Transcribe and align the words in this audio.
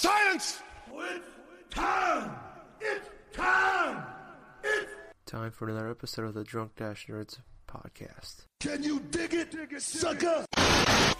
Silence! 0.00 0.62
It's 0.94 1.26
time! 1.68 2.30
It's 2.80 3.10
time! 3.34 4.02
It's 4.64 4.90
Time 5.26 5.50
for 5.50 5.68
another 5.68 5.90
episode 5.90 6.24
of 6.24 6.32
the 6.32 6.42
Drunk 6.42 6.74
Dash 6.76 7.06
Nerds 7.06 7.40
podcast. 7.68 8.46
Can 8.60 8.82
you 8.82 9.00
dig 9.10 9.34
it, 9.34 9.54
sucker? 9.82 10.46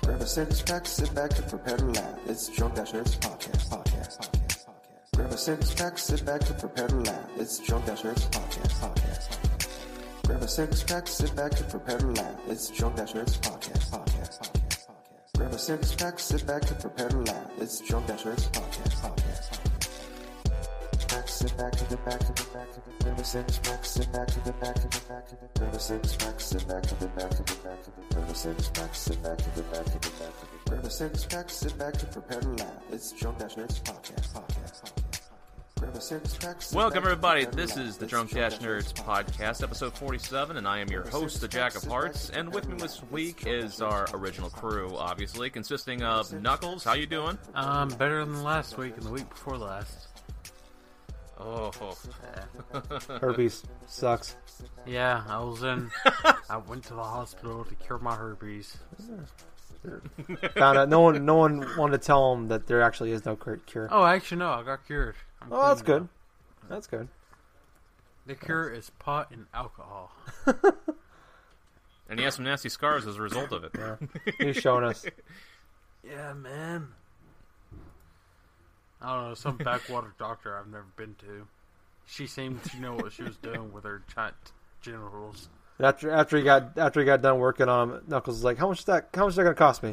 Grab 0.03 0.23
a 0.23 0.27
six 0.27 0.63
pack, 0.63 0.87
sit 0.87 1.15
back 1.15 1.39
and 1.39 1.47
prepare 1.51 1.77
to 1.77 1.85
laugh. 1.85 2.19
It's 2.27 2.49
Drunk 2.57 2.75
Dash 2.75 2.93
Nerds 2.93 3.19
podcast, 3.19 3.69
podcast, 3.69 4.19
podcast, 4.19 4.65
podcast. 4.65 5.15
Grab 5.15 5.31
a 5.31 5.37
six 5.37 5.75
pack, 5.75 5.99
sit 5.99 6.25
back 6.25 6.49
and 6.49 6.59
prepare 6.59 6.89
to 6.89 6.97
laugh. 6.97 7.31
It's 7.37 7.59
Drunk 7.59 7.85
Dash 7.85 8.01
Nerds 8.01 8.31
podcast, 8.31 8.81
podcast, 8.81 9.29
podcast. 9.29 10.27
Grab 10.27 10.43
a 10.43 10.49
six 10.49 10.83
pack, 10.85 11.07
sit 11.07 11.37
back 11.37 11.61
and 11.61 11.69
prepare 11.69 11.99
to 11.99 12.07
laugh. 12.07 12.41
It's 12.49 12.71
Drunk 12.71 12.97
Dash 12.97 13.13
Nerds 13.13 13.39
podcast, 13.41 13.91
podcast, 13.91 13.91
podcast, 13.91 14.07
podcast. 14.07 14.20
Grab 15.67 15.85
six 15.85 15.95
pack, 15.95 16.19
sit 16.19 16.47
back 16.47 16.71
and 16.71 16.81
prepare 16.81 17.09
to 17.11 17.19
laugh. 17.19 17.51
It's 17.59 17.81
Drunk 17.81 18.07
Dash 18.07 18.23
Nerds 18.23 18.49
podcast, 18.51 18.95
podcast. 19.03 19.59
Back, 21.09 21.29
sit 21.29 21.57
back 21.59 21.73
to 21.73 21.85
the 21.91 21.97
back 21.99 22.19
to 22.21 22.33
the 22.33 22.49
back 22.55 22.73
to 22.73 23.05
the 23.05 23.21
a 23.21 23.25
six 23.25 23.59
pack, 23.59 23.85
sit 23.85 24.11
back 24.11 24.27
to 24.29 24.41
the 24.41 24.53
back 24.53 24.75
to 24.77 24.89
the 24.89 25.01
back 25.07 25.27
to 25.29 25.37
the 25.37 25.67
a 25.67 25.79
six 25.79 26.17
pack, 26.17 26.41
sit 26.41 26.67
back 26.67 26.83
to 26.83 26.95
the 26.95 27.09
back 27.09 27.31
to 27.31 27.43
the 27.43 27.55
back 27.63 27.83
to 27.83 27.91
the 27.91 28.23
a 28.23 28.35
six 28.35 28.71
sit 28.95 29.23
back 29.23 29.37
to 29.37 29.51
the 29.55 29.63
back 29.65 29.85
to 29.85 29.93
the 29.93 30.11
back 30.17 30.33
to 30.65 30.77
the 30.77 30.87
a 30.87 30.91
six 30.91 31.27
pack, 31.27 31.51
sit 31.51 31.79
back 31.79 31.93
to 31.93 32.07
prepare 32.07 32.41
to 32.41 32.49
laugh. 32.49 32.83
It's 32.91 33.13
Drunk 33.13 33.39
Dash 33.39 33.55
podcast, 33.57 34.33
podcast, 34.33 34.60
Welcome, 35.81 37.05
everybody. 37.05 37.47
This 37.47 37.79
is 37.79 37.97
the 37.97 38.05
Drunk 38.07 38.33
Dash 38.33 38.59
Nerds 38.59 38.93
podcast, 38.93 39.63
episode 39.63 39.97
47, 39.97 40.59
and 40.59 40.69
I 40.69 40.79
am 40.79 40.89
your 40.89 41.09
host, 41.09 41.41
the 41.41 41.49
Jack 41.49 41.75
of 41.75 41.85
Hearts. 41.85 42.29
And 42.29 42.53
with 42.53 42.69
me 42.69 42.77
this 42.77 43.03
week 43.11 43.45
is 43.47 43.81
our 43.81 44.07
original 44.13 44.51
crew, 44.51 44.95
obviously, 44.95 45.49
consisting 45.49 46.03
of 46.03 46.31
Knuckles. 46.35 46.85
How 46.85 46.93
you 46.93 47.07
doing? 47.07 47.39
Um, 47.55 47.89
better 47.89 48.23
than 48.27 48.43
last 48.43 48.77
week 48.77 48.95
and 48.99 49.05
the 49.05 49.11
week 49.11 49.29
before 49.31 49.57
last. 49.57 50.09
Oh, 51.39 51.73
Herpes 53.21 53.63
sucks. 53.87 54.37
Yeah, 54.87 55.25
I 55.27 55.39
was 55.39 55.63
in. 55.63 55.91
I 56.51 56.59
went 56.59 56.85
to 56.85 56.95
the 56.95 57.03
hospital 57.03 57.65
to 57.65 57.75
cure 57.77 57.99
my 57.99 58.15
herpes. 58.15 58.77
Found 60.57 60.77
out 60.77 60.91
no 60.91 61.01
one 61.01 61.25
no 61.25 61.37
one 61.37 61.67
wanted 61.79 62.03
to 62.03 62.07
tell 62.07 62.35
him 62.35 62.49
that 62.49 62.67
there 62.67 62.83
actually 62.83 63.13
is 63.13 63.25
no 63.25 63.35
cure. 63.35 63.89
Oh, 63.91 64.05
actually, 64.05 64.39
no, 64.39 64.51
I 64.51 64.63
got 64.63 64.85
cured. 64.87 65.15
I'm 65.43 65.53
Oh, 65.53 65.69
that's 65.69 65.83
good. 65.83 66.03
now. 66.03 66.09
That's 66.69 66.87
good. 66.87 67.09
The 68.27 68.35
cure 68.35 68.71
is 68.71 68.91
pot 68.91 69.31
and 69.33 69.47
alcohol. 69.55 70.13
and 72.09 72.19
he 72.19 72.25
has 72.25 72.35
some 72.35 72.45
nasty 72.45 72.69
scars 72.69 73.07
as 73.07 73.17
a 73.17 73.23
result 73.23 73.53
of 73.53 73.65
it. 73.65 73.73
Yeah. 73.77 73.97
He's 74.39 74.57
showing 74.57 74.85
us. 74.85 75.05
Yeah, 76.03 76.33
man. 76.33 76.89
I 79.03 79.15
don't 79.15 79.29
know, 79.29 79.35
some 79.35 79.59
backwater 79.59 80.15
doctor 80.19 80.57
I've 80.59 80.67
never 80.67 80.87
been 80.97 81.15
to. 81.21 81.47
She 82.07 82.27
seemed 82.27 82.65
to 82.65 82.81
know 82.81 82.95
what 82.95 83.13
she 83.13 83.23
was 83.23 83.37
doing 83.37 83.71
with 83.71 83.85
her 83.85 84.03
giant 84.15 84.35
genitals. 84.81 85.51
After 85.79 86.11
after 86.11 86.39
he 86.39 86.43
got 86.43 86.79
after 86.79 87.01
he 87.01 87.07
got 87.07 87.21
done 87.21 87.39
working 87.39 87.69
on 87.69 87.91
him, 87.91 88.01
Knuckles 88.09 88.37
was 88.37 88.45
like, 88.45 88.57
"How 88.57 88.69
much 88.69 88.79
is 88.79 88.85
that? 88.87 89.11
How 89.15 89.25
much 89.25 89.33
is 89.33 89.37
that 89.37 89.43
gonna 89.43 89.55
cost 89.55 89.83
me? 89.83 89.91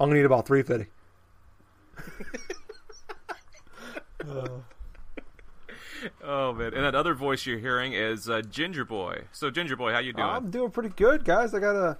I'm 0.00 0.08
gonna 0.08 0.14
need 0.18 0.24
about 0.24 0.46
three 0.46 0.62
fifty. 0.62 0.86
Oh, 6.22 6.52
man. 6.52 6.74
And 6.74 6.84
that 6.84 6.94
other 6.94 7.14
voice 7.14 7.46
you're 7.46 7.58
hearing 7.58 7.92
is 7.94 8.28
uh, 8.28 8.42
Ginger 8.42 8.84
Boy. 8.84 9.22
So, 9.32 9.50
Ginger 9.50 9.76
Boy, 9.76 9.92
how 9.92 10.00
you 10.00 10.12
doing? 10.12 10.28
I'm 10.28 10.50
doing 10.50 10.70
pretty 10.70 10.90
good, 10.90 11.24
guys. 11.24 11.54
I 11.54 11.60
got 11.60 11.76
a 11.76 11.96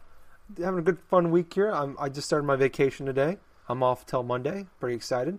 having 0.63 0.81
a 0.81 0.83
good 0.83 0.99
fun 1.09 1.31
week 1.31 1.55
here. 1.55 1.71
I'm 1.71 1.97
I 1.99 2.11
just 2.11 2.27
started 2.27 2.45
my 2.47 2.57
vacation 2.57 3.07
today. 3.07 3.39
I'm 3.69 3.83
off 3.83 4.05
till 4.05 4.23
Monday. 4.23 4.67
Pretty 4.79 4.95
excited. 4.97 5.39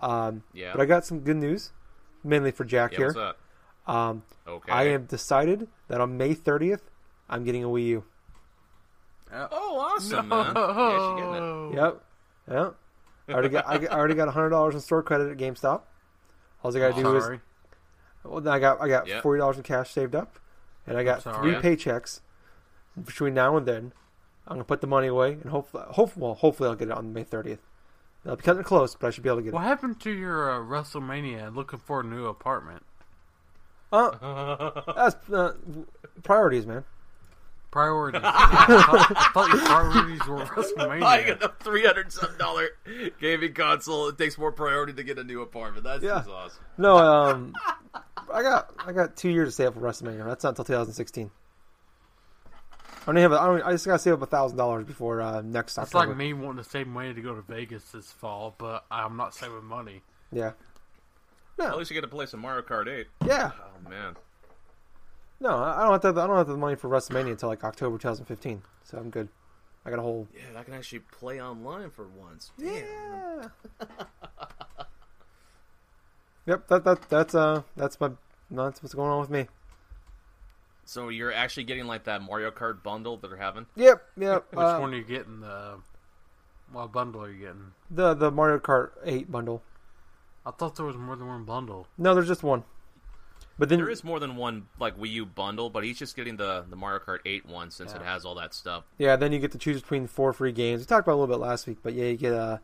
Um, 0.00 0.42
Yeah. 0.52 0.72
But 0.72 0.80
I 0.80 0.86
got 0.86 1.04
some 1.06 1.20
good 1.20 1.36
news, 1.36 1.70
mainly 2.24 2.50
for 2.50 2.64
Jack 2.64 2.92
yeah, 2.92 2.98
here. 2.98 3.06
what's 3.08 3.18
up? 3.18 3.38
Um, 3.94 4.22
Okay. 4.48 4.72
I 4.72 4.84
have 4.86 5.06
decided 5.06 5.68
that 5.86 6.00
on 6.00 6.16
May 6.16 6.34
30th, 6.34 6.80
I'm 7.30 7.44
getting 7.44 7.62
a 7.62 7.68
Wii 7.68 7.86
U. 7.86 8.04
Oh, 9.32 9.78
awesome, 9.78 10.28
man. 10.28 10.38
Yeah, 10.40 10.52
she's 10.52 11.20
getting 11.20 11.34
it. 11.34 11.40
Oh. 11.40 11.72
Yep. 11.74 12.04
Yep. 12.50 12.74
I 13.28 13.32
already 13.32 13.48
got- 13.48 13.66
I 13.68 13.86
already 13.86 14.14
got 14.14 14.28
hundred 14.34 14.50
dollars 14.50 14.74
in 14.74 14.80
store 14.80 15.04
credit 15.04 15.30
at 15.30 15.36
GameStop. 15.38 15.82
All 16.62 16.76
I 16.76 16.78
gotta 16.80 17.02
do 17.02 17.16
is 17.16 17.40
well, 18.24 18.40
then 18.40 18.52
I 18.52 18.58
got 18.58 18.80
I 18.80 18.88
got 18.88 19.06
Yep. 19.08 19.22
forty 19.22 19.38
dollars 19.40 19.56
in 19.56 19.62
cash 19.64 19.90
saved 19.90 20.14
up, 20.14 20.38
and 20.86 20.96
I 20.96 21.02
got 21.04 21.22
three 21.22 21.54
paychecks 21.54 22.20
between 23.04 23.34
now 23.34 23.56
and 23.56 23.66
then. 23.66 23.92
I'm 24.46 24.54
gonna 24.56 24.64
put 24.64 24.80
the 24.80 24.86
money 24.86 25.06
away, 25.06 25.32
and 25.34 25.46
hopefully, 25.46 25.84
hope, 25.90 26.16
well, 26.16 26.34
hopefully 26.34 26.68
I'll 26.68 26.74
get 26.74 26.88
it 26.88 26.94
on 26.94 27.12
May 27.12 27.24
30th. 27.24 27.58
I'll 28.26 28.36
be 28.36 28.42
cutting 28.42 28.60
it 28.60 28.66
close, 28.66 28.94
but 28.96 29.06
I 29.06 29.10
should 29.10 29.22
be 29.22 29.28
able 29.28 29.38
to 29.38 29.42
get 29.44 29.52
What 29.52 29.62
it. 29.62 29.66
happened 29.66 30.00
to 30.00 30.10
your 30.10 30.50
uh, 30.50 30.58
WrestleMania 30.58 31.54
looking 31.54 31.78
for 31.78 32.00
a 32.00 32.04
new 32.04 32.26
apartment? 32.26 32.84
Uh, 33.92 34.80
that's 34.94 35.30
uh, 35.30 35.54
priorities, 36.22 36.66
man. 36.66 36.84
Priorities. 37.72 38.20
I 38.24 39.30
thought 39.34 39.48
your 39.48 39.62
priorities 39.64 40.26
were 40.28 40.44
WrestleMania. 40.44 41.02
I 41.02 41.22
got 41.24 41.42
a 41.42 41.48
three 41.64 41.84
hundred 41.84 42.12
some 42.12 42.36
dollar 42.38 42.68
gaming 43.20 43.54
console. 43.54 44.08
It 44.08 44.18
takes 44.18 44.36
more 44.38 44.52
priority 44.52 44.92
to 44.92 45.02
get 45.02 45.18
a 45.18 45.24
new 45.24 45.40
apartment. 45.42 45.82
That's 45.84 46.04
Yeah. 46.04 46.22
awesome. 46.30 46.62
No, 46.78 46.96
um, 46.98 47.54
I 48.32 48.42
got 48.42 48.70
I 48.86 48.92
got 48.92 49.16
two 49.16 49.30
years 49.30 49.48
to 49.48 49.52
save 49.52 49.68
up 49.68 49.74
for 49.74 49.80
WrestleMania. 49.80 50.24
That's 50.26 50.44
not 50.44 50.50
until 50.50 50.66
2016. 50.66 51.30
I 52.44 53.06
don't 53.06 53.16
have. 53.16 53.32
A, 53.32 53.40
I, 53.40 53.46
don't, 53.46 53.62
I 53.62 53.72
just 53.72 53.86
gotta 53.86 53.98
save 53.98 54.12
up 54.14 54.22
a 54.22 54.26
thousand 54.26 54.58
dollars 54.58 54.84
before 54.84 55.20
uh, 55.22 55.40
next 55.40 55.74
That's 55.74 55.92
October. 55.94 56.08
like 56.10 56.16
me 56.18 56.34
wanting 56.34 56.62
to 56.62 56.68
save 56.70 56.86
money 56.86 57.12
to 57.14 57.20
go 57.20 57.34
to 57.34 57.42
Vegas 57.42 57.84
this 57.90 58.12
fall, 58.12 58.54
but 58.58 58.84
I'm 58.90 59.16
not 59.16 59.34
saving 59.34 59.64
money. 59.64 60.02
Yeah. 60.30 60.52
No. 61.58 61.66
At 61.66 61.78
least 61.78 61.90
you 61.90 61.94
get 61.94 62.02
to 62.02 62.06
play 62.08 62.26
some 62.26 62.40
Mario 62.40 62.62
Kart 62.62 62.86
8. 62.86 63.06
Yeah. 63.26 63.50
Oh, 63.54 63.88
man. 63.90 64.14
No, 65.42 65.56
I 65.56 65.82
don't 65.82 65.90
have 65.90 66.00
to. 66.02 66.06
Have, 66.08 66.18
I 66.18 66.26
don't 66.28 66.36
have 66.36 66.46
the 66.46 66.56
money 66.56 66.76
for 66.76 66.88
WrestleMania 66.88 67.32
until 67.32 67.48
like 67.48 67.64
October 67.64 67.98
2015. 67.98 68.62
So 68.84 68.96
I'm 68.96 69.10
good. 69.10 69.28
I 69.84 69.90
got 69.90 69.98
a 69.98 70.02
whole. 70.02 70.28
Yeah, 70.32 70.58
I 70.58 70.62
can 70.62 70.72
actually 70.72 71.00
play 71.00 71.42
online 71.42 71.90
for 71.90 72.06
once. 72.06 72.52
Yeah. 72.56 73.48
yep. 76.46 76.68
That 76.68 76.84
that 76.84 77.08
that's 77.08 77.34
uh 77.34 77.62
that's 77.76 78.00
my 78.00 78.12
that's 78.52 78.84
what's 78.84 78.94
going 78.94 79.10
on 79.10 79.20
with 79.20 79.30
me. 79.30 79.48
So 80.84 81.08
you're 81.08 81.32
actually 81.32 81.64
getting 81.64 81.86
like 81.86 82.04
that 82.04 82.22
Mario 82.22 82.52
Kart 82.52 82.84
bundle 82.84 83.16
that 83.16 83.26
they're 83.26 83.36
having? 83.36 83.66
Yep. 83.74 84.00
Yep. 84.16 84.46
Which 84.52 84.58
uh, 84.60 84.78
one 84.78 84.94
are 84.94 84.96
you 84.96 85.02
getting? 85.02 85.40
The 85.40 85.78
what 86.70 86.92
bundle 86.92 87.24
are 87.24 87.30
you 87.32 87.40
getting? 87.40 87.72
The 87.90 88.14
the 88.14 88.30
Mario 88.30 88.60
Kart 88.60 88.92
8 89.04 89.30
bundle. 89.32 89.60
I 90.46 90.52
thought 90.52 90.76
there 90.76 90.86
was 90.86 90.96
more 90.96 91.16
than 91.16 91.26
one 91.26 91.42
bundle. 91.42 91.88
No, 91.98 92.14
there's 92.14 92.28
just 92.28 92.44
one. 92.44 92.62
But 93.58 93.68
then 93.68 93.78
There 93.78 93.90
is 93.90 94.02
more 94.02 94.18
than 94.18 94.36
one 94.36 94.66
like 94.78 94.98
Wii 94.98 95.10
U 95.12 95.26
bundle, 95.26 95.70
but 95.70 95.84
he's 95.84 95.98
just 95.98 96.16
getting 96.16 96.36
the 96.36 96.64
the 96.68 96.74
Mario 96.76 97.00
Kart 97.00 97.18
8 97.24 97.46
one 97.46 97.70
since 97.70 97.94
it 97.94 98.02
has 98.02 98.24
all 98.24 98.34
that 98.36 98.54
stuff. 98.54 98.84
Yeah, 98.98 99.14
then 99.16 99.30
you 99.32 99.38
get 99.38 99.52
to 99.52 99.58
choose 99.58 99.80
between 99.82 100.06
four 100.06 100.32
free 100.32 100.52
games. 100.52 100.80
We 100.80 100.86
talked 100.86 101.06
about 101.06 101.14
a 101.14 101.20
little 101.20 101.34
bit 101.36 101.40
last 101.40 101.66
week, 101.66 101.78
but 101.82 101.92
yeah, 101.92 102.06
you 102.06 102.16
get 102.16 102.32
uh, 102.32 102.58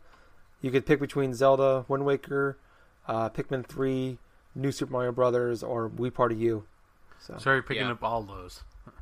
you 0.63 0.71
could 0.71 0.87
pick 0.87 0.99
between 0.99 1.35
Zelda, 1.35 1.85
Wind 1.89 2.05
Waker, 2.05 2.59
uh, 3.07 3.29
Pikmin 3.29 3.67
three, 3.67 4.19
New 4.55 4.73
Super 4.73 4.93
Mario 4.93 5.13
Brothers, 5.13 5.63
or 5.63 5.89
Wii 5.91 6.13
Party 6.13 6.35
U. 6.37 6.65
So, 7.21 7.37
So 7.39 7.53
you're 7.53 7.63
picking 7.63 7.85
Yeah. 7.87 7.93
up 7.93 8.03
all 8.03 8.23
those. 8.23 8.63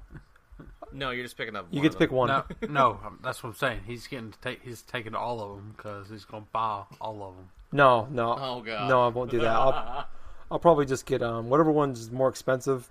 No, 0.93 1.11
you're 1.11 1.25
just 1.25 1.37
picking 1.37 1.57
up. 1.57 1.67
you 1.71 1.81
one 1.81 1.83
get 1.83 1.89
of 1.89 1.93
to 1.95 1.99
pick 1.99 2.13
one. 2.13 2.29
No, 2.29 2.45
no, 2.69 3.01
that's 3.23 3.43
what 3.43 3.51
I'm 3.51 3.57
saying. 3.57 3.81
He's 3.87 4.07
getting 4.07 4.31
to 4.33 4.39
take. 4.39 4.63
He's 4.63 4.83
taking 4.83 5.15
all 5.15 5.41
of 5.41 5.57
them 5.57 5.75
because 5.77 6.09
he's 6.09 6.25
gonna 6.25 6.47
buy 6.53 6.85
all 7.01 7.23
of 7.25 7.35
them. 7.37 7.49
No, 7.73 8.07
no, 8.11 8.37
Oh 8.41 8.61
god. 8.63 8.89
no, 8.89 9.03
I 9.05 9.09
won't 9.09 9.31
do 9.31 9.41
that. 9.41 9.49
I'll, 9.51 10.07
I'll 10.51 10.59
probably 10.59 10.87
just 10.87 11.07
get 11.07 11.23
um 11.23 11.49
whatever 11.49 11.71
one's 11.73 12.11
more 12.11 12.29
expensive 12.29 12.89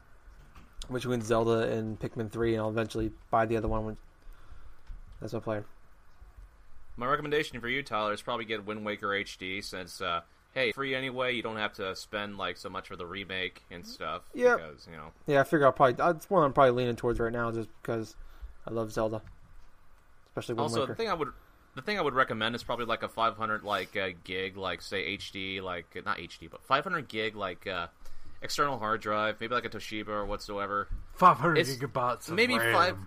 between 0.91 1.21
Zelda 1.21 1.71
and 1.71 1.99
Pikmin 1.99 2.31
three, 2.31 2.53
and 2.53 2.61
I'll 2.61 2.69
eventually 2.69 3.11
buy 3.31 3.45
the 3.45 3.57
other 3.57 3.67
one. 3.67 3.85
When, 3.85 3.97
that's 5.19 5.33
my 5.33 5.39
plan. 5.39 5.65
My 6.97 7.07
recommendation 7.07 7.59
for 7.59 7.67
you, 7.67 7.83
Tyler, 7.83 8.13
is 8.13 8.21
probably 8.21 8.45
get 8.45 8.65
Wind 8.65 8.85
Waker 8.85 9.07
HD 9.07 9.63
since 9.63 9.99
uh, 10.01 10.21
hey, 10.53 10.71
free 10.71 10.93
anyway. 10.95 11.33
You 11.35 11.41
don't 11.41 11.57
have 11.57 11.73
to 11.73 11.95
spend 11.95 12.37
like 12.37 12.57
so 12.57 12.69
much 12.69 12.87
for 12.87 12.95
the 12.95 13.05
remake 13.05 13.63
and 13.71 13.85
stuff. 13.85 14.23
Yeah, 14.33 14.55
Because 14.55 14.87
you 14.89 14.95
know. 14.97 15.11
Yeah, 15.27 15.41
I 15.41 15.43
figure 15.43 15.65
I'll 15.65 15.71
probably 15.73 15.93
that's 15.93 16.29
one 16.29 16.43
I'm 16.43 16.53
probably 16.53 16.71
leaning 16.71 16.95
towards 16.95 17.19
right 17.19 17.33
now, 17.33 17.51
just 17.51 17.69
because 17.81 18.15
I 18.67 18.71
love 18.71 18.91
Zelda, 18.91 19.21
especially 20.29 20.55
Wind 20.55 20.63
Also, 20.63 20.81
Waker. 20.81 20.93
the 20.93 20.95
thing 20.97 21.09
I 21.09 21.13
would 21.13 21.29
the 21.75 21.81
thing 21.81 21.97
I 21.97 22.01
would 22.01 22.13
recommend 22.13 22.55
is 22.55 22.63
probably 22.63 22.85
like 22.85 23.03
a 23.03 23.09
500 23.09 23.63
like 23.63 23.95
uh, 23.97 24.09
gig, 24.23 24.57
like 24.57 24.81
say 24.81 25.17
HD, 25.17 25.61
like 25.61 25.85
not 26.05 26.17
HD, 26.17 26.49
but 26.49 26.63
500 26.63 27.07
gig 27.07 27.35
like 27.35 27.67
uh, 27.67 27.87
external 28.41 28.79
hard 28.79 29.01
drive, 29.01 29.39
maybe 29.39 29.53
like 29.53 29.65
a 29.65 29.69
Toshiba 29.69 30.07
or 30.09 30.25
whatsoever. 30.25 30.87
Five 31.13 31.37
hundred 31.37 31.59
It's 31.59 31.75
gigabytes. 31.75 32.27
Of 32.29 32.35
maybe 32.35 32.57
RAM. 32.57 32.73
five- 32.73 32.97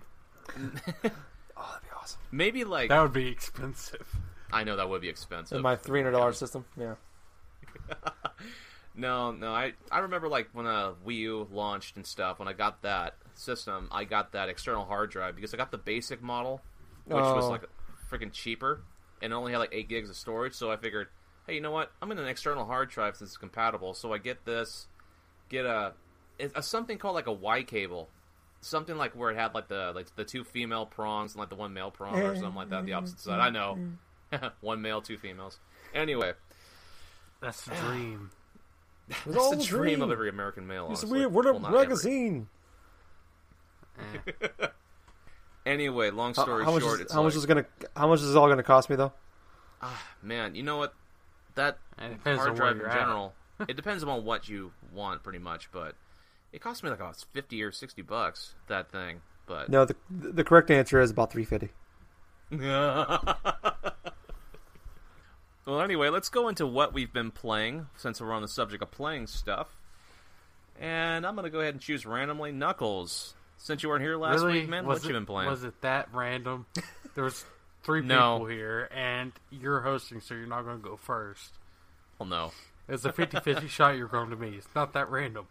oh, 0.57 0.81
that'd 1.03 1.11
be 1.83 1.89
awesome. 1.99 2.19
Maybe 2.31 2.63
like 2.63 2.89
That 2.89 3.01
would 3.01 3.13
be 3.13 3.27
expensive. 3.27 4.07
I 4.51 4.63
know 4.63 4.75
that 4.77 4.89
would 4.89 5.01
be 5.01 5.09
expensive. 5.09 5.57
In 5.57 5.61
my 5.61 5.75
three 5.75 5.99
hundred 5.99 6.11
dollars 6.13 6.37
system, 6.37 6.65
yeah. 6.79 6.95
No, 8.95 9.31
no, 9.31 9.53
I 9.53 9.73
I 9.91 9.99
remember 9.99 10.27
like 10.27 10.49
when 10.51 10.65
a 10.65 10.93
Wii 11.07 11.15
U 11.19 11.47
launched 11.51 11.95
and 11.95 12.05
stuff. 12.05 12.39
When 12.39 12.47
I 12.49 12.53
got 12.53 12.81
that 12.81 13.15
system, 13.33 13.87
I 13.91 14.03
got 14.03 14.33
that 14.33 14.49
external 14.49 14.83
hard 14.83 15.09
drive 15.11 15.35
because 15.35 15.53
I 15.53 15.57
got 15.57 15.71
the 15.71 15.77
basic 15.77 16.21
model, 16.21 16.61
which 17.05 17.15
was 17.15 17.45
Oh. 17.45 17.49
like 17.49 17.61
freaking 18.09 18.31
cheaper, 18.31 18.81
and 19.21 19.31
it 19.33 19.35
only 19.35 19.51
had 19.51 19.59
like 19.59 19.73
eight 19.73 19.89
gigs 19.89 20.09
of 20.09 20.15
storage. 20.15 20.53
So 20.53 20.71
I 20.71 20.77
figured, 20.77 21.07
hey, 21.47 21.55
you 21.55 21.61
know 21.61 21.71
what? 21.71 21.91
I'm 22.01 22.11
in 22.11 22.17
an 22.19 22.27
external 22.27 22.65
hard 22.65 22.89
drive 22.89 23.15
since 23.17 23.31
it's 23.31 23.37
compatible, 23.37 23.93
so 23.93 24.13
I 24.13 24.17
get 24.17 24.45
this, 24.45 24.87
get 25.49 25.65
a, 25.65 25.93
a 26.55 26.63
something 26.63 26.97
called 26.97 27.15
like 27.15 27.27
a 27.27 27.31
Y 27.33 27.63
cable, 27.63 28.09
something 28.61 28.97
like 28.97 29.15
where 29.15 29.31
it 29.31 29.37
had 29.37 29.53
like 29.53 29.67
the 29.67 29.91
like 29.95 30.15
the 30.15 30.25
two 30.25 30.43
female 30.43 30.85
prongs 30.85 31.33
and 31.33 31.39
like 31.39 31.49
the 31.49 31.55
one 31.55 31.73
male 31.73 31.91
prong 31.91 32.15
or 32.19 32.35
something 32.35 32.55
like 32.55 32.69
that. 32.69 32.85
The 32.85 32.93
opposite 32.93 33.19
side. 33.19 33.39
I 33.39 33.49
know, 33.49 33.77
mm-hmm. 34.31 34.47
one 34.61 34.81
male, 34.81 35.01
two 35.01 35.17
females. 35.17 35.59
Anyway, 35.93 36.33
That's 37.41 37.63
the 37.65 37.75
dream. 37.75 38.31
That's 39.25 39.37
all 39.37 39.55
the 39.55 39.61
a 39.61 39.65
dream, 39.65 40.01
of 40.03 40.11
every 40.11 40.29
American 40.29 40.67
male. 40.67 40.91
It's 40.91 41.01
honestly. 41.01 41.19
weird. 41.19 41.33
What 41.33 41.45
a 41.47 41.53
Well, 41.53 41.61
not 41.61 41.69
every. 41.73 41.79
magazine. 41.87 42.47
Eh. 43.99 44.67
Anyway, 45.65 46.09
long 46.09 46.33
How, 46.33 46.43
story 46.43 46.63
how 46.63 46.71
much? 46.71 46.81
short, 46.81 46.95
Is, 46.95 47.01
it's 47.01 47.13
how 47.13 47.19
like, 47.19 47.25
much 47.25 47.35
is 47.35 47.45
gonna? 47.45 47.65
How 47.95 48.07
much 48.07 48.21
is 48.21 48.31
it 48.31 48.37
all 48.37 48.47
gonna 48.47 48.63
cost 48.63 48.89
me 48.89 48.95
though? 48.95 49.13
Ah, 49.81 50.03
man, 50.21 50.55
you 50.55 50.63
know 50.63 50.77
what? 50.77 50.93
That 51.55 51.77
it 51.97 52.09
depends 52.09 52.39
hard 52.39 52.51
on 52.51 52.55
drive 52.55 52.75
in 52.77 52.91
general, 52.91 53.33
it 53.67 53.75
depends 53.75 54.03
on 54.03 54.23
what 54.25 54.47
you 54.47 54.71
want, 54.93 55.23
pretty 55.23 55.39
much. 55.39 55.71
But 55.71 55.95
it 56.53 56.61
cost 56.61 56.83
me 56.83 56.89
like 56.89 56.99
about 56.99 57.23
fifty 57.33 57.61
or 57.63 57.71
sixty 57.71 58.01
bucks 58.01 58.55
that 58.67 58.91
thing. 58.91 59.21
But 59.45 59.69
No, 59.69 59.85
the 59.85 59.95
the 60.09 60.43
correct 60.43 60.71
answer 60.71 61.01
is 61.01 61.11
about 61.11 61.31
three 61.31 61.45
fifty. 61.45 61.69
well, 62.51 63.17
anyway, 65.67 66.09
let's 66.09 66.29
go 66.29 66.47
into 66.47 66.65
what 66.65 66.93
we've 66.93 67.13
been 67.13 67.31
playing 67.31 67.87
since 67.97 68.19
we're 68.21 68.33
on 68.33 68.41
the 68.41 68.47
subject 68.47 68.81
of 68.81 68.91
playing 68.91 69.27
stuff. 69.27 69.75
And 70.79 71.25
I'm 71.27 71.35
gonna 71.35 71.49
go 71.49 71.59
ahead 71.59 71.73
and 71.73 71.81
choose 71.81 72.05
randomly 72.05 72.51
Knuckles. 72.51 73.35
Since 73.61 73.83
you 73.83 73.89
weren't 73.89 74.01
here 74.01 74.15
last 74.17 74.39
really? 74.39 74.61
week, 74.61 74.69
man, 74.69 74.85
was 74.85 75.01
what 75.01 75.07
you 75.09 75.13
been 75.13 75.25
playing? 75.25 75.49
Was 75.49 75.63
it 75.63 75.79
that 75.81 76.09
random? 76.13 76.65
There 77.15 77.23
was 77.23 77.43
three 77.83 78.01
No. 78.01 78.35
people 78.37 78.47
here, 78.47 78.87
and 78.95 79.33
you're 79.49 79.81
hosting, 79.81 80.21
so 80.21 80.35
you're 80.35 80.45
not 80.47 80.61
going 80.63 80.77
to 80.77 80.83
go 80.83 80.95
first. 80.95 81.51
Well, 82.17 82.29
no, 82.29 82.51
It's 82.87 83.03
a 83.03 83.11
50-50 83.11 83.67
shot 83.69 83.97
you're 83.97 84.07
going 84.07 84.29
to 84.29 84.35
me. 84.37 84.49
It's 84.57 84.67
not 84.75 84.93
that 84.93 85.09
random. 85.09 85.47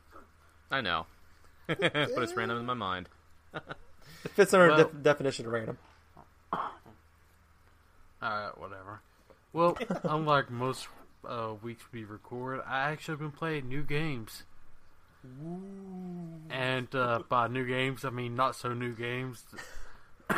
I 0.70 0.80
know, 0.80 1.06
but 1.66 1.78
it's 1.82 2.34
random 2.34 2.58
in 2.58 2.64
my 2.64 2.74
mind. 2.74 3.08
It 3.52 4.30
fits 4.34 4.54
under 4.54 4.68
Well- 4.68 4.76
def- 4.84 5.02
definition 5.02 5.46
of 5.46 5.52
random. 5.52 5.78
Alright, 8.22 8.58
whatever. 8.58 9.00
Well, 9.52 9.76
unlike 10.04 10.50
most 10.50 10.88
uh, 11.28 11.54
weeks 11.62 11.84
we 11.92 12.04
record, 12.04 12.60
I 12.66 12.90
actually 12.90 13.12
have 13.12 13.20
been 13.20 13.32
playing 13.32 13.68
new 13.68 13.82
games. 13.82 14.44
And 16.50 16.94
uh, 16.94 17.22
by 17.28 17.48
new 17.48 17.66
games, 17.66 18.04
I 18.04 18.10
mean 18.10 18.34
not 18.34 18.56
so 18.56 18.72
new 18.72 18.94
games. 18.94 19.44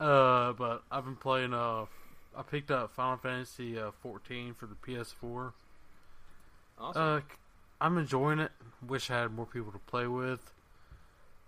uh, 0.00 0.52
but 0.52 0.82
I've 0.90 1.04
been 1.04 1.16
playing. 1.16 1.54
Uh, 1.54 1.86
I 2.36 2.42
picked 2.42 2.70
up 2.70 2.92
Final 2.94 3.16
Fantasy 3.18 3.78
uh, 3.78 3.90
14 4.02 4.54
for 4.54 4.66
the 4.66 4.74
PS4. 4.74 5.52
Awesome. 6.78 7.02
Uh, 7.02 7.20
I'm 7.80 7.98
enjoying 7.98 8.38
it. 8.40 8.52
Wish 8.86 9.10
I 9.10 9.20
had 9.22 9.32
more 9.32 9.46
people 9.46 9.72
to 9.72 9.78
play 9.78 10.06
with. 10.06 10.52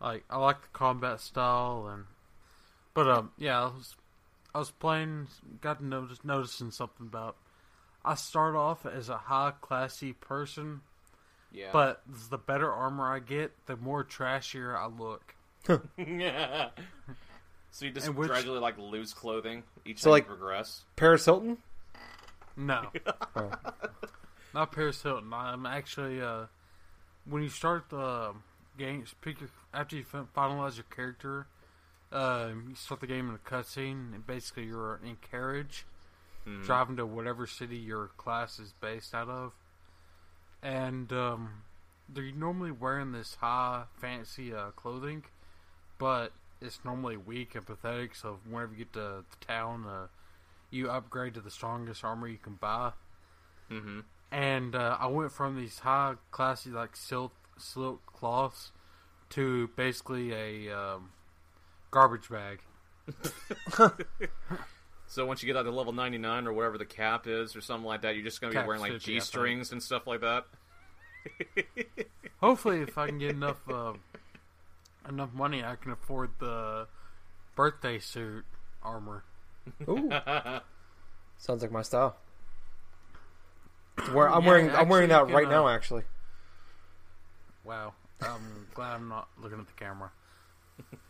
Like 0.01 0.25
I 0.29 0.39
like 0.39 0.63
the 0.63 0.69
combat 0.73 1.21
style 1.21 1.89
and, 1.93 2.05
but 2.93 3.09
um 3.09 3.31
yeah, 3.39 3.63
I 3.63 3.65
was 3.67 3.95
I 4.55 4.59
was 4.59 4.71
playing. 4.71 5.29
Got 5.61 5.79
to 5.79 5.87
notice 5.87 6.25
noticing 6.25 6.71
something 6.71 7.07
about. 7.07 7.37
I 8.05 8.17
start 8.17 8.57
off 8.57 8.85
as 8.85 9.09
a 9.09 9.17
high 9.17 9.53
classy 9.61 10.13
person, 10.13 10.81
yeah, 11.53 11.69
but 11.73 12.03
the 12.31 12.39
better 12.39 12.71
armor 12.73 13.11
I 13.13 13.19
get, 13.21 13.53
the 13.67 13.77
more 13.77 14.05
trashier 14.05 14.77
I 14.77 14.87
look. 14.87 15.35
yeah. 15.97 16.71
So 17.75 17.87
you 17.87 17.91
just 17.93 18.07
And 18.07 18.17
which- 18.17 18.29
gradually 18.29 18.59
like 18.59 18.77
lose 18.77 19.15
clothing 19.15 19.63
each 19.87 20.01
So, 20.01 20.05
time 20.05 20.13
like- 20.13 20.23
you 20.25 20.29
progress. 20.29 20.85
Paris 20.95 21.25
Hilton. 21.25 21.57
No, 22.55 22.91
Oh. 23.37 23.51
not 24.53 24.73
Paris 24.73 25.03
Hilton. 25.03 25.33
I'm 25.33 25.65
actually 25.65 26.21
uh, 26.21 26.47
when 27.25 27.43
you 27.43 27.49
start 27.49 27.89
the 27.89 28.35
game, 28.77 29.07
pick 29.23 29.41
your 29.41 29.49
after 29.73 29.97
you 29.97 30.05
finalize 30.05 30.77
your 30.77 30.85
character, 30.95 31.47
um, 32.13 32.67
you 32.69 32.75
start 32.75 33.01
the 33.01 33.07
game 33.07 33.31
in 33.31 33.37
a 33.37 33.39
cutscene, 33.39 34.13
and 34.15 34.27
basically 34.27 34.65
you're 34.65 35.01
in 35.03 35.17
carriage, 35.17 35.87
Mhm. 36.47 36.67
driving 36.67 36.97
to 36.97 37.07
whatever 37.07 37.47
city 37.47 37.79
your 37.79 38.09
class 38.19 38.59
is 38.59 38.75
based 38.83 39.15
out 39.15 39.31
of, 39.31 39.55
and 40.63 41.13
um, 41.13 41.63
they're 42.09 42.33
normally 42.33 42.71
wearing 42.71 43.13
this 43.13 43.37
high 43.37 43.85
fancy 44.01 44.53
uh, 44.55 44.71
clothing, 44.71 45.25
but 45.99 46.33
it's 46.61 46.81
normally 46.85 47.17
weak 47.17 47.55
and 47.55 47.67
pathetic. 47.67 48.15
So 48.15 48.39
whenever 48.49 48.73
you 48.73 48.79
get 48.79 48.93
to 48.95 49.25
the 49.31 49.47
town, 49.47 49.85
uh, 49.87 50.07
you 50.71 50.89
upgrade 50.91 51.35
to 51.35 51.41
the 51.41 51.51
strongest 51.51 52.05
armor 52.05 52.29
you 52.29 52.39
can 52.39 52.55
buy 52.55 52.93
Mm-hmm. 53.71 54.01
and 54.31 54.75
uh, 54.75 54.97
I 55.01 55.07
went 55.07 55.33
from 55.33 55.57
these 55.57 55.79
high 55.81 56.15
classy 56.31 56.71
like 56.71 56.97
silk 56.97 57.33
silk 57.59 58.05
cloths 58.07 58.73
to 59.31 59.69
basically 59.77 60.33
a 60.33 60.71
um, 60.77 61.11
garbage 61.91 62.29
bag. 62.29 62.61
So 65.13 65.27
once 65.27 65.43
you 65.43 65.47
get 65.47 65.59
out 65.59 65.65
to 65.65 65.71
level 65.71 65.93
99 65.93 66.47
or 66.47 66.55
whatever 66.55 66.79
the 66.79 66.87
cap 66.87 67.27
is 67.27 67.55
or 67.55 67.61
something 67.61 67.85
like 67.85 68.01
that, 68.01 68.15
you're 68.15 68.25
just 68.25 68.41
going 68.41 68.51
to 68.51 68.55
be 68.55 68.61
Cap 68.61 68.67
wearing 68.67 68.81
like 68.81 68.93
50, 68.93 69.13
I. 69.13 69.19
G 69.19 69.21
strings 69.21 69.71
and 69.71 69.83
stuff 69.83 70.07
like 70.07 70.23
that. 70.23 70.47
Hopefully, 72.41 72.81
if 72.81 72.97
I 72.97 73.09
can 73.09 73.19
get 73.19 73.33
enough 73.33 73.61
uh, 73.69 73.93
enough 75.07 75.35
money, 75.35 75.63
I 75.63 75.77
can 75.77 75.93
afford 75.93 76.31
the 76.39 76.87
birthday 77.55 77.99
suit 77.99 78.47
armor. 78.83 79.25
Ooh, 79.87 80.09
sounds 81.37 81.61
like 81.61 81.71
my 81.71 81.83
style. 81.83 82.17
Where 84.13 84.31
I'm 84.31 84.45
Yeah, 84.45 84.49
wearing, 84.49 84.71
I'm 84.71 84.89
wearing 84.89 85.11
that 85.11 85.25
actually, 85.25 85.35
right 85.35 85.45
can, 85.45 85.51
now. 85.51 85.69
Actually, 85.69 86.05
Wow, 87.65 87.93
I'm 88.23 88.67
glad 88.73 88.95
I'm 88.95 89.11
not 89.11 89.29
looking 89.39 89.61
at 89.61 89.67
the 89.67 89.75
camera. 89.75 90.11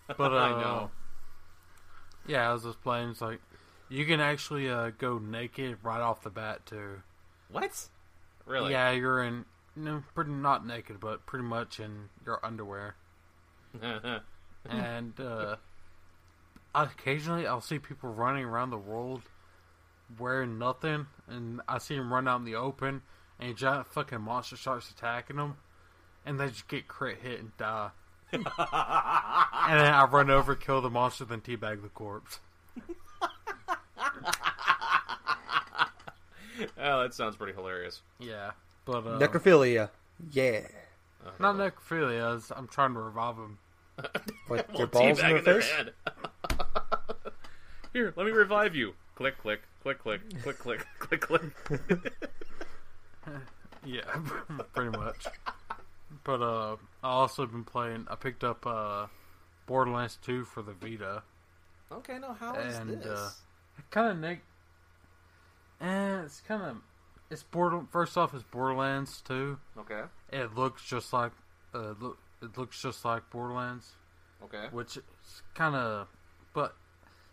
But 0.08 0.20
uh, 0.32 0.38
I 0.38 0.60
know. 0.60 0.90
Yeah, 2.26 2.50
I 2.50 2.52
was 2.52 2.64
just 2.64 2.82
playing. 2.82 3.10
It's 3.10 3.20
like 3.20 3.38
you 3.92 4.06
can 4.06 4.20
actually 4.20 4.70
uh, 4.70 4.90
go 4.96 5.18
naked 5.18 5.76
right 5.82 6.00
off 6.00 6.22
the 6.22 6.30
bat 6.30 6.64
too. 6.64 7.02
What? 7.50 7.88
Really? 8.46 8.72
Yeah, 8.72 8.90
you're 8.90 9.22
in 9.22 9.44
no, 9.76 10.02
pretty 10.14 10.30
not 10.30 10.66
naked, 10.66 10.98
but 10.98 11.26
pretty 11.26 11.44
much 11.44 11.78
in 11.78 12.08
your 12.24 12.44
underwear. 12.44 12.96
and 14.68 15.20
uh, 15.20 15.56
occasionally, 16.74 17.46
I'll 17.46 17.60
see 17.60 17.78
people 17.78 18.12
running 18.12 18.44
around 18.44 18.70
the 18.70 18.78
world 18.78 19.22
wearing 20.18 20.58
nothing, 20.58 21.06
and 21.28 21.60
I 21.68 21.78
see 21.78 21.96
them 21.96 22.12
run 22.12 22.28
out 22.28 22.40
in 22.40 22.44
the 22.44 22.56
open, 22.56 23.02
and 23.38 23.50
a 23.50 23.54
giant 23.54 23.86
fucking 23.88 24.20
monster 24.20 24.56
starts 24.56 24.90
attacking 24.90 25.36
them, 25.36 25.56
and 26.24 26.40
they 26.40 26.48
just 26.48 26.68
get 26.68 26.88
crit 26.88 27.18
hit 27.22 27.40
and 27.40 27.56
die. 27.56 27.90
and 28.32 28.44
then 28.44 29.94
I 29.94 30.06
run 30.10 30.30
over, 30.30 30.54
kill 30.54 30.80
the 30.80 30.90
monster, 30.90 31.26
then 31.26 31.42
teabag 31.42 31.82
the 31.82 31.88
corpse. 31.88 32.40
oh, 36.78 37.02
that 37.02 37.14
sounds 37.14 37.36
pretty 37.36 37.52
hilarious. 37.52 38.00
Yeah, 38.18 38.52
but 38.84 39.06
uh, 39.06 39.18
necrophilia. 39.18 39.90
Yeah, 40.32 40.60
not 41.38 41.56
necrophilia. 41.56 42.36
it's- 42.36 42.52
I'm 42.54 42.68
trying 42.68 42.94
to 42.94 43.00
revive 43.00 43.36
him. 43.36 43.58
like 44.48 44.68
Well, 44.70 44.78
your 44.78 44.86
balls 44.86 45.18
in 45.18 45.24
teabag 45.24 45.44
their 45.44 45.52
their 45.54 45.60
face. 45.62 45.70
head. 45.70 45.92
Here, 47.92 48.12
let 48.16 48.26
me 48.26 48.32
revive 48.32 48.74
you. 48.74 48.94
Click, 49.16 49.36
click, 49.38 49.60
click, 49.82 49.98
click, 49.98 50.20
click, 50.42 50.58
click, 50.58 50.86
click, 50.98 51.20
click. 51.20 51.42
Yeah, 53.84 54.02
pretty 54.74 54.96
much. 54.96 55.26
But 56.24 56.40
uh, 56.40 56.76
I 57.02 57.08
also 57.10 57.46
been 57.46 57.64
playing. 57.64 58.06
I 58.10 58.14
picked 58.14 58.44
up 58.44 58.66
uh, 58.66 59.06
Borderlands 59.66 60.18
2 60.24 60.44
for 60.44 60.62
the 60.62 60.72
Vita. 60.72 61.22
Okay, 61.90 62.18
now 62.18 62.34
how 62.38 62.54
is 62.54 62.76
And, 62.76 63.02
this? 63.02 63.40
Kind 63.92 64.08
of 64.08 64.18
neg. 64.18 64.40
Eh, 65.80 66.22
it's 66.24 66.40
kind 66.40 66.62
of. 66.62 66.76
It's 67.30 67.42
Border. 67.42 67.82
First 67.92 68.16
off, 68.18 68.34
it's 68.34 68.42
Borderlands 68.42 69.20
2. 69.26 69.58
okay, 69.80 70.02
It 70.32 70.54
looks 70.54 70.84
just 70.84 71.12
like. 71.12 71.32
Uh, 71.74 71.94
look, 72.00 72.18
it 72.42 72.58
looks 72.58 72.80
just 72.82 73.04
like 73.04 73.30
Borderlands, 73.30 73.92
okay. 74.42 74.66
which 74.72 74.96
is 74.96 75.42
kind 75.54 75.74
of. 75.76 76.08
But 76.52 76.74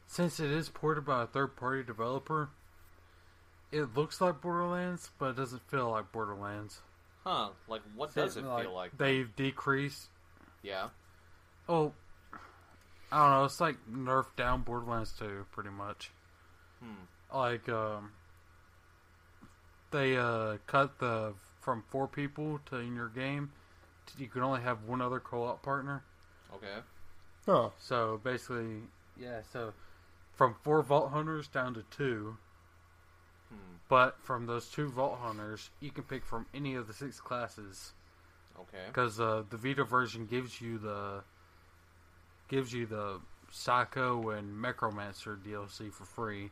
since 0.06 0.40
it 0.40 0.52
is 0.52 0.70
ported 0.70 1.06
by 1.06 1.24
a 1.24 1.28
third-party 1.28 1.84
developer, 1.84 2.50
it 3.72 3.96
looks 3.96 4.22
like 4.22 4.42
Borderlands, 4.42 5.12
but 5.18 5.32
it 5.32 5.36
doesn't 5.38 5.68
feel 5.70 5.90
like 5.90 6.12
Borderlands. 6.12 6.82
Huh? 7.26 7.50
Like, 7.68 7.82
what 7.96 8.14
does 8.14 8.38
it 8.38 8.44
feel 8.44 8.74
like? 8.74 8.98
They've 8.98 9.34
decreased. 9.36 10.10
Yeah. 10.62 10.90
Oh, 11.68 11.94
I 13.12 13.22
don't 13.24 13.32
know. 13.32 13.46
It's 13.46 13.60
like 13.62 13.78
nerfed 13.92 14.36
down 14.38 14.62
Borderlands 14.62 15.14
2, 15.18 15.46
pretty 15.52 15.70
much. 15.70 16.12
Hmm. 16.82 17.36
Like, 17.38 17.68
um, 17.70 18.12
they 19.92 20.18
uh 20.18 20.58
cut 20.68 21.00
the 21.00 21.34
from 21.62 21.84
four 21.90 22.08
people 22.08 22.60
to 22.68 22.78
in 22.78 22.96
your 22.96 23.10
game. 23.10 23.52
to- 24.08 24.22
You 24.22 24.28
can 24.30 24.42
only 24.44 24.62
have 24.62 24.84
one 24.84 25.02
other 25.02 25.20
co-op 25.20 25.62
partner. 25.62 26.04
Okay. 26.56 26.80
Oh, 27.48 27.72
So 27.80 28.20
basically, 28.24 28.82
yeah. 29.18 29.42
So 29.52 29.74
from 30.36 30.56
four 30.64 30.82
Vault 30.82 31.12
Hunters 31.12 31.48
down 31.48 31.74
to 31.76 31.84
two. 31.92 32.38
But 33.88 34.22
from 34.22 34.46
those 34.46 34.70
two 34.70 34.88
Vault 34.90 35.18
Hunters, 35.20 35.72
you 35.80 35.90
can 35.90 36.04
pick 36.04 36.24
from 36.24 36.46
any 36.54 36.76
of 36.76 36.86
the 36.86 36.94
six 36.94 37.20
classes 37.20 37.94
Okay. 38.60 38.84
because 38.86 39.20
uh, 39.20 39.44
the 39.50 39.58
Vita 39.58 39.84
version 39.84 40.28
gives 40.28 40.62
you 40.62 40.78
the 40.78 41.24
gives 42.50 42.72
you 42.72 42.86
the 42.86 43.20
Psycho 43.52 44.30
and 44.30 44.62
Necromancer 44.62 45.36
DLC 45.44 45.92
for 45.92 46.06
free, 46.06 46.52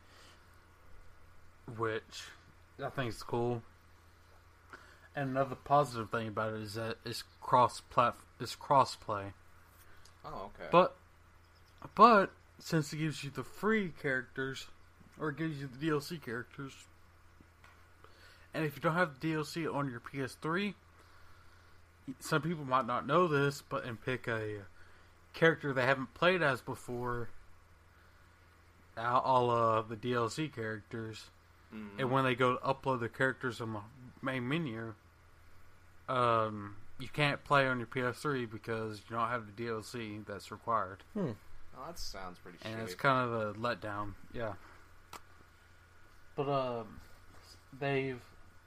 which 1.76 2.24
I 2.84 2.90
think 2.90 3.10
is 3.10 3.24
cool. 3.24 3.62
And 5.16 5.32
another 5.32 5.56
positive 5.56 6.10
thing 6.12 6.28
about 6.28 6.54
it 6.54 6.62
is 6.62 6.76
that 6.76 6.98
it's 7.04 7.24
cross 7.42 7.82
plat 7.82 8.16
it's 8.40 8.56
cross 8.56 8.96
play. 8.96 9.34
Oh, 10.24 10.52
okay. 10.56 10.70
But 10.72 10.96
but 11.96 12.32
since 12.60 12.94
it 12.94 12.98
gives 12.98 13.24
you 13.24 13.30
the 13.32 13.44
free 13.44 13.94
characters 14.02 14.68
or 15.20 15.30
it 15.30 15.38
gives 15.38 15.60
you 15.60 15.68
the 15.68 15.88
DLC 15.88 16.24
characters, 16.24 16.74
and 18.54 18.64
if 18.64 18.76
you 18.76 18.82
don't 18.82 18.94
have 18.94 19.20
the 19.20 19.28
DLC 19.34 19.74
on 19.74 19.90
your 19.90 20.00
PS3, 20.00 20.76
some 22.20 22.42
people 22.42 22.64
might 22.66 22.86
not 22.86 23.08
know 23.08 23.28
this, 23.28 23.64
but 23.68 23.86
and 23.86 24.00
pick 24.00 24.28
a 24.28 24.62
character 25.34 25.74
they 25.74 25.86
haven't 25.86 26.14
played 26.14 26.42
as 26.42 26.62
before, 26.62 27.30
all- 28.98 29.50
uh, 29.52 29.82
the 29.82 29.96
DLC 29.96 30.54
characters, 30.54 31.26
Mhm. 31.74 32.00
and 32.00 32.12
when 32.12 32.24
they 32.24 32.36
go 32.36 32.56
to 32.58 32.60
upload 32.66 33.00
the 33.00 33.10
characters 33.10 33.60
on 33.62 33.74
the 33.74 33.82
main 34.22 34.48
menu, 34.48 34.94
um, 36.08 36.76
you 37.00 37.08
can't 37.10 37.44
play 37.44 37.68
on 37.68 37.78
your 37.80 37.88
PS3 37.88 38.46
because 38.46 39.02
you 39.10 39.16
don't 39.16 39.28
have 39.30 39.46
the 39.46 39.52
DLC 39.64 40.26
that's 40.26 40.52
required, 40.52 41.04
oh, 41.18 41.36
that 41.86 42.00
sounds 42.00 42.40
pretty 42.40 42.58
and 42.64 42.78
shitty. 42.80 42.84
it's 42.84 42.96
kind 42.96 43.30
of 43.30 43.34
a 43.34 43.54
letdown. 43.60 44.14
Yeah, 44.34 44.54
but 46.36 46.50
um, 46.50 47.00
they've 47.80 48.22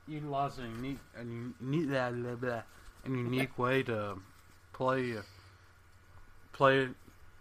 utilized 0.07 0.59
a 0.59 0.63
unique, 0.63 0.99
a 1.17 1.25
unique, 1.25 1.89
blah, 1.89 2.11
blah, 2.11 2.35
blah, 2.35 2.63
a 3.05 3.09
unique 3.09 3.59
way 3.59 3.83
to 3.85 4.19
play 4.73 5.17
play 6.53 6.89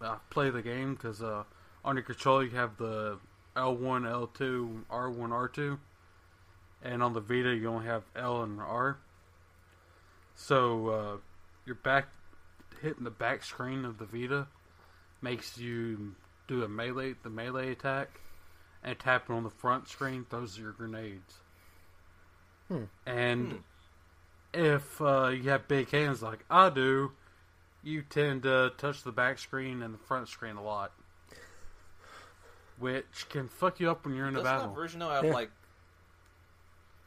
uh, 0.00 0.16
play 0.30 0.50
the 0.50 0.62
game 0.62 0.94
because 0.94 1.22
uh, 1.22 1.44
on 1.84 1.96
your 1.96 2.02
controller 2.04 2.44
you 2.44 2.50
have 2.50 2.76
the 2.78 3.18
L1, 3.56 4.02
L2, 4.02 4.84
R1, 4.90 5.30
R2, 5.30 5.78
and 6.82 7.02
on 7.02 7.12
the 7.12 7.20
Vita 7.20 7.54
you 7.54 7.68
only 7.68 7.86
have 7.86 8.04
L 8.16 8.42
and 8.42 8.60
R. 8.60 8.98
So 10.34 10.88
uh, 10.88 11.16
your 11.66 11.76
back 11.76 12.08
hitting 12.80 13.04
the 13.04 13.10
back 13.10 13.42
screen 13.44 13.84
of 13.84 13.98
the 13.98 14.06
Vita 14.06 14.48
makes 15.20 15.58
you 15.58 16.14
do 16.48 16.62
a 16.64 16.68
melee, 16.68 17.14
the 17.22 17.30
melee 17.30 17.72
attack, 17.72 18.20
and 18.82 18.98
tapping 18.98 19.36
on 19.36 19.44
the 19.44 19.50
front 19.50 19.88
screen 19.88 20.24
throws 20.28 20.58
your 20.58 20.72
grenades. 20.72 21.42
Hmm. 22.68 22.84
And 23.06 23.52
Hmm. 23.52 23.56
if 24.52 25.00
uh, 25.00 25.28
you 25.28 25.50
have 25.50 25.68
big 25.68 25.90
hands 25.90 26.22
like 26.22 26.44
I 26.50 26.70
do, 26.70 27.12
you 27.82 28.02
tend 28.02 28.42
to 28.44 28.72
touch 28.78 29.02
the 29.02 29.12
back 29.12 29.38
screen 29.38 29.82
and 29.82 29.94
the 29.94 29.98
front 29.98 30.28
screen 30.28 30.56
a 30.56 30.62
lot, 30.62 30.92
which 32.80 33.26
can 33.28 33.46
fuck 33.48 33.78
you 33.78 33.90
up 33.90 34.04
when 34.04 34.14
you're 34.16 34.26
in 34.26 34.34
a 34.34 34.38
Doesn't 34.38 34.52
battle. 34.52 34.68
that 34.68 34.74
version 34.74 34.98
though 35.00 35.10
have 35.10 35.24
Yeah. 35.24 35.32
like? 35.32 35.50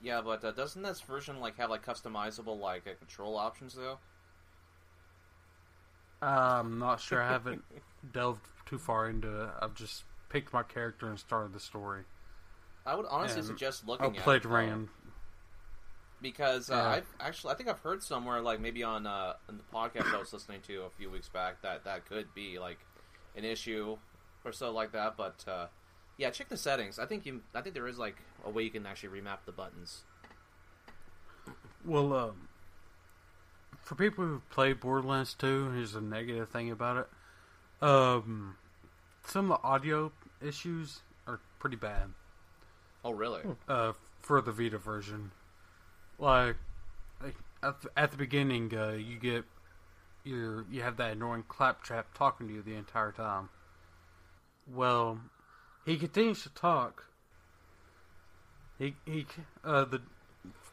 Yeah, 0.02 0.22
but 0.22 0.44
uh, 0.44 0.52
doesn't 0.52 0.82
this 0.82 1.02
version 1.02 1.40
like 1.40 1.58
have 1.58 1.70
like 1.70 1.86
customizable 1.86 2.58
like 2.60 2.88
uh, 2.88 2.94
control 2.96 3.36
options 3.38 3.74
though? 3.74 4.00
I'm 6.22 6.80
not 6.80 7.02
sure. 7.02 7.22
I 7.22 7.30
haven't 7.30 7.64
delved 8.14 8.42
too 8.66 8.78
far 8.78 9.10
into 9.10 9.44
it. 9.44 9.50
I've 9.62 9.74
just 9.76 10.04
picked 10.30 10.54
my 10.54 10.64
character 10.64 11.08
and 11.10 11.20
started 11.20 11.54
the 11.54 11.60
story. 11.60 12.04
I 12.86 12.96
would 12.96 13.06
honestly 13.10 13.40
And 13.40 13.48
suggest 13.48 13.84
I 13.86 13.92
looking 13.92 14.18
at 14.18 14.24
played 14.24 14.38
it, 14.38 14.44
though, 14.44 14.50
Rand. 14.56 14.90
because 16.22 16.70
uh, 16.70 16.76
Yeah. 16.76 16.88
I've 16.90 17.08
actually 17.20 17.54
I 17.54 17.58
think 17.58 17.70
I've 17.70 17.80
heard 17.80 18.04
somewhere 18.04 18.42
like 18.42 18.60
maybe 18.60 18.84
on 18.84 19.06
uh, 19.08 19.34
in 19.50 19.58
the 19.58 19.64
podcast 19.74 20.14
I 20.14 20.18
was 20.20 20.32
listening 20.34 20.62
to 20.68 20.84
a 20.84 20.90
few 20.90 21.10
weeks 21.10 21.30
back 21.30 21.62
that 21.62 21.84
that 21.86 22.06
could 22.06 22.34
be 22.34 22.60
like 22.60 22.80
an 23.36 23.46
issue 23.46 23.98
or 24.46 24.52
so 24.52 24.72
like 24.72 24.92
that. 24.92 25.16
But 25.18 25.44
uh, 25.48 25.68
yeah, 26.18 26.30
check 26.30 26.50
the 26.50 26.58
settings. 26.58 27.00
I 27.00 27.06
think 27.06 27.26
you 27.26 27.42
I 27.54 27.62
think 27.62 27.76
there 27.76 27.88
is 27.88 27.98
like 27.98 28.18
a 28.46 28.50
way 28.50 28.64
you 28.64 28.70
can 28.70 28.86
actually 28.86 29.20
remap 29.22 29.40
the 29.46 29.52
buttons. 29.52 30.04
Well, 31.86 32.14
um, 32.14 32.48
for 33.82 33.96
people 33.96 34.24
who 34.26 34.42
play 34.50 34.74
Borderlands 34.74 35.34
2, 35.34 35.72
here's 35.72 35.96
a 35.96 36.02
negative 36.02 36.50
thing 36.50 36.72
about 36.72 36.98
it. 36.98 37.86
Um, 37.86 38.58
some 39.26 39.52
of 39.52 39.62
the 39.62 39.68
audio 39.68 40.12
issues 40.42 41.02
are 41.28 41.40
pretty 41.60 41.76
bad 41.76 42.14
Oh 43.04 43.12
really? 43.12 43.42
uh, 43.68 43.94
for 44.22 44.42
the 44.42 44.52
Vita 44.52 44.78
version. 44.78 45.32
Like, 46.18 46.58
like, 47.22 47.36
at 47.62 47.82
the, 47.82 47.90
at 47.98 48.12
the 48.12 48.18
beginning, 48.18 48.74
uh, 48.78 48.92
you 48.92 49.18
get 49.18 49.46
your 50.24 50.66
you 50.72 50.82
have 50.82 50.98
that 50.98 51.14
annoying 51.14 51.44
claptrap 51.48 52.14
talking 52.14 52.48
to 52.48 52.54
you 52.54 52.62
the 52.62 52.76
entire 52.76 53.12
time. 53.12 53.50
Well, 54.68 55.20
he 55.86 55.98
continues 55.98 56.44
to 56.44 56.50
talk. 56.50 57.06
He 58.80 58.96
he 59.06 59.26
uh, 59.64 59.86
the 59.86 60.02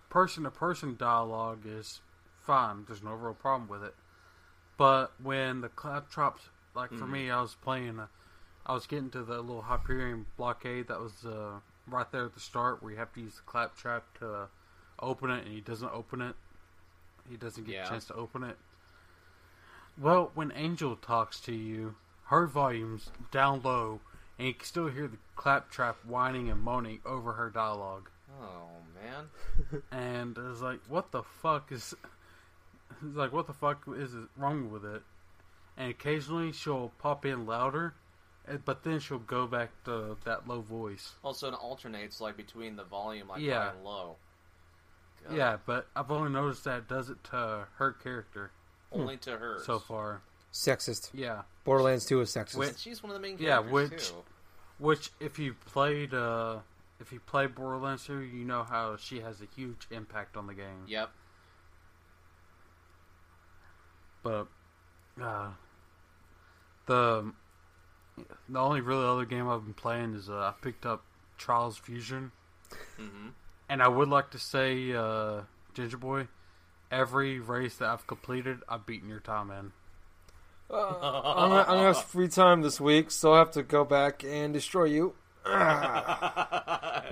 person 0.08 0.44
to 0.44 0.50
person 0.50 0.96
dialogue 0.96 1.60
is 1.66 2.00
fine. 2.40 2.84
There's 2.86 3.02
no 3.02 3.12
real 3.14 3.34
problem 3.34 3.68
with 3.68 3.82
it. 3.84 3.94
But 4.76 5.12
when 5.22 5.60
the 5.60 5.68
claptraps, 5.68 6.48
like 6.74 6.90
for 6.90 7.04
Mhm. 7.06 7.10
me, 7.10 7.30
I 7.30 7.40
was 7.42 7.54
playing. 7.54 7.98
Uh, 8.00 8.06
I 8.66 8.72
was 8.72 8.86
getting 8.86 9.10
to 9.10 9.22
the 9.22 9.40
little 9.40 9.62
Hyperion 9.62 10.26
blockade 10.36 10.88
that 10.88 11.00
was 11.00 11.24
uh, 11.24 11.60
right 11.86 12.10
there 12.12 12.26
at 12.26 12.34
the 12.34 12.40
start, 12.40 12.82
where 12.82 12.92
you 12.92 12.98
have 12.98 13.12
to 13.14 13.20
use 13.20 13.36
the 13.36 13.42
claptrap 13.42 14.18
to 14.18 14.48
open 15.00 15.30
it, 15.30 15.44
and 15.44 15.52
he 15.54 15.60
doesn't 15.60 15.90
open 15.92 16.20
it. 16.20 16.36
He 17.28 17.36
doesn't 17.36 17.64
get 17.64 17.74
Yeah. 17.74 17.86
a 17.86 17.88
chance 17.88 18.04
to 18.06 18.14
open 18.14 18.42
it. 18.44 18.58
Well, 19.98 20.30
when 20.34 20.52
Angel 20.52 20.96
talks 20.96 21.40
to 21.40 21.52
you, 21.54 21.96
her 22.30 22.46
volume's 22.46 23.10
down 23.32 23.60
low, 23.62 24.00
and 24.38 24.46
you 24.48 24.54
can 24.54 24.64
still 24.64 24.88
hear 24.88 25.08
the 25.08 25.18
claptrap 25.36 25.96
whining 26.04 26.48
and 26.48 26.60
moaning 26.62 27.00
over 27.04 27.32
her 27.32 27.50
dialogue. 27.50 28.08
Oh 28.40 28.68
man. 28.94 29.82
And 29.92 30.36
it's 30.38 30.60
like, 30.60 30.78
what 30.88 31.10
the 31.10 31.22
fuck 31.22 31.70
is? 31.72 31.92
It's 33.04 33.16
like, 33.16 33.32
what 33.32 33.46
the 33.46 33.52
fuck 33.52 33.82
is 33.96 34.14
it 34.14 34.28
wrong 34.36 34.70
with 34.70 34.84
it? 34.84 35.02
And 35.76 35.90
occasionally 35.90 36.52
she'll 36.52 36.92
pop 36.98 37.26
in 37.26 37.46
louder, 37.46 37.94
eh, 38.48 38.58
but 38.64 38.84
then 38.84 39.00
she'll 39.00 39.18
go 39.18 39.46
back 39.46 39.70
to 39.84 40.16
that 40.24 40.46
low 40.46 40.60
voice. 40.60 41.14
Also, 41.24 41.48
it 41.48 41.54
alternates 41.54 42.20
like 42.20 42.36
between 42.36 42.76
the 42.76 42.84
volume 42.84 43.28
like 43.28 43.40
Yeah. 43.42 43.64
high 43.64 43.70
and 43.74 43.84
low. 43.84 44.16
God. 45.26 45.36
Yeah, 45.36 45.56
but 45.66 45.88
I've 45.96 46.10
only 46.10 46.30
noticed 46.30 46.64
that 46.64 46.78
it 46.78 46.88
does 46.88 47.10
it 47.10 47.22
to 47.24 47.66
her 47.76 47.92
character 47.92 48.52
Only 48.92 49.16
to 49.18 49.36
her. 49.36 49.58
so 49.64 49.78
far. 49.78 50.22
Sexist. 50.52 51.10
Yeah, 51.12 51.42
Borderlands 51.64 52.06
2 52.06 52.20
is 52.22 52.30
sexist. 52.34 52.56
Which, 52.56 52.78
She's 52.78 53.02
one 53.02 53.10
of 53.10 53.14
the 53.14 53.26
main 53.26 53.36
Yeah, 53.38 53.62
characters 53.62 53.90
which- 53.90 54.08
too. 54.08 54.14
which 54.78 55.10
if 55.20 55.38
you 55.38 55.54
played, 55.66 56.12
uh, 56.14 56.58
if 56.98 57.12
you 57.12 57.20
played 57.20 57.54
Borderlands 57.54 58.04
2, 58.06 58.18
you 58.18 58.44
know 58.44 58.64
how 58.64 58.96
she 58.96 59.20
has 59.20 59.40
a 59.40 59.46
huge 59.56 59.86
impact 59.90 60.36
on 60.36 60.46
the 60.46 60.54
game. 60.54 60.84
Yep. 60.86 61.10
But 64.22 64.48
uh, 65.22 65.50
the 66.86 67.32
the 68.48 68.58
only 68.58 68.80
really 68.80 69.06
other 69.06 69.24
game 69.24 69.48
I've 69.48 69.64
been 69.64 69.72
playing 69.74 70.14
is 70.14 70.28
uh, 70.28 70.34
I 70.34 70.54
picked 70.60 70.84
up 70.84 71.04
Trials 71.38 71.78
Fusion, 71.78 72.32
hmm 72.98 73.28
and 73.68 73.80
I 73.82 73.88
would 73.88 74.08
like 74.08 74.30
to 74.32 74.38
say, 74.38 74.92
uh, 74.92 75.42
Ginger 75.74 75.96
Boy, 75.96 76.26
every 76.90 77.38
race 77.38 77.76
that 77.76 77.88
I've 77.88 78.04
completed, 78.08 78.58
I've 78.68 78.84
beaten 78.84 79.08
your 79.08 79.20
time 79.20 79.50
in. 79.52 79.70
Uh, 80.72 80.76
I'm, 80.76 81.48
gonna, 81.48 81.60
I'm 81.62 81.66
gonna 81.66 81.82
have 81.82 82.04
free 82.04 82.28
time 82.28 82.62
this 82.62 82.80
week, 82.80 83.10
so 83.10 83.32
I'll 83.32 83.38
have 83.40 83.50
to 83.52 83.62
go 83.62 83.84
back 83.84 84.22
and 84.24 84.52
destroy 84.52 84.84
you. 84.84 85.14
Everything, 85.46 85.58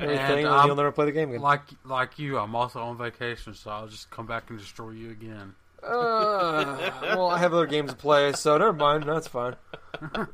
And 0.00 0.47
and, 0.47 0.67
you'll 0.67 0.77
never 0.77 0.93
play 0.93 1.07
the 1.07 1.12
game 1.12 1.31
again. 1.31 1.41
Like 1.41 1.62
like 1.85 2.19
you, 2.19 2.38
I'm 2.38 2.55
also 2.55 2.81
on 2.81 2.97
vacation, 2.97 3.55
so 3.55 3.71
I'll 3.71 3.88
just 3.88 4.11
come 4.11 4.27
back 4.27 4.50
and 4.50 4.59
destroy 4.59 4.91
you 4.91 5.11
again. 5.11 5.55
Uh, 5.83 6.91
well, 7.03 7.29
I 7.29 7.38
have 7.38 7.55
other 7.55 7.67
games 7.67 7.91
to 7.91 7.97
play, 7.97 8.33
so 8.33 8.59
never 8.59 8.73
mind. 8.73 9.05
That's 9.05 9.29
fine. 9.29 9.57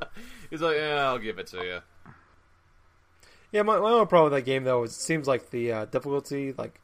He's 0.50 0.60
like, 0.60 0.76
yeah, 0.76 1.06
I'll 1.06 1.18
give 1.18 1.38
it 1.38 1.46
to 1.48 1.64
you. 1.64 1.80
Yeah, 3.52 3.62
my, 3.62 3.78
my 3.78 3.90
only 3.90 4.06
problem 4.06 4.32
with 4.32 4.40
that 4.40 4.50
game 4.50 4.64
though 4.64 4.82
is 4.82 4.90
it 4.90 5.00
seems 5.00 5.28
like 5.28 5.50
the 5.50 5.72
uh, 5.72 5.84
difficulty 5.86 6.52
like 6.58 6.80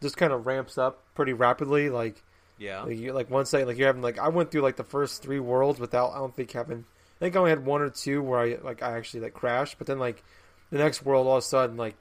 just 0.00 0.16
kind 0.16 0.32
of 0.32 0.46
ramps 0.46 0.78
up 0.78 1.02
pretty 1.14 1.32
rapidly. 1.32 1.90
Like, 1.90 2.22
Yeah. 2.58 2.82
like, 2.82 2.96
you, 2.98 3.12
like 3.12 3.30
one 3.30 3.44
second, 3.46 3.68
like 3.68 3.76
you're 3.78 3.86
having 3.88 4.02
like 4.02 4.18
I 4.18 4.28
went 4.28 4.50
through 4.50 4.62
like 4.62 4.76
the 4.76 4.84
first 4.84 5.22
three 5.22 5.40
worlds 5.40 5.80
without 5.80 6.12
I 6.12 6.18
don't 6.18 6.34
think 6.34 6.52
having 6.52 6.84
I 7.20 7.24
think 7.24 7.36
I 7.36 7.38
only 7.38 7.50
had 7.50 7.64
one 7.64 7.80
or 7.82 7.90
two 7.90 8.22
where 8.22 8.40
I 8.40 8.58
like 8.62 8.82
I 8.82 8.96
actually 8.96 9.20
like 9.20 9.34
crashed, 9.34 9.78
but 9.78 9.86
then 9.86 9.98
like 9.98 10.22
the 10.70 10.78
next 10.78 11.04
world 11.04 11.26
all 11.26 11.36
of 11.36 11.38
a 11.38 11.46
sudden 11.46 11.76
like 11.76 11.96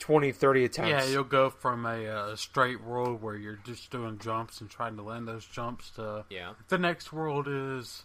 20, 0.00 0.30
30 0.30 0.64
attempts. 0.64 0.90
Yeah, 0.90 1.04
you'll 1.12 1.24
go 1.24 1.50
from 1.50 1.84
a 1.84 2.06
uh, 2.06 2.36
straight 2.36 2.80
world 2.84 3.20
where 3.20 3.34
you're 3.34 3.58
just 3.64 3.90
doing 3.90 4.18
jumps 4.18 4.60
and 4.60 4.70
trying 4.70 4.96
to 4.96 5.02
land 5.02 5.26
those 5.26 5.44
jumps 5.44 5.90
to 5.96 6.24
Yeah. 6.30 6.52
the 6.68 6.78
next 6.78 7.12
world 7.12 7.46
is 7.48 8.04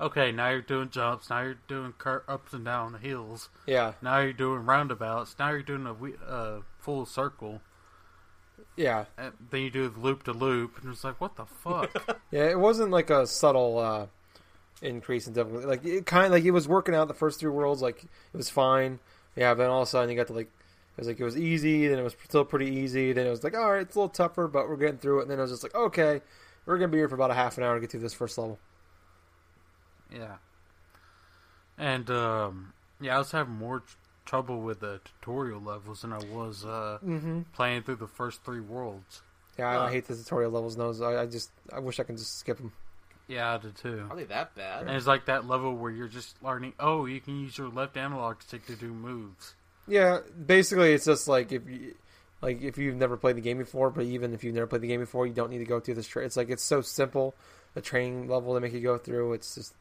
okay, 0.00 0.30
now 0.32 0.50
you're 0.50 0.60
doing 0.60 0.90
jumps. 0.90 1.30
Now 1.30 1.42
you're 1.42 1.58
doing 1.66 1.92
cur- 1.98 2.22
ups 2.28 2.52
and 2.52 2.64
down 2.64 2.94
hills. 2.94 3.48
Yeah, 3.66 3.94
Now 4.02 4.18
you're 4.20 4.32
doing 4.32 4.64
roundabouts. 4.66 5.34
Now 5.38 5.50
you're 5.50 5.62
doing 5.62 5.86
a 5.86 5.94
we- 5.94 6.14
uh, 6.26 6.58
full 6.78 7.04
circle. 7.06 7.60
Yeah, 8.76 9.04
And 9.16 9.32
then 9.50 9.60
you 9.62 9.70
do 9.70 9.88
the 9.88 10.00
loop 10.00 10.24
to 10.24 10.32
loop, 10.32 10.80
and 10.82 10.92
it's 10.92 11.04
like, 11.04 11.20
what 11.20 11.36
the 11.36 11.46
fuck? 11.46 12.18
yeah. 12.30 12.44
It 12.48 12.58
wasn't 12.58 12.90
like 12.90 13.10
a 13.10 13.26
subtle 13.26 13.78
uh, 13.78 14.06
increase 14.82 15.26
in 15.26 15.32
difficulty. 15.32 15.66
Like 15.66 15.84
it 15.84 16.06
kind 16.06 16.26
of 16.26 16.32
like 16.32 16.44
it 16.44 16.50
was 16.50 16.66
working 16.66 16.94
out 16.94 17.08
the 17.08 17.14
first 17.14 17.40
three 17.40 17.50
worlds. 17.50 17.82
Like 17.82 18.04
it 18.04 18.36
was 18.36 18.50
fine. 18.50 18.98
Yeah, 19.36 19.54
then 19.54 19.70
all 19.70 19.82
of 19.82 19.88
a 19.88 19.90
sudden 19.90 20.10
you 20.10 20.16
got 20.16 20.26
to 20.28 20.32
like 20.32 20.46
it 20.48 20.98
was 20.98 21.06
like 21.08 21.18
it 21.20 21.24
was 21.24 21.36
easy. 21.36 21.88
Then 21.88 21.98
it 21.98 22.02
was 22.02 22.16
still 22.28 22.44
pretty 22.44 22.66
easy. 22.66 23.12
Then 23.12 23.26
it 23.26 23.30
was 23.30 23.42
like 23.44 23.54
all 23.56 23.72
right, 23.72 23.82
it's 23.82 23.94
a 23.96 23.98
little 23.98 24.08
tougher, 24.08 24.48
but 24.48 24.68
we're 24.68 24.76
getting 24.76 24.98
through 24.98 25.20
it. 25.20 25.22
And 25.22 25.30
then 25.30 25.38
it 25.38 25.42
was 25.42 25.50
just 25.50 25.62
like 25.62 25.74
okay, 25.74 26.20
we're 26.66 26.78
gonna 26.78 26.88
be 26.88 26.98
here 26.98 27.08
for 27.08 27.14
about 27.14 27.30
a 27.30 27.34
half 27.34 27.56
an 27.58 27.64
hour 27.64 27.74
to 27.74 27.80
get 27.80 27.90
through 27.90 28.00
this 28.00 28.14
first 28.14 28.36
level. 28.38 28.58
yeah. 30.12 30.36
And 31.76 32.08
um, 32.10 32.72
yeah, 33.00 33.16
I 33.16 33.18
was 33.18 33.32
having 33.32 33.54
more 33.54 33.80
tr- 33.80 33.96
trouble 34.24 34.60
with 34.60 34.80
the 34.80 35.00
tutorial 35.04 35.60
levels 35.60 36.02
than 36.02 36.12
I 36.12 36.18
was 36.18 36.64
uh, 36.64 36.98
Mm-hmm. 37.04 37.42
playing 37.52 37.82
through 37.82 37.96
the 37.96 38.06
first 38.08 38.42
three 38.44 38.60
worlds. 38.60 39.22
Yeah, 39.58 39.68
I, 39.68 39.74
Huh. 39.74 39.82
I 39.84 39.90
hate 39.92 40.06
the 40.08 40.16
tutorial 40.16 40.50
levels. 40.50 40.76
Those 40.76 41.00
I, 41.00 41.22
I 41.22 41.26
just 41.26 41.50
I 41.72 41.78
wish 41.80 42.00
I 42.00 42.04
could 42.04 42.16
just 42.16 42.38
skip 42.38 42.56
them. 42.58 42.72
Yeah, 43.28 43.54
I 43.54 43.58
did 43.58 43.76
too. 43.76 44.06
Are 44.10 44.16
they 44.16 44.24
that 44.24 44.54
bad? 44.54 44.82
And 44.86 44.90
it's 44.90 45.06
like 45.06 45.26
that 45.26 45.46
level 45.46 45.74
where 45.74 45.90
you're 45.90 46.08
just 46.08 46.42
learning. 46.42 46.74
Oh, 46.78 47.06
you 47.06 47.20
can 47.20 47.40
use 47.40 47.56
your 47.56 47.68
left 47.68 47.96
analog 47.96 48.42
stick 48.42 48.66
to 48.66 48.76
do 48.76 48.92
moves. 48.92 49.54
Yeah, 49.86 50.20
basically 50.46 50.92
it's 50.92 51.04
just 51.06 51.28
like 51.28 51.52
if 51.52 51.68
you 51.68 51.94
like 52.42 52.60
if 52.62 52.76
you've 52.78 52.96
never 52.96 53.16
played 53.16 53.36
the 53.36 53.40
game 53.40 53.58
before, 53.58 53.90
but 53.90 54.04
even 54.04 54.34
if 54.34 54.42
you've 54.44 54.54
never 54.54 54.66
played 54.66 54.82
the 54.82 54.88
game 54.88 55.00
before, 55.00 55.26
you 55.26 55.32
don't 55.32 55.50
need 55.50 55.58
to 55.58 55.64
go 55.64 55.80
through 55.80 55.94
this. 55.94 56.06
Tra- 56.06 56.24
it's 56.24 56.36
like 56.36 56.50
it's 56.50 56.62
so 56.62 56.80
simple, 56.82 57.34
the 57.74 57.80
training 57.80 58.28
level 58.28 58.52
they 58.54 58.60
make 58.60 58.72
you 58.74 58.80
go 58.80 58.98
through. 58.98 59.32
It's 59.34 59.54
just 59.54 59.74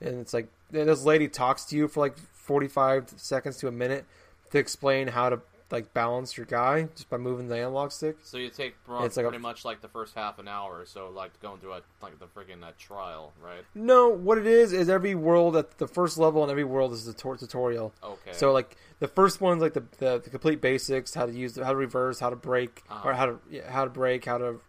and 0.00 0.20
it's 0.20 0.34
like 0.34 0.48
this 0.70 1.02
lady 1.04 1.28
talks 1.28 1.64
to 1.66 1.76
you 1.76 1.88
for 1.88 2.00
like 2.00 2.16
forty 2.46 2.68
five 2.68 3.12
seconds 3.16 3.56
to 3.58 3.68
a 3.68 3.72
minute 3.72 4.04
to 4.52 4.58
explain 4.58 5.08
how 5.08 5.28
to 5.28 5.40
like 5.72 5.92
balance 5.92 6.36
your 6.36 6.46
guy 6.46 6.86
just 6.94 7.10
by 7.10 7.16
moving 7.16 7.48
the 7.48 7.56
analog 7.58 7.90
stick. 7.90 8.16
So 8.22 8.36
you 8.38 8.50
take 8.50 8.76
It's 9.00 9.16
like 9.16 9.26
a- 9.26 9.28
pretty 9.30 9.42
much 9.42 9.64
like 9.64 9.80
the 9.80 9.88
first 9.88 10.14
half 10.14 10.38
an 10.38 10.46
hour 10.46 10.78
or 10.78 10.86
so, 10.86 11.10
like 11.12 11.38
going 11.40 11.58
through 11.58 11.72
a 11.72 11.80
like 12.00 12.16
the 12.20 12.26
freaking 12.26 12.62
uh, 12.62 12.70
trial, 12.78 13.32
right? 13.42 13.64
No, 13.74 14.08
what 14.08 14.38
it 14.38 14.46
is 14.46 14.72
is 14.72 14.88
every 14.88 15.16
world 15.16 15.56
at 15.56 15.78
the 15.78 15.88
first 15.88 16.18
level 16.18 16.42
and 16.44 16.52
every 16.52 16.62
world 16.62 16.92
is 16.92 17.08
a 17.08 17.12
tor- 17.12 17.36
tutorial. 17.36 17.92
Okay. 18.00 18.30
So 18.32 18.52
like 18.52 18.76
the 19.00 19.08
first 19.08 19.40
one's 19.40 19.60
like 19.60 19.72
the, 19.74 19.82
the 19.98 20.20
the 20.22 20.30
complete 20.30 20.60
basics, 20.60 21.14
how 21.14 21.26
to 21.26 21.32
use 21.32 21.56
how 21.56 21.70
to 21.70 21.76
reverse, 21.76 22.20
how 22.20 22.30
to 22.30 22.36
brake, 22.36 22.84
Uh-huh. 22.88 23.08
or 23.08 23.14
how 23.14 23.26
to 23.26 23.38
yeah, 23.50 23.68
how 23.68 23.82
to 23.84 23.90
brake, 23.90 24.24
how 24.24 24.38
to 24.38 24.60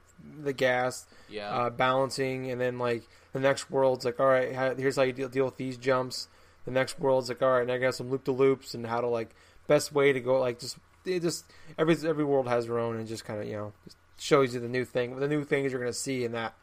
the 0.41 0.51
gas, 0.53 1.05
yeah, 1.29 1.51
uh, 1.51 1.69
balancing, 1.69 2.49
and 2.49 2.59
then 2.59 2.79
like 2.79 3.03
the 3.33 3.39
next 3.39 3.69
world's 3.69 4.03
like 4.03 4.19
all 4.19 4.25
right, 4.25 4.51
how, 4.55 4.73
here's 4.73 4.95
how 4.95 5.03
you 5.03 5.13
deal, 5.13 5.29
deal 5.29 5.45
with 5.45 5.57
these 5.57 5.77
jumps. 5.77 6.27
The 6.67 6.73
next 6.73 6.99
world's 6.99 7.29
like 7.29 7.41
all 7.41 7.49
right, 7.49 7.65
now 7.65 7.75
I 7.75 7.77
got 7.77 7.95
some 7.95 8.09
loop 8.09 8.25
to 8.25 8.33
loops 8.33 8.73
and 8.73 8.85
how 8.85 8.99
to 8.99 9.07
like 9.07 9.33
best 9.67 9.93
way 9.93 10.11
to 10.11 10.19
go. 10.19 10.37
Like 10.41 10.59
just 10.59 10.77
it 11.05 11.21
just 11.21 11.45
every 11.77 11.95
every 12.05 12.25
world 12.25 12.49
has 12.49 12.67
their 12.67 12.77
own 12.77 12.97
and 12.97 13.07
just 13.07 13.23
kind 13.23 13.39
of 13.39 13.47
you 13.47 13.53
know 13.53 13.71
just 13.85 13.95
shows 14.17 14.53
you 14.53 14.59
the 14.59 14.67
new 14.67 14.83
thing, 14.83 15.17
the 15.17 15.29
new 15.29 15.45
things 15.45 15.71
you're 15.71 15.79
gonna 15.79 15.93
see 15.93 16.25
in 16.25 16.33
that 16.33 16.55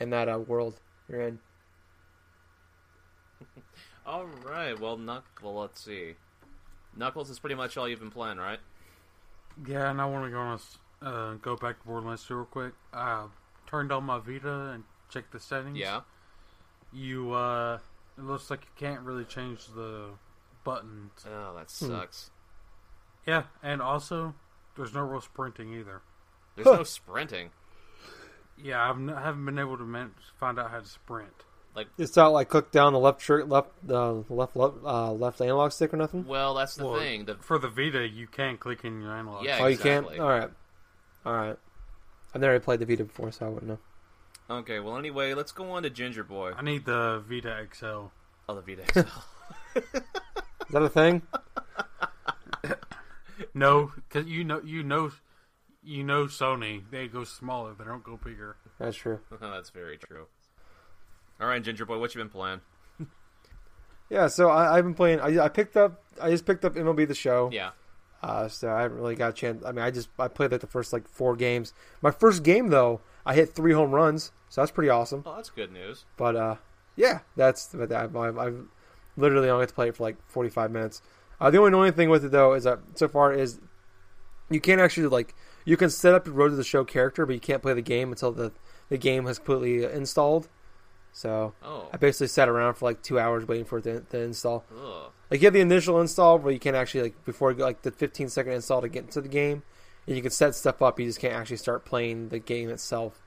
in 0.00 0.10
that 0.10 0.28
uh, 0.28 0.36
world 0.36 0.80
you're 1.08 1.20
in. 1.20 1.38
all 4.06 4.26
right. 4.44 4.76
Well, 4.80 4.96
Knuckle. 4.96 5.54
Let's 5.54 5.80
see. 5.80 6.14
Knuckles 6.96 7.30
is 7.30 7.38
pretty 7.38 7.54
much 7.54 7.76
all 7.76 7.88
you've 7.88 8.00
been 8.00 8.10
playing, 8.10 8.38
right? 8.38 8.58
Yeah, 9.64 9.92
and 9.92 10.00
I 10.00 10.06
want 10.06 10.24
to 10.24 10.30
go 10.32 10.40
on 10.40 10.50
a 10.50 10.54
s 10.54 10.78
uh, 11.02 11.34
go 11.34 11.54
back 11.54 11.80
to 11.82 11.86
Borderlands 11.86 12.26
2 12.26 12.34
real 12.34 12.44
quick. 12.46 12.72
I 12.92 13.26
turned 13.68 13.92
on 13.92 14.02
my 14.02 14.18
Vita 14.18 14.72
and 14.72 14.82
checked 15.08 15.30
the 15.30 15.38
settings. 15.38 15.78
Yeah. 15.78 16.00
You 16.92 17.32
uh, 17.32 17.78
it 18.18 18.24
looks 18.24 18.50
like 18.50 18.62
you 18.62 18.70
can't 18.88 19.00
really 19.02 19.24
change 19.24 19.66
the 19.68 20.10
buttons. 20.64 21.12
Oh, 21.26 21.54
that 21.54 21.70
Hmm. 21.70 21.86
sucks. 21.98 22.30
Yeah, 23.26 23.44
and 23.62 23.82
also 23.82 24.34
there's 24.76 24.94
no 24.94 25.00
real 25.02 25.20
sprinting 25.20 25.72
either. 25.74 26.02
There's 26.54 26.66
no 26.66 26.84
sprinting. 26.84 27.50
Yeah, 28.56 28.88
I've 28.88 28.96
n- 28.96 29.10
I 29.10 29.20
haven't 29.22 29.44
been 29.44 29.58
able 29.58 29.76
to 29.76 29.84
man- 29.84 30.14
find 30.38 30.58
out 30.58 30.70
how 30.70 30.80
to 30.80 30.86
sprint. 30.86 31.44
Like 31.74 31.88
It's 31.98 32.16
not 32.16 32.28
like 32.32 32.48
click 32.48 32.70
down 32.70 32.94
the 32.94 32.98
left 32.98 33.20
shirt, 33.20 33.48
left 33.50 33.68
the 33.86 34.24
left 34.30 34.56
left 34.56 34.76
uh, 34.82 35.12
left 35.12 35.40
analog 35.42 35.72
stick 35.72 35.92
or 35.92 35.98
nothing. 35.98 36.24
Well, 36.26 36.54
that's 36.54 36.74
the 36.76 36.86
Well, 36.86 36.98
thing. 36.98 37.26
The 37.26 37.34
For 37.36 37.58
the 37.58 37.68
Vita, 37.68 38.08
you 38.08 38.26
can 38.26 38.56
click 38.56 38.82
in 38.84 39.02
your 39.02 39.14
analog. 39.14 39.44
Yeah. 39.44 39.58
oh, 39.60 39.66
you 39.66 39.74
exactly. 39.74 40.16
can't. 40.16 40.20
All 40.22 40.28
right, 40.30 40.50
all 41.26 41.34
right. 41.34 41.58
I've 42.34 42.40
never 42.40 42.58
played 42.60 42.80
the 42.80 42.86
Vita 42.86 43.04
before, 43.04 43.30
so 43.30 43.44
I 43.44 43.48
wouldn't 43.50 43.68
know. 43.68 43.78
Okay. 44.50 44.80
Well, 44.80 44.96
anyway, 44.96 45.34
let's 45.34 45.52
go 45.52 45.70
on 45.72 45.82
to 45.84 45.90
Ginger 45.90 46.24
Boy. 46.24 46.52
I 46.56 46.62
need 46.62 46.84
the 46.84 47.22
Vita 47.28 47.66
XL. 47.72 48.06
Oh, 48.48 48.54
the 48.54 48.62
Vita 48.62 48.84
XL. 48.92 49.78
Is 49.78 50.02
that 50.70 50.82
a 50.82 50.88
thing? 50.88 51.22
No, 53.56 53.92
because 53.96 54.26
you 54.26 54.44
know, 54.44 54.60
you 54.62 54.82
know, 54.82 55.10
you 55.82 56.04
know, 56.04 56.26
Sony 56.26 56.82
they 56.90 57.08
go 57.08 57.24
smaller, 57.24 57.74
they 57.74 57.84
don't 57.84 58.04
go 58.04 58.18
bigger. 58.22 58.56
That's 58.78 58.96
true. 58.96 59.20
that's 59.40 59.70
very 59.70 59.96
true. 59.96 60.26
All 61.40 61.48
right, 61.48 61.62
Ginger 61.62 61.86
Boy, 61.86 61.98
what 61.98 62.14
you 62.14 62.20
been 62.20 62.28
playing? 62.28 62.60
Yeah, 64.08 64.28
so 64.28 64.50
I, 64.50 64.78
I've 64.78 64.84
been 64.84 64.94
playing. 64.94 65.18
I, 65.18 65.46
I 65.46 65.48
picked 65.48 65.76
up. 65.76 66.00
I 66.22 66.30
just 66.30 66.46
picked 66.46 66.64
up 66.64 66.76
MLB 66.76 67.08
the 67.08 67.14
Show. 67.14 67.50
Yeah. 67.52 67.70
Uh, 68.22 68.46
so 68.46 68.70
I 68.70 68.82
haven't 68.82 68.98
really 68.98 69.16
got 69.16 69.30
a 69.30 69.32
chance. 69.32 69.64
I 69.64 69.72
mean, 69.72 69.84
I 69.84 69.90
just 69.90 70.08
I 70.16 70.28
played 70.28 70.52
like 70.52 70.60
the 70.60 70.68
first 70.68 70.92
like 70.92 71.08
four 71.08 71.34
games. 71.34 71.72
My 72.02 72.12
first 72.12 72.44
game 72.44 72.68
though, 72.68 73.00
I 73.26 73.34
hit 73.34 73.54
three 73.54 73.72
home 73.72 73.90
runs, 73.90 74.32
so 74.48 74.60
that's 74.62 74.70
pretty 74.70 74.88
awesome. 74.88 75.22
Oh, 75.26 75.34
that's 75.36 75.50
good 75.50 75.72
news. 75.72 76.04
But 76.16 76.36
uh, 76.36 76.56
yeah, 76.96 77.20
that's 77.36 77.68
but 77.74 77.92
I've, 77.92 78.16
I've, 78.16 78.38
I've 78.38 78.58
literally 79.16 79.50
only 79.50 79.62
got 79.64 79.68
to 79.70 79.74
play 79.74 79.88
it 79.88 79.96
for 79.96 80.04
like 80.04 80.16
forty 80.28 80.48
five 80.48 80.70
minutes. 80.70 81.02
Uh, 81.40 81.50
the 81.50 81.58
only 81.58 81.68
annoying 81.68 81.92
thing 81.92 82.08
with 82.08 82.24
it 82.24 82.30
though 82.30 82.54
is 82.54 82.64
that 82.64 82.78
so 82.94 83.08
far 83.08 83.32
is 83.34 83.60
you 84.48 84.60
can't 84.60 84.80
actually 84.80 85.08
like 85.08 85.34
you 85.64 85.76
can 85.76 85.90
set 85.90 86.14
up 86.14 86.26
your 86.26 86.34
Road 86.34 86.50
to 86.50 86.56
the 86.56 86.64
Show 86.64 86.84
character, 86.84 87.26
but 87.26 87.34
you 87.34 87.40
can't 87.40 87.60
play 87.60 87.74
the 87.74 87.82
game 87.82 88.10
until 88.10 88.32
the 88.32 88.52
the 88.88 88.96
game 88.96 89.26
has 89.26 89.38
completely 89.38 89.84
installed. 89.84 90.48
So 91.12 91.54
Oh. 91.62 91.88
I 91.92 91.96
basically 91.96 92.28
sat 92.28 92.48
around 92.48 92.74
for 92.74 92.84
like 92.84 93.02
two 93.02 93.18
hours 93.18 93.46
waiting 93.48 93.64
for 93.64 93.78
it 93.78 93.82
to, 93.82 94.00
to 94.00 94.18
install. 94.20 94.64
Ugh. 94.72 95.10
Like 95.30 95.40
you 95.40 95.46
have 95.46 95.54
the 95.54 95.60
initial 95.60 96.00
install, 96.00 96.38
but 96.38 96.50
you 96.50 96.60
can't 96.60 96.76
actually 96.76 97.02
like 97.02 97.24
before 97.24 97.52
like 97.54 97.82
the 97.82 97.90
15 97.90 98.28
second 98.28 98.52
install 98.52 98.80
to 98.82 98.88
get 98.88 99.04
into 99.04 99.20
the 99.20 99.28
game, 99.28 99.62
and 100.06 100.16
you 100.16 100.22
can 100.22 100.30
set 100.30 100.54
stuff 100.54 100.82
up. 100.82 100.98
You 101.00 101.06
just 101.06 101.20
can't 101.20 101.34
actually 101.34 101.56
start 101.56 101.84
playing 101.84 102.28
the 102.28 102.38
game 102.38 102.70
itself. 102.70 103.22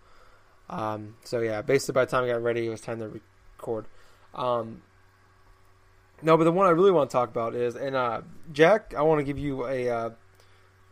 Um, 0.70 1.16
so 1.24 1.40
yeah, 1.40 1.62
basically 1.62 1.94
by 1.94 2.06
the 2.06 2.12
time 2.12 2.24
I 2.24 2.28
got 2.28 2.44
ready, 2.44 2.66
it 2.66 2.70
was 2.70 2.82
time 2.82 3.00
to 3.00 3.08
record. 3.58 3.86
Um, 4.36 4.82
no, 6.22 6.38
but 6.38 6.44
the 6.44 6.52
one 6.52 6.68
I 6.68 6.72
really 6.72 6.92
want 6.92 7.10
to 7.10 7.14
talk 7.14 7.30
about 7.30 7.56
is, 7.56 7.76
and 7.76 7.96
uh, 7.96 8.22
Jack, 8.52 8.94
I 8.96 9.02
want 9.04 9.20
to 9.20 9.24
give 9.24 9.40
you 9.40 9.66
a 9.66 9.90
uh, 9.90 10.10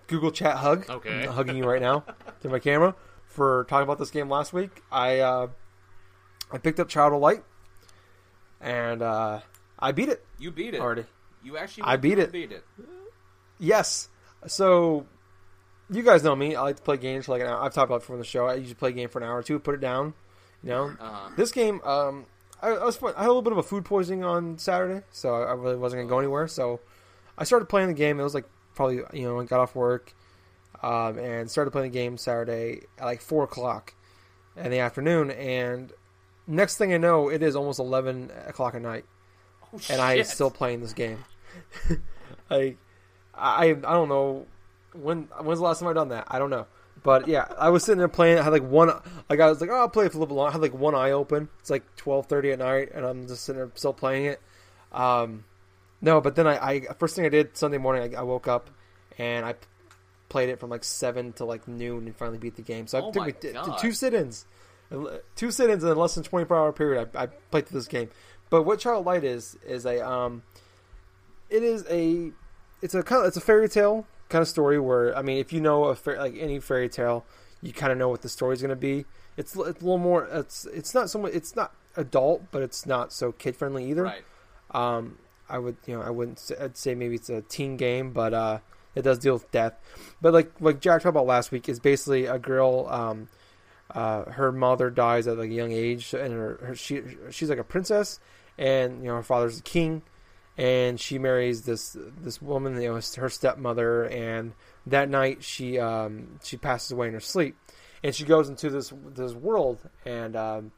Google 0.07 0.31
Chat 0.31 0.57
hug. 0.57 0.89
Okay. 0.89 1.23
I'm 1.23 1.29
hugging 1.33 1.57
you 1.57 1.65
right 1.65 1.81
now 1.81 2.03
to 2.41 2.49
my 2.49 2.59
camera 2.59 2.95
for 3.25 3.65
talking 3.69 3.83
about 3.83 3.99
this 3.99 4.09
game 4.09 4.29
last 4.29 4.53
week. 4.53 4.81
I 4.91 5.19
uh, 5.19 5.47
I 6.51 6.57
picked 6.59 6.79
up 6.79 6.87
Child 6.89 7.13
of 7.13 7.19
Light, 7.19 7.43
and 8.61 9.01
uh, 9.01 9.41
I 9.77 9.91
beat 9.91 10.09
it 10.09 10.25
You 10.39 10.49
beat 10.51 10.73
it. 10.73 10.79
already. 10.81 11.03
You 11.43 11.57
actually 11.57 11.83
I 11.83 11.97
beat 11.97 12.19
it. 12.19 12.31
Beat 12.31 12.51
it. 12.51 12.63
Yes. 13.59 14.09
So, 14.47 15.05
you 15.89 16.03
guys 16.03 16.23
know 16.23 16.35
me. 16.35 16.55
I 16.55 16.61
like 16.61 16.75
to 16.77 16.81
play 16.81 16.97
games 16.97 17.25
for 17.25 17.33
like 17.33 17.41
an 17.41 17.47
hour. 17.47 17.61
I've 17.63 17.73
talked 17.73 17.85
about 17.85 17.97
it 17.97 17.99
before 17.99 18.15
on 18.15 18.19
the 18.19 18.25
show. 18.25 18.45
I 18.47 18.55
usually 18.55 18.75
play 18.75 18.89
a 18.89 18.93
game 18.93 19.09
for 19.09 19.19
an 19.19 19.25
hour 19.27 19.37
or 19.37 19.43
two, 19.43 19.59
put 19.59 19.75
it 19.75 19.81
down. 19.81 20.13
You 20.63 20.69
know, 20.69 20.83
Uh-huh. 20.99 21.29
this 21.37 21.51
game, 21.51 21.81
um, 21.83 22.25
I, 22.61 22.69
I 22.69 22.83
was 22.85 22.97
I 23.03 23.07
had 23.07 23.15
a 23.17 23.27
little 23.27 23.41
bit 23.43 23.51
of 23.53 23.59
a 23.59 23.63
food 23.63 23.85
poisoning 23.85 24.23
on 24.23 24.57
Saturday, 24.57 25.05
so 25.11 25.33
I 25.35 25.53
really 25.53 25.75
wasn't 25.77 26.01
gonna 26.01 26.09
go 26.09 26.17
anywhere. 26.19 26.47
So, 26.47 26.79
I 27.37 27.43
started 27.43 27.67
playing 27.67 27.87
the 27.89 27.93
game. 27.93 28.19
It 28.19 28.23
was 28.23 28.33
like 28.33 28.45
probably 28.75 29.01
you 29.13 29.27
know 29.27 29.39
I 29.39 29.45
got 29.45 29.59
off 29.59 29.75
work, 29.75 30.13
um, 30.81 31.19
and 31.19 31.49
started 31.49 31.71
playing 31.71 31.91
the 31.91 31.97
game 31.97 32.17
Saturday 32.17 32.81
at 32.97 33.05
like 33.05 33.21
four 33.21 33.43
o'clock 33.43 33.93
in 34.55 34.71
the 34.71 34.79
afternoon. 34.79 35.29
And 35.29 35.93
next 36.47 36.77
thing 36.77 36.91
I 36.93 36.97
know, 36.97 37.29
it 37.29 37.43
is 37.43 37.55
almost 37.55 37.79
eleven 37.79 38.31
o'clock 38.47 38.73
at 38.73 38.81
night 38.81 39.05
Oh, 39.71 39.79
and 39.91 40.01
I 40.01 40.15
am 40.15 40.23
still 40.23 40.49
playing 40.49 40.81
this 40.81 40.93
game. 40.93 41.23
like, 42.49 42.77
I 43.35 43.65
I 43.69 43.73
don't 43.73 44.09
know 44.09 44.47
when 45.01 45.23
when's 45.41 45.59
the 45.59 45.65
last 45.65 45.79
time 45.79 45.89
I 45.89 45.93
done 45.93 46.09
that. 46.09 46.25
I 46.27 46.39
don't 46.39 46.49
know, 46.49 46.67
but 47.03 47.27
yeah, 47.27 47.47
I 47.57 47.69
was 47.69 47.83
sitting 47.83 47.99
there 47.99 48.07
playing. 48.07 48.39
I 48.39 48.43
had 48.43 48.53
like 48.53 48.63
one 48.63 48.89
like 49.29 49.39
I 49.39 49.49
was 49.49 49.61
like, 49.61 49.69
oh, 49.69 49.75
I'll 49.75 49.89
play 49.89 50.05
it 50.05 50.11
for 50.11 50.17
a 50.17 50.19
little 50.19 50.35
bit 50.35 50.39
long. 50.39 50.49
I 50.49 50.51
had 50.51 50.61
like 50.61 50.73
one 50.73 50.95
eye 50.95 51.11
open. 51.11 51.49
It's 51.59 51.69
like 51.69 51.83
twelve 51.95 52.27
thirty 52.27 52.51
at 52.51 52.59
night, 52.59 52.89
and 52.93 53.05
I'm 53.05 53.27
just 53.27 53.43
sitting 53.43 53.59
there 53.59 53.71
still 53.75 53.93
playing 53.93 54.25
it. 54.25 54.41
Um, 54.91 55.43
no, 56.01 56.21
but 56.21 56.35
then 56.35 56.47
I, 56.47 56.57
I 56.57 56.81
first 56.99 57.15
thing 57.15 57.25
I 57.25 57.29
did 57.29 57.57
Sunday 57.57 57.77
morning, 57.77 58.15
I, 58.15 58.19
I 58.19 58.23
woke 58.23 58.47
up 58.47 58.69
and 59.17 59.45
I 59.45 59.53
p- 59.53 59.67
played 60.29 60.49
it 60.49 60.59
from 60.59 60.69
like 60.69 60.83
seven 60.83 61.33
to 61.33 61.45
like 61.45 61.67
noon 61.67 62.05
and 62.05 62.15
finally 62.15 62.37
beat 62.37 62.55
the 62.55 62.61
game. 62.61 62.87
So 62.87 62.97
I 62.97 63.01
Oh 63.01 63.11
took 63.11 63.21
my 63.21 63.27
me 63.27 63.33
t- 63.33 63.51
t- 63.51 63.71
two 63.79 63.91
sit-ins, 63.91 64.45
two 65.35 65.51
sit-ins 65.51 65.83
in 65.83 65.95
less 65.97 66.15
than 66.15 66.23
twenty 66.23 66.45
four 66.45 66.57
hour 66.57 66.71
period. 66.71 67.09
I, 67.15 67.23
I 67.23 67.25
played 67.27 67.67
through 67.67 67.79
this 67.79 67.87
game. 67.87 68.09
But 68.49 68.63
what 68.63 68.79
Child 68.79 69.05
Light 69.05 69.23
is 69.23 69.57
is 69.65 69.85
a 69.85 70.07
um, 70.07 70.43
it 71.49 71.63
is 71.63 71.85
a 71.89 72.31
it's 72.81 72.93
a 72.93 73.03
kind 73.03 73.23
of, 73.23 73.27
it's 73.27 73.37
a 73.37 73.41
fairy 73.41 73.67
tale 73.67 74.05
kind 74.29 74.41
of 74.41 74.47
story 74.47 74.79
where 74.79 75.15
I 75.17 75.21
mean 75.21 75.37
if 75.37 75.53
you 75.53 75.61
know 75.61 75.85
a 75.85 75.95
fair, 75.95 76.17
like 76.17 76.35
any 76.37 76.59
fairy 76.59 76.89
tale 76.89 77.25
you 77.61 77.73
kind 77.73 77.91
of 77.91 77.97
know 77.97 78.09
what 78.09 78.21
the 78.21 78.29
story's 78.29 78.61
going 78.61 78.69
to 78.69 78.75
be. 78.75 79.05
It's 79.35 79.55
it's 79.55 79.81
a 79.81 79.85
little 79.85 79.97
more. 79.97 80.25
It's 80.31 80.65
it's 80.65 80.93
not 80.93 81.09
so 81.09 81.19
much. 81.19 81.33
It's 81.33 81.55
not 81.55 81.73
adult, 81.95 82.43
but 82.51 82.61
it's 82.61 82.85
not 82.85 83.11
so 83.13 83.31
kid 83.31 83.55
friendly 83.55 83.89
either. 83.89 84.03
Right. 84.03 84.23
Um, 84.71 85.17
I 85.49 85.59
would 85.59 85.77
you 85.85 85.95
know 85.95 86.01
I 86.01 86.09
wouldn't 86.09 86.39
say, 86.39 86.55
I'd 86.59 86.77
say 86.77 86.95
maybe 86.95 87.15
it's 87.15 87.29
a 87.29 87.41
teen 87.41 87.77
game, 87.77 88.11
but 88.11 88.33
uh, 88.33 88.59
it 88.95 89.03
does 89.03 89.19
deal 89.19 89.33
with 89.33 89.51
death. 89.51 89.73
But 90.21 90.33
like 90.33 90.51
like 90.59 90.79
Jack 90.79 91.01
talked 91.01 91.11
about 91.11 91.25
last 91.25 91.51
week 91.51 91.69
is 91.69 91.79
basically 91.79 92.25
a 92.25 92.39
girl. 92.39 92.87
Um, 92.89 93.29
uh, 93.91 94.25
her 94.31 94.51
mother 94.51 94.89
dies 94.89 95.27
at 95.27 95.37
like 95.37 95.49
a 95.49 95.53
young 95.53 95.71
age, 95.71 96.13
and 96.13 96.33
her, 96.33 96.59
her 96.61 96.75
she 96.75 97.01
she's 97.29 97.49
like 97.49 97.59
a 97.59 97.63
princess, 97.63 98.19
and 98.57 99.01
you 99.01 99.07
know 99.07 99.15
her 99.15 99.23
father's 99.23 99.59
a 99.59 99.63
king, 99.63 100.01
and 100.57 100.99
she 100.99 101.19
marries 101.19 101.61
this 101.63 101.95
this 102.21 102.41
woman, 102.41 102.81
you 102.81 102.89
know, 102.89 102.99
her 103.17 103.29
stepmother, 103.29 104.05
and 104.05 104.53
that 104.87 105.09
night 105.09 105.43
she 105.43 105.79
um, 105.79 106.39
she 106.43 106.57
passes 106.57 106.91
away 106.91 107.07
in 107.07 107.13
her 107.13 107.19
sleep, 107.19 107.55
and 108.03 108.13
she 108.15 108.23
goes 108.25 108.49
into 108.49 108.69
this 108.69 108.91
this 109.13 109.33
world, 109.33 109.79
and 110.05 110.35
um, 110.35 110.71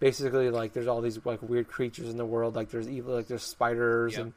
basically 0.00 0.50
like 0.50 0.72
there's 0.72 0.86
all 0.88 1.00
these 1.00 1.18
like 1.24 1.40
weird 1.42 1.68
creatures 1.68 2.08
in 2.08 2.16
the 2.16 2.26
world, 2.26 2.56
like 2.56 2.70
there's 2.70 2.88
evil, 2.88 3.14
like 3.14 3.28
there's 3.28 3.42
spiders 3.44 4.12
Yep. 4.14 4.20
and 4.22 4.32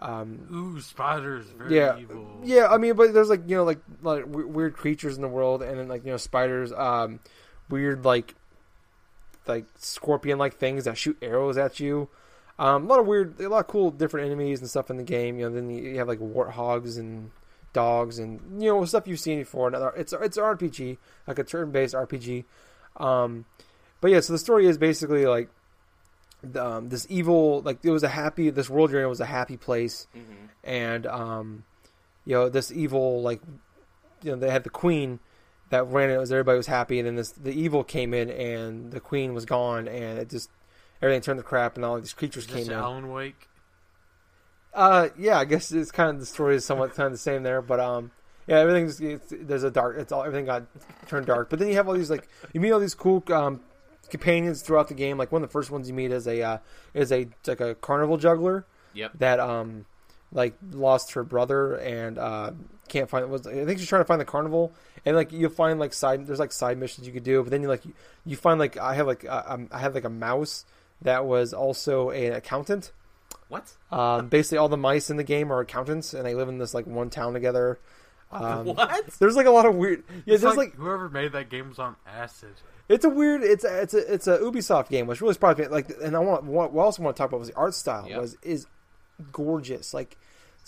um, 0.00 0.48
Ooh, 0.52 0.80
spiders, 0.80 1.46
very 1.56 1.76
yeah, 1.76 1.98
evil. 1.98 2.40
yeah. 2.44 2.68
I 2.68 2.78
mean, 2.78 2.94
but 2.94 3.12
there's 3.12 3.28
like 3.28 3.42
you 3.48 3.56
know 3.56 3.64
like 3.64 3.80
like 4.02 4.24
weird 4.26 4.74
creatures 4.76 5.16
in 5.16 5.22
the 5.22 5.28
world, 5.28 5.62
and 5.62 5.78
then 5.78 5.88
like 5.88 6.04
you 6.04 6.10
know 6.10 6.16
spiders, 6.18 6.72
um, 6.72 7.20
weird 7.68 8.04
like 8.04 8.34
like 9.46 9.64
scorpion 9.76 10.38
like 10.38 10.56
things 10.56 10.84
that 10.84 10.96
shoot 10.98 11.16
arrows 11.22 11.56
at 11.56 11.80
you. 11.80 12.08
Um, 12.58 12.84
a 12.84 12.86
lot 12.88 13.00
of 13.00 13.06
weird, 13.06 13.40
a 13.40 13.48
lot 13.48 13.60
of 13.60 13.66
cool 13.68 13.90
different 13.90 14.26
enemies 14.26 14.60
and 14.60 14.68
stuff 14.68 14.90
in 14.90 14.96
the 14.96 15.04
game. 15.04 15.38
You 15.38 15.48
know, 15.48 15.54
then 15.54 15.70
you 15.70 15.98
have 15.98 16.08
like 16.08 16.18
warthogs 16.18 16.98
and 16.98 17.30
dogs 17.72 18.18
and 18.18 18.62
you 18.62 18.68
know 18.70 18.84
stuff 18.84 19.06
you've 19.06 19.20
seen 19.20 19.38
before. 19.38 19.68
Another, 19.68 19.92
it's 19.96 20.12
it's 20.12 20.36
an 20.36 20.44
RPG, 20.44 20.98
like 21.26 21.38
a 21.38 21.44
turn-based 21.44 21.94
RPG. 21.94 22.44
Um, 22.96 23.44
but 24.00 24.10
yeah, 24.10 24.20
so 24.20 24.32
the 24.32 24.38
story 24.38 24.66
is 24.66 24.78
basically 24.78 25.26
like 25.26 25.50
the, 26.42 26.64
um, 26.64 26.88
this 26.88 27.06
evil, 27.08 27.62
like 27.62 27.78
it 27.84 27.90
was 27.90 28.02
a 28.02 28.08
happy. 28.08 28.50
This 28.50 28.68
world 28.68 28.90
you're 28.90 29.02
in 29.02 29.08
was 29.08 29.20
a 29.20 29.26
happy 29.26 29.56
place 29.56 30.06
hmm 30.12 30.48
and 30.68 31.06
um, 31.06 31.64
you 32.24 32.34
know 32.34 32.48
this 32.48 32.70
evil 32.70 33.22
like 33.22 33.40
you 34.22 34.30
know 34.30 34.36
they 34.36 34.50
had 34.50 34.64
the 34.64 34.70
queen 34.70 35.18
that 35.70 35.86
ran 35.86 36.10
it 36.10 36.18
was 36.18 36.30
everybody 36.30 36.56
was 36.56 36.66
happy 36.66 36.98
and 36.98 37.06
then 37.06 37.16
this 37.16 37.32
the 37.32 37.52
evil 37.52 37.82
came 37.82 38.12
in 38.14 38.30
and 38.30 38.92
the 38.92 39.00
queen 39.00 39.34
was 39.34 39.44
gone 39.44 39.88
and 39.88 40.18
it 40.18 40.28
just 40.28 40.50
everything 41.02 41.20
turned 41.22 41.38
to 41.38 41.42
crap 41.44 41.76
and 41.76 41.84
all 41.84 41.98
these 42.00 42.12
creatures 42.12 42.44
Is 42.44 42.50
this 42.50 42.64
came 42.64 42.72
in. 42.72 42.78
Alan 42.78 43.10
Wake? 43.12 43.48
Uh, 44.74 45.08
yeah, 45.18 45.38
I 45.38 45.44
guess 45.44 45.72
it's 45.72 45.90
kind 45.90 46.10
of 46.10 46.20
the 46.20 46.26
story 46.26 46.54
is 46.56 46.64
somewhat 46.64 46.94
kind 46.94 47.06
of 47.06 47.12
the 47.12 47.18
same 47.18 47.42
there, 47.42 47.62
but 47.62 47.80
um, 47.80 48.10
yeah, 48.46 48.58
everything's 48.58 49.00
it's, 49.00 49.26
there's 49.30 49.64
a 49.64 49.70
dark. 49.70 49.96
It's 49.98 50.12
all 50.12 50.22
everything 50.22 50.44
got 50.46 50.64
turned 51.08 51.26
dark, 51.26 51.50
but 51.50 51.58
then 51.58 51.68
you 51.68 51.74
have 51.74 51.88
all 51.88 51.94
these 51.94 52.10
like 52.10 52.28
you 52.52 52.60
meet 52.60 52.70
all 52.70 52.80
these 52.80 52.94
cool 52.94 53.22
um 53.32 53.60
companions 54.10 54.62
throughout 54.62 54.88
the 54.88 54.94
game. 54.94 55.18
Like 55.18 55.32
one 55.32 55.42
of 55.42 55.48
the 55.48 55.52
first 55.52 55.70
ones 55.70 55.88
you 55.88 55.94
meet 55.94 56.12
is 56.12 56.26
a 56.28 56.42
uh, 56.42 56.58
is 56.94 57.10
a 57.12 57.28
like 57.46 57.60
a 57.60 57.74
carnival 57.76 58.16
juggler 58.18 58.66
Yep. 58.94 59.12
that 59.18 59.38
um 59.40 59.84
like 60.32 60.54
lost 60.72 61.12
her 61.12 61.22
brother 61.24 61.74
and 61.76 62.18
uh 62.18 62.52
can't 62.88 63.08
find 63.08 63.28
was 63.30 63.46
I 63.46 63.64
think 63.64 63.78
she's 63.78 63.88
trying 63.88 64.00
to 64.02 64.06
find 64.06 64.20
the 64.20 64.24
carnival 64.24 64.72
and 65.04 65.14
like 65.14 65.30
you'll 65.30 65.50
find 65.50 65.78
like 65.78 65.92
side 65.92 66.26
there's 66.26 66.38
like 66.38 66.52
side 66.52 66.78
missions 66.78 67.06
you 67.06 67.12
could 67.12 67.22
do 67.22 67.42
but 67.42 67.50
then 67.50 67.62
you 67.62 67.68
like 67.68 67.84
you, 67.84 67.92
you 68.24 68.36
find 68.36 68.58
like 68.58 68.76
I 68.78 68.94
have 68.94 69.06
like 69.06 69.24
uh, 69.26 69.42
um, 69.46 69.68
I 69.70 69.78
have 69.78 69.94
like 69.94 70.04
a 70.04 70.10
mouse 70.10 70.64
that 71.02 71.24
was 71.26 71.52
also 71.54 72.10
an 72.10 72.32
accountant 72.32 72.92
What? 73.48 73.72
um 73.92 74.28
basically 74.28 74.58
all 74.58 74.68
the 74.68 74.76
mice 74.76 75.10
in 75.10 75.16
the 75.16 75.24
game 75.24 75.52
are 75.52 75.60
accountants 75.60 76.14
and 76.14 76.24
they 76.26 76.34
live 76.34 76.48
in 76.48 76.58
this 76.58 76.74
like 76.74 76.86
one 76.86 77.10
town 77.10 77.32
together 77.32 77.78
um, 78.32 78.66
what? 78.66 79.06
there's 79.20 79.36
like 79.36 79.46
a 79.46 79.50
lot 79.50 79.64
of 79.64 79.74
weird 79.74 80.04
yeah 80.26 80.34
It's 80.34 80.42
there's 80.42 80.56
like, 80.56 80.70
like 80.70 80.74
whoever 80.74 81.08
made 81.08 81.32
that 81.32 81.48
game 81.48 81.70
was 81.70 81.78
on 81.78 81.96
acid. 82.06 82.50
it's 82.88 83.04
a 83.06 83.08
weird 83.08 83.42
it's 83.42 83.64
a, 83.64 83.80
it's 83.82 83.94
a 83.94 84.12
it's 84.12 84.26
a 84.26 84.38
Ubisoft 84.38 84.88
game 84.90 85.06
which 85.06 85.20
really 85.22 85.32
surprised 85.34 85.58
me 85.58 85.66
like 85.68 85.88
and 86.02 86.14
I 86.14 86.18
want 86.18 86.44
what 86.44 86.70
I 86.74 86.78
also 86.78 87.02
want 87.02 87.16
to 87.16 87.18
talk 87.22 87.30
about 87.30 87.38
was 87.40 87.48
the 87.48 87.56
art 87.56 87.74
style 87.74 88.06
Yep. 88.06 88.20
was 88.20 88.36
is 88.42 88.66
gorgeous 89.32 89.94
like 89.94 90.16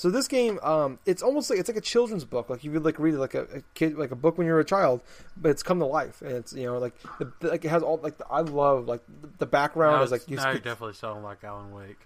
so 0.01 0.09
this 0.11 0.27
game 0.29 0.59
um 0.63 0.99
it's 1.05 1.23
almost 1.23 1.51
like 1.51 1.59
it's 1.59 1.69
like 1.69 1.77
a 1.77 1.81
children's 1.83 2.25
book 2.25 2.49
like 2.49 2.65
you 2.65 2.71
would 2.73 2.85
like 2.85 2.99
read 2.99 3.15
like 3.15 3.35
a, 3.35 3.43
a 3.43 3.61
kid 3.75 3.97
like 3.99 4.11
a 4.11 4.17
book 4.17 4.39
when 4.39 4.47
you 4.47 4.53
were 4.55 4.61
a 4.61 4.65
child 4.65 5.03
but 5.37 5.51
it's 5.51 5.63
come 5.63 5.79
to 5.79 5.85
life 5.85 6.23
and 6.23 6.33
it's 6.33 6.53
you 6.55 6.65
know 6.65 6.79
like 6.79 6.95
the, 7.19 7.49
like 7.49 7.65
it 7.65 7.69
has 7.69 7.83
all 7.83 7.99
like 8.03 8.17
the, 8.17 8.27
I 8.29 8.41
love 8.41 8.87
like 8.87 9.03
the, 9.39 9.45
background 9.47 9.97
now 9.99 10.03
is 10.03 10.11
like 10.11 10.27
you 10.29 10.37
now 10.37 10.45
you're 10.45 10.55
speak- 10.55 10.65
definitely 10.65 10.95
sound 10.95 11.23
like 11.23 11.45
Alan 11.45 11.71
Wake. 11.73 11.99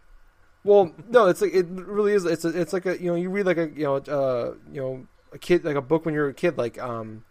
well, 0.64 0.92
no, 1.09 1.26
it's 1.28 1.40
like 1.40 1.54
it 1.54 1.66
really 1.68 2.14
is. 2.14 2.24
It's 2.24 2.44
a, 2.44 2.48
it's 2.48 2.72
like 2.72 2.87
a 2.87 3.00
you 3.00 3.11
know 3.11 3.14
you 3.14 3.30
read 3.30 3.46
like 3.46 3.59
a 3.59 3.68
you 3.68 3.85
know 3.85 3.96
uh 3.96 4.54
you 4.72 4.80
know 4.80 5.07
a 5.33 5.38
kid 5.38 5.64
like 5.64 5.76
a 5.76 5.83
book 5.83 6.04
when 6.04 6.14
you're 6.14 6.28
a 6.28 6.35
kid 6.35 6.59
like 6.59 6.78
um 6.80 7.22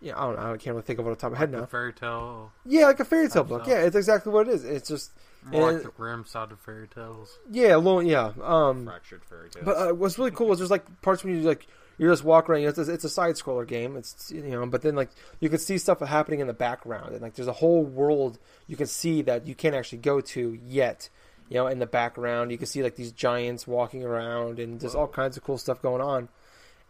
yeah 0.00 0.18
I 0.18 0.24
don't 0.26 0.36
know 0.36 0.52
I 0.52 0.56
can't 0.56 0.74
really 0.74 0.82
think 0.82 0.98
of 0.98 1.06
it 1.06 1.10
off 1.10 1.16
the 1.18 1.20
top 1.22 1.28
of 1.28 1.32
my 1.34 1.38
head 1.38 1.52
now. 1.52 1.64
fairy 1.66 1.92
tale, 1.92 2.52
Yeah, 2.66 2.86
like 2.86 3.00
a 3.00 3.04
fairy 3.04 3.28
tale 3.28 3.44
book. 3.44 3.62
stuff. 3.62 3.72
Yeah, 3.72 3.82
it's 3.86 3.96
exactly 3.96 4.32
what 4.32 4.48
it 4.48 4.54
is. 4.54 4.64
It's 4.64 4.88
just 4.88 5.12
more 5.44 5.68
And- 5.68 5.76
like 5.78 5.86
the 5.86 5.92
grim 5.92 6.24
side 6.24 6.52
of 6.52 6.60
fairy 6.60 6.88
tales. 6.88 7.38
yeah, 7.50 7.74
a 7.76 7.78
little 7.78 8.02
yeah. 8.02 8.32
Um, 8.42 8.84
Fractured 8.86 9.24
fairy 9.24 9.50
tales. 9.50 9.64
but 9.64 9.72
uh, 9.76 9.94
what's 9.94 10.18
really 10.18 10.30
cool 10.30 10.52
is 10.52 10.58
there's 10.58 10.70
like 10.70 10.84
parts 11.02 11.24
when 11.24 11.34
you 11.36 11.42
like 11.42 11.66
you're 11.98 12.10
just 12.12 12.24
walk 12.24 12.48
around. 12.48 12.60
You 12.60 12.66
know, 12.66 12.70
it's, 12.70 12.78
a, 12.88 12.92
it's 12.92 13.04
a 13.04 13.08
side 13.08 13.34
scroller 13.34 13.66
game. 13.66 13.96
It's 13.96 14.32
you 14.34 14.42
know, 14.42 14.66
but 14.66 14.82
then 14.82 14.94
like 14.96 15.10
you 15.40 15.48
can 15.48 15.58
see 15.58 15.78
stuff 15.78 16.00
happening 16.00 16.40
in 16.40 16.46
the 16.46 16.52
background, 16.54 17.12
and 17.12 17.20
like 17.22 17.34
there's 17.34 17.48
a 17.48 17.52
whole 17.52 17.82
world 17.84 18.38
you 18.66 18.76
can 18.76 18.86
see 18.86 19.22
that 19.22 19.46
you 19.46 19.54
can't 19.54 19.74
actually 19.74 19.98
go 19.98 20.20
to 20.20 20.58
yet. 20.66 21.08
You 21.48 21.56
know, 21.58 21.66
in 21.66 21.80
the 21.80 21.86
background, 21.86 22.50
you 22.50 22.56
can 22.56 22.66
see 22.66 22.82
like 22.82 22.96
these 22.96 23.12
giants 23.12 23.66
walking 23.66 24.02
around, 24.04 24.58
and 24.58 24.80
there's 24.80 24.94
all 24.94 25.06
kinds 25.08 25.36
of 25.36 25.44
cool 25.44 25.58
stuff 25.58 25.82
going 25.82 26.00
on. 26.00 26.28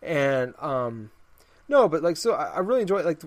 And 0.02 0.54
um, 0.60 1.10
no, 1.68 1.88
but 1.88 2.02
like 2.02 2.16
so, 2.16 2.34
I, 2.34 2.44
I 2.54 2.58
really 2.60 2.82
enjoy 2.82 2.98
it. 2.98 3.04
Like, 3.06 3.20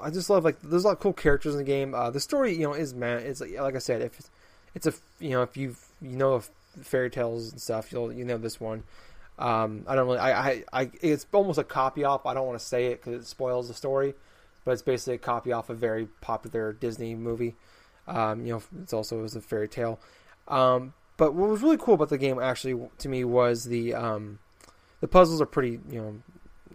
I 0.00 0.10
just 0.10 0.30
love 0.30 0.44
like 0.44 0.60
there's 0.62 0.84
a 0.84 0.88
lot 0.88 0.92
of 0.94 1.00
cool 1.00 1.12
characters 1.12 1.54
in 1.54 1.58
the 1.58 1.64
game. 1.64 1.94
Uh, 1.94 2.10
the 2.10 2.20
story, 2.20 2.52
you 2.54 2.62
know, 2.62 2.74
is 2.74 2.94
man, 2.94 3.18
it's 3.18 3.40
like 3.40 3.58
like 3.58 3.74
I 3.74 3.78
said, 3.78 4.02
if 4.02 4.20
it's, 4.74 4.86
a 4.86 4.92
you 5.20 5.30
know 5.30 5.42
if 5.42 5.56
you 5.56 5.76
you 6.00 6.16
know 6.16 6.34
of 6.34 6.50
fairy 6.82 7.10
tales 7.10 7.52
and 7.52 7.60
stuff, 7.60 7.92
you'll 7.92 8.12
you 8.12 8.24
know 8.24 8.38
this 8.38 8.60
one. 8.60 8.84
Um, 9.38 9.84
I 9.88 9.94
don't 9.94 10.06
really, 10.06 10.18
I, 10.18 10.50
I, 10.50 10.64
I, 10.72 10.90
it's 11.00 11.26
almost 11.32 11.58
a 11.58 11.64
copy 11.64 12.04
off. 12.04 12.26
I 12.26 12.34
don't 12.34 12.46
want 12.46 12.58
to 12.58 12.64
say 12.64 12.86
it 12.86 13.02
because 13.02 13.20
it 13.20 13.26
spoils 13.26 13.68
the 13.68 13.74
story, 13.74 14.14
but 14.64 14.72
it's 14.72 14.82
basically 14.82 15.14
a 15.14 15.18
copy 15.18 15.52
off 15.52 15.70
a 15.70 15.74
very 15.74 16.06
popular 16.20 16.72
Disney 16.72 17.14
movie. 17.14 17.54
Um, 18.06 18.46
you 18.46 18.52
know, 18.52 18.62
it's 18.82 18.92
also 18.92 19.18
it 19.18 19.22
was 19.22 19.34
a 19.34 19.40
fairy 19.40 19.68
tale. 19.68 19.98
Um, 20.48 20.92
but 21.16 21.34
what 21.34 21.48
was 21.48 21.62
really 21.62 21.78
cool 21.78 21.94
about 21.94 22.08
the 22.08 22.18
game, 22.18 22.38
actually, 22.40 22.88
to 22.98 23.08
me, 23.08 23.24
was 23.24 23.64
the 23.64 23.94
um, 23.94 24.38
the 25.00 25.08
puzzles 25.08 25.40
are 25.40 25.46
pretty, 25.46 25.80
you 25.90 26.00
know, 26.00 26.22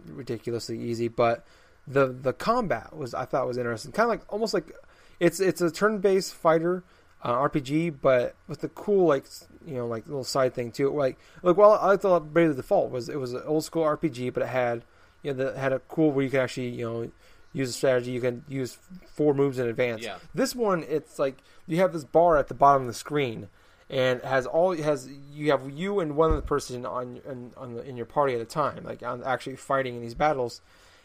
ridiculously 0.06 0.78
easy, 0.80 1.08
but 1.08 1.46
the 1.86 2.06
the 2.06 2.32
combat 2.32 2.94
was 2.94 3.14
I 3.14 3.24
thought 3.24 3.46
was 3.46 3.58
interesting. 3.58 3.92
Kind 3.92 4.06
of 4.06 4.10
like 4.10 4.32
almost 4.32 4.54
like 4.54 4.72
it's 5.20 5.40
it's 5.40 5.60
a 5.60 5.70
turn 5.70 5.98
based 5.98 6.34
fighter 6.34 6.82
uh, 7.22 7.34
RPG, 7.34 7.96
but 8.00 8.34
with 8.46 8.60
the 8.60 8.68
cool 8.68 9.06
like 9.06 9.26
you 9.66 9.74
know 9.74 9.86
like 9.86 10.06
little 10.06 10.24
side 10.24 10.54
thing 10.54 10.70
too. 10.70 10.90
Like 10.90 11.18
like 11.42 11.56
well, 11.56 11.72
I 11.80 11.96
thought 11.96 12.32
Bravely 12.32 12.56
Default 12.56 12.90
was 12.90 13.08
it 13.08 13.18
was 13.18 13.32
an 13.32 13.42
old 13.44 13.64
school 13.64 13.84
RPG, 13.84 14.32
but 14.32 14.42
it 14.42 14.48
had 14.48 14.84
you 15.22 15.32
know 15.32 15.44
the, 15.44 15.58
had 15.58 15.72
a 15.72 15.80
cool 15.80 16.10
where 16.12 16.24
you 16.24 16.30
can 16.30 16.40
actually 16.40 16.68
you 16.68 16.88
know 16.88 17.10
use 17.52 17.70
a 17.70 17.72
strategy. 17.72 18.12
You 18.12 18.20
can 18.20 18.44
use 18.48 18.78
four 19.14 19.34
moves 19.34 19.58
in 19.58 19.66
advance. 19.66 20.02
Yeah. 20.02 20.18
This 20.34 20.54
one, 20.54 20.84
it's 20.88 21.18
like 21.18 21.38
you 21.66 21.78
have 21.78 21.92
this 21.92 22.04
bar 22.04 22.36
at 22.36 22.48
the 22.48 22.54
bottom 22.54 22.82
of 22.82 22.88
the 22.88 22.94
screen, 22.94 23.48
and 23.90 24.20
it 24.20 24.24
has 24.24 24.46
all 24.46 24.76
has 24.76 25.08
you 25.32 25.50
have 25.50 25.70
you 25.70 26.00
and 26.00 26.16
one 26.16 26.32
other 26.32 26.40
person 26.40 26.86
on 26.86 27.20
on, 27.28 27.52
on 27.56 27.74
the, 27.74 27.82
in 27.82 27.96
your 27.96 28.06
party 28.06 28.34
at 28.34 28.40
a 28.40 28.46
time, 28.46 28.84
like 28.84 29.02
on 29.02 29.22
actually 29.24 29.56
fighting 29.56 29.96
in 29.96 30.00
these 30.00 30.14
battles. 30.14 30.60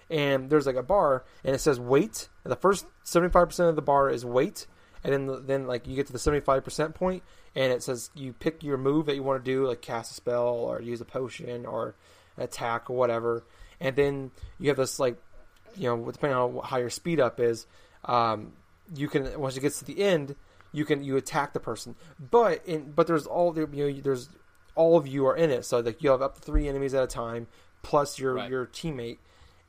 And 0.09 0.49
there's 0.49 0.67
like 0.67 0.75
a 0.75 0.83
bar, 0.83 1.23
and 1.43 1.55
it 1.55 1.59
says 1.59 1.79
wait. 1.79 2.29
And 2.43 2.51
the 2.51 2.57
first 2.57 2.85
seventy 3.03 3.31
five 3.31 3.47
percent 3.47 3.69
of 3.69 3.75
the 3.75 3.81
bar 3.81 4.09
is 4.09 4.25
wait, 4.25 4.67
and 5.03 5.13
then 5.13 5.45
then 5.45 5.67
like 5.67 5.87
you 5.87 5.95
get 5.95 6.07
to 6.07 6.13
the 6.13 6.19
seventy 6.19 6.41
five 6.41 6.63
percent 6.63 6.95
point, 6.95 7.23
and 7.55 7.71
it 7.71 7.83
says 7.83 8.09
you 8.15 8.33
pick 8.33 8.63
your 8.63 8.77
move 8.77 9.05
that 9.07 9.15
you 9.15 9.23
want 9.23 9.43
to 9.43 9.51
do, 9.51 9.67
like 9.67 9.81
cast 9.81 10.11
a 10.11 10.13
spell 10.13 10.47
or 10.47 10.81
use 10.81 11.01
a 11.01 11.05
potion 11.05 11.65
or 11.65 11.95
attack 12.37 12.89
or 12.89 12.97
whatever, 12.97 13.43
and 13.79 13.95
then 13.95 14.31
you 14.59 14.69
have 14.69 14.77
this 14.77 14.99
like 14.99 15.17
you 15.75 15.89
know, 15.89 16.11
depending 16.11 16.37
on 16.37 16.61
how 16.63 16.77
your 16.77 16.89
speed 16.89 17.19
up 17.19 17.39
is, 17.39 17.65
um, 18.05 18.53
you 18.95 19.07
can 19.07 19.39
once 19.39 19.57
it 19.57 19.61
gets 19.61 19.79
to 19.79 19.85
the 19.85 20.03
end, 20.03 20.35
you 20.71 20.85
can 20.85 21.03
you 21.03 21.17
attack 21.17 21.53
the 21.53 21.59
person. 21.59 21.95
But 22.19 22.65
in 22.65 22.91
but 22.91 23.07
there's 23.07 23.25
all 23.25 23.55
you 23.55 23.67
know 23.67 24.01
there's 24.01 24.29
all 24.75 24.97
of 24.97 25.07
you 25.07 25.25
are 25.27 25.35
in 25.35 25.51
it, 25.51 25.65
so 25.65 25.79
like 25.79 26.03
you 26.03 26.11
have 26.11 26.21
up 26.21 26.35
to 26.35 26.41
three 26.41 26.67
enemies 26.67 26.93
at 26.93 27.03
a 27.03 27.07
time 27.07 27.47
plus 27.81 28.17
your 28.19 28.35
Right. 28.35 28.49
your 28.49 28.65
teammate. 28.67 29.17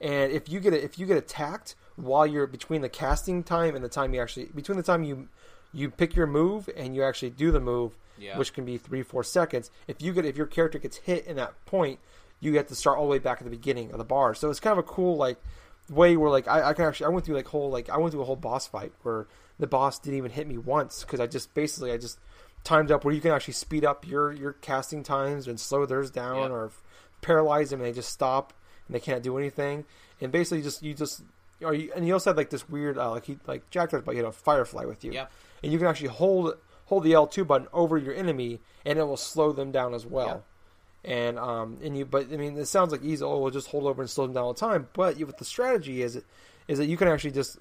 And 0.01 0.33
if 0.33 0.49
you 0.49 0.61
get 0.61 0.75
if 0.75 0.99
you 0.99 1.07
get 1.07 1.16
attacked 1.16 1.75
while 1.96 2.26
you're 2.26 2.46
between 2.46 2.80
the 2.83 2.88
casting 2.88 3.42
time 3.42 3.74
and 3.74 3.85
the 3.85 3.88
time 3.88 4.14
you 4.14 4.20
actually 4.20 4.46
between 4.46 4.76
the 4.76 4.83
time 4.83 5.04
you 5.04 5.28
you 5.72 5.90
pick 5.90 6.14
your 6.14 6.26
move 6.26 6.68
and 6.76 6.94
you 6.94 7.02
actually 7.02 7.30
do 7.30 7.50
the 7.50 7.61
move, 7.61 7.96
Yeah. 8.18 8.38
which 8.38 8.52
can 8.52 8.64
be 8.64 8.78
three 8.78 9.02
four 9.02 9.24
seconds. 9.24 9.70
If 9.88 10.00
you 10.02 10.12
get 10.12 10.24
if 10.24 10.37
your 10.37 10.46
character 10.46 10.78
gets 10.78 10.98
hit 10.98 11.26
in 11.26 11.37
that 11.37 11.52
point, 11.66 11.98
you 12.40 12.52
get 12.52 12.68
to 12.68 12.74
start 12.74 12.98
all 12.98 13.04
the 13.04 13.11
way 13.11 13.18
back 13.18 13.38
at 13.38 13.44
the 13.44 13.50
beginning 13.50 13.90
of 13.92 13.98
the 13.98 14.04
bar. 14.04 14.35
So 14.35 14.50
it's 14.50 14.61
kind 14.61 14.72
of 14.78 14.85
a 14.85 14.88
cool 14.88 15.16
like 15.16 15.38
way 15.90 16.16
where 16.16 16.30
like 16.30 16.48
I, 16.48 16.70
I 16.70 16.72
can 16.74 16.85
actually 16.87 17.07
I 17.07 17.09
went 17.11 17.26
through 17.26 17.37
like 17.37 17.48
whole 17.48 17.70
like 17.70 17.90
I 17.90 17.96
went 17.98 18.12
through 18.12 18.22
a 18.22 18.26
whole 18.26 18.37
boss 18.37 18.66
fight 18.66 18.92
where 19.02 19.26
the 19.59 19.66
boss 19.66 19.98
didn't 19.98 20.16
even 20.18 20.30
hit 20.33 20.46
me 20.46 20.59
once 20.59 21.02
because 21.04 21.20
I 21.20 21.26
just 21.26 21.54
basically 21.54 21.92
I 21.92 21.96
just 21.98 22.18
timed 22.64 22.90
up 22.90 23.04
where 23.04 23.14
you 23.14 23.20
can 23.20 23.30
actually 23.33 23.54
speed 23.54 23.85
up 23.85 24.07
your 24.07 24.33
your 24.33 24.52
casting 24.54 25.02
times 25.02 25.46
and 25.46 25.61
slow 25.61 25.85
theirs 25.87 26.11
down 26.11 26.37
Yeah. 26.50 26.57
or 26.57 26.70
paralyze 27.20 27.70
them 27.70 27.80
and 27.80 27.88
they 27.88 27.92
just 27.92 28.11
stop 28.12 28.52
and 28.87 28.94
they 28.94 29.00
can't 29.00 29.22
do 29.22 29.37
anything 29.38 29.85
and 30.20 30.30
basically 30.33 30.62
just 30.62 30.83
you 30.83 30.94
just 30.94 31.22
or 31.62 31.75
you, 31.75 31.93
and 31.95 32.07
you 32.07 32.12
also 32.14 32.31
had 32.31 32.37
like 32.37 32.51
this 32.51 32.69
weird 32.69 32.99
uh, 32.99 33.11
like 33.11 33.25
he 33.27 33.38
like 33.47 33.69
Jack 33.71 33.90
talked 33.90 34.03
about 34.03 34.12
you 34.12 34.23
had 34.25 34.29
a 34.29 34.33
firefly 34.33 34.85
with 34.85 35.05
you, 35.05 35.12
Yep. 35.12 35.31
and 35.62 35.73
you 35.73 35.79
can 35.79 35.87
actually 35.87 36.09
hold 36.09 36.55
hold 36.87 37.05
the 37.05 37.12
L 37.14 37.27
two 37.27 37.45
button 37.45 37.69
over 37.73 37.97
your 37.99 38.14
enemy, 38.14 38.61
and 38.85 38.99
it 38.99 39.05
will 39.05 39.17
slow 39.17 39.53
them 39.53 39.71
down 39.73 39.95
as 39.95 40.05
well. 40.07 40.45
And 41.05 41.38
um 41.38 41.79
and 41.83 41.97
you 41.99 42.05
but 42.07 42.33
I 42.33 42.37
mean 42.37 42.57
it 42.57 42.67
sounds 42.67 42.90
like 42.93 43.03
easy. 43.03 43.23
Oh, 43.25 43.38
we'll 43.38 43.51
just 43.51 43.69
hold 43.69 43.85
over 43.85 44.01
and 44.03 44.11
slow 44.11 44.27
them 44.27 44.35
down 44.35 44.45
all 44.45 44.53
the 44.55 44.61
time. 44.61 44.88
But 44.95 45.19
you, 45.19 45.27
what 45.27 45.38
the 45.38 45.45
strategy 45.45 46.03
is 46.03 46.23
is 46.67 46.79
that 46.79 46.87
you 46.87 46.97
can 46.97 47.09
actually 47.09 47.33
just 47.33 47.59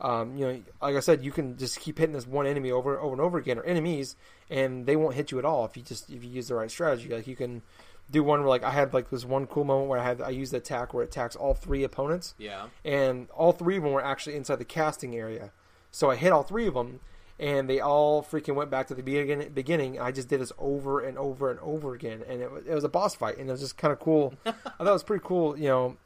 um, 0.00 0.36
you 0.36 0.46
know, 0.46 0.62
like 0.80 0.94
I 0.94 1.00
said, 1.00 1.24
you 1.24 1.32
can 1.32 1.56
just 1.58 1.80
keep 1.80 1.98
hitting 1.98 2.14
this 2.14 2.24
one 2.24 2.46
enemy 2.46 2.70
over, 2.70 3.00
over 3.00 3.12
and 3.12 3.20
over 3.20 3.36
again, 3.36 3.58
or 3.58 3.64
enemies, 3.64 4.14
and 4.48 4.86
they 4.86 4.94
won't 4.94 5.16
hit 5.16 5.32
you 5.32 5.40
at 5.40 5.44
all 5.44 5.64
if 5.64 5.76
you 5.76 5.82
just 5.82 6.08
if 6.08 6.22
you 6.22 6.30
use 6.30 6.46
the 6.48 6.54
right 6.54 6.70
strategy. 6.70 7.08
Like 7.08 7.26
you 7.26 7.34
can 7.34 7.62
do 8.10 8.22
one 8.24 8.40
where 8.40 8.48
like 8.48 8.62
I 8.64 8.70
had 8.70 8.94
like 8.94 9.10
this 9.10 9.24
one 9.24 9.46
cool 9.46 9.64
moment 9.64 9.88
where 9.88 9.98
I 9.98 10.04
had 10.04 10.20
I 10.20 10.30
used 10.30 10.52
the 10.52 10.56
attack 10.58 10.94
where 10.94 11.02
it 11.04 11.08
attacks 11.08 11.36
all 11.36 11.54
three 11.54 11.84
opponents, 11.84 12.34
Yeah. 12.38 12.66
and 12.84 13.28
all 13.30 13.52
three 13.52 13.76
of 13.76 13.82
them 13.82 13.92
were 13.92 14.04
actually 14.04 14.36
inside 14.36 14.56
the 14.56 14.64
casting 14.64 15.14
area. 15.16 15.52
So 15.90 16.10
I 16.10 16.16
hit 16.16 16.32
all 16.32 16.42
three 16.42 16.66
of 16.66 16.74
them, 16.74 17.00
and 17.38 17.68
they 17.68 17.80
all 17.80 18.22
freaking 18.22 18.54
went 18.54 18.70
back 18.70 18.86
to 18.88 18.94
the 18.94 19.02
beginning. 19.02 19.50
Beginning, 19.50 20.00
I 20.00 20.10
just 20.12 20.28
did 20.28 20.40
this 20.40 20.52
over 20.58 21.00
and 21.00 21.16
over 21.18 21.50
and 21.50 21.60
over 21.60 21.94
again, 21.94 22.22
and 22.28 22.40
it, 22.42 22.50
was- 22.50 22.66
it 22.66 22.74
was 22.74 22.84
a 22.84 22.88
boss 22.88 23.14
fight, 23.14 23.38
and 23.38 23.48
it 23.48 23.52
was 23.52 23.60
just 23.60 23.76
kind 23.76 23.92
of 23.92 23.98
cool. 24.00 24.34
I 24.46 24.52
thought 24.52 24.86
it 24.86 24.90
was 24.90 25.02
pretty 25.02 25.24
cool, 25.26 25.58
you 25.58 25.68
know, 25.68 25.96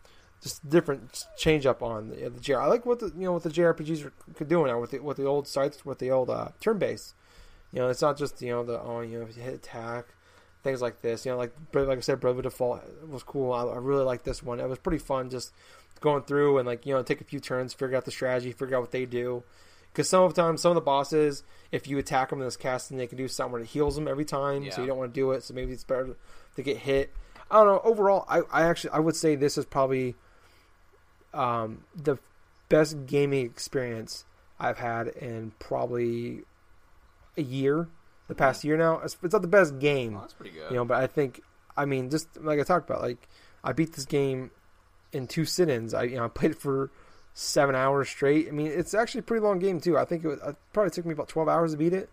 just 0.41 0.69
different 0.69 1.25
change 1.37 1.67
up 1.67 1.83
on 1.85 2.09
the, 2.11 2.29
the 2.31 2.41
JR. 2.41 2.57
I 2.59 2.67
like 2.67 2.85
what 2.85 2.99
the 2.99 3.07
you 3.17 3.25
know 3.27 3.33
what 3.33 3.45
the 3.45 3.49
JRPGs 3.51 4.05
are 4.41 4.45
doing 4.45 4.67
now 4.67 4.81
with 4.81 4.91
the 4.91 4.99
with 4.99 5.17
the 5.17 5.25
old 5.25 5.47
sites 5.47 5.87
with 5.87 6.01
the 6.01 6.11
old 6.11 6.31
uh, 6.31 6.49
turn 6.61 6.79
base. 6.79 7.15
You 7.73 7.79
know, 7.79 7.88
it's 7.88 8.03
not 8.03 8.19
just 8.19 8.43
you 8.43 8.51
know 8.51 8.65
the 8.65 8.81
oh 8.81 9.01
you 9.03 9.19
know 9.21 9.25
if 9.27 9.37
you 9.37 9.43
hit 9.45 9.55
attack 9.55 10.07
things 10.62 10.81
like 10.81 11.01
this. 11.01 11.25
You 11.25 11.33
know, 11.33 11.38
like 11.38 11.53
like 11.75 11.98
I 11.98 12.01
said, 12.01 12.20
Bravely 12.20 12.42
Default 12.42 12.83
was 13.09 13.22
cool. 13.22 13.53
I, 13.53 13.64
I 13.64 13.77
really 13.77 14.05
like 14.05 14.25
this 14.25 14.42
one. 14.42 14.61
It 14.61 14.68
was 14.68 14.79
pretty 14.79 14.98
fun 14.98 15.31
just 15.31 15.53
going 16.01 16.22
through 16.22 16.59
and 16.59 16.66
like 16.66 16.85
you 16.87 16.94
know 16.94 17.03
take 17.03 17.20
a 17.20 17.25
few 17.25 17.40
turns, 17.40 17.75
figure 17.75 17.96
out 17.96 18.05
the 18.05 18.11
strategy, 18.11 18.53
figure 18.53 18.77
out 18.77 18.83
what 18.83 18.90
they 18.90 19.07
do. 19.07 19.42
Because 19.92 20.09
some 20.09 20.22
of 20.22 20.35
the 20.35 20.40
time, 20.40 20.57
some 20.57 20.70
of 20.70 20.75
the 20.75 20.81
bosses, 20.81 21.44
if 21.70 21.87
you 21.87 21.98
attack 21.98 22.31
them 22.31 22.38
in 22.38 22.46
this 22.46 22.57
casting, 22.57 22.96
they 22.96 23.07
can 23.07 23.18
do 23.18 23.29
something 23.29 23.53
where 23.53 23.61
it 23.61 23.66
heals 23.68 23.94
them 23.94 24.09
every 24.09 24.25
time. 24.25 24.62
So 24.70 24.81
you 24.81 24.87
don't 24.87 24.96
want 24.96 25.12
to 25.12 25.20
do 25.20 25.33
it. 25.33 25.42
So 25.42 25.53
maybe 25.53 25.72
it's 25.72 25.85
better 25.85 26.16
to 26.57 26.62
get 26.62 26.79
hit. 26.79 27.12
I 27.51 27.57
don't 27.57 27.66
know. 27.66 27.81
Overall, 27.85 28.25
I, 28.29 28.40
I 28.51 28.62
actually 28.62 28.90
I 28.90 29.01
would 29.01 29.16
say 29.16 29.37
this 29.37 29.59
is 29.59 29.66
probably 29.66 30.14
um, 31.35 31.85
the 31.94 32.16
best 32.70 33.05
gaming 33.07 33.44
experience 33.44 34.25
I've 34.59 34.79
had 34.79 35.09
in 35.09 35.53
probably 35.59 36.42
a 37.37 37.42
year. 37.42 37.88
The 38.28 38.35
past 38.35 38.64
year 38.64 38.76
now, 38.76 39.00
it's, 39.00 39.16
it's 39.22 39.32
not 39.32 39.42
the 39.42 39.48
best 39.48 39.78
game, 39.78 40.12
Well, 40.12 40.22
that's 40.22 40.32
pretty 40.32 40.52
good. 40.52 40.70
you 40.70 40.76
know. 40.76 40.85
But 40.85 41.02
I 41.02 41.06
think, 41.06 41.42
I 41.76 41.85
mean, 41.85 42.08
just 42.11 42.28
like 42.40 42.61
I 42.61 42.62
talked 42.62 42.88
about, 42.88 43.02
like 43.02 43.28
I 43.62 43.72
beat 43.72 43.92
this 43.92 44.06
game 44.06 44.50
in 45.12 45.26
two 45.26 45.44
sit-ins. 45.44 45.92
I 45.92 46.04
you 46.04 46.16
know 46.16 46.24
I 46.24 46.28
played 46.28 46.52
it 46.52 46.58
for 46.58 46.90
seven 47.35 47.74
hours 47.74 48.08
straight. 48.08 48.48
I 48.48 48.52
mean, 48.52 48.68
it's 48.68 48.94
actually 48.94 49.20
a 49.20 49.22
pretty 49.24 49.44
long 49.44 49.58
game 49.58 49.80
too. 49.80 49.98
I 49.98 50.04
think 50.04 50.24
it, 50.24 50.28
was, 50.28 50.38
it 50.40 50.56
probably 50.72 50.90
took 50.90 51.04
me 51.04 51.12
about 51.12 51.28
twelve 51.28 51.48
hours 51.48 51.72
to 51.72 51.76
beat 51.78 51.92
it. 51.92 52.08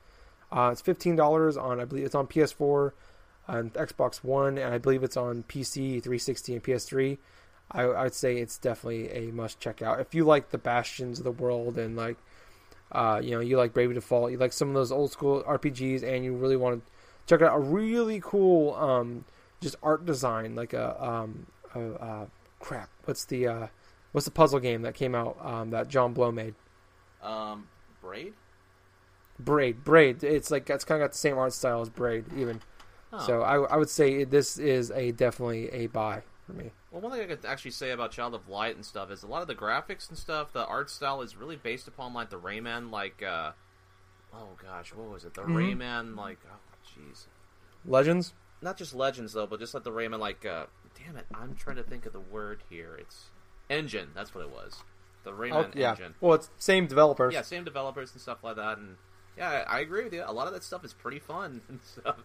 Uh, 0.52 0.70
it's 0.72 0.82
fifteen 0.82 1.16
dollars 1.16 1.56
on 1.58 1.80
I 1.80 1.86
believe 1.86 2.06
it's 2.06 2.16
on 2.16 2.28
PS4 2.28 2.92
and 3.48 3.74
Xbox 3.74 4.24
One, 4.24 4.58
and 4.58 4.74
I 4.74 4.78
believe 4.78 5.04
it's 5.04 5.18
on 5.18 5.44
PC, 5.44 6.04
360, 6.04 6.54
and 6.54 6.64
PS3. 6.64 7.18
I, 7.72 7.82
I 7.84 8.04
would 8.04 8.14
say 8.14 8.38
it's 8.38 8.58
definitely 8.60 9.10
a 9.12 9.32
must 9.32 9.60
check 9.60 9.82
out 9.82 10.00
if 10.00 10.14
you 10.14 10.24
like 10.24 10.50
the 10.52 10.58
Bastions 10.60 11.18
of 11.20 11.24
the 11.24 11.32
world 11.32 11.78
and 11.78 11.96
like, 11.96 12.18
uh, 12.92 13.22
you 13.24 13.32
know, 13.32 13.40
you 13.40 13.58
like 13.58 13.74
Bravely 13.74 13.96
Default, 13.96 14.32
you 14.32 14.38
like 14.38 14.54
some 14.54 14.70
of 14.70 14.74
those 14.74 14.92
old 14.92 15.12
school 15.12 15.44
RPGs, 15.44 16.04
and 16.04 16.24
you 16.24 16.36
really 16.36 16.58
want 16.58 16.84
to 16.84 16.92
check 17.28 17.42
out 17.42 17.56
a 17.56 17.60
really 17.60 18.20
cool, 18.24 18.74
um, 18.76 19.26
just 19.62 19.76
art 19.84 20.06
design, 20.06 20.56
like 20.56 20.74
a, 20.74 21.04
um, 21.04 21.46
a, 21.76 21.94
uh, 21.94 22.26
crap, 22.60 22.90
what's 23.06 23.26
the, 23.26 23.48
uh, 23.48 23.68
what's 24.12 24.26
the 24.26 24.32
puzzle 24.32 24.60
game 24.60 24.82
that 24.82 24.96
came 24.96 25.14
out 25.14 25.38
um, 25.44 25.70
that 25.70 25.88
John 25.88 26.14
Blow 26.14 26.32
made? 26.32 26.56
Um, 27.22 27.68
Braid. 28.02 28.34
Braid, 29.40 29.84
Braid. 29.84 30.24
It's 30.24 30.52
like 30.52 30.70
it's 30.70 30.84
kind 30.84 31.02
of 31.02 31.06
got 31.08 31.12
the 31.14 31.18
same 31.18 31.38
art 31.38 31.54
style 31.54 31.82
as 31.82 31.90
Braid, 31.90 32.26
even. 32.36 32.62
Huh. 33.12 33.20
So 33.20 33.42
I, 33.42 33.56
I 33.62 33.78
would 33.78 33.90
say 33.90 34.24
this 34.24 34.58
is 34.58 34.92
a 34.92 35.12
definitely 35.12 35.70
a 35.70 35.88
buy 35.88 36.24
for 36.46 36.54
me. 36.54 36.72
Well, 36.92 37.02
one 37.02 37.12
thing 37.12 37.22
I 37.22 37.26
could 37.26 37.46
actually 37.46 37.72
say 37.72 37.92
about 37.92 38.12
Child 38.12 38.34
of 38.34 38.48
Light 38.50 38.76
and 38.76 38.84
stuff 38.86 39.12
is 39.12 39.22
a 39.24 39.28
lot 39.28 39.42
of 39.42 39.48
the 39.48 39.56
graphics 39.56 40.10
and 40.10 40.18
stuff, 40.18 40.52
the 40.54 40.66
art 40.66 40.90
style 40.90 41.22
is 41.22 41.36
really 41.36 41.56
based 41.56 41.88
upon 41.88 42.14
like 42.14 42.30
the 42.32 42.40
Rayman, 42.40 42.90
like, 42.92 43.22
uh, 43.22 43.52
oh 44.34 44.50
gosh, 44.62 44.94
what 44.94 45.10
was 45.10 45.24
it? 45.24 45.34
The 45.36 45.42
Mhm. 45.44 45.56
Rayman, 45.78 46.16
like, 46.18 46.40
oh 46.52 46.56
jeez, 46.88 47.26
Legends. 47.86 48.34
not 48.62 48.76
just 48.78 48.96
Legends 48.96 49.34
though, 49.34 49.46
but 49.46 49.60
just 49.60 49.74
like 49.76 49.84
the 49.84 49.92
Rayman, 49.92 50.20
like, 50.20 50.46
uh, 50.46 50.66
damn 50.98 51.16
it, 51.16 51.28
I'm 51.34 51.56
trying 51.56 51.76
to 51.76 51.84
think 51.84 52.06
of 52.08 52.14
the 52.14 52.20
word 52.20 52.64
here. 52.70 52.96
It's 52.96 53.30
engine. 53.70 54.10
That's 54.16 54.34
what 54.34 54.44
it 54.44 54.50
was. 54.50 54.84
The 55.24 55.32
Rayman 55.32 55.68
Oh, 55.68 55.72
yeah. 55.76 55.92
engine. 55.92 56.16
Well, 56.22 56.34
it's 56.34 56.50
same 56.58 56.88
developers. 56.88 57.34
Yeah, 57.36 57.44
same 57.44 57.64
developers 57.64 58.12
and 58.14 58.22
stuff 58.22 58.44
like 58.44 58.56
that, 58.56 58.80
and 58.80 58.98
yeah, 59.38 59.64
I 59.68 59.78
I 59.78 59.80
agree 59.82 60.04
with 60.06 60.14
you. 60.14 60.24
A 60.26 60.34
lot 60.34 60.48
of 60.48 60.54
that 60.54 60.64
stuff 60.64 60.84
is 60.84 60.94
pretty 60.94 61.20
fun 61.20 61.62
and 61.70 61.82
stuff. 61.84 62.18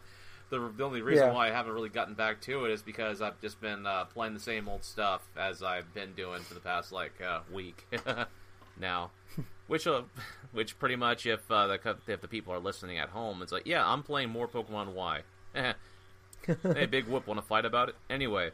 The, 0.55 0.73
the 0.77 0.85
only 0.85 1.03
reason 1.03 1.27
Yeah. 1.29 1.33
why 1.35 1.49
I 1.49 1.51
haven't 1.51 1.73
really 1.73 1.89
gotten 1.89 2.15
back 2.15 2.41
to 2.43 2.65
it 2.65 2.71
is 2.71 2.83
because 2.83 3.21
I've 3.21 3.41
just 3.41 3.61
been 3.61 3.87
uh, 3.87 4.05
playing 4.07 4.35
the 4.35 4.41
same 4.41 4.69
old 4.69 4.85
stuff 4.85 5.23
as 5.37 5.63
I've 5.63 5.93
been 5.95 6.13
doing 6.15 6.41
for 6.43 6.55
the 6.55 6.61
past 6.61 6.93
like 6.93 7.21
uh, 7.21 7.41
week 7.53 7.87
now. 8.81 9.11
which, 9.67 9.87
uh, 9.87 10.03
which 10.53 10.79
pretty 10.79 10.97
much, 10.97 11.27
if 11.27 11.51
uh, 11.51 11.67
the 11.67 11.97
if 12.07 12.21
the 12.21 12.29
people 12.29 12.53
are 12.55 12.59
listening 12.61 12.99
at 12.99 13.09
home, 13.09 13.43
it's 13.43 13.51
like, 13.53 13.67
yeah, 13.67 13.85
I'm 13.87 14.03
playing 14.03 14.31
more 14.31 14.47
Pokemon 14.47 14.93
Y. 14.95 15.23
hey, 15.55 16.87
big 16.87 17.07
whoop, 17.09 17.27
want 17.27 17.41
to 17.41 17.47
fight 17.47 17.65
about 17.65 17.89
it? 17.89 17.95
Anyway, 18.11 18.51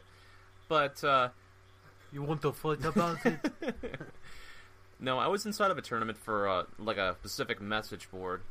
but 0.69 1.03
uh, 1.03 1.29
You 2.11 2.23
want 2.23 2.41
to 2.43 2.51
fight 2.51 2.83
about 2.85 3.17
it? 3.25 3.39
No, 4.99 5.17
I 5.17 5.27
was 5.27 5.45
inside 5.45 5.71
of 5.71 5.77
a 5.77 5.81
tournament 5.81 6.17
for 6.17 6.47
uh, 6.47 6.63
like 6.77 6.97
a 6.97 7.15
specific 7.19 7.59
message 7.59 8.09
board, 8.11 8.41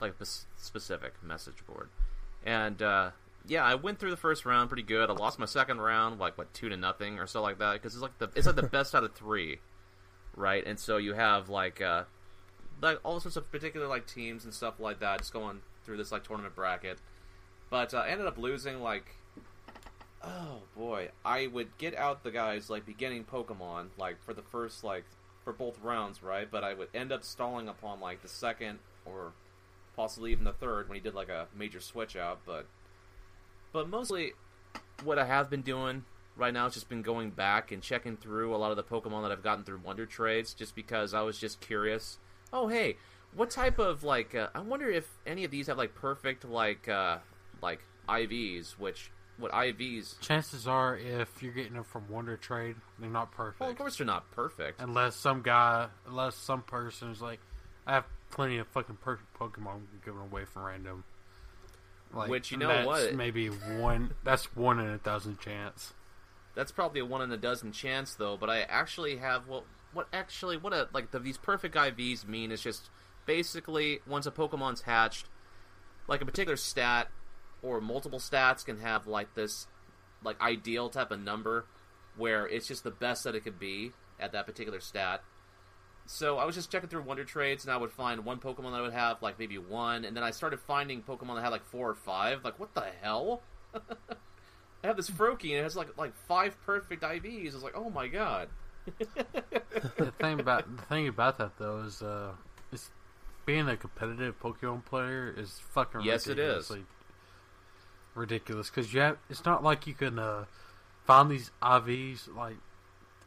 like 0.00 0.14
a 0.18 0.22
s- 0.22 0.46
specific 0.56 1.14
message 1.22 1.66
board, 1.66 1.88
and 2.44 2.80
uh, 2.80 3.10
yeah, 3.46 3.64
I 3.64 3.74
went 3.74 3.98
through 3.98 4.10
the 4.10 4.16
first 4.16 4.44
round 4.44 4.68
pretty 4.70 4.82
good. 4.82 5.10
I 5.10 5.12
lost 5.12 5.38
my 5.38 5.46
second 5.46 5.80
round, 5.80 6.18
like 6.18 6.38
what 6.38 6.52
two 6.54 6.68
to 6.68 6.76
nothing 6.76 7.18
or 7.18 7.26
so 7.26 7.42
like 7.42 7.58
that, 7.58 7.74
because 7.74 7.94
it's 7.94 8.02
like 8.02 8.18
the 8.18 8.30
it's 8.34 8.46
like 8.46 8.56
the 8.56 8.62
best 8.62 8.94
out 8.94 9.04
of 9.04 9.14
three, 9.14 9.58
right? 10.36 10.64
And 10.66 10.78
so 10.78 10.96
you 10.96 11.14
have 11.14 11.48
like 11.48 11.80
uh, 11.80 12.04
like 12.80 12.98
all 13.04 13.20
sorts 13.20 13.36
of 13.36 13.50
particular 13.50 13.86
like 13.86 14.06
teams 14.06 14.44
and 14.44 14.54
stuff 14.54 14.80
like 14.80 15.00
that, 15.00 15.18
just 15.18 15.32
going 15.32 15.60
through 15.84 15.96
this 15.96 16.12
like 16.12 16.24
tournament 16.24 16.54
bracket. 16.54 16.98
But 17.70 17.94
uh, 17.94 17.98
I 17.98 18.08
ended 18.08 18.26
up 18.26 18.38
losing 18.38 18.80
like 18.82 19.14
oh 20.22 20.62
boy, 20.76 21.08
I 21.24 21.46
would 21.46 21.76
get 21.78 21.96
out 21.96 22.22
the 22.22 22.30
guys 22.30 22.70
like 22.70 22.86
beginning 22.86 23.24
Pokemon 23.24 23.88
like 23.98 24.22
for 24.22 24.34
the 24.34 24.42
first 24.42 24.84
like 24.84 25.04
for 25.44 25.52
both 25.52 25.78
rounds, 25.82 26.22
right? 26.22 26.50
But 26.50 26.64
I 26.64 26.74
would 26.74 26.88
end 26.94 27.12
up 27.12 27.24
stalling 27.24 27.68
upon 27.68 28.00
like 28.00 28.22
the 28.22 28.28
second 28.28 28.78
or 29.04 29.32
possibly 29.96 30.32
even 30.32 30.44
the 30.44 30.52
third 30.52 30.88
when 30.88 30.96
he 30.96 31.00
did 31.00 31.14
like 31.14 31.28
a 31.28 31.46
major 31.56 31.80
switch 31.80 32.16
out. 32.16 32.40
But 32.46 32.66
but 33.72 33.88
mostly 33.88 34.32
what 35.04 35.18
I 35.18 35.26
have 35.26 35.50
been 35.50 35.62
doing 35.62 36.04
right 36.36 36.52
now 36.52 36.66
is 36.66 36.74
just 36.74 36.88
been 36.88 37.02
going 37.02 37.30
back 37.30 37.72
and 37.72 37.82
checking 37.82 38.16
through 38.16 38.54
a 38.54 38.58
lot 38.58 38.70
of 38.70 38.76
the 38.76 38.82
Pokemon 38.82 39.22
that 39.22 39.32
I've 39.32 39.42
gotten 39.42 39.64
through 39.64 39.80
Wonder 39.84 40.06
Trades, 40.06 40.54
just 40.54 40.74
because 40.74 41.14
I 41.14 41.22
was 41.22 41.38
just 41.38 41.60
curious. 41.60 42.18
Oh 42.52 42.68
hey, 42.68 42.96
what 43.34 43.50
type 43.50 43.78
of 43.78 44.04
like? 44.04 44.34
Uh, 44.34 44.48
I 44.54 44.60
wonder 44.60 44.90
if 44.90 45.08
any 45.26 45.44
of 45.44 45.50
these 45.50 45.66
have 45.68 45.78
like 45.78 45.94
perfect 45.94 46.44
like 46.44 46.88
uh, 46.88 47.18
like 47.62 47.80
IVs, 48.08 48.72
which 48.72 49.10
what 49.40 49.52
IVs? 49.52 50.20
Chances 50.20 50.66
are, 50.68 50.96
if 50.96 51.42
you're 51.42 51.52
getting 51.52 51.74
them 51.74 51.84
from 51.84 52.08
Wonder 52.08 52.36
Trade, 52.36 52.76
they're 52.98 53.08
not 53.08 53.32
perfect. 53.32 53.60
Well, 53.60 53.70
of 53.70 53.78
course 53.78 53.96
they're 53.96 54.06
not 54.06 54.30
perfect. 54.32 54.80
Unless 54.80 55.16
some 55.16 55.42
guy, 55.42 55.88
unless 56.06 56.36
some 56.36 56.62
person 56.62 57.10
is 57.10 57.22
like, 57.22 57.40
I 57.86 57.94
have 57.94 58.04
plenty 58.30 58.58
of 58.58 58.66
fucking 58.68 58.96
perfect 58.96 59.32
Pokemon 59.38 59.82
given 60.04 60.20
away 60.20 60.44
from 60.44 60.64
random. 60.64 61.04
Like, 62.12 62.28
Which, 62.28 62.50
you 62.50 62.56
know 62.56 62.68
that's 62.68 62.86
what? 62.86 63.14
Maybe 63.14 63.48
one. 63.48 64.14
That's 64.24 64.54
one 64.56 64.80
in 64.80 64.88
a 64.90 64.98
thousand 64.98 65.38
chance. 65.40 65.92
That's 66.54 66.72
probably 66.72 67.00
a 67.00 67.04
one 67.04 67.22
in 67.22 67.30
a 67.30 67.36
dozen 67.36 67.72
chance, 67.72 68.14
though. 68.14 68.36
But 68.36 68.50
I 68.50 68.62
actually 68.62 69.16
have 69.16 69.46
well, 69.46 69.64
what 69.92 70.08
actually 70.12 70.56
what 70.56 70.72
a 70.72 70.88
like 70.92 71.12
the, 71.12 71.20
these 71.20 71.38
perfect 71.38 71.76
IVs 71.76 72.26
mean 72.26 72.50
is 72.50 72.62
just 72.62 72.90
basically 73.26 74.00
once 74.08 74.26
a 74.26 74.30
Pokemon's 74.32 74.82
hatched, 74.82 75.26
like 76.08 76.20
a 76.20 76.26
particular 76.26 76.56
stat 76.56 77.08
or 77.62 77.80
multiple 77.80 78.18
stats 78.18 78.64
can 78.64 78.78
have 78.78 79.06
like 79.06 79.34
this 79.34 79.66
like 80.24 80.40
ideal 80.40 80.88
type 80.88 81.10
of 81.10 81.20
number 81.20 81.64
where 82.16 82.46
it's 82.46 82.66
just 82.66 82.84
the 82.84 82.90
best 82.90 83.24
that 83.24 83.34
it 83.34 83.44
could 83.44 83.58
be 83.58 83.92
at 84.18 84.32
that 84.32 84.46
particular 84.46 84.80
stat. 84.80 85.22
So 86.12 86.38
I 86.38 86.44
was 86.44 86.56
just 86.56 86.72
checking 86.72 86.88
through 86.88 87.02
Wonder 87.02 87.22
Trades, 87.22 87.64
and 87.64 87.72
I 87.72 87.76
would 87.76 87.92
find 87.92 88.24
one 88.24 88.40
Pokemon 88.40 88.72
that 88.72 88.78
I 88.78 88.80
would 88.80 88.92
have 88.92 89.22
like 89.22 89.38
maybe 89.38 89.58
one, 89.58 90.04
and 90.04 90.16
then 90.16 90.24
I 90.24 90.32
started 90.32 90.58
finding 90.58 91.02
Pokemon 91.02 91.36
that 91.36 91.42
had 91.42 91.50
like 91.50 91.64
four 91.64 91.88
or 91.88 91.94
five. 91.94 92.44
Like, 92.44 92.58
what 92.58 92.74
the 92.74 92.84
hell? 93.00 93.42
I 93.74 94.86
have 94.88 94.96
this 94.96 95.08
Froakie, 95.08 95.50
and 95.50 95.60
it 95.60 95.62
has 95.62 95.76
like 95.76 95.96
like 95.96 96.12
five 96.26 96.60
perfect 96.66 97.04
IVs. 97.04 97.52
I 97.52 97.54
was 97.54 97.62
like, 97.62 97.76
oh 97.76 97.90
my 97.90 98.08
god. 98.08 98.48
the 98.98 100.12
thing 100.18 100.40
about 100.40 100.76
the 100.76 100.82
thing 100.86 101.06
about 101.06 101.38
that 101.38 101.56
though 101.58 101.82
is, 101.86 102.02
uh, 102.02 102.32
is 102.72 102.90
being 103.46 103.68
a 103.68 103.76
competitive 103.76 104.34
Pokemon 104.40 104.84
player 104.84 105.32
is 105.36 105.60
fucking 105.74 106.00
Yes, 106.00 106.26
it 106.26 106.40
is. 106.40 106.68
ridiculously 106.70 106.84
ridiculous 108.16 108.68
because 108.68 108.92
you 108.92 109.00
have. 109.00 109.16
It's 109.30 109.44
not 109.44 109.62
like 109.62 109.86
you 109.86 109.94
can 109.94 110.18
uh, 110.18 110.46
find 111.04 111.30
these 111.30 111.52
IVs 111.62 112.34
like 112.34 112.56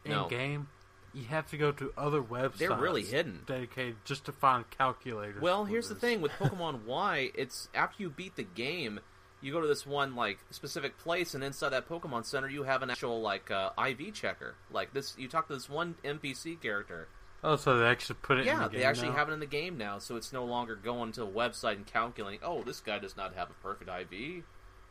in 0.03 0.11
No. 0.11 0.27
game. 0.27 0.67
You 1.13 1.25
have 1.25 1.47
to 1.51 1.57
go 1.57 1.71
to 1.71 1.93
other 1.97 2.21
websites. 2.21 2.57
They're 2.57 2.75
really 2.75 3.03
hidden. 3.03 3.41
dedicated 3.45 3.97
just 4.05 4.25
to 4.25 4.31
find 4.31 4.69
calculators. 4.71 5.41
Well, 5.41 5.65
here's 5.65 5.89
the 5.89 5.95
thing 5.95 6.21
with 6.21 6.31
Pokemon 6.39 6.85
Y, 6.85 7.31
it's 7.35 7.69
after 7.75 8.01
you 8.01 8.09
beat 8.09 8.35
the 8.35 8.43
game, 8.43 8.99
you 9.41 9.51
go 9.51 9.61
to 9.61 9.67
this 9.67 9.85
one 9.85 10.15
like 10.15 10.39
specific 10.51 10.97
place, 10.97 11.33
and 11.35 11.43
inside 11.43 11.69
that 11.69 11.87
Pokemon 11.87 12.25
Center, 12.25 12.49
you 12.49 12.63
have 12.63 12.81
an 12.81 12.89
actual 12.89 13.21
like 13.21 13.51
uh, 13.51 13.69
IV 13.77 14.13
checker. 14.13 14.55
Like 14.71 14.93
this, 14.93 15.15
you 15.17 15.27
talk 15.27 15.47
to 15.47 15.53
this 15.53 15.69
one 15.69 15.95
NPC 16.03 16.61
character. 16.61 17.07
Oh, 17.45 17.57
so 17.57 17.77
they 17.77 17.85
actually 17.85 18.15
put 18.21 18.37
it. 18.37 18.41
in 18.41 18.47
Yeah, 18.47 18.63
the 18.63 18.69
game 18.69 18.79
they 18.79 18.85
actually 18.85 19.09
now? 19.09 19.15
have 19.15 19.29
it 19.29 19.33
in 19.33 19.39
the 19.41 19.45
game 19.45 19.77
now, 19.77 19.99
so 19.99 20.15
it's 20.15 20.31
no 20.31 20.45
longer 20.45 20.75
going 20.77 21.11
to 21.13 21.23
a 21.23 21.27
website 21.27 21.73
and 21.75 21.85
calculating. 21.85 22.39
Oh, 22.41 22.63
this 22.63 22.79
guy 22.79 22.99
does 22.99 23.17
not 23.17 23.35
have 23.35 23.49
a 23.49 23.53
perfect 23.61 23.89
IV. 23.89 24.43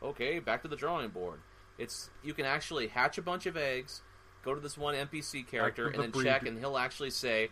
Okay, 0.03 0.37
back 0.39 0.61
to 0.61 0.67
the 0.67 0.75
drawing 0.75 1.09
board. 1.09 1.39
It's 1.79 2.11
you 2.23 2.35
can 2.35 2.45
actually 2.45 2.87
hatch 2.87 3.17
a 3.17 3.23
bunch 3.23 3.47
of 3.47 3.57
eggs, 3.57 4.01
go 4.43 4.53
to 4.53 4.61
this 4.61 4.77
one 4.77 4.95
NPC 4.95 5.47
character, 5.47 5.89
to 5.89 5.93
and 5.93 5.99
the 5.99 6.13
then 6.13 6.23
check, 6.23 6.45
and 6.45 6.59
he'll 6.59 6.77
actually 6.77 7.09
say, 7.09 7.49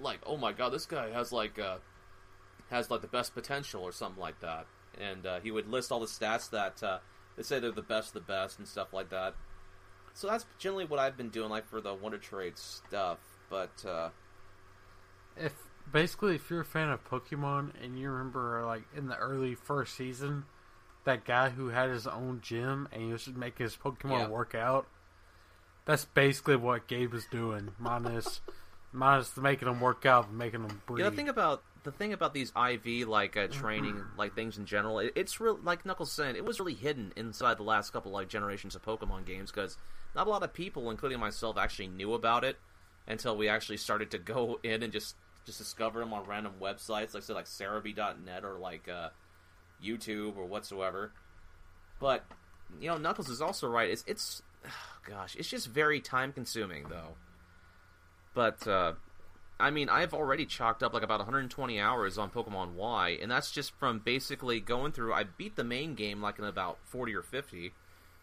like, 0.00 0.20
"Oh 0.26 0.36
my 0.36 0.52
god, 0.52 0.70
this 0.70 0.86
guy 0.86 1.10
has 1.10 1.32
like 1.32 1.58
uh, 1.58 1.78
has 2.70 2.90
like 2.90 3.00
the 3.00 3.06
best 3.08 3.34
potential" 3.34 3.82
or 3.82 3.92
something 3.92 4.20
like 4.20 4.40
that, 4.40 4.66
and 5.00 5.26
uh, 5.26 5.40
he 5.40 5.50
would 5.50 5.68
list 5.68 5.92
all 5.92 6.00
the 6.00 6.06
stats 6.06 6.50
that 6.50 6.82
uh, 6.82 6.98
they 7.36 7.42
say 7.42 7.58
they're 7.60 7.70
the 7.70 7.82
best, 7.82 8.08
of 8.08 8.14
the 8.14 8.32
best, 8.32 8.58
and 8.58 8.66
stuff 8.68 8.92
like 8.92 9.10
that. 9.10 9.34
So 10.14 10.28
that's 10.28 10.46
generally 10.58 10.86
what 10.86 10.98
I've 10.98 11.16
been 11.16 11.28
doing, 11.28 11.50
like 11.50 11.68
for 11.68 11.80
the 11.80 11.94
Wonder 11.94 12.18
Trade 12.18 12.56
stuff. 12.56 13.18
But 13.50 13.84
uh, 13.86 14.10
if 15.36 15.52
basically 15.92 16.34
if 16.34 16.50
you're 16.50 16.62
a 16.62 16.64
fan 16.64 16.88
of 16.90 17.04
Pokemon 17.04 17.72
and 17.82 17.98
you 17.98 18.10
remember 18.10 18.64
like 18.64 18.84
in 18.96 19.08
the 19.08 19.16
early 19.16 19.54
first 19.54 19.94
season, 19.94 20.44
that 21.04 21.24
guy 21.24 21.50
who 21.50 21.68
had 21.68 21.90
his 21.90 22.06
own 22.06 22.40
gym 22.42 22.88
and 22.92 23.02
he 23.02 23.12
was 23.12 23.24
just 23.24 23.36
making 23.36 23.64
his 23.64 23.76
Pokemon 23.76 24.10
Yeah. 24.10 24.28
work 24.28 24.54
out. 24.54 24.86
That's 25.86 26.04
basically 26.04 26.56
what 26.56 26.88
Gabe 26.88 27.12
was 27.12 27.24
doing, 27.26 27.70
minus 27.78 28.40
minus 28.92 29.36
making 29.36 29.68
them 29.68 29.80
work 29.80 30.04
out 30.04 30.28
and 30.28 30.36
making 30.36 30.66
them 30.66 30.82
breathe. 30.86 31.04
Yeah, 31.04 31.10
the 31.10 31.16
thing 31.16 31.28
about 31.28 31.62
the 31.84 31.92
thing 31.92 32.12
about 32.12 32.34
these 32.34 32.52
IV 32.56 33.08
like 33.08 33.36
uh, 33.36 33.46
training 33.46 34.02
like 34.18 34.34
things 34.34 34.58
in 34.58 34.66
general, 34.66 34.98
it, 34.98 35.12
it's 35.14 35.40
real 35.40 35.58
like 35.62 35.86
Knuckles 35.86 36.12
said, 36.12 36.36
it 36.36 36.44
was 36.44 36.58
really 36.58 36.74
hidden 36.74 37.12
inside 37.16 37.58
the 37.58 37.62
last 37.62 37.92
couple 37.92 38.10
like 38.10 38.28
generations 38.28 38.74
of 38.74 38.84
Pokemon 38.84 39.24
games 39.24 39.50
because 39.50 39.78
not 40.14 40.26
a 40.26 40.30
lot 40.30 40.42
of 40.42 40.52
people, 40.52 40.90
including 40.90 41.20
myself, 41.20 41.56
actually 41.56 41.88
knew 41.88 42.14
about 42.14 42.42
it 42.42 42.56
until 43.06 43.36
we 43.36 43.48
actually 43.48 43.76
started 43.76 44.10
to 44.10 44.18
go 44.34 44.58
in 44.62 44.82
and 44.82 44.92
just 44.92 45.14
just 45.44 45.58
discover 45.58 46.00
them 46.00 46.12
on 46.12 46.24
random 46.24 46.54
websites, 46.60 47.14
like 47.14 47.22
say 47.22 47.32
like 47.32 47.46
Serebii.net 47.46 48.44
or 48.44 48.58
like 48.58 48.88
uh, 48.88 49.10
YouTube 49.82 50.36
or 50.36 50.46
whatsoever. 50.46 51.12
But 52.00 52.24
you 52.80 52.88
know, 52.88 52.98
Knuckles 52.98 53.28
is 53.28 53.40
also 53.40 53.68
right. 53.68 53.88
It's 53.88 54.04
it's 54.08 54.42
gosh, 55.08 55.36
it's 55.36 55.48
just 55.48 55.68
very 55.68 56.00
time 56.00 56.32
consuming 56.32 56.86
though. 56.88 57.14
But 58.34 58.66
uh, 58.66 58.92
I 59.58 59.70
mean, 59.70 59.88
I've 59.88 60.12
already 60.12 60.44
chalked 60.44 60.82
up 60.82 60.92
like 60.92 61.02
about 61.02 61.20
120 61.20 61.80
hours 61.80 62.18
on 62.18 62.30
Pokemon 62.30 62.74
Y, 62.74 63.18
and 63.20 63.30
that's 63.30 63.50
just 63.50 63.72
from 63.78 64.00
basically 64.00 64.60
going 64.60 64.92
through. 64.92 65.14
I 65.14 65.24
beat 65.24 65.56
the 65.56 65.64
main 65.64 65.94
game 65.94 66.20
like 66.20 66.38
in 66.38 66.44
about 66.44 66.78
40 66.84 67.14
or 67.14 67.22
50, 67.22 67.72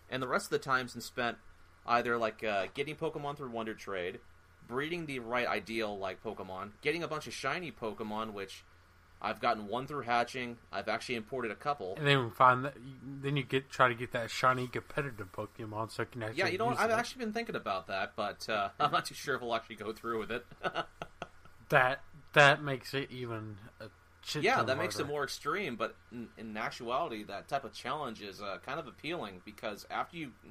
and 0.10 0.22
the 0.22 0.28
rest 0.28 0.46
of 0.46 0.52
the 0.52 0.60
time's 0.60 0.94
been 0.94 1.02
spent 1.02 1.38
either 1.86 2.18
like 2.18 2.44
uh, 2.44 2.68
getting 2.74 2.96
Pokemon 2.96 3.38
through 3.38 3.50
Wonder 3.50 3.74
Trade, 3.74 4.20
breeding 4.68 5.06
the 5.06 5.20
right 5.20 5.48
ideal 5.48 5.98
like 5.98 6.24
Pokemon, 6.24 6.72
getting 6.82 7.04
a 7.04 7.08
bunch 7.08 7.28
of 7.28 7.34
shiny 7.34 7.72
Pokemon, 7.72 8.34
which 8.34 8.64
I've 9.24 9.40
gotten 9.40 9.68
one 9.68 9.88
through 9.88 10.02
hatching. 10.02 10.58
I've 10.72 10.90
actually 10.90 11.16
imported 11.16 11.50
a 11.52 11.56
couple. 11.56 11.96
and 11.98 12.06
then 12.06 12.30
find 12.32 12.66
that 12.66 12.74
then 13.22 13.38
you 13.38 13.44
get 13.44 13.70
try 13.70 13.88
to 13.88 13.96
get 13.96 14.12
that 14.12 14.30
shiny 14.30 14.68
competitive 14.68 15.32
Pokemon 15.32 15.92
so 15.92 16.04
you 16.04 16.08
can 16.12 16.24
actually 16.24 16.40
Yeah, 16.40 16.48
you 16.48 16.58
know 16.58 16.66
what? 16.66 16.78
I've 16.80 16.90
it. 16.90 16.94
actually 16.94 17.24
been 17.26 17.34
thinking 17.34 17.56
about 17.56 17.88
that, 17.88 18.14
but 18.18 18.48
uh, 18.50 18.70
I'm 18.80 18.92
not 18.92 19.06
too 19.06 19.16
sure 19.16 19.36
if 19.36 19.42
we'll 19.42 19.56
actually 19.56 19.78
go 19.78 19.94
through 19.94 20.20
with 20.20 20.32
it. 20.32 20.46
that 21.70 22.02
that 22.34 22.62
makes 22.64 22.94
it 22.94 23.10
even 23.12 23.58
a 23.80 23.86
shit 24.24 24.44
yeah, 24.44 24.64
that 24.64 24.78
makes 24.78 25.00
it 25.00 25.08
more 25.08 25.24
extreme, 25.24 25.76
but 25.76 25.96
in, 26.12 26.28
in 26.38 26.58
actuality, 26.58 27.24
that 27.24 27.48
type 27.48 27.64
of 27.64 27.74
challenge 27.74 28.22
is 28.22 28.42
uh, 28.42 28.58
kind 28.66 28.80
of 28.80 28.88
appealing 28.88 29.42
because 29.46 29.86
after 29.90 30.18
you. 30.18 30.32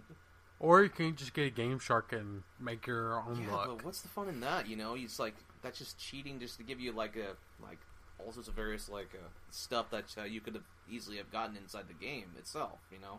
Or 0.60 0.80
you 0.84 0.90
can 0.90 1.16
just 1.16 1.34
get 1.34 1.44
a 1.48 1.50
Game 1.50 1.80
Shark 1.80 2.12
and 2.12 2.44
make 2.60 2.86
your 2.86 3.18
own 3.18 3.42
Yeah, 3.42 3.52
luck. 3.52 3.66
but 3.66 3.84
what's 3.84 4.00
the 4.02 4.08
fun 4.08 4.28
in 4.28 4.38
that? 4.42 4.68
You 4.68 4.76
know, 4.76 4.94
it's 4.94 5.18
like 5.18 5.34
that's 5.60 5.76
just 5.76 5.98
cheating, 5.98 6.38
just 6.38 6.56
to 6.58 6.62
give 6.62 6.78
you 6.78 6.92
like 6.92 7.16
a 7.16 7.34
like 7.60 7.80
all 8.24 8.32
sorts 8.32 8.48
of 8.48 8.54
various 8.54 8.88
like 8.88 9.10
uh, 9.14 9.28
stuff 9.50 9.90
that 9.90 10.04
uh, 10.18 10.24
you 10.24 10.40
could 10.40 10.54
have 10.54 10.64
easily 10.90 11.16
have 11.18 11.30
gotten 11.32 11.56
inside 11.56 11.84
the 11.88 11.94
game 12.06 12.30
itself. 12.38 12.78
You 12.90 12.98
know. 13.00 13.18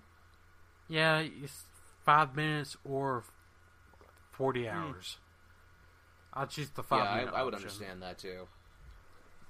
Yeah, 0.89 1.19
it's 1.19 1.63
five 2.05 2.35
minutes 2.35 2.75
or 2.83 3.23
forty 4.31 4.67
hours. 4.67 5.17
I'd 6.33 6.49
choose 6.49 6.69
the 6.71 6.83
five 6.83 7.07
Hmm. 7.07 7.25
yeah, 7.27 7.31
I, 7.31 7.39
I 7.39 7.43
would 7.43 7.53
option. 7.53 7.67
understand 7.67 8.01
that 8.01 8.17
too. 8.17 8.47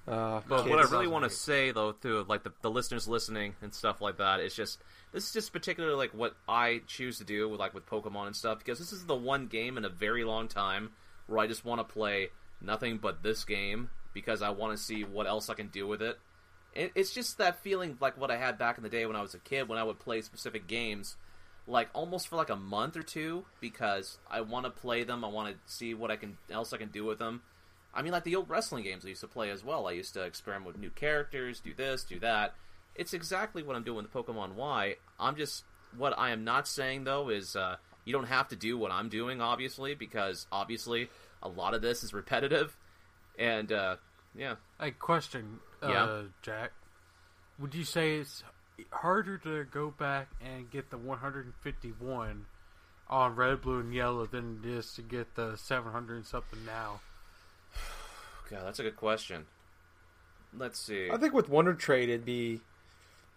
Uh, 0.05 0.41
But 0.49 0.63
kids. 0.63 0.69
what 0.69 0.79
I 0.85 0.89
really 0.91 1.07
want 1.07 1.23
to 1.23 1.29
say 1.29 1.71
though, 1.71 1.93
to 1.93 2.23
like 2.27 2.43
the, 2.43 2.51
the 2.61 2.69
listeners 2.69 3.07
listening 3.07 3.55
and 3.61 3.73
stuff 3.73 4.01
like 4.01 4.17
that, 4.17 4.41
is 4.41 4.53
just 4.53 4.79
this 5.13 5.27
is 5.27 5.31
just 5.33 5.53
particularly 5.53 5.95
like 5.95 6.11
what 6.13 6.35
I 6.47 6.81
choose 6.87 7.19
to 7.19 7.23
do 7.23 7.47
with 7.47 7.59
like 7.61 7.73
with 7.73 7.85
Pokemon 7.85 8.27
and 8.27 8.35
stuff 8.35 8.59
because 8.59 8.79
this 8.79 8.91
is 8.91 9.05
the 9.05 9.15
one 9.15 9.47
game 9.47 9.77
in 9.77 9.85
a 9.85 9.89
very 9.89 10.25
long 10.25 10.49
time 10.49 10.91
where 11.27 11.39
I 11.39 11.47
just 11.47 11.63
want 11.63 11.79
to 11.79 11.85
play 11.85 12.27
nothing 12.59 12.97
but 12.97 13.23
this 13.23 13.45
game 13.45 13.89
because 14.13 14.41
I 14.41 14.49
want 14.49 14.77
to 14.77 14.83
see 14.83 15.03
what 15.03 15.27
else 15.27 15.49
I 15.49 15.53
can 15.53 15.67
do 15.67 15.87
with 15.87 16.01
it. 16.01 16.19
it. 16.73 16.91
It's 16.95 17.13
just 17.13 17.37
that 17.37 17.59
feeling 17.59 17.97
like 17.99 18.19
what 18.19 18.31
I 18.31 18.37
had 18.37 18.57
back 18.57 18.77
in 18.77 18.83
the 18.83 18.89
day 18.89 19.05
when 19.05 19.15
I 19.15 19.21
was 19.21 19.33
a 19.33 19.39
kid 19.39 19.67
when 19.67 19.77
I 19.77 19.83
would 19.83 19.99
play 19.99 20.21
specific 20.21 20.67
games 20.67 21.17
like 21.67 21.89
almost 21.93 22.27
for 22.27 22.35
like 22.35 22.49
a 22.49 22.55
month 22.55 22.97
or 22.97 23.03
two 23.03 23.45
because 23.61 24.17
I 24.29 24.41
want 24.41 24.65
to 24.65 24.69
play 24.69 25.03
them. 25.03 25.23
I 25.23 25.27
want 25.27 25.53
to 25.53 25.73
see 25.73 25.93
what 25.93 26.11
I 26.11 26.15
can 26.15 26.37
else 26.49 26.73
I 26.73 26.77
can 26.77 26.89
do 26.89 27.05
with 27.05 27.19
them. 27.19 27.41
I 27.93 28.01
mean, 28.01 28.11
like 28.11 28.23
the 28.23 28.35
old 28.35 28.49
wrestling 28.49 28.83
games 28.83 29.05
I 29.05 29.09
used 29.09 29.21
to 29.21 29.27
play 29.27 29.49
as 29.49 29.63
well. 29.63 29.87
I 29.87 29.91
used 29.91 30.13
to 30.15 30.23
experiment 30.23 30.65
with 30.65 30.77
new 30.77 30.89
characters, 30.89 31.59
do 31.59 31.73
this, 31.73 32.03
do 32.03 32.19
that. 32.19 32.55
It's 32.95 33.13
exactly 33.13 33.63
what 33.63 33.75
I'm 33.75 33.83
doing 33.83 34.03
with 34.03 34.13
Pokemon 34.13 34.55
Y. 34.55 34.95
I'm 35.19 35.35
just 35.35 35.63
what 35.95 36.17
I 36.17 36.31
am 36.31 36.43
not 36.43 36.67
saying 36.67 37.03
though 37.03 37.29
is 37.29 37.55
uh, 37.55 37.77
you 38.03 38.13
don't 38.13 38.25
have 38.25 38.49
to 38.49 38.55
do 38.55 38.77
what 38.77 38.91
I'm 38.91 39.09
doing, 39.09 39.41
obviously, 39.41 39.95
because 39.95 40.47
obviously 40.51 41.09
a 41.41 41.47
lot 41.47 41.73
of 41.73 41.81
this 41.81 42.03
is 42.03 42.13
repetitive, 42.13 42.75
and 43.37 43.71
uh, 43.71 43.95
yeah, 44.35 44.55
A 44.79 44.91
question, 44.91 45.59
Yeah. 45.81 46.03
uh, 46.03 46.23
Jack. 46.41 46.71
Would 47.59 47.75
you 47.75 47.83
say 47.83 48.15
it's 48.17 48.43
harder 48.91 49.37
to 49.39 49.63
go 49.65 49.91
back 49.91 50.29
and 50.43 50.69
get 50.71 50.89
the 50.89 50.97
151 50.97 52.45
on 53.09 53.35
red, 53.35 53.61
blue, 53.61 53.79
and 53.79 53.93
yellow 53.93 54.25
than 54.25 54.61
it 54.63 54.69
is 54.69 54.93
to 54.95 55.01
get 55.01 55.35
the 55.35 55.55
700 55.55 56.15
and 56.15 56.25
something 56.25 56.65
now? 56.65 56.99
God, 58.49 58.65
that's 58.65 58.79
a 58.79 58.83
good 58.83 58.95
question. 58.97 59.45
Let's 60.55 60.79
see. 60.79 61.09
I 61.11 61.17
think 61.17 61.33
with 61.33 61.49
Wonder 61.49 61.73
Trade, 61.73 62.09
it'd 62.09 62.25
be, 62.25 62.61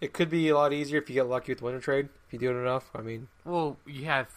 it 0.00 0.12
could 0.12 0.28
be 0.30 0.48
a 0.48 0.54
lot 0.56 0.72
easier 0.72 0.98
if 1.00 1.08
you 1.08 1.14
get 1.14 1.26
lucky 1.28 1.52
with 1.52 1.62
Wonder 1.62 1.80
Trade. 1.80 2.08
If 2.26 2.32
you 2.32 2.38
do 2.38 2.50
it 2.50 2.60
enough, 2.60 2.90
I 2.94 3.00
mean, 3.02 3.28
Well, 3.44 3.78
you 3.86 4.04
have 4.06 4.28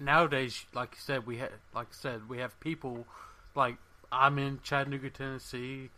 nowadays, 0.00 0.64
like 0.74 0.90
you 0.92 1.00
said, 1.00 1.26
we 1.26 1.38
have, 1.38 1.52
like 1.74 1.88
I 1.88 1.94
said, 1.94 2.28
we 2.28 2.38
have 2.38 2.58
people 2.60 3.06
like 3.54 3.76
I'm 4.12 4.38
in 4.38 4.60
Chattanooga, 4.62 5.10
Tennessee, 5.10 5.90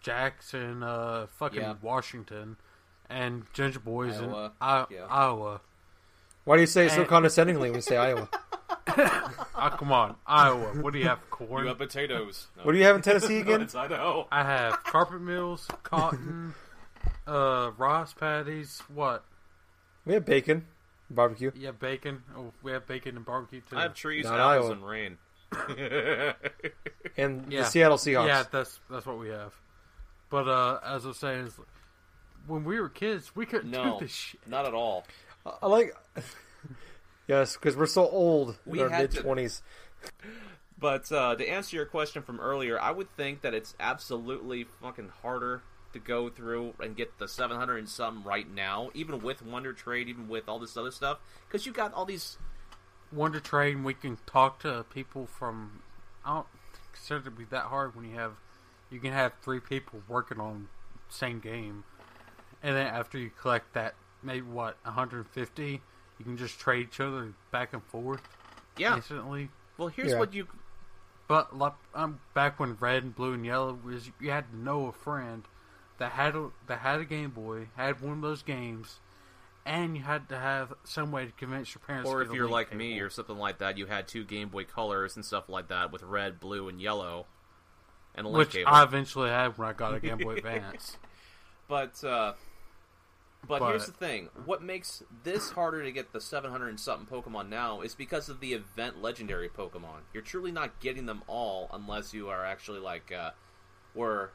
Jackson, 0.00 0.82
uh, 0.82 1.26
fucking 1.38 1.60
Yeah. 1.60 1.74
Washington, 1.80 2.56
and 3.08 3.46
Ginger 3.52 3.78
Boys 3.80 4.18
in 4.18 4.24
Iowa. 4.30 4.52
I- 4.60 4.86
Yeah. 4.90 5.06
Iowa. 5.08 5.60
why 6.44 6.56
do 6.56 6.60
you 6.62 6.66
say 6.66 6.86
it 6.86 6.90
so 6.92 7.04
condescendingly 7.06 7.70
when 7.70 7.76
you 7.76 7.80
say 7.80 7.96
Iowa? 7.96 8.28
Oh, 8.86 9.70
come 9.78 9.92
on, 9.92 10.16
Iowa. 10.26 10.74
What 10.82 10.92
do 10.92 10.98
you 10.98 11.06
have? 11.08 11.30
Corn. 11.30 11.62
you 11.62 11.68
have 11.68 11.78
potatoes. 11.78 12.48
No. 12.56 12.64
What 12.64 12.72
do 12.72 12.78
you 12.78 12.84
have 12.84 12.96
in 12.96 13.02
Tennessee 13.02 13.38
again? 13.38 13.60
It's 13.62 13.74
Idaho. 13.74 14.26
I 14.30 14.42
have 14.44 14.82
carpet 14.84 15.20
mills, 15.22 15.68
cotton, 15.84 16.54
uh, 17.26 17.70
rice 17.78 18.12
patties. 18.12 18.82
What? 18.92 19.24
We 20.04 20.12
have 20.14 20.26
bacon, 20.26 20.66
barbecue. 21.08 21.50
Yeah, 21.54 21.70
bacon. 21.70 22.24
Oh, 22.36 22.52
we 22.62 22.72
have 22.72 22.86
bacon 22.86 23.16
and 23.16 23.24
barbecue 23.24 23.62
too. 23.62 23.76
I 23.76 23.82
have 23.82 23.94
trees, 23.94 24.24
Not 24.24 24.34
apples, 24.38 24.64
Iowa. 24.66 24.72
and 24.72 24.86
rain. 24.86 25.18
and 27.16 27.52
Yeah. 27.52 27.60
the 27.62 27.66
Seattle 27.66 27.96
Seahawks. 27.98 28.26
Yeah, 28.26 28.44
that's 28.50 28.80
that's 28.90 29.06
what 29.06 29.18
we 29.18 29.28
have. 29.28 29.52
But 30.30 30.48
uh, 30.48 30.80
as 30.84 31.04
I 31.04 31.08
was 31.08 31.18
saying, 31.18 31.52
when 32.46 32.64
we 32.64 32.80
were 32.80 32.88
kids, 32.88 33.34
we 33.36 33.46
couldn't 33.46 33.70
no, 33.70 33.98
do 33.98 34.04
this 34.06 34.12
shit. 34.12 34.40
not 34.46 34.66
at 34.66 34.74
all. 34.74 35.04
I- 35.46 35.52
I 35.62 35.66
like. 35.66 35.94
yes, 37.28 37.54
because 37.54 37.76
we're 37.76 37.86
so 37.86 38.08
old 38.08 38.56
We 38.66 38.78
in 38.80 38.84
our 38.84 38.90
had 38.90 39.12
mid 39.12 39.22
twenties. 39.22 39.62
But 40.78 41.10
uh, 41.12 41.36
to 41.36 41.48
answer 41.48 41.76
your 41.76 41.86
question 41.86 42.22
from 42.22 42.40
earlier, 42.40 42.78
I 42.80 42.90
would 42.90 43.14
think 43.16 43.42
that 43.42 43.54
it's 43.54 43.74
absolutely 43.78 44.64
fucking 44.82 45.10
harder 45.22 45.62
to 45.92 45.98
go 46.00 46.28
through 46.28 46.74
and 46.80 46.96
get 46.96 47.18
the 47.18 47.28
700 47.28 47.76
and 47.78 47.88
some 47.88 48.24
right 48.24 48.52
now, 48.52 48.90
even 48.92 49.20
with 49.20 49.40
Wonder 49.40 49.72
Trade, 49.72 50.08
even 50.08 50.28
with 50.28 50.48
all 50.48 50.58
this 50.58 50.76
other 50.76 50.90
stuff, 50.90 51.18
because 51.46 51.64
you 51.64 51.72
got 51.72 51.94
all 51.94 52.04
these. 52.04 52.36
Wonder 53.14 53.40
Trade, 53.40 53.76
and 53.76 53.84
we 53.84 53.94
can 53.94 54.18
talk 54.26 54.60
to 54.60 54.84
people 54.92 55.26
from. 55.26 55.82
I 56.24 56.34
don't 56.34 56.46
consider 56.92 57.20
it 57.20 57.24
to 57.24 57.30
be 57.30 57.44
that 57.44 57.64
hard 57.64 57.94
when 57.94 58.08
you 58.08 58.16
have. 58.16 58.32
You 58.90 58.98
can 58.98 59.12
have 59.12 59.32
three 59.42 59.60
people 59.60 60.02
working 60.08 60.40
on 60.40 60.68
same 61.08 61.40
game, 61.40 61.84
and 62.62 62.76
then 62.76 62.86
after 62.86 63.18
you 63.18 63.30
collect 63.30 63.72
that, 63.74 63.94
maybe 64.22 64.46
what 64.46 64.76
150, 64.84 65.80
you 66.18 66.24
can 66.24 66.36
just 66.36 66.58
trade 66.58 66.88
each 66.88 67.00
other 67.00 67.34
back 67.50 67.72
and 67.72 67.82
forth 67.84 68.22
Yeah. 68.76 68.96
instantly. 68.96 69.50
Well, 69.76 69.88
here's 69.88 70.12
Yeah. 70.12 70.18
what 70.18 70.34
you. 70.34 70.48
But 71.26 71.56
like, 71.56 71.72
um, 71.94 72.20
back 72.34 72.60
when 72.60 72.76
red 72.78 73.02
and 73.02 73.14
blue 73.14 73.32
and 73.32 73.46
yellow 73.46 73.78
was, 73.82 74.10
you 74.20 74.30
had 74.30 74.50
to 74.50 74.56
know 74.56 74.86
a 74.86 74.92
friend 74.92 75.44
that 75.98 76.12
had 76.12 76.34
a, 76.36 76.50
that 76.66 76.80
had 76.80 77.00
a 77.00 77.04
Game 77.04 77.30
Boy, 77.30 77.68
had 77.76 78.00
one 78.00 78.14
of 78.14 78.20
those 78.20 78.42
games, 78.42 78.98
and 79.66 79.96
you 79.96 80.02
had 80.02 80.28
to 80.28 80.38
have 80.38 80.72
some 80.84 81.10
way 81.10 81.24
to 81.26 81.32
convince 81.32 81.74
your 81.74 81.80
parents. 81.86 82.08
Or 82.08 82.22
if 82.22 82.32
you're 82.32 82.48
like 82.48 82.74
me 82.74 83.00
or 83.00 83.10
something 83.10 83.36
like 83.38 83.58
that, 83.58 83.78
you 83.78 83.86
had 83.86 84.06
two 84.06 84.24
Game 84.24 84.48
Boy 84.48 84.64
Colors 84.64 85.16
and 85.16 85.24
stuff 85.24 85.48
like 85.48 85.68
that 85.68 85.92
with 85.92 86.02
red, 86.02 86.38
blue, 86.38 86.68
and 86.68 86.80
yellow, 86.80 87.26
and 88.14 88.26
a 88.26 88.28
link 88.28 88.38
which 88.48 88.56
cable. 88.56 88.70
I 88.70 88.82
eventually 88.82 89.30
had 89.30 89.56
when 89.56 89.68
I 89.68 89.72
got 89.72 89.94
a 89.94 90.00
Game 90.00 90.18
Boy 90.18 90.34
Advance. 90.36 90.98
But 91.66 92.04
uh, 92.04 92.34
but, 93.46 93.60
But- 93.60 93.70
here's 93.70 93.86
the 93.86 93.92
thing: 93.92 94.28
what 94.44 94.62
makes 94.62 95.02
this 95.22 95.50
harder 95.50 95.82
to 95.82 95.92
get 95.92 96.12
the 96.12 96.20
700 96.20 96.68
and 96.68 96.80
something 96.80 97.06
Pokemon 97.06 97.48
now 97.48 97.80
is 97.80 97.94
because 97.94 98.28
of 98.28 98.40
the 98.40 98.52
event 98.52 99.00
legendary 99.00 99.48
Pokemon. 99.48 100.02
You're 100.12 100.22
truly 100.22 100.52
not 100.52 100.80
getting 100.80 101.06
them 101.06 101.22
all 101.26 101.70
unless 101.72 102.12
you 102.12 102.28
are 102.28 102.44
actually 102.44 102.80
like 102.80 103.12
uh, 103.12 103.30
were 103.94 104.32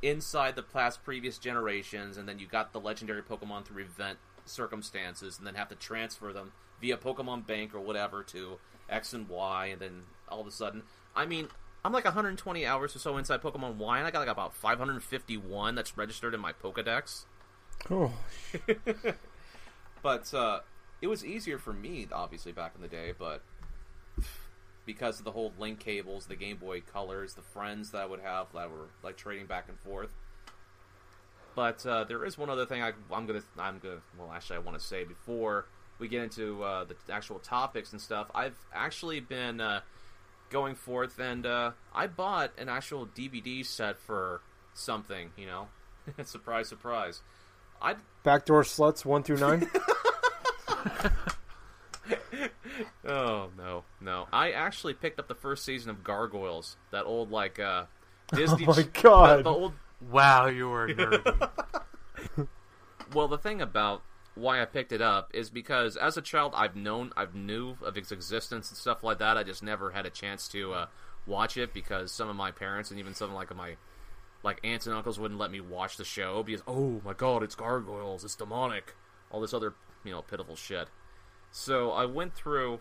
inside 0.00 0.56
the 0.56 0.62
past 0.62 1.04
previous 1.04 1.38
generations, 1.38 2.16
and 2.16 2.28
then 2.28 2.38
you 2.38 2.46
got 2.46 2.72
the 2.72 2.80
legendary 2.80 3.22
Pokemon 3.22 3.64
through 3.64 3.84
event 3.84 4.18
circumstances, 4.44 5.38
and 5.38 5.46
then 5.46 5.54
have 5.54 5.68
to 5.68 5.74
transfer 5.74 6.32
them 6.32 6.52
via 6.80 6.96
Pokemon 6.96 7.46
Bank 7.46 7.74
or 7.74 7.80
whatever 7.80 8.22
to 8.24 8.58
X 8.88 9.12
and 9.12 9.28
Y, 9.28 9.66
and 9.66 9.80
then 9.80 10.02
all 10.28 10.40
of 10.40 10.46
a 10.46 10.52
sudden, 10.52 10.82
I 11.14 11.26
mean. 11.26 11.48
I'm 11.84 11.92
like 11.92 12.04
120 12.04 12.64
hours 12.64 12.94
or 12.94 13.00
so 13.00 13.16
inside 13.16 13.42
Pokemon 13.42 13.74
Y, 13.74 13.98
and 13.98 14.06
I 14.06 14.12
got 14.12 14.20
like 14.20 14.28
about 14.28 14.54
551 14.54 15.74
that's 15.74 15.98
registered 15.98 16.32
in 16.32 16.38
my 16.38 16.52
Pokedex. 16.52 17.24
Oh, 17.90 18.12
But 20.02 20.34
uh, 20.34 20.60
it 21.00 21.06
was 21.06 21.24
easier 21.24 21.58
for 21.58 21.72
me, 21.72 22.08
obviously, 22.12 22.52
back 22.52 22.72
in 22.74 22.82
the 22.82 22.88
day. 22.88 23.12
But 23.16 23.42
because 24.84 25.20
of 25.20 25.24
the 25.24 25.30
whole 25.30 25.52
link 25.58 25.78
cables, 25.78 26.26
the 26.26 26.36
Game 26.36 26.56
Boy 26.56 26.80
Colors, 26.80 27.34
the 27.34 27.42
friends 27.42 27.92
that 27.92 28.02
I 28.02 28.06
would 28.06 28.20
have 28.20 28.48
that 28.52 28.70
were 28.70 28.88
like 29.02 29.16
trading 29.16 29.46
back 29.46 29.66
and 29.68 29.78
forth. 29.78 30.10
But 31.54 31.84
uh, 31.86 32.04
there 32.04 32.24
is 32.24 32.38
one 32.38 32.50
other 32.50 32.66
thing 32.66 32.82
I, 32.82 32.92
I'm 33.12 33.26
gonna, 33.26 33.42
I'm 33.58 33.78
gonna. 33.78 34.00
Well, 34.18 34.32
actually, 34.32 34.56
I 34.56 34.58
want 34.60 34.78
to 34.78 34.84
say 34.84 35.04
before 35.04 35.66
we 35.98 36.08
get 36.08 36.22
into 36.22 36.62
uh, 36.62 36.84
the 36.84 36.96
actual 37.12 37.38
topics 37.38 37.92
and 37.92 38.00
stuff. 38.00 38.30
I've 38.34 38.56
actually 38.74 39.20
been 39.20 39.60
uh, 39.60 39.80
going 40.50 40.74
forth, 40.74 41.18
and 41.18 41.44
uh, 41.44 41.72
I 41.94 42.06
bought 42.06 42.52
an 42.58 42.68
actual 42.68 43.06
DVD 43.06 43.64
set 43.64 43.98
for 43.98 44.40
something. 44.74 45.30
You 45.36 45.46
know, 45.46 45.68
surprise, 46.24 46.68
surprise. 46.68 47.20
I 47.80 47.96
backdoor 48.22 48.62
sluts 48.62 49.04
one 49.04 49.22
through 49.22 49.38
nine. 49.38 49.68
Oh 53.04 53.50
no, 53.56 53.84
no! 54.00 54.28
I 54.32 54.52
actually 54.52 54.94
picked 54.94 55.18
up 55.18 55.28
the 55.28 55.34
first 55.34 55.64
season 55.64 55.90
of 55.90 56.04
Gargoyles, 56.04 56.76
that 56.92 57.04
old 57.04 57.30
like 57.30 57.58
uh, 57.58 57.84
Disney. 58.34 58.64
Oh 58.66 58.74
my 58.74 58.82
God. 58.82 59.38
The, 59.40 59.42
the 59.42 59.50
old. 59.50 59.72
Wow, 60.10 60.46
you 60.46 60.68
were 60.68 60.88
nerdy. 60.88 61.50
Well, 63.14 63.28
the 63.28 63.38
thing 63.38 63.60
about 63.60 64.02
why 64.34 64.62
I 64.62 64.64
picked 64.64 64.92
it 64.92 65.02
up 65.02 65.30
is 65.34 65.50
because 65.50 65.96
as 65.96 66.16
a 66.16 66.22
child, 66.22 66.52
I've 66.56 66.74
known, 66.74 67.12
I've 67.16 67.34
knew 67.34 67.76
of 67.82 67.96
its 67.98 68.10
existence 68.10 68.70
and 68.70 68.78
stuff 68.78 69.04
like 69.04 69.18
that. 69.18 69.36
I 69.36 69.42
just 69.42 69.62
never 69.62 69.90
had 69.90 70.06
a 70.06 70.10
chance 70.10 70.48
to 70.48 70.72
uh, 70.72 70.86
watch 71.26 71.56
it 71.56 71.74
because 71.74 72.10
some 72.10 72.28
of 72.28 72.36
my 72.36 72.50
parents 72.50 72.90
and 72.90 72.98
even 72.98 73.14
some 73.14 73.30
of 73.30 73.36
like 73.36 73.54
my 73.54 73.76
like 74.42 74.60
aunts 74.64 74.86
and 74.86 74.96
uncles 74.96 75.20
wouldn't 75.20 75.38
let 75.38 75.50
me 75.50 75.60
watch 75.60 75.96
the 75.96 76.04
show 76.04 76.42
because 76.42 76.62
oh 76.66 77.00
my 77.04 77.12
god, 77.12 77.42
it's 77.42 77.54
gargoyles, 77.54 78.24
it's 78.24 78.34
demonic, 78.34 78.94
all 79.30 79.40
this 79.40 79.54
other 79.54 79.74
you 80.04 80.10
know 80.10 80.22
pitiful 80.22 80.56
shit. 80.56 80.88
So 81.50 81.90
I 81.90 82.06
went 82.06 82.34
through 82.34 82.80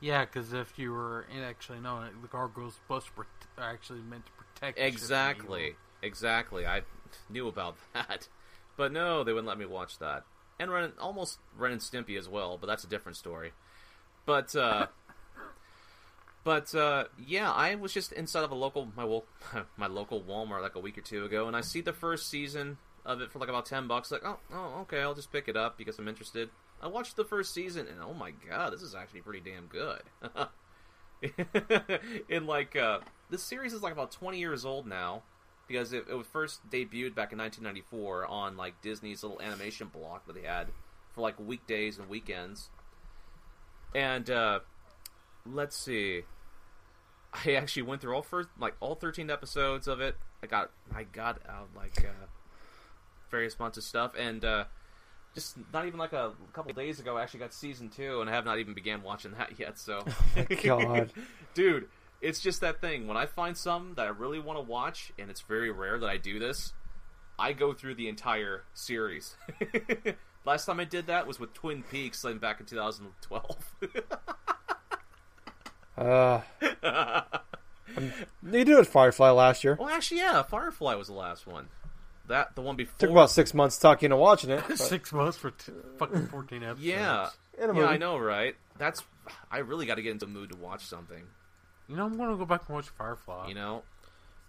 yeah, 0.00 0.24
because 0.24 0.52
if 0.52 0.78
you 0.78 0.92
were 0.92 1.26
actually 1.44 1.80
knowing 1.80 2.06
it, 2.06 2.22
the 2.22 2.28
gargoyles 2.28 2.74
supposed 2.74 3.06
to 3.06 3.12
prote- 3.12 3.62
are 3.62 3.70
actually 3.70 4.00
meant 4.00 4.26
to 4.26 4.32
protect. 4.32 4.78
you 4.78 4.84
Exactly. 4.84 5.76
Exactly. 6.02 6.66
I 6.66 6.82
knew 7.28 7.48
about 7.48 7.76
that. 7.94 8.28
But 8.76 8.92
no, 8.92 9.24
they 9.24 9.32
wouldn't 9.32 9.48
let 9.48 9.58
me 9.58 9.66
watch 9.66 9.98
that. 9.98 10.24
And 10.58 10.70
Ren, 10.70 10.92
almost 11.00 11.38
Ren 11.56 11.72
and 11.72 11.80
Stimpy 11.80 12.18
as 12.18 12.28
well, 12.28 12.58
but 12.58 12.66
that's 12.66 12.84
a 12.84 12.88
different 12.88 13.16
story. 13.16 13.52
But 14.26 14.54
uh 14.54 14.86
But 16.44 16.74
uh 16.74 17.04
yeah, 17.18 17.50
I 17.50 17.74
was 17.74 17.92
just 17.92 18.12
inside 18.12 18.44
of 18.44 18.50
a 18.50 18.54
local 18.54 18.88
my 18.96 19.20
my 19.76 19.86
local 19.86 20.22
Walmart 20.22 20.62
like 20.62 20.74
a 20.74 20.80
week 20.80 20.98
or 20.98 21.02
two 21.02 21.24
ago 21.24 21.46
and 21.46 21.56
I 21.56 21.60
see 21.60 21.80
the 21.80 21.92
first 21.92 22.28
season 22.28 22.78
of 23.04 23.20
it 23.20 23.30
for 23.30 23.38
like 23.38 23.48
about 23.48 23.66
10 23.66 23.86
bucks 23.88 24.10
like, 24.10 24.22
"Oh, 24.24 24.38
oh, 24.52 24.80
okay, 24.82 25.00
I'll 25.00 25.14
just 25.14 25.32
pick 25.32 25.48
it 25.48 25.56
up 25.56 25.78
because 25.78 25.98
I'm 25.98 26.08
interested." 26.08 26.50
I 26.82 26.88
watched 26.88 27.16
the 27.16 27.24
first 27.24 27.52
season 27.52 27.86
and 27.86 28.00
oh 28.02 28.14
my 28.14 28.32
god, 28.48 28.72
this 28.72 28.82
is 28.82 28.94
actually 28.94 29.20
pretty 29.20 29.40
damn 29.40 29.66
good. 29.66 30.02
in 32.28 32.46
like 32.46 32.76
uh 32.76 33.00
this 33.28 33.42
series 33.42 33.72
is 33.72 33.82
like 33.82 33.92
about 33.92 34.10
20 34.10 34.38
years 34.38 34.64
old 34.64 34.86
now 34.86 35.22
because 35.70 35.92
it, 35.92 36.06
it 36.10 36.14
was 36.14 36.26
first 36.26 36.68
debuted 36.68 37.14
back 37.14 37.30
in 37.32 37.38
1994 37.38 38.26
on 38.26 38.56
like 38.56 38.82
Disney's 38.82 39.22
little 39.22 39.40
animation 39.40 39.86
block 39.86 40.26
that 40.26 40.34
they 40.34 40.42
had 40.42 40.66
for 41.14 41.20
like 41.20 41.38
weekdays 41.38 41.96
and 41.96 42.08
weekends. 42.08 42.70
And 43.94 44.28
uh 44.28 44.60
let's 45.46 45.76
see. 45.76 46.22
I 47.32 47.52
actually 47.52 47.82
went 47.82 48.00
through 48.00 48.16
all 48.16 48.22
first 48.22 48.48
like 48.58 48.74
all 48.80 48.96
13 48.96 49.30
episodes 49.30 49.86
of 49.86 50.00
it. 50.00 50.16
I 50.42 50.48
got 50.48 50.72
I 50.92 51.04
got 51.04 51.40
out 51.48 51.68
like 51.76 52.04
uh 52.04 52.26
various 53.30 53.56
months 53.60 53.78
of 53.78 53.84
stuff 53.84 54.12
and 54.18 54.44
uh 54.44 54.64
just 55.36 55.56
not 55.72 55.86
even 55.86 56.00
like 56.00 56.12
a 56.12 56.32
couple 56.52 56.72
days 56.72 56.98
ago 56.98 57.16
I 57.16 57.22
actually 57.22 57.40
got 57.40 57.54
season 57.54 57.90
2 57.90 58.20
and 58.20 58.28
I 58.28 58.32
have 58.32 58.44
not 58.44 58.58
even 58.58 58.74
began 58.74 59.04
watching 59.04 59.30
that 59.38 59.52
yet 59.58 59.78
so 59.78 60.04
God. 60.64 61.12
dude 61.54 61.86
it's 62.20 62.40
just 62.40 62.60
that 62.60 62.80
thing. 62.80 63.06
When 63.06 63.16
i 63.16 63.26
find 63.26 63.56
some 63.56 63.94
that 63.96 64.06
i 64.06 64.10
really 64.10 64.38
want 64.38 64.58
to 64.58 64.62
watch 64.62 65.12
and 65.18 65.30
it's 65.30 65.40
very 65.42 65.70
rare 65.70 65.98
that 65.98 66.08
i 66.08 66.16
do 66.16 66.38
this 66.38 66.72
i 67.38 67.52
go 67.52 67.72
through 67.72 67.94
the 67.96 68.08
entire 68.08 68.64
series. 68.74 69.36
Last 70.44 70.64
time 70.66 70.80
i 70.80 70.84
did 70.84 71.06
that 71.08 71.26
was 71.26 71.38
with 71.40 71.52
twin 71.54 71.82
peaks 71.82 72.22
like 72.24 72.40
back 72.40 72.60
in 72.60 72.66
2012 72.66 73.74
Uh, 75.98 76.40
you 78.00 78.10
did 78.50 78.68
it 78.70 78.78
with 78.78 78.88
Firefly 78.88 79.30
last 79.30 79.64
year. 79.64 79.76
well 79.78 79.88
actually 79.90 80.18
yeah 80.18 80.42
firefly 80.42 80.94
was 80.94 81.08
the 81.08 81.12
last 81.14 81.46
one. 81.46 81.68
That 82.28 82.54
the 82.54 82.62
one 82.62 82.76
before 82.76 82.94
Took 82.98 83.10
about 83.10 83.30
six 83.30 83.52
months 83.52 83.76
talking 83.78 84.10
and 84.12 84.20
watching 84.20 84.50
it. 84.50 84.62
Six 84.78 85.12
months 85.12 85.36
for 85.36 85.50
t- 85.50 85.72
fucking 85.98 86.28
fourteen 86.28 86.62
episodes. 86.62 86.86
yeah 86.86 87.28
yeah 87.58 87.86
i 87.86 87.96
know 87.98 88.16
right? 88.18 88.54
That's 88.78 89.02
i 89.50 89.58
really 89.58 89.84
got 89.84 89.96
to 89.96 90.02
get 90.02 90.12
into 90.12 90.26
the 90.26 90.32
mood 90.32 90.50
to 90.50 90.56
watch 90.56 90.86
something 90.86 91.24
You 91.90 91.96
know, 91.96 92.06
I'm 92.06 92.16
gonna 92.16 92.36
go 92.36 92.46
back 92.46 92.62
and 92.68 92.74
watch 92.76 92.88
Firefly. 92.88 93.48
you 93.48 93.54
know 93.54 93.82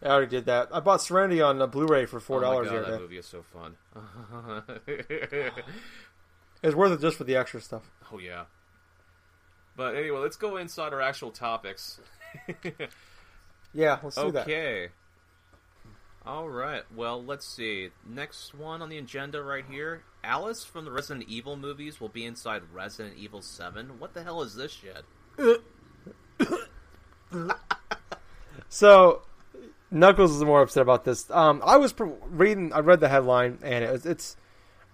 I 0.04 0.08
already 0.08 0.30
did 0.30 0.46
that. 0.46 0.70
I 0.72 0.80
bought 0.80 1.02
Serenity 1.02 1.42
on 1.42 1.62
a 1.62 1.68
Blu-ray 1.68 2.06
for 2.06 2.20
four 2.20 2.38
oh 2.38 2.42
my 2.42 2.48
dollars 2.48 2.70
God, 2.70 2.86
that 2.86 2.92
day. 2.92 2.98
movie 3.00 3.18
is 3.18 3.26
so 3.26 3.44
fun 3.44 3.76
It's 6.64 6.76
worth 6.76 6.92
it 6.92 7.02
just 7.02 7.18
for 7.18 7.24
the 7.24 7.36
extra 7.36 7.60
stuff. 7.60 7.90
Oh 8.12 8.20
yeah. 8.20 8.44
But 9.76 9.96
anyway, 9.96 10.20
let's 10.20 10.38
go 10.38 10.58
inside 10.58 10.94
our 10.94 11.02
actual 11.02 11.32
topics. 11.32 12.00
Yeah, 13.74 14.00
let's 14.04 14.16
do 14.16 14.32
that. 14.32 14.44
okay. 14.44 14.90
All 16.26 16.50
right. 16.50 16.84
Well, 16.94 17.24
let's 17.24 17.48
see. 17.48 17.90
Next 18.08 18.54
one 18.54 18.82
on 18.82 18.90
the 18.90 18.98
agenda 18.98 19.42
right 19.42 19.66
here. 19.68 20.04
Alice 20.24 20.64
from 20.64 20.86
the 20.86 20.92
Resident 20.92 21.28
Evil 21.28 21.56
movies 21.58 22.00
will 22.00 22.10
be 22.10 22.26
inside 22.26 22.62
Resident 22.74 23.18
Evil 23.18 23.42
7. 23.42 23.98
What 23.98 24.14
the 24.14 24.24
hell 24.24 24.42
is 24.42 24.56
this 24.56 24.72
shit? 24.72 25.06
So 28.70 29.22
Knuckles 29.90 30.34
is 30.36 30.44
more 30.44 30.62
upset 30.62 30.82
about 30.82 31.04
this. 31.04 31.30
Um, 31.30 31.62
I 31.66 31.78
was 31.78 31.92
pr- 31.94 32.06
reading. 32.30 32.72
I 32.74 32.80
read 32.80 33.00
the 33.02 33.10
headline, 33.10 33.60
and 33.64 33.84
it 33.84 33.92
was, 33.92 34.06
it's 34.06 34.38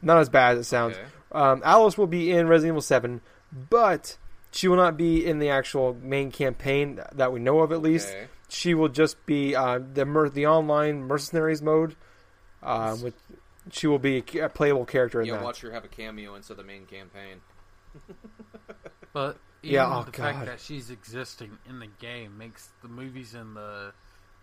not 0.02 0.18
as 0.18 0.30
bad 0.30 0.54
as 0.54 0.62
it 0.62 0.64
sounds. 0.70 0.96
Okay. 0.98 1.06
Um, 1.32 1.62
Alice 1.64 1.98
will 1.98 2.08
be 2.08 2.32
in 2.32 2.48
Resident 2.48 2.72
Evil 2.74 2.82
Seven, 2.82 3.22
but 3.70 4.18
she 4.52 4.68
will 4.68 4.78
not 4.78 4.98
be 4.98 5.24
in 5.26 5.38
the 5.40 5.50
actual 5.50 5.96
main 6.02 6.32
campaign 6.32 7.00
that 7.14 7.32
we 7.32 7.40
know 7.40 7.60
of. 7.60 7.72
At 7.72 7.82
least 7.84 8.10
Okay. 8.10 8.28
she 8.50 8.74
will 8.74 8.90
just 8.90 9.24
be 9.28 9.56
uh, 9.56 9.80
the 9.94 10.06
mer- 10.06 10.30
the 10.30 10.48
online 10.48 11.04
mercenaries 11.04 11.62
mode. 11.62 11.96
Uh, 12.64 12.98
with 13.04 13.14
she 13.72 13.86
will 13.86 14.00
be 14.00 14.24
a 14.38 14.46
a 14.46 14.50
playable 14.50 14.86
character 14.86 15.22
in 15.22 15.28
Yeah, 15.28 15.34
that. 15.36 15.44
watch 15.44 15.62
her 15.62 15.72
have 15.72 15.86
a 15.86 15.90
cameo 15.90 16.34
into 16.34 16.56
the 16.56 16.64
main 16.64 16.86
campaign. 16.88 17.42
But 19.14 19.38
even 19.68 19.76
Yeah, 19.76 19.98
oh, 19.98 20.04
the 20.04 20.12
God. 20.12 20.34
fact 20.36 20.46
that 20.46 20.60
she's 20.60 20.90
existing 20.90 21.58
in 21.70 21.80
the 21.80 21.88
game 22.00 22.38
makes 22.38 22.70
the 22.82 22.88
movies 22.88 23.34
and 23.34 23.56
the 23.56 23.92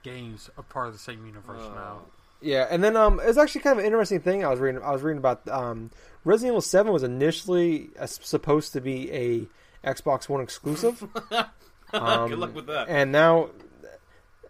games 0.03 0.51
a 0.59 0.63
part 0.63 0.87
of 0.89 0.93
the 0.93 0.99
same 0.99 1.27
universe 1.27 1.63
Oh. 1.63 1.75
now. 1.75 2.01
Yeah, 2.41 2.67
and 2.71 2.85
then 2.85 2.95
um, 2.97 3.21
it's 3.23 3.39
actually 3.39 3.63
kind 3.63 3.79
of 3.79 3.85
an 3.85 3.87
interesting 3.87 4.21
thing 4.21 4.45
I 4.45 4.49
was 4.49 4.61
reading. 4.61 4.83
I 4.83 4.91
was 4.91 5.01
reading 5.03 5.19
about 5.19 5.49
um, 5.49 5.91
Resident 6.25 6.53
Evil 6.53 6.61
Seven 6.61 6.93
was 6.93 7.03
initially 7.03 7.89
uh, 7.99 8.05
supposed 8.07 8.75
to 8.75 8.83
be 8.83 9.11
a 9.13 9.47
Xbox 9.89 10.29
One 10.29 10.41
exclusive. 10.43 11.05
Um, 11.93 12.29
Good 12.29 12.39
luck 12.41 12.55
with 12.57 12.67
that. 12.67 12.89
And 12.89 13.13
now 13.13 13.51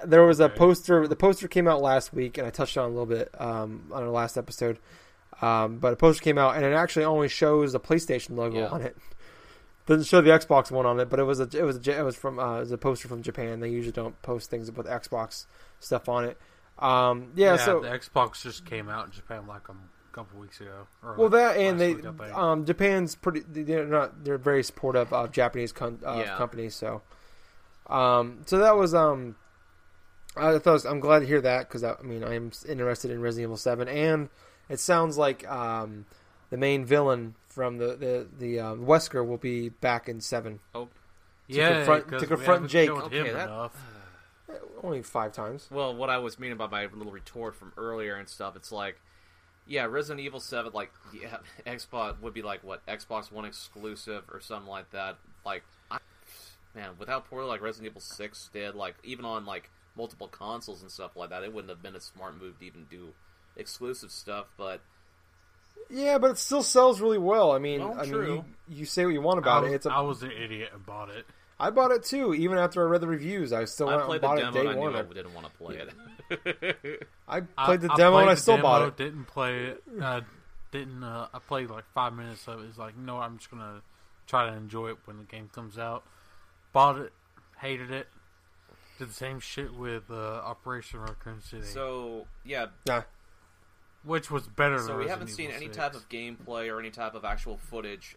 there 0.02 0.22
was 0.24 0.40
a 0.40 0.48
poster. 0.48 1.06
The 1.06 1.16
poster 1.16 1.46
came 1.46 1.68
out 1.68 1.82
last 1.82 2.14
week, 2.14 2.38
and 2.38 2.46
I 2.46 2.50
touched 2.50 2.78
on 2.78 2.84
it 2.86 2.86
a 2.86 2.90
little 2.98 3.04
bit 3.06 3.28
um, 3.38 3.82
on 3.92 4.02
our 4.02 4.08
last 4.08 4.38
episode. 4.38 4.78
Um, 5.42 5.76
but 5.76 5.92
a 5.92 5.96
poster 5.96 6.22
came 6.22 6.38
out, 6.38 6.56
and 6.56 6.64
it 6.64 6.72
actually 6.72 7.04
only 7.04 7.28
shows 7.28 7.72
the 7.72 7.80
PlayStation 7.80 8.36
logo 8.36 8.60
Yeah. 8.60 8.68
on 8.68 8.80
it. 8.80 8.96
Doesn't 9.86 10.06
show 10.06 10.20
the 10.22 10.30
Xbox 10.30 10.70
one 10.70 10.86
on 10.86 10.98
it, 11.00 11.10
but 11.10 11.18
it 11.20 11.24
was 11.24 11.40
a 11.40 11.48
it 11.52 11.62
was 11.62 11.76
a, 11.86 11.98
it 11.98 12.02
was 12.02 12.16
from 12.16 12.38
uh, 12.38 12.56
it 12.56 12.60
was 12.60 12.72
a 12.72 12.78
poster 12.78 13.06
from 13.08 13.22
Japan. 13.22 13.60
They 13.60 13.68
usually 13.68 13.92
don't 13.92 14.20
post 14.22 14.48
things 14.50 14.70
with 14.72 14.86
Xbox 14.86 15.44
stuff 15.80 16.08
on 16.08 16.24
it. 16.24 16.38
Um, 16.78 17.32
yeah, 17.36 17.56
so 17.56 17.80
the 17.80 17.88
Xbox 17.88 18.42
just 18.42 18.64
came 18.64 18.88
out 18.88 19.06
in 19.06 19.12
Japan 19.12 19.46
like 19.46 19.68
a 19.68 19.74
couple 20.12 20.40
weeks 20.40 20.60
ago. 20.60 20.86
or 21.02 21.14
well 21.16 21.28
that 21.28 21.56
and 21.58 21.78
they 21.78 21.94
um, 22.32 22.64
Japan's 22.64 23.14
pretty 23.14 23.40
they're 23.46 23.84
not 23.86 24.24
they're 24.24 24.38
very 24.38 24.62
supportive 24.62 25.12
of 25.12 25.32
Japanese 25.32 25.70
con- 25.72 26.00
uh, 26.04 26.22
Yeah. 26.26 26.36
companies. 26.36 26.74
So 26.74 27.02
um, 27.88 28.40
so 28.46 28.58
that 28.58 28.76
was 28.76 28.94
um, 28.94 29.36
I 30.36 30.58
thought 30.58 30.72
was- 30.72 30.86
I'm 30.86 31.00
glad 31.00 31.20
to 31.20 31.26
hear 31.26 31.40
that 31.42 31.68
because 31.68 31.84
I, 31.84 31.92
I 31.92 32.02
mean 32.02 32.24
I'm 32.24 32.52
interested 32.68 33.10
in 33.10 33.20
Resident 33.20 33.48
Evil 33.48 33.56
Seven 33.58 33.86
and 33.88 34.30
it 34.68 34.80
sounds 34.80 35.18
like 35.18 35.46
um, 35.50 36.06
the 36.54 36.58
main 36.58 36.84
villain 36.84 37.34
from 37.48 37.78
the 37.78 37.96
the 37.96 38.28
the 38.38 38.60
uh, 38.60 38.74
Wesker 38.76 39.26
will 39.26 39.38
be 39.38 39.70
back 39.70 40.08
in 40.08 40.20
Seven. 40.20 40.60
Oh, 40.72 40.88
yeah, 41.48 41.78
confront- 41.78 42.04
to 42.04 42.10
'cause 42.12 42.20
we 42.20 42.26
confront 42.28 42.46
haven't 42.62 42.68
Jake. 42.68 42.86
showed 42.88 43.12
him 43.12 43.22
Okay, 43.24 43.32
that- 43.32 43.48
enough. 43.48 43.76
Only 44.84 45.02
five 45.02 45.32
times. 45.32 45.66
Well, 45.70 45.96
what 45.96 46.10
I 46.10 46.18
was 46.18 46.38
meaning 46.38 46.56
by 46.56 46.68
my 46.68 46.86
little 46.86 47.10
retort 47.12 47.56
from 47.56 47.72
earlier 47.76 48.14
and 48.14 48.28
stuff, 48.28 48.54
it's 48.54 48.70
like, 48.70 49.00
yeah, 49.66 49.84
Resident 49.86 50.24
Evil 50.24 50.38
Seven, 50.38 50.70
like, 50.72 50.92
yeah, 51.12 51.38
Xbox 51.66 52.20
would 52.20 52.34
be 52.34 52.42
like 52.42 52.62
what 52.62 52.86
Xbox 52.86 53.32
One 53.32 53.44
exclusive 53.46 54.22
or 54.32 54.38
something 54.40 54.68
like 54.70 54.90
that. 54.92 55.16
Like, 55.44 55.64
I, 55.90 55.98
man, 56.72 56.90
without 57.00 57.28
poorly 57.28 57.48
like 57.48 57.62
Resident 57.62 57.90
Evil 57.90 58.00
Six 58.00 58.48
did, 58.52 58.76
like 58.76 58.94
even 59.02 59.24
on 59.24 59.44
like 59.44 59.70
multiple 59.96 60.28
consoles 60.28 60.82
and 60.82 60.90
stuff 60.90 61.16
like 61.16 61.30
that, 61.30 61.42
it 61.42 61.52
wouldn't 61.52 61.70
have 61.70 61.82
been 61.82 61.96
a 61.96 62.00
smart 62.00 62.40
move 62.40 62.60
to 62.60 62.64
even 62.64 62.84
do 62.88 63.08
exclusive 63.56 64.12
stuff. 64.12 64.46
But 64.56 64.82
Yeah, 65.90 66.18
but 66.18 66.30
it 66.32 66.38
still 66.38 66.62
sells 66.62 67.00
really 67.00 67.18
well. 67.18 67.52
I 67.52 67.58
mean, 67.58 67.80
Well, 67.80 67.98
I 68.00 68.04
mean, 68.06 68.12
you, 68.12 68.44
you 68.68 68.84
say 68.84 69.04
what 69.04 69.12
you 69.14 69.20
want 69.20 69.38
I 69.38 69.42
about 69.42 69.62
was, 69.64 69.72
it. 69.72 69.74
It's 69.76 69.86
a, 69.86 69.90
I 69.92 70.00
was 70.00 70.22
an 70.22 70.32
idiot 70.32 70.70
and 70.72 70.84
bought 70.84 71.10
it. 71.10 71.26
I 71.60 71.70
bought 71.70 71.92
it 71.92 72.02
too. 72.04 72.34
Even 72.34 72.58
after 72.58 72.82
I 72.82 72.90
read 72.90 73.00
the 73.00 73.06
reviews, 73.06 73.52
I 73.52 73.64
still 73.66 73.88
I 73.88 73.98
played 74.02 74.22
and 74.22 74.22
the 74.22 74.26
bought 74.26 74.38
it 74.38 74.40
demo 74.42 74.52
day 74.52 74.60
and 74.60 74.68
I 74.70 74.74
one. 74.76 74.92
knew 74.92 74.98
I 74.98 75.00
I, 75.00 75.04
didn't 75.04 75.34
want 75.34 75.46
to 75.46 75.52
play 75.52 75.76
it. 75.76 77.08
I 77.28 77.42
I- 77.56 77.66
played 77.66 77.80
the 77.82 77.92
I 77.92 77.96
demo 77.96 78.12
played 78.16 78.22
and 78.22 78.30
I 78.30 78.34
still 78.34 78.56
demo, 78.56 78.62
bought 78.68 78.82
it. 78.88 78.96
Didn't 78.96 79.24
play 79.26 79.56
it. 79.66 79.82
Uh, 80.02 80.20
didn't. 80.72 81.04
Uh, 81.04 81.28
I 81.32 81.38
played 81.38 81.70
like 81.70 81.84
five 81.94 82.12
minutes 82.14 82.48
of 82.48 82.60
it. 82.60 82.66
It's 82.68 82.78
like, 82.78 82.96
no, 82.96 83.18
I'm 83.18 83.38
just 83.38 83.50
gonna 83.50 83.82
try 84.26 84.50
to 84.50 84.56
enjoy 84.56 84.88
it 84.90 84.96
when 85.04 85.18
the 85.18 85.24
game 85.24 85.48
comes 85.54 85.78
out. 85.78 86.02
Bought 86.72 86.98
it, 86.98 87.12
hated 87.58 87.90
it. 87.92 88.08
Did 88.98 89.10
the 89.10 89.14
same 89.14 89.38
shit 89.38 89.72
with 89.74 90.10
uh, 90.10 90.14
Operation 90.14 91.00
Raccoon 91.00 91.40
City, 91.40 91.62
so 91.66 92.26
yeah, 92.44 92.66
Nah, 92.86 93.02
which 94.04 94.30
was 94.30 94.46
better. 94.46 94.78
so 94.78 94.86
than 94.86 94.96
we 94.96 95.02
Resident 95.04 95.20
haven't 95.20 95.34
seen 95.34 95.46
Evil 95.46 95.56
any 95.56 95.66
6. 95.66 95.76
type 95.76 95.94
of 95.94 96.08
gameplay 96.08 96.72
or 96.72 96.78
any 96.80 96.90
type 96.90 97.14
of 97.14 97.24
actual 97.24 97.56
footage. 97.56 98.16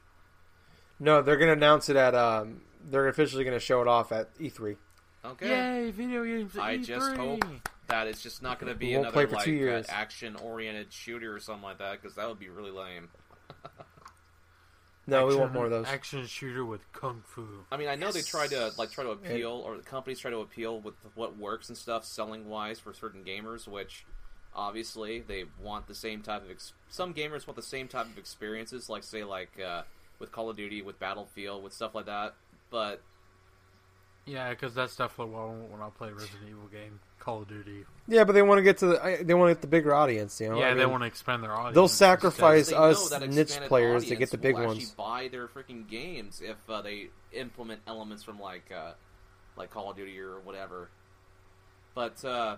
no, 1.00 1.22
they're 1.22 1.38
gonna 1.38 1.54
announce 1.54 1.90
it 1.90 1.96
at. 1.96 2.14
Um, 2.16 2.62
they're 2.84 3.08
officially 3.08 3.44
gonna 3.44 3.60
show 3.60 3.82
it 3.82 3.88
off 3.88 4.12
at 4.12 4.30
E 4.40 4.50
E3. 4.50 4.78
Okay. 5.26 5.50
Yay, 5.86 5.92
video 5.92 6.24
games! 6.24 6.56
At 6.56 6.62
I 6.64 6.78
E3. 6.78 6.86
just 6.86 7.18
hope 7.18 7.44
that 7.88 8.08
it's 8.08 8.22
just 8.22 8.42
not 8.42 8.60
going 8.60 8.72
to 8.72 8.78
be 8.78 8.96
won't 8.96 9.14
play 9.14 9.24
another 9.24 9.28
for 9.32 9.36
like 9.38 9.46
two 9.46 9.52
years. 9.54 9.86
action-oriented 9.90 10.92
shooter 10.92 11.34
or 11.34 11.40
something 11.40 11.64
like 11.64 11.78
that 11.78 12.02
because 12.02 12.16
that 12.16 12.28
would 12.28 12.38
be 12.40 12.50
really 12.50 12.72
lame. 12.72 13.10
No, 15.10 15.26
we 15.26 15.38
want 15.38 15.54
more 15.54 15.64
of 15.64 15.72
those. 15.72 15.88
Action 15.88 16.26
shooter 16.28 16.66
with 16.66 16.82
kung 16.92 17.24
fu. 17.26 17.48
I 17.72 17.78
mean, 17.78 17.88
I 17.88 17.96
know 17.96 18.12
they 18.12 18.22
try 18.22 18.46
to 18.48 18.74
like 18.78 18.92
try 18.92 19.06
to 19.06 19.12
appeal, 19.12 19.52
or 19.66 19.78
the 19.78 19.84
companies 19.84 20.20
try 20.20 20.32
to 20.32 20.40
appeal 20.40 20.82
with 20.82 20.96
what 21.16 21.38
works 21.38 21.70
and 21.70 21.78
stuff, 21.78 22.04
selling 22.04 22.50
wise 22.50 22.82
for 22.82 22.94
certain 22.94 23.24
gamers. 23.24 23.70
Which 23.70 24.06
obviously 24.58 25.20
they 25.22 25.45
want 25.62 25.88
the 25.88 25.95
same 25.95 26.22
type 26.22 26.43
of. 26.43 26.51
Ex- 26.51 26.74
some 26.89 27.14
gamers 27.14 27.47
want 27.47 27.55
the 27.55 27.62
same 27.62 27.88
type 27.88 28.08
of 28.08 28.18
experiences, 28.18 28.89
like 28.89 29.03
say 29.03 29.24
like 29.24 29.51
uh, 29.64 29.84
with 30.20 30.32
Call 30.32 30.49
of 30.49 30.58
Duty, 30.58 30.82
with 30.82 30.99
Battlefield, 30.99 31.64
with 31.64 31.72
stuff 31.74 31.95
like 31.95 32.08
that. 32.08 32.34
But 32.70 33.01
Yeah, 34.26 34.49
because 34.49 34.74
that's 34.74 34.95
definitely 34.95 35.36
what 35.36 35.41
I 35.41 35.45
want 35.45 35.72
when 35.72 35.82
I 35.82 35.89
play 35.89 36.12
Resident 36.12 36.41
Evil 36.49 36.68
game, 36.72 36.99
Call 37.20 37.43
of 37.43 37.47
Duty. 37.47 37.86
Yeah, 38.08 38.24
but 38.24 38.34
they 38.34 38.41
want 38.41 38.58
to 38.60 38.64
get 38.64 38.80
to 38.80 38.88
the. 38.88 39.20
They 39.24 39.34
want 39.34 39.49
to 39.51 39.55
get 39.55 39.62
the 39.62 39.68
bigger 39.68 39.93
audience. 39.93 40.41
You 40.41 40.49
know. 40.49 40.60
yeah, 40.60 40.72
I 40.72 40.74
they 40.74 40.86
want 40.86 41.03
to 41.03 41.08
expand 41.08 41.43
their 41.43 41.53
audience. 41.53 41.76
They'll 41.76 41.88
sacrifice- 41.88 42.70
they 42.70 42.76
us 42.76 43.12
niche 43.22 43.60
players 43.68 44.05
to 44.05 44.16
get 44.16 44.32
the 44.32 44.38
big 44.38 44.55
will 44.55 44.66
ones. 44.66 44.80
actually 44.80 44.95
Buy 44.97 45.28
their 45.30 45.47
freaking 45.47 45.88
games 45.88 46.41
if 46.43 46.58
uh, 46.70 46.82
they 46.82 47.08
implement 47.32 47.82
elements 47.88 48.24
from 48.24 48.39
like 48.39 48.72
uh, 48.76 48.93
like 49.55 49.72
Call 49.72 49.91
of 49.91 49.97
Duty 49.97 50.20
or 50.20 50.39
whatever. 50.39 50.89
But 51.95 52.24
uh, 52.24 52.58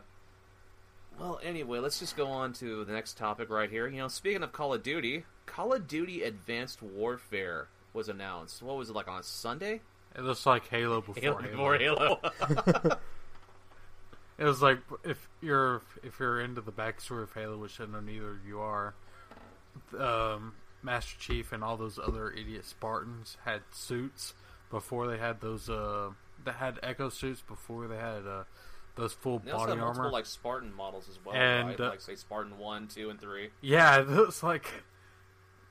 well, 1.18 1.40
anyway, 1.44 1.80
let's 1.80 2.00
just 2.00 2.18
go 2.18 2.28
on 2.28 2.54
to 2.54 2.84
the 2.86 2.92
next 2.92 3.18
topic 3.18 3.50
right 3.50 3.70
here. 3.70 3.88
You 3.88 4.00
know, 4.00 4.08
speaking 4.08 4.44
of 4.44 4.52
Call 4.52 4.74
of 4.74 4.84
Duty, 4.84 5.24
Call 5.46 5.74
of 5.74 5.88
Duty 5.88 6.24
Advanced 6.24 6.82
Warfare 6.82 7.68
was 7.94 8.10
announced. 8.10 8.62
What 8.62 8.78
was 8.78 8.90
it 8.90 8.96
like 8.96 9.08
on 9.08 9.20
a 9.20 9.24
Sunday? 9.24 9.82
It 10.16 10.22
looks 10.22 10.46
like 10.46 10.68
Halo 10.68 11.02
before 11.02 11.22
Halo 11.22 11.42
Halo. 11.42 11.50
before 11.52 11.78
Halo. 11.78 12.98
It 14.40 14.46
was 14.46 14.62
like 14.62 14.80
if 15.04 15.28
you're 15.42 15.82
if 16.02 16.18
you're 16.20 16.40
into 16.40 16.62
the 16.62 16.72
backstory 16.72 17.24
of 17.24 17.34
Halo, 17.34 17.58
which 17.58 17.80
I 17.82 17.86
know 17.86 18.00
neither 18.00 18.32
of 18.32 18.46
you 18.48 18.62
are. 18.62 18.94
Um, 19.98 20.54
Master 20.82 21.20
Chief 21.20 21.52
and 21.52 21.62
all 21.62 21.76
those 21.76 22.00
other 22.00 22.32
idiot 22.32 22.66
Spartans 22.66 23.36
had 23.44 23.62
suits 23.72 24.34
before 24.70 25.08
they 25.08 25.18
had 25.18 25.42
those. 25.42 25.70
Uh, 25.70 26.12
that 26.46 26.56
had 26.56 26.80
Echo 26.82 27.10
suits 27.10 27.42
before 27.42 27.90
they 27.90 27.98
had 27.98 28.26
uh, 28.26 28.44
those 29.00 29.14
full 29.14 29.40
they 29.40 29.52
also 29.52 29.66
body 29.68 29.72
have 29.78 29.80
multiple 29.80 30.02
armor. 30.06 30.12
like 30.14 30.26
Spartan 30.26 30.74
models 30.76 31.08
as 31.10 31.18
well, 31.26 31.36
And, 31.36 31.70
right? 31.70 31.80
uh, 31.80 31.90
like 31.90 32.02
say 32.02 32.16
Spartan 32.16 32.58
one, 32.58 32.88
two, 32.88 33.10
and 33.10 33.20
three. 33.20 33.50
Yeah, 33.62 33.98
it 34.02 34.10
looks 34.10 34.44
like 34.44 34.70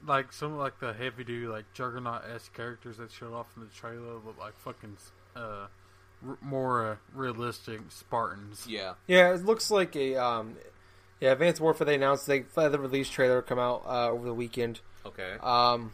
like 0.06 0.32
some 0.32 0.56
like 0.56 0.78
the 0.80 0.92
heavy 0.92 1.24
duty 1.24 1.46
like 1.46 1.64
Juggernaut 1.74 2.22
s 2.32 2.48
characters 2.54 2.98
that 2.98 3.10
showed 3.10 3.34
off 3.34 3.46
in 3.56 3.62
the 3.64 3.68
trailer 3.68 4.14
look 4.14 4.36
like 4.38 4.56
fucking 4.56 4.96
uh, 5.36 5.66
r- 6.26 6.38
more 6.40 6.92
uh, 6.92 6.96
realistic 7.14 7.80
Spartans. 7.88 8.64
Yeah. 8.68 8.94
Yeah, 9.06 9.34
it 9.34 9.44
looks 9.44 9.70
like 9.70 9.94
a. 9.96 10.16
Um, 10.16 10.56
yeah, 11.20 11.32
Advanced 11.32 11.60
Warfare. 11.60 11.84
They 11.84 11.96
announced 11.96 12.26
they 12.28 12.44
had 12.54 12.70
the 12.70 12.78
release 12.78 13.08
trailer 13.10 13.42
come 13.42 13.58
out 13.58 13.82
uh, 13.86 14.10
over 14.10 14.24
the 14.26 14.34
weekend. 14.34 14.80
Okay. 15.04 15.34
Um, 15.42 15.92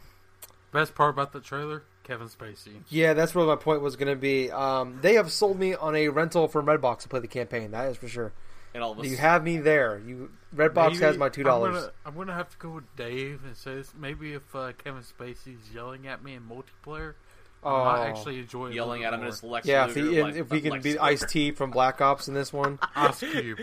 Best 0.71 0.93
part 0.93 1.09
about 1.11 1.31
the 1.33 1.39
trailer, 1.39 1.83
Kevin 2.05 2.27
Spacey. 2.29 2.75
yeah, 2.89 3.13
that's 3.13 3.35
where 3.35 3.45
my 3.45 3.57
point 3.57 3.81
was 3.81 3.97
going 3.97 4.07
to 4.07 4.15
be. 4.15 4.49
Um, 4.51 4.99
they 5.01 5.15
have 5.15 5.31
sold 5.31 5.59
me 5.59 5.75
on 5.75 5.93
a 5.95 6.07
rental 6.09 6.47
from 6.47 6.65
Redbox 6.67 6.99
to 6.99 7.09
play 7.09 7.19
the 7.19 7.27
campaign. 7.27 7.71
That 7.71 7.89
is 7.89 7.97
for 7.97 8.07
sure. 8.07 8.31
and 8.73 8.81
all 8.83 8.93
of 8.93 8.99
a 8.99 9.07
You 9.07 9.17
have 9.17 9.43
me 9.43 9.57
there. 9.57 9.99
You 10.05 10.31
Redbox 10.55 10.91
Maybe- 10.93 11.03
has 11.03 11.17
my 11.17 11.27
two 11.29 11.43
dollars. 11.43 11.89
I'm 12.05 12.15
gonna 12.15 12.33
have 12.33 12.49
to 12.51 12.57
go 12.57 12.69
with 12.69 12.95
Dave 12.95 13.41
and 13.45 13.57
says 13.57 13.91
maybe 13.99 14.33
if 14.33 14.55
uh, 14.55 14.71
Kevin 14.81 15.01
Spacey's 15.03 15.69
yelling 15.73 16.07
at 16.07 16.23
me 16.23 16.33
in 16.35 16.43
multiplayer, 16.43 17.15
I 17.63 17.67
Oh, 17.69 17.83
might 17.85 18.07
actually 18.09 18.37
enjoy 18.39 18.67
yelling 18.69 19.03
at 19.03 19.13
him 19.13 19.21
more. 19.21 19.29
as 19.29 19.41
Lex 19.43 19.65
yeah. 19.67 19.87
If, 19.87 19.95
he, 19.95 20.21
like- 20.21 20.35
if 20.35 20.49
we 20.51 20.61
can 20.61 20.71
Lex 20.73 20.83
be 20.83 20.89
Luger. 20.91 21.01
Ice 21.03 21.25
T 21.25 21.51
from 21.51 21.71
Black 21.71 21.99
Ops 22.01 22.27
in 22.27 22.33
this 22.35 22.53
one, 22.53 22.77
Ice 22.95 23.19
Cube. 23.19 23.57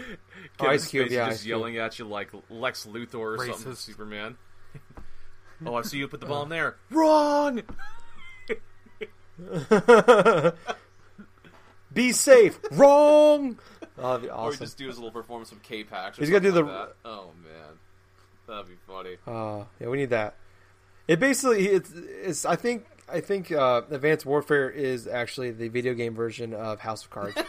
Kevin 0.59 0.75
Ice 0.75 0.89
Cube, 0.89 1.07
Spacey 1.07 1.11
yeah, 1.13 1.27
just 1.29 1.39
Ice 1.39 1.43
Cube. 1.45 1.49
yelling 1.51 1.77
at 1.79 1.99
you 2.01 2.05
like 2.07 2.31
Lex 2.51 2.87
Luthor 2.87 3.15
or 3.39 3.47
something, 3.47 3.75
Superman. 3.77 4.37
oh, 5.65 5.77
I 5.77 5.83
see 5.83 5.99
you 5.99 6.09
put 6.09 6.21
the 6.21 6.27
bomb 6.27 6.47
Uh. 6.47 6.55
there. 6.57 6.77
Wrong. 6.91 7.63
be 11.93 12.13
safe. 12.13 12.59
Wrong. 12.73 13.59
Oh, 13.99 14.03
that'd 14.13 14.23
be 14.23 14.29
Or 14.29 14.35
awesome. 14.35 14.59
just 14.65 14.79
do 14.79 14.87
his 14.87 14.97
little 14.97 15.11
performance 15.11 15.51
from 15.51 15.61
K-Pax. 15.61 16.19
He's 16.19 16.29
gonna 16.31 16.41
do 16.41 16.51
the- 16.53 16.63
Like 16.63 16.89
that. 16.89 16.95
Oh 17.05 17.31
man, 17.43 17.79
that'd 18.49 18.67
be 18.69 18.77
funny. 18.87 19.17
Uh, 19.27 19.65
yeah, 19.81 19.89
we 19.89 19.99
need 19.99 20.11
that. 20.11 20.37
It 21.09 21.19
basically 21.21 21.67
it's, 21.69 21.93
it's 21.95 22.45
I 22.45 22.57
think 22.57 22.87
I 23.13 23.21
think 23.21 23.51
uh, 23.53 23.83
Advanced 23.91 24.25
Warfare 24.25 24.71
is 24.71 25.07
actually 25.07 25.51
the 25.51 25.69
video 25.69 25.95
game 25.95 26.15
version 26.15 26.55
of 26.55 26.81
House 26.81 27.05
of 27.05 27.11
Cards. 27.11 27.37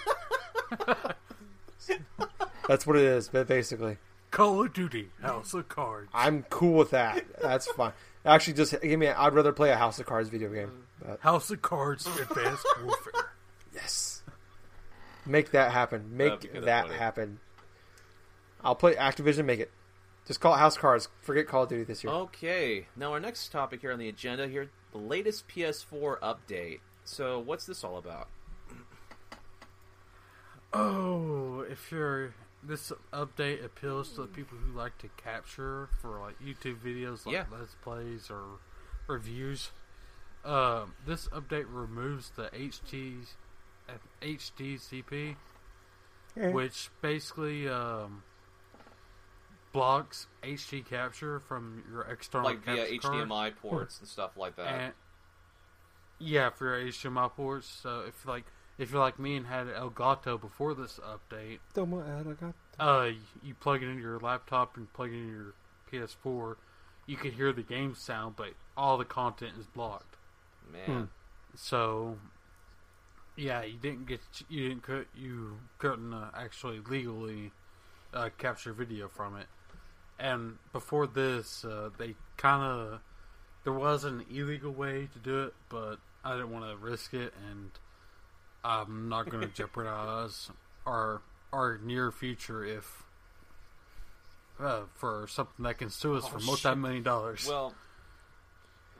That's 2.67 2.88
what 2.88 2.95
it 2.95 3.03
is, 3.03 3.27
but 3.29 3.47
basically. 3.47 3.97
Call 4.31 4.63
of 4.65 4.73
Duty, 4.73 5.09
House 5.21 5.53
of 5.53 5.69
Cards. 5.69 6.09
I'm 6.13 6.43
cool 6.49 6.73
with 6.73 6.89
that. 6.91 7.23
That's 7.41 7.67
fine. 7.67 7.91
Actually, 8.26 8.53
just 8.53 8.80
give 8.82 8.99
me. 8.99 9.07
I'd 9.07 9.34
rather 9.34 9.51
play 9.51 9.69
a 9.71 9.76
House 9.76 9.99
of 9.99 10.05
Cards 10.05 10.30
video 10.30 10.49
game. 10.49 10.71
But 11.01 11.19
House 11.19 11.51
of 11.51 11.61
Cards 11.61 12.07
Advanced 12.07 12.65
Warfare. 12.84 13.32
yes, 13.74 14.24
make 15.26 15.51
that 15.51 15.71
happen. 15.71 16.15
Make 16.15 16.53
that 16.53 16.86
funny. 16.88 16.97
happen. 16.97 17.39
I'll 18.63 18.76
play 18.76 18.95
Activision. 18.95 19.43
Make 19.45 19.59
it. 19.59 19.71
Just 20.26 20.39
call 20.39 20.53
it 20.55 20.59
House 20.59 20.76
of 20.76 20.82
Cards. 20.82 21.09
Forget 21.21 21.47
Call 21.47 21.63
of 21.63 21.69
Duty 21.69 21.84
this 21.84 22.01
year. 22.03 22.13
Okay, 22.13 22.88
now 22.95 23.11
our 23.11 23.19
next 23.19 23.51
topic 23.51 23.82
here 23.82 23.91
on 23.91 23.99
the 23.99 24.07
agenda 24.07 24.47
here, 24.47 24.69
the 24.93 24.97
latest 24.99 25.49
PS4 25.49 26.19
update. 26.21 26.80
So, 27.03 27.39
what's 27.39 27.65
this 27.65 27.84
all 27.84 27.97
about? 27.97 28.30
Oh, 30.71 31.65
if 31.69 31.91
you're 31.91 32.34
this 32.66 32.91
update 33.11 33.64
appeals 33.64 34.14
to 34.14 34.22
the 34.22 34.28
people 34.28 34.57
who 34.57 34.72
like 34.78 34.97
to 34.99 35.09
capture 35.18 35.89
for 36.01 36.20
like 36.20 36.39
YouTube 36.41 36.78
videos, 36.80 37.26
like 37.26 37.34
Yeah. 37.34 37.45
let's 37.51 37.76
plays 37.76 38.30
or 38.32 38.59
reviews. 39.07 39.72
Um, 40.45 40.93
this 41.05 41.28
update 41.30 41.66
removes 41.70 42.32
the 42.32 42.49
HT 42.53 43.28
uh, 43.89 43.93
HDCP, 44.22 45.36
Eh. 46.38 46.49
which 46.51 46.89
basically 47.01 47.68
um, 47.68 48.24
blocks 49.72 50.28
HD 50.43 50.86
capture 50.86 51.39
from 51.41 51.84
your 51.91 52.01
external 52.03 52.49
Like 52.51 52.64
via 52.64 52.78
capture 52.88 52.97
card. 52.99 53.28
HDMI 53.30 53.55
ports 53.57 53.99
and 53.99 54.07
stuff 54.07 54.38
like 54.38 54.55
that. 54.55 54.68
And, 54.68 54.93
Yeah, 56.20 56.49
for 56.49 56.66
your 56.80 56.89
HDMI 56.91 57.30
ports. 57.32 57.68
So 57.68 58.01
if 58.07 58.26
like 58.26 58.45
if 58.78 58.91
you're 58.91 58.99
like 58.99 59.19
me 59.19 59.36
and 59.36 59.47
had 59.47 59.67
Elgato 59.67 60.39
before 60.39 60.74
this 60.74 60.99
update, 61.03 61.59
Toma 61.74 61.97
arigato. 61.97 62.53
uh, 62.80 63.09
you 63.43 63.53
plug 63.53 63.84
it 63.84 63.88
into 63.88 64.01
your 64.01 64.19
laptop 64.19 64.78
and 64.78 64.91
plug 64.93 65.11
it 65.11 65.15
into 65.17 65.32
your 65.32 65.53
PS4, 66.07 66.55
you 67.05 67.15
could 67.17 67.34
hear 67.34 67.51
the 67.53 67.61
game 67.61 67.95
sound, 67.95 68.36
but 68.36 68.49
all 68.76 68.97
the 68.97 69.05
content 69.05 69.53
is 69.59 69.65
blocked. 69.67 70.15
Man, 70.71 71.09
So, 71.55 72.17
yeah, 73.36 73.63
you 73.63 73.78
didn't 73.78 74.07
get 74.07 74.21
you 74.49 74.69
didn't 74.69 74.84
cut 74.84 75.05
you 75.15 75.57
couldn't 75.78 76.13
uh, 76.13 76.30
actually 76.34 76.80
legally 76.80 77.51
uh, 78.13 78.30
capture 78.38 78.74
video 78.74 79.07
from 79.07 79.38
it. 79.38 79.47
And 80.19 80.57
before 80.71 81.05
this, 81.07 81.65
uh, 81.65 81.89
they 81.97 82.15
kind 82.38 82.63
of 82.63 82.99
there 83.63 83.74
was 83.74 84.03
an 84.03 84.26
illegal 84.32 84.71
way 84.71 85.09
to 85.13 85.19
do 85.19 85.43
it, 85.43 85.53
but 85.69 85.97
I 86.24 86.32
didn't 86.34 86.51
want 86.51 86.65
to 86.69 86.78
risk 86.78 87.13
it, 87.13 87.34
and 87.49 87.71
I'm 88.64 89.09
not 89.09 89.30
going 89.30 89.41
to 89.47 89.53
jeopardize 89.53 90.49
our 90.86 91.22
our 91.51 91.78
near 91.84 92.11
future 92.11 92.64
if. 92.64 93.03
Uh, 94.59 94.82
for 94.93 95.26
something 95.28 95.64
that 95.64 95.80
can 95.80 95.89
sue 95.89 96.16
us 96.16 96.24
Oh, 96.26 96.30
for 96.30 96.39
shit. 96.39 96.45
multi 96.45 96.76
million 96.80 97.01
dollars. 97.03 97.45
well, 97.47 97.74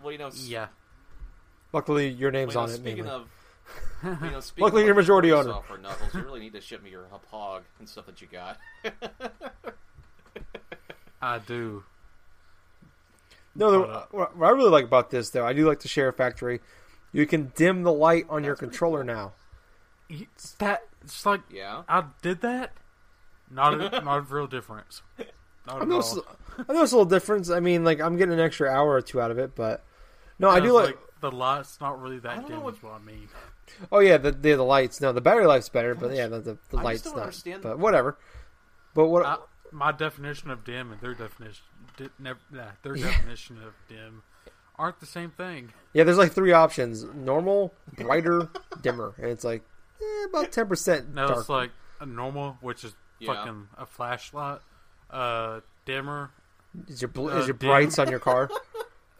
well, 0.02 0.12
you 0.12 0.18
know, 0.18 0.32
yeah, 0.34 0.68
Luckily, 1.72 2.10
your 2.10 2.32
name's 2.32 2.56
well, 2.56 2.68
you 2.68 2.74
on 2.76 2.84
know, 2.84 2.90
it. 2.90 2.90
speaking 2.90 3.06
Mainly. 3.06 3.26
of, 4.12 4.24
you 4.24 4.32
know, 4.32 4.40
speaking 4.42 4.64
Luckily, 4.64 4.82
of 4.82 4.86
you're 4.88 4.96
majority 4.96 5.32
owner. 5.32 5.50
Software 5.52 5.78
Knuckles, 5.78 6.14
you 6.16 6.22
really 6.24 6.40
need 6.40 6.54
to 6.54 6.60
ship 6.62 6.84
me 6.84 6.90
your 6.90 7.06
hog 7.30 7.64
and 7.80 7.88
stuff 7.88 8.08
that 8.08 8.20
you 8.20 8.28
got. 8.32 8.58
I 11.22 11.40
do. 11.40 11.84
No, 13.56 13.72
the, 13.72 13.80
Uh, 13.82 14.06
what 14.12 14.36
what 14.38 14.48
I 14.48 14.50
really 14.52 14.72
like 14.72 14.86
about 14.86 15.12
this, 15.12 15.30
though, 15.30 15.46
I 15.46 15.54
do 15.54 15.68
like 15.68 15.80
the 15.80 15.88
Share 15.88 16.12
Factory. 16.12 16.60
You 17.12 17.26
can 17.28 17.52
dim 17.56 17.84
the 17.84 17.94
light 17.94 18.26
on 18.30 18.44
your 18.44 18.54
That's 18.54 18.60
pretty 18.60 18.72
controller 18.72 19.04
cool. 19.06 19.14
now. 19.14 19.34
Y- 20.14 20.28
That 20.60 20.84
it's 21.02 21.26
like 21.26 21.42
yeah. 21.52 21.84
I 21.90 22.04
did 22.22 22.42
that. 22.42 22.72
Not 23.50 23.74
a, 23.76 24.02
not 24.04 24.18
a 24.18 24.22
real 24.22 24.48
difference. 24.48 25.02
Not 25.68 25.78
I 25.78 25.82
at 25.82 25.88
noticed, 25.88 26.18
all. 26.18 26.26
I 26.70 26.74
noticed 26.74 26.94
a 26.94 26.98
little 26.98 27.10
difference. 27.10 27.50
I 27.50 27.60
mean, 27.60 27.84
like 27.84 28.00
I'm 28.00 28.18
getting 28.18 28.34
an 28.34 28.40
extra 28.40 28.70
hour 28.70 28.92
or 28.94 29.02
two 29.02 29.20
out 29.22 29.32
of 29.32 29.38
it, 29.40 29.56
but 29.56 29.84
no, 30.40 30.50
I 30.50 30.58
Yeah, 30.58 30.64
do 30.64 30.78
it's 30.80 30.88
like. 30.90 31.00
the 31.22 31.32
light's 31.32 31.80
not 31.82 32.02
really 32.02 32.18
I 32.18 32.20
that 32.20 32.36
don't 32.36 32.44
know 32.50 32.56
dim. 32.58 32.64
what- 32.64 32.74
Is 32.76 32.84
what 32.84 32.94
I 32.94 33.00
mean. 33.00 33.28
Oh 33.92 34.00
yeah, 34.00 34.18
the, 34.18 34.32
the 34.32 34.54
the 34.56 34.64
lights. 34.64 35.00
No, 35.02 35.12
the 35.14 35.22
battery 35.22 35.46
life's 35.48 35.70
better, 35.70 35.96
but 35.96 36.14
yeah, 36.14 36.28
the 36.28 36.40
the, 36.42 36.58
the 36.70 36.78
I 36.78 36.82
just 36.82 36.84
lights 36.84 37.02
don't 37.04 37.16
not. 37.16 37.22
understand- 37.24 37.62
But 37.64 37.80
whatever. 37.80 38.18
But 38.94 39.08
what? 39.08 39.26
I, 39.26 39.38
my 39.72 39.92
definition 39.92 40.52
of 40.52 40.64
dim 40.64 40.92
and 40.92 41.02
their 41.02 41.16
definition, 41.16 41.64
di, 41.98 42.10
nev, 42.20 42.38
nah, 42.52 42.66
their 42.84 42.94
definition 42.96 43.58
of 43.66 43.74
dim, 43.90 44.22
aren't 44.78 45.00
the 45.00 45.06
same 45.08 45.32
thing. 45.32 45.72
yeah, 45.94 46.04
there's 46.04 46.18
like 46.18 46.34
three 46.34 46.52
options: 46.52 47.04
normal, 47.16 47.74
brighter, 47.98 48.50
dimmer, 48.82 49.14
and 49.18 49.28
it's 49.28 49.44
like 49.44 49.64
eh, 50.02 50.26
about 50.30 50.52
ten 50.52 50.68
percent 50.68 51.14
No, 51.14 51.28
it's 51.28 51.50
like 51.50 51.72
a 52.00 52.06
normal, 52.06 52.58
which 52.62 52.84
is 52.84 52.96
Yeah. 53.20 53.34
fucking 53.34 53.68
a 53.78 53.86
flashlight. 53.86 54.60
Uh, 55.10 55.62
dimmer, 55.86 56.32
is 56.88 57.02
your 57.02 57.10
bl- 57.10 57.30
uh, 57.30 57.38
is 57.38 57.48
your 57.48 57.56
dim. 57.56 57.70
brights 57.70 58.00
on 58.00 58.10
your 58.10 58.20
car? 58.20 58.50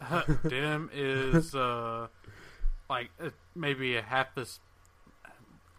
dim 0.48 0.90
is 0.92 1.54
uh, 1.54 2.08
like 2.90 3.10
uh, 3.22 3.30
maybe 3.54 3.96
a 3.96 4.02
half 4.02 4.34
this 4.34 4.60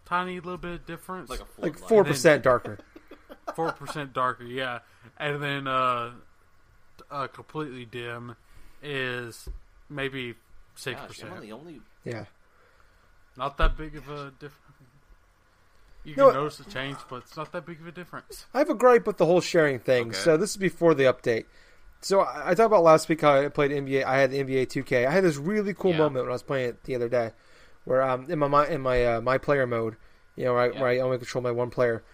tiny 0.04 0.36
little 0.36 0.56
bit 0.56 0.72
of 0.72 0.86
difference. 0.86 1.28
Like 1.30 1.40
like 1.58 1.78
four 1.78 2.04
percent 2.04 2.42
darker. 2.42 2.78
four 3.54 3.72
percent 3.72 4.12
darker, 4.12 4.44
yeah, 4.44 4.80
and 5.18 5.42
then 5.42 5.66
uh, 5.68 6.12
uh, 7.10 7.26
completely 7.28 7.84
dim 7.84 8.36
is 8.82 9.48
maybe 9.88 10.34
six 10.74 11.00
Gosh, 11.00 11.20
am 11.22 11.26
I 11.26 11.30
percent. 11.30 11.42
the 11.42 11.52
only? 11.52 11.80
Yeah. 12.04 12.24
Not 13.36 13.58
that 13.58 13.76
big 13.76 13.96
of 13.96 14.08
a 14.10 14.30
difference. 14.30 14.62
You 16.04 16.14
can 16.14 16.22
No, 16.22 16.32
notice 16.32 16.58
the 16.58 16.70
change, 16.72 16.96
but 17.10 17.16
it's 17.16 17.36
not 17.36 17.52
that 17.52 17.66
big 17.66 17.80
of 17.80 17.86
a 17.88 17.92
difference. 17.92 18.46
I 18.54 18.58
have 18.58 18.70
a 18.70 18.74
gripe 18.74 19.06
with 19.06 19.18
the 19.18 19.26
whole 19.26 19.40
sharing 19.40 19.78
thing. 19.78 20.08
Okay. 20.08 20.18
So 20.18 20.36
this 20.36 20.50
is 20.50 20.56
before 20.56 20.94
the 20.94 21.04
update. 21.04 21.46
So 22.00 22.20
I, 22.20 22.50
I 22.50 22.54
talked 22.54 22.66
about 22.66 22.82
last 22.84 23.08
week 23.08 23.20
how 23.22 23.40
I 23.40 23.48
played 23.48 23.72
NBA. 23.72 24.04
I 24.04 24.18
had 24.18 24.30
the 24.30 24.38
NBA 24.38 24.66
2K. 24.66 25.06
I 25.06 25.10
had 25.10 25.24
this 25.24 25.36
really 25.36 25.74
cool 25.74 25.92
Yeah. 25.92 25.98
moment 25.98 26.24
when 26.24 26.30
I 26.30 26.34
was 26.34 26.42
playing 26.42 26.70
it 26.70 26.84
the 26.84 26.94
other 26.94 27.08
day, 27.08 27.32
where 27.84 28.02
um 28.02 28.26
in 28.30 28.38
my 28.38 28.66
in 28.68 28.80
my 28.80 29.04
uh, 29.04 29.20
my 29.20 29.38
player 29.38 29.66
mode, 29.66 29.96
you 30.36 30.44
know, 30.44 30.54
where 30.54 30.62
I, 30.62 30.68
where 30.68 30.88
I 30.90 30.98
only 31.00 31.18
control 31.18 31.42
my 31.42 31.50
one 31.50 31.70
player. 31.70 32.04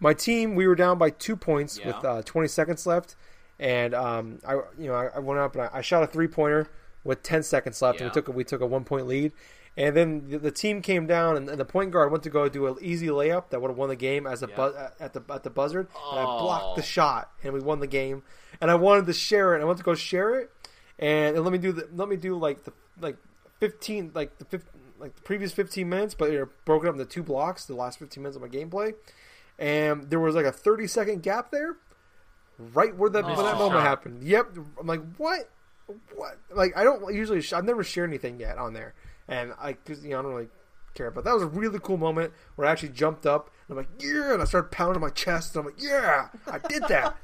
My 0.00 0.14
team, 0.14 0.54
we 0.54 0.66
were 0.66 0.74
down 0.74 0.98
by 0.98 1.10
two 1.10 1.36
points 1.36 1.78
Yeah. 1.78 1.86
with 1.86 2.04
uh, 2.04 2.22
20 2.22 2.48
seconds 2.48 2.86
left, 2.86 3.16
and 3.58 3.94
um 3.94 4.38
I 4.46 4.54
you 4.78 4.88
know 4.88 4.94
I, 4.94 5.06
I 5.16 5.18
went 5.20 5.40
up 5.40 5.54
and 5.54 5.64
I, 5.64 5.70
I 5.74 5.80
shot 5.80 6.02
a 6.02 6.06
three 6.06 6.28
pointer 6.28 6.68
with 7.04 7.22
10 7.22 7.42
seconds 7.42 7.80
left, 7.82 8.00
and 8.00 8.06
Yeah. 8.06 8.10
we 8.10 8.12
took 8.14 8.28
a, 8.28 8.32
we 8.32 8.44
took 8.44 8.60
a 8.60 8.66
one 8.66 8.84
point 8.84 9.06
lead. 9.06 9.32
And 9.76 9.94
then 9.96 10.28
the, 10.28 10.38
the 10.38 10.50
team 10.50 10.82
came 10.82 11.06
down, 11.06 11.36
and, 11.36 11.48
and 11.48 11.60
the 11.60 11.64
point 11.64 11.92
guard 11.92 12.10
went 12.10 12.24
to 12.24 12.30
go 12.30 12.48
do 12.48 12.66
an 12.66 12.76
easy 12.80 13.06
layup 13.06 13.50
that 13.50 13.60
would 13.62 13.68
have 13.70 13.78
won 13.78 13.88
the 13.88 13.96
game 13.96 14.26
as 14.26 14.42
a 14.42 14.48
Yeah. 14.48 14.56
bu- 14.56 14.74
at 14.98 15.12
the 15.12 15.22
at 15.30 15.44
the 15.44 15.50
buzzard, 15.50 15.86
and 16.10 16.18
I 16.20 16.24
blocked 16.24 16.76
the 16.76 16.82
Oh. 16.82 16.84
shot, 16.84 17.30
and 17.44 17.52
we 17.54 17.60
won 17.60 17.78
the 17.80 17.86
game. 17.86 18.22
And 18.60 18.70
I 18.70 18.74
wanted 18.74 19.06
to 19.06 19.12
share 19.12 19.54
it. 19.56 19.60
I 19.60 19.64
went 19.64 19.78
to 19.78 19.84
go 19.84 19.94
share 19.94 20.40
it, 20.40 20.50
and 20.98 21.36
it 21.36 21.42
let 21.42 21.52
me 21.52 21.58
do 21.58 21.70
the 21.70 21.88
let 21.94 22.08
me 22.08 22.16
do 22.16 22.36
like 22.36 22.64
the 22.64 22.72
like 23.00 23.16
fifteen 23.60 24.10
like 24.14 24.36
the 24.38 24.44
fif- 24.46 24.68
like 24.98 25.14
the 25.14 25.22
previous 25.22 25.52
fifteen 25.52 25.88
minutes, 25.88 26.12
but 26.14 26.30
they're 26.30 26.46
broken 26.64 26.88
up 26.88 26.94
into 26.96 27.06
two 27.06 27.22
blocks. 27.22 27.64
The 27.66 27.74
last 27.76 28.00
fifteen 28.00 28.24
minutes 28.24 28.34
of 28.36 28.42
my 28.42 28.48
gameplay, 28.48 28.94
and 29.60 30.10
there 30.10 30.18
was 30.18 30.34
like 30.34 30.46
a 30.46 30.50
thirty 30.50 30.88
second 30.88 31.22
gap 31.22 31.52
there, 31.52 31.76
right 32.74 32.96
where 32.96 33.10
that, 33.10 33.24
where 33.24 33.36
that 33.36 33.58
moment 33.58 33.82
happened. 33.82 34.24
Yep, 34.24 34.56
I'm 34.80 34.86
like 34.88 35.02
what, 35.18 35.48
what? 36.16 36.36
Like 36.50 36.76
I 36.76 36.82
don't 36.82 37.14
usually 37.14 37.40
sh- 37.42 37.52
I've 37.52 37.64
never 37.64 37.84
shared 37.84 38.10
anything 38.10 38.40
yet 38.40 38.58
on 38.58 38.72
there, 38.72 38.94
and 39.28 39.52
I 39.58 39.74
'cause, 39.74 40.02
you 40.02 40.10
know 40.10 40.18
I 40.20 40.22
don't 40.22 40.32
really 40.34 40.48
care. 40.94 41.10
But 41.10 41.24
that 41.24 41.34
was 41.34 41.42
a 41.42 41.46
really 41.46 41.78
cool 41.78 41.96
moment 41.98 42.32
where 42.56 42.66
I 42.66 42.72
actually 42.72 42.88
jumped 42.90 43.26
up 43.26 43.50
and 43.68 43.78
I'm 43.78 43.84
like, 43.84 44.02
yeah, 44.02 44.32
and 44.32 44.42
I 44.42 44.44
started 44.46 44.70
pounding 44.70 45.00
my 45.00 45.10
chest 45.10 45.54
and 45.54 45.60
I'm 45.66 45.72
like, 45.72 45.82
yeah, 45.82 46.28
I 46.46 46.58
did 46.58 46.82
that, 46.88 47.16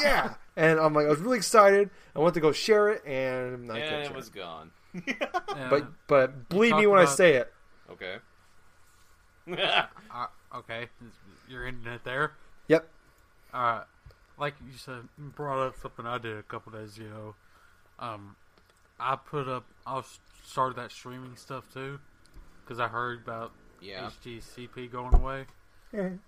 yeah, 0.00 0.34
and 0.56 0.80
I'm 0.80 0.92
like, 0.94 1.06
I 1.06 1.10
was 1.10 1.20
really 1.20 1.36
excited. 1.36 1.90
I 2.16 2.18
went 2.20 2.34
to 2.34 2.40
go 2.40 2.50
share 2.52 2.88
it 2.90 3.04
and 3.04 3.70
I 3.70 3.78
and 3.78 3.84
couldn't 3.84 4.00
it 4.00 4.06
share 4.06 4.16
was 4.16 4.28
it. 4.28 4.34
gone. 4.34 4.70
Yeah, 5.06 5.68
But 5.70 5.86
but 6.06 6.48
believe 6.48 6.74
me 6.76 6.82
talk 6.82 6.90
when 6.92 7.00
I 7.00 7.04
say 7.06 7.34
it. 7.36 7.52
Okay. 7.90 8.16
uh, 9.58 10.26
okay, 10.54 10.88
you're 11.48 11.66
ending 11.66 11.92
it 11.92 12.04
there. 12.04 12.32
Yep. 12.68 12.88
Uh, 13.52 13.82
like 14.38 14.54
you 14.64 14.76
said, 14.76 15.08
brought 15.18 15.58
up 15.66 15.76
something 15.80 16.06
I 16.06 16.18
did 16.18 16.36
a 16.38 16.42
couple 16.42 16.72
days 16.72 16.96
ago. 16.98 17.34
Um, 17.98 18.36
I 19.00 19.16
put 19.16 19.48
up, 19.48 19.64
I 19.86 19.94
was- 19.94 20.18
started 20.42 20.76
that 20.76 20.90
streaming 20.90 21.36
stuff 21.36 21.64
too, 21.72 21.98
because 22.64 22.78
I 22.80 22.88
heard 22.88 23.22
about 23.24 23.52
yeah. 23.80 24.10
HDCP 24.24 24.90
going 24.90 25.14
away. 25.14 25.46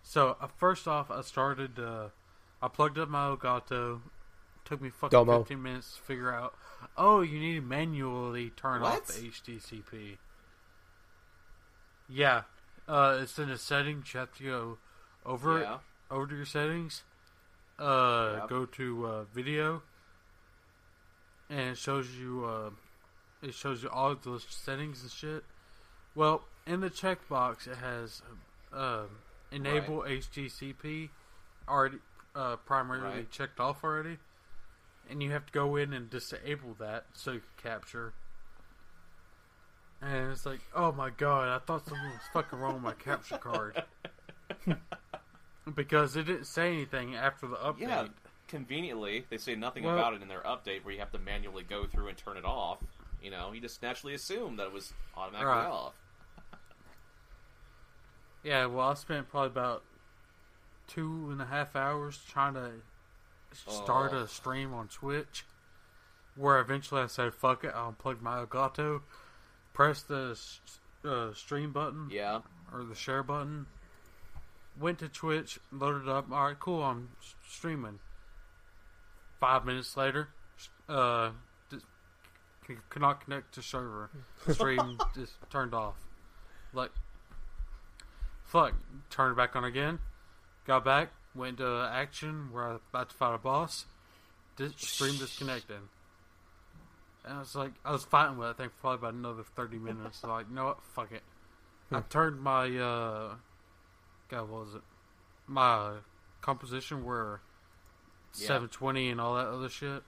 So 0.02 0.36
uh, 0.40 0.46
first 0.58 0.86
off, 0.86 1.10
I 1.10 1.20
started. 1.22 1.78
Uh, 1.78 2.08
I 2.62 2.68
plugged 2.68 2.98
up 2.98 3.08
my 3.08 3.28
Elgato. 3.34 4.00
Took 4.64 4.80
me 4.80 4.90
fucking 4.90 5.10
Domo. 5.10 5.38
fifteen 5.40 5.62
minutes 5.62 5.96
to 5.96 6.02
figure 6.02 6.32
out. 6.32 6.54
Oh, 6.96 7.20
you 7.22 7.38
need 7.38 7.54
to 7.56 7.60
manually 7.60 8.50
turn 8.50 8.82
off 8.82 9.06
the 9.06 9.28
HDCP. 9.30 10.18
Yeah, 12.08 12.42
uh, 12.88 13.18
it's 13.22 13.38
in 13.38 13.48
the 13.48 13.58
settings. 13.58 14.12
You 14.12 14.20
have 14.20 14.34
to 14.36 14.44
go 14.44 14.78
over 15.24 15.60
Yeah. 15.60 15.78
over 16.10 16.26
to 16.26 16.36
your 16.36 16.44
settings. 16.46 17.02
Uh, 17.78 18.36
Yep. 18.40 18.48
go 18.48 18.66
to 18.66 19.06
uh, 19.06 19.24
video, 19.32 19.82
and 21.48 21.70
it 21.70 21.78
shows 21.78 22.10
you. 22.10 22.44
It 23.44 23.54
shows 23.54 23.82
you 23.82 23.90
all 23.90 24.14
the 24.14 24.40
settings 24.48 25.02
and 25.02 25.10
shit. 25.10 25.44
Well, 26.14 26.42
in 26.66 26.80
the 26.80 26.88
checkbox, 26.90 27.66
it 27.66 27.76
has 27.76 28.22
uh, 28.72 29.02
enable 29.52 29.98
HDCP 30.02 31.10
already 31.68 31.98
uh, 32.34 32.56
primarily 32.56 33.16
Right. 33.18 33.30
checked 33.30 33.60
off 33.60 33.84
already, 33.84 34.16
and 35.10 35.22
you 35.22 35.30
have 35.32 35.44
to 35.46 35.52
go 35.52 35.76
in 35.76 35.92
and 35.92 36.08
disable 36.08 36.74
that 36.78 37.04
so 37.12 37.32
you 37.32 37.40
can 37.58 37.70
capture. 37.72 38.12
And 40.00 40.32
it's 40.32 40.46
like, 40.46 40.60
oh 40.74 40.92
my 40.92 41.10
god, 41.10 41.48
I 41.48 41.58
thought 41.64 41.84
something 41.86 42.02
was 42.04 42.20
fucking 42.32 42.58
wrong 42.58 42.74
with 42.74 42.82
my 42.82 42.92
capture 42.92 43.38
card 43.38 43.82
because 45.74 46.16
it 46.16 46.24
didn't 46.24 46.46
say 46.46 46.72
anything 46.72 47.14
after 47.14 47.46
the 47.46 47.56
update. 47.56 47.80
Yeah. 47.80 48.06
Conveniently, 48.46 49.24
they 49.30 49.38
say 49.38 49.54
nothing 49.54 49.84
Well- 49.84 49.94
about 49.96 50.14
it 50.14 50.22
in 50.22 50.28
their 50.28 50.42
update 50.42 50.84
where 50.84 50.92
you 50.94 51.00
have 51.00 51.10
to 51.12 51.18
manually 51.18 51.62
go 51.64 51.86
through 51.86 52.08
and 52.08 52.16
turn 52.16 52.36
it 52.36 52.44
off. 52.44 52.78
You 53.24 53.30
know, 53.30 53.52
he 53.52 53.58
just 53.60 53.80
naturally 53.82 54.12
assumed 54.14 54.58
that 54.58 54.66
it 54.66 54.72
was 54.72 54.92
automatically 55.16 55.50
Right. 55.50 55.66
off. 55.66 55.94
Yeah, 58.42 58.66
well, 58.66 58.90
I 58.90 58.94
spent 58.94 59.30
probably 59.30 59.46
about 59.46 59.82
two 60.86 61.30
and 61.30 61.40
a 61.40 61.46
half 61.46 61.74
hours 61.74 62.22
trying 62.28 62.52
to 62.52 62.72
start 63.54 64.12
Oh. 64.12 64.18
a 64.18 64.28
stream 64.28 64.74
on 64.74 64.88
Twitch. 64.88 65.46
Where 66.36 66.58
eventually 66.58 67.00
I 67.00 67.06
said, 67.06 67.32
"Fuck 67.32 67.64
it," 67.64 67.72
I'll 67.74 67.92
unplug 67.94 68.20
my 68.20 68.44
Elgato, 68.44 69.02
press 69.72 70.02
the 70.02 70.36
uh, 71.04 71.32
stream 71.32 71.72
button 71.72 72.10
Yeah. 72.10 72.42
or 72.72 72.82
the 72.84 72.94
share 72.94 73.22
button, 73.22 73.66
went 74.76 74.98
to 74.98 75.08
Twitch, 75.08 75.58
loaded 75.72 76.08
up. 76.08 76.30
All 76.30 76.46
right, 76.46 76.58
cool. 76.58 76.82
I'm 76.82 77.16
streaming. 77.46 78.00
Five 79.38 79.64
minutes 79.64 79.96
later, 79.96 80.28
uh, 80.88 81.30
c- 82.66 82.76
could 82.88 83.02
not 83.02 83.22
connect 83.24 83.54
to 83.54 83.62
server. 83.62 84.10
Stream 84.50 84.98
just 85.14 85.32
turned 85.50 85.74
off. 85.74 85.96
Like, 86.72 86.90
fuck. 88.44 88.74
Turned 89.10 89.32
it 89.32 89.36
back 89.36 89.56
on 89.56 89.64
again. 89.64 89.98
Got 90.66 90.84
back. 90.84 91.10
Went 91.34 91.58
to 91.58 91.88
action 91.92 92.50
We're 92.52 92.76
about 92.92 93.10
to 93.10 93.14
fight 93.16 93.34
a 93.34 93.38
boss. 93.38 93.86
Dis- 94.56 94.72
stream 94.76 95.16
disconnected. 95.16 95.78
And 97.24 97.34
I 97.36 97.38
was 97.40 97.54
like, 97.54 97.72
I 97.84 97.90
was 97.92 98.04
fighting 98.04 98.36
with 98.38 98.48
that 98.48 98.56
thing 98.56 98.68
for 98.68 98.80
probably 98.80 99.08
about 99.08 99.14
another 99.14 99.42
30 99.56 99.78
minutes. 99.78 100.20
So 100.20 100.28
like, 100.32 100.46
you 100.48 100.54
know 100.54 100.66
what? 100.66 100.82
Fuck 100.94 101.12
it. 101.12 101.22
I 101.90 102.00
turned 102.00 102.40
my, 102.40 102.64
uh, 102.76 103.34
God, 104.28 104.48
what 104.48 104.66
was 104.66 104.74
it? 104.74 104.82
My 105.46 105.94
composition 106.40 107.04
where 107.04 107.40
Yeah. 108.36 108.46
720 108.48 109.10
and 109.10 109.20
all 109.20 109.36
that 109.36 109.46
other 109.46 109.68
shit. 109.68 110.02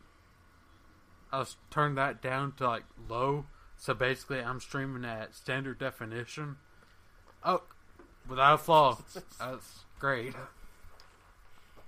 I 1.33 1.41
was 1.41 1.57
turned 1.71 1.99
that 1.99 2.23
down 2.23 2.53
to 2.59 2.67
like 2.67 2.85
low. 3.09 3.47
So 3.77 3.95
basically, 3.95 4.41
I'm 4.41 4.61
streaming 4.61 5.05
at 5.05 5.35
standard 5.35 5.79
definition. 5.79 6.57
Oh, 7.45 7.63
without 8.29 8.55
a 8.55 8.59
flaw. 8.59 8.99
That's 9.39 9.85
great. 9.99 10.35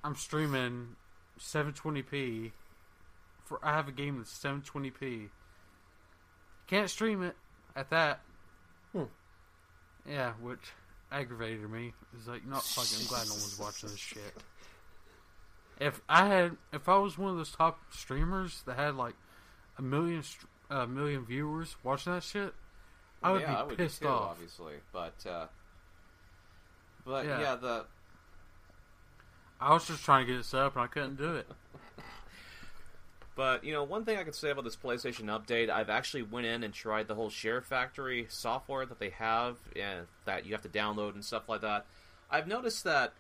I'm 0.04 0.14
streaming 0.14 0.96
720p. 1.40 2.52
For 3.44 3.58
I 3.62 3.72
have 3.72 3.88
a 3.88 3.92
game 3.92 4.18
that's 4.18 4.38
720p. 4.38 5.30
Can't 6.66 6.90
stream 6.90 7.22
it 7.22 7.34
at 7.74 7.88
that. 7.88 8.20
Hmm. 8.92 9.04
Yeah, 10.06 10.32
which 10.40 10.60
aggravated 11.10 11.70
me. 11.70 11.94
It's 12.14 12.28
like, 12.28 12.46
not 12.46 12.62
fucking. 12.62 12.98
I'm 13.00 13.06
glad 13.06 13.26
no 13.26 13.32
one's 13.32 13.58
watching 13.58 13.88
this 13.88 13.98
shit. 13.98 14.22
If 15.80 16.00
I 16.08 16.26
had, 16.26 16.56
if 16.72 16.88
I 16.88 16.98
was 16.98 17.16
one 17.16 17.30
of 17.30 17.36
those 17.36 17.52
top 17.52 17.78
streamers 17.92 18.62
that 18.66 18.74
had 18.74 18.96
like 18.96 19.14
a 19.78 19.82
million, 19.82 20.22
a 20.70 20.86
million 20.86 21.24
viewers 21.24 21.76
watching 21.82 22.12
that 22.12 22.22
shit, 22.22 22.52
I 23.22 23.32
would 23.32 23.40
yeah, 23.42 23.58
I 23.60 23.62
be 23.62 23.68
would 23.68 23.78
pissed 23.78 24.00
too, 24.02 24.08
off. 24.08 24.30
obviously. 24.32 24.74
But 24.92 25.14
uh, 25.28 25.46
but 27.04 27.24
Yeah. 27.26 27.40
yeah. 27.40 27.54
the 27.56 27.84
I 29.60 29.72
was 29.72 29.86
just 29.86 30.04
trying 30.04 30.26
to 30.26 30.32
get 30.32 30.40
it 30.40 30.44
set 30.44 30.60
up 30.60 30.74
and 30.76 30.84
I 30.84 30.86
couldn't 30.86 31.16
do 31.16 31.34
it. 31.36 31.48
but 33.36 33.64
you 33.64 33.72
know 33.72 33.82
one 33.84 34.04
thing 34.04 34.18
I 34.18 34.24
can 34.24 34.32
say 34.32 34.50
about 34.50 34.64
this 34.64 34.76
PlayStation 34.76 35.24
update, 35.26 35.70
I've 35.70 35.90
actually 35.90 36.22
went 36.22 36.46
in 36.46 36.62
and 36.62 36.72
tried 36.72 37.08
the 37.08 37.14
whole 37.14 37.30
Share 37.30 37.60
Factory 37.60 38.26
software 38.28 38.86
that 38.86 38.98
they 39.00 39.10
have 39.10 39.56
and 39.76 40.06
that 40.26 40.46
you 40.46 40.52
have 40.52 40.62
to 40.62 40.68
download 40.68 41.14
and 41.14 41.24
stuff 41.24 41.48
like 41.48 41.62
that. 41.62 41.86
I've 42.30 42.46
noticed 42.46 42.84
that 42.84 43.14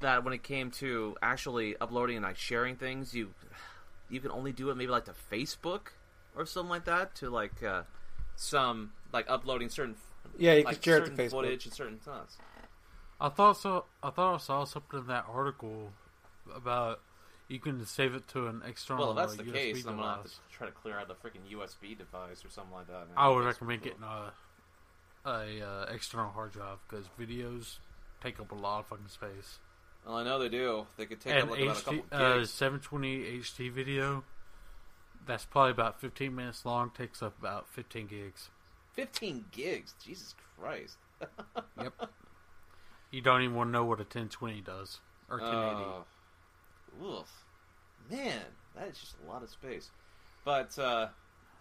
that 0.00 0.24
when 0.24 0.32
it 0.34 0.42
came 0.42 0.70
to 0.72 1.16
actually 1.22 1.76
uploading 1.80 2.16
and 2.16 2.24
like 2.24 2.36
sharing 2.36 2.76
things, 2.76 3.14
you 3.14 3.30
you 4.10 4.20
can 4.20 4.30
only 4.30 4.52
do 4.52 4.70
it 4.70 4.76
maybe 4.76 4.90
like 4.90 5.04
to 5.06 5.14
Facebook 5.32 5.88
or 6.36 6.46
something 6.46 6.70
like 6.70 6.84
that 6.84 7.14
to 7.16 7.30
like 7.30 7.62
uh, 7.62 7.82
some 8.36 8.92
like 9.12 9.26
uploading 9.28 9.68
certain 9.68 9.96
Yeah, 10.38 10.54
you 10.54 10.64
like 10.64 10.74
can 10.76 10.82
share 10.82 10.98
it 10.98 11.06
to 11.06 11.10
Facebook. 11.12 11.30
footage 11.30 11.64
and 11.66 11.74
certain 11.74 11.98
things. 11.98 12.36
I 13.20 13.28
thought 13.30 13.56
so. 13.56 13.86
I 14.02 14.10
thought 14.10 14.34
I 14.34 14.38
saw 14.38 14.64
something 14.64 15.00
in 15.00 15.06
that 15.06 15.24
article 15.32 15.90
about 16.54 17.00
you 17.48 17.58
can 17.58 17.84
save 17.86 18.14
it 18.14 18.28
to 18.28 18.46
an 18.48 18.62
external. 18.66 19.14
Well, 19.14 19.18
if 19.18 19.28
that's 19.30 19.40
uh, 19.40 19.42
the 19.44 19.50
USB 19.50 19.54
case, 19.54 19.84
then 19.84 19.94
I'm 19.94 19.98
gonna 20.00 20.10
have 20.16 20.22
device. 20.24 20.40
to 20.50 20.56
try 20.56 20.66
to 20.66 20.72
clear 20.72 20.98
out 20.98 21.08
the 21.08 21.14
freaking 21.14 21.50
USB 21.50 21.96
device 21.96 22.44
or 22.44 22.50
something 22.50 22.74
like 22.74 22.86
that. 22.88 22.92
Man. 22.92 23.08
I 23.16 23.28
would 23.28 23.44
That's 23.44 23.60
recommend 23.60 23.82
cool. 23.82 23.92
getting 23.92 24.04
a 24.04 24.32
a 25.28 25.66
uh, 25.66 25.86
external 25.92 26.30
hard 26.30 26.52
drive 26.52 26.78
because 26.88 27.06
videos 27.18 27.78
take 28.22 28.38
up 28.40 28.52
a 28.52 28.54
lot 28.54 28.80
of 28.80 28.86
fucking 28.86 29.08
space. 29.08 29.58
Well, 30.06 30.16
I 30.16 30.24
know 30.24 30.38
they 30.38 30.48
do. 30.48 30.86
They 30.96 31.06
could 31.06 31.20
take 31.20 31.34
and 31.34 31.42
up 31.44 31.50
like 31.50 31.60
about 31.60 31.78
a 31.78 31.82
couple 31.82 32.04
uh, 32.12 32.38
gigs. 32.38 32.50
720 32.50 33.40
HD 33.40 33.72
video, 33.72 34.22
that's 35.26 35.44
probably 35.44 35.72
about 35.72 36.00
15 36.00 36.32
minutes 36.34 36.64
long. 36.64 36.90
Takes 36.90 37.22
up 37.22 37.36
about 37.38 37.68
15 37.68 38.06
gigs. 38.06 38.50
Fifteen 38.92 39.44
gigs. 39.52 39.94
Jesus 40.02 40.34
Christ. 40.58 40.96
Yep. 41.80 42.10
you 43.10 43.20
don't 43.20 43.42
even 43.42 43.54
want 43.54 43.68
to 43.68 43.72
know 43.72 43.84
what 43.84 43.98
a 43.98 44.02
1020 44.02 44.62
does 44.62 45.00
or 45.30 45.38
1080. 45.38 45.84
Uh, 47.02 47.06
oof. 47.06 47.44
Man, 48.10 48.40
that 48.74 48.88
is 48.88 48.98
just 48.98 49.14
a 49.26 49.30
lot 49.30 49.42
of 49.42 49.50
space. 49.50 49.90
But 50.44 50.78
uh, 50.78 51.08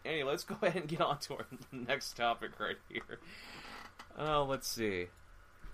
anyway, 0.06 0.32
let's 0.32 0.44
go 0.46 0.56
ahead 0.62 0.82
and 0.82 0.88
get 0.88 1.02
on 1.02 1.20
to 1.20 1.36
our 1.36 1.46
next 1.72 2.16
topic 2.16 2.52
right 2.60 2.78
here. 2.90 3.20
Uh, 4.18 4.44
let's 4.44 4.68
see. 4.68 5.08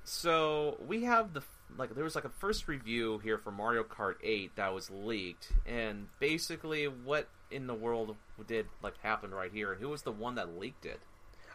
So 0.03 0.77
we 0.87 1.03
have 1.03 1.33
the 1.33 1.41
like 1.77 1.93
there 1.95 2.03
was 2.03 2.15
like 2.15 2.25
a 2.25 2.29
first 2.29 2.67
review 2.67 3.19
here 3.19 3.37
for 3.37 3.51
Mario 3.51 3.83
Kart 3.83 4.15
8 4.23 4.55
that 4.55 4.73
was 4.73 4.89
leaked, 4.89 5.51
and 5.65 6.07
basically 6.19 6.85
what 6.85 7.27
in 7.49 7.67
the 7.67 7.73
world 7.73 8.15
did 8.47 8.65
like 8.81 8.93
happen 9.01 9.31
right 9.31 9.51
here, 9.53 9.71
and 9.73 9.81
who 9.81 9.89
was 9.89 10.01
the 10.03 10.11
one 10.11 10.35
that 10.35 10.57
leaked 10.59 10.85
it? 10.85 10.99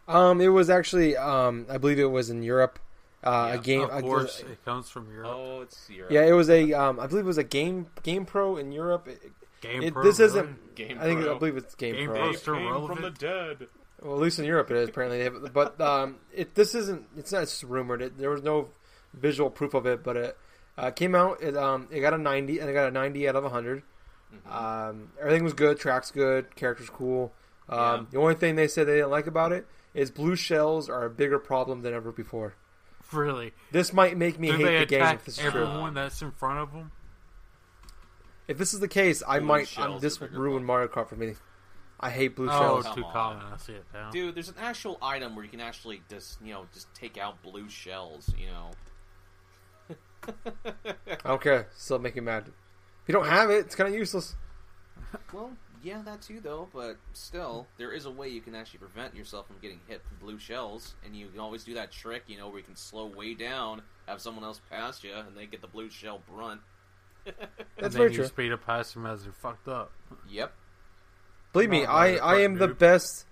Um, 0.08 0.40
it 0.40 0.48
was 0.48 0.70
actually, 0.70 1.16
um, 1.16 1.66
I 1.68 1.78
believe 1.78 1.98
it 1.98 2.04
was 2.10 2.30
in 2.30 2.42
Europe. 2.42 2.78
Uh, 3.24 3.48
Yeah, 3.54 3.54
a 3.54 3.58
game. 3.62 3.82
of 3.82 3.90
a- 3.90 4.00
course, 4.02 4.40
it 4.40 4.64
comes 4.64 4.88
from 4.88 5.10
Europe. 5.12 5.30
Oh, 5.34 5.60
it's 5.62 5.88
Europe. 5.90 6.12
yeah, 6.12 6.22
it 6.26 6.32
was 6.32 6.48
a. 6.48 6.72
Um, 6.74 7.00
I 7.00 7.06
believe 7.08 7.24
it 7.24 7.28
was 7.28 7.38
a 7.38 7.42
game 7.44 7.86
Game 8.04 8.24
Pro 8.24 8.56
in 8.56 8.70
Europe. 8.72 9.08
It- 9.08 9.32
Game 9.62 9.82
it- 9.82 9.94
Pro, 9.94 10.02
this 10.04 10.18
really? 10.20 10.30
isn't. 10.30 10.74
Game 10.76 10.98
I 11.00 11.04
think 11.04 11.22
Pro. 11.22 11.34
I 11.34 11.38
believe 11.38 11.56
it's 11.56 11.74
Game, 11.74 11.94
Game 11.96 12.08
Pro. 12.10 12.18
Pro's 12.20 12.38
still 12.40 12.54
relevant. 12.54 13.18
dead. 13.18 13.66
Well, 14.02 14.14
at 14.16 14.20
least 14.20 14.38
in 14.38 14.44
Europe 14.44 14.70
it 14.70 14.76
is 14.76 14.88
apparently. 14.90 15.48
But 15.48 15.80
um, 15.80 16.16
it 16.32 16.54
this 16.54 16.74
isn't. 16.74 17.06
It's 17.16 17.32
not 17.32 17.40
just 17.40 17.62
rumored. 17.64 18.02
It, 18.02 18.18
there 18.18 18.30
was 18.30 18.42
no 18.42 18.68
visual 19.16 19.50
proof 19.50 19.74
of 19.74 19.86
it, 19.86 20.02
but 20.04 20.16
it 20.16 20.38
uh, 20.78 20.90
came 20.90 21.14
out. 21.14 21.42
It 21.42 21.56
um, 21.56 21.88
it 21.90 22.00
got 22.00 22.14
a 22.14 22.18
ninety, 22.18 22.58
and 22.58 22.68
it 22.70 22.72
got 22.72 22.88
a 22.88 22.90
ninety 22.90 23.28
out 23.28 23.36
of 23.36 23.50
hundred. 23.50 23.82
Mm-hmm. 24.34 24.52
Um, 24.52 25.08
everything 25.20 25.44
was 25.44 25.54
good. 25.54 25.78
Tracks 25.78 26.10
good. 26.10 26.54
Characters 26.56 26.90
cool. 26.90 27.32
Um, 27.68 27.78
Yeah. 27.78 28.04
The 28.12 28.18
only 28.18 28.34
thing 28.34 28.56
they 28.56 28.68
said 28.68 28.86
they 28.86 28.96
didn't 28.96 29.10
like 29.10 29.26
about 29.26 29.52
it 29.52 29.66
is 29.94 30.10
blue 30.10 30.36
shells 30.36 30.88
are 30.90 31.04
a 31.04 31.10
bigger 31.10 31.38
problem 31.38 31.82
than 31.82 31.94
ever 31.94 32.12
before. 32.12 32.54
Really? 33.12 33.52
This 33.70 33.92
might 33.92 34.16
make 34.16 34.38
me 34.38 34.50
Do 34.50 34.56
hate 34.56 34.64
they 34.64 34.78
the 34.80 34.86
game 34.86 35.02
if 35.14 35.24
this 35.24 35.38
is 35.38 35.40
true. 35.52 35.62
everyone 35.62 35.94
that's 35.94 36.20
in 36.22 36.32
front 36.32 36.58
of 36.58 36.72
them? 36.72 36.90
If 38.48 38.58
this 38.58 38.74
is 38.74 38.80
the 38.80 38.88
case, 38.88 39.22
I 39.26 39.38
might. 39.40 39.76
Um, 39.78 39.98
this 40.00 40.20
are 40.20 40.26
will 40.26 40.38
ruin 40.38 40.64
problem. 40.64 40.66
Mario 40.66 40.88
Kart 40.88 41.08
for 41.08 41.16
me. 41.16 41.34
I 41.98 42.10
hate 42.10 42.36
blue 42.36 42.48
Oh, 42.50 42.82
shells. 42.82 42.94
too 42.94 43.04
on. 43.04 43.12
common. 43.12 43.42
I 43.52 43.56
see 43.56 43.72
it 43.72 43.84
now. 43.94 44.10
Dude, 44.10 44.34
there's 44.34 44.48
an 44.50 44.56
actual 44.60 44.98
item 45.00 45.34
where 45.34 45.44
you 45.44 45.50
can 45.50 45.60
actually 45.60 46.02
just, 46.10 46.38
you 46.42 46.52
know, 46.52 46.66
just 46.74 46.92
take 46.94 47.16
out 47.16 47.42
blue 47.42 47.68
shells, 47.70 48.30
you 48.38 48.46
know. 48.48 48.70
I 50.64 51.28
don't 51.28 51.40
care. 51.40 51.68
Still 51.76 51.98
make 51.98 52.14
me 52.14 52.20
mad. 52.20 52.44
If 52.46 53.08
you 53.08 53.12
don't 53.14 53.26
have 53.26 53.50
it, 53.50 53.58
it's 53.66 53.74
kind 53.74 53.88
of 53.88 53.94
useless. 53.94 54.34
Well, 55.32 55.52
yeah, 55.82 56.02
that 56.04 56.22
too, 56.22 56.40
though, 56.40 56.68
but 56.74 56.96
still, 57.12 57.66
there 57.78 57.92
is 57.92 58.06
a 58.06 58.10
way 58.10 58.28
you 58.28 58.40
can 58.40 58.54
actually 58.54 58.80
prevent 58.80 59.14
yourself 59.14 59.46
from 59.46 59.56
getting 59.62 59.80
hit 59.86 60.02
from 60.02 60.16
blue 60.18 60.38
shells, 60.38 60.94
and 61.04 61.14
you 61.14 61.28
can 61.28 61.38
always 61.38 61.62
do 61.62 61.74
that 61.74 61.92
trick, 61.92 62.24
you 62.26 62.36
know, 62.36 62.48
where 62.48 62.58
you 62.58 62.64
can 62.64 62.76
slow 62.76 63.06
way 63.06 63.34
down, 63.34 63.82
have 64.06 64.20
someone 64.20 64.44
else 64.44 64.60
pass 64.70 65.04
you, 65.04 65.12
and 65.14 65.36
they 65.36 65.46
get 65.46 65.60
the 65.60 65.68
blue 65.68 65.88
shell 65.88 66.20
brunt. 66.28 66.60
That's 67.24 67.36
and 67.78 67.92
very 67.92 68.08
then 68.08 68.12
you 68.12 68.16
true. 68.18 68.26
speed 68.26 68.52
up 68.52 68.66
past 68.66 68.94
them 68.94 69.06
as 69.06 69.24
they're 69.24 69.32
fucked 69.32 69.68
up. 69.68 69.92
Yep. 70.28 70.52
Believe 71.52 71.70
me, 71.70 71.84
I, 71.84 72.16
I 72.16 72.40
am 72.40 72.56
Kart 72.56 72.58
the 72.58 72.68
best 72.68 73.26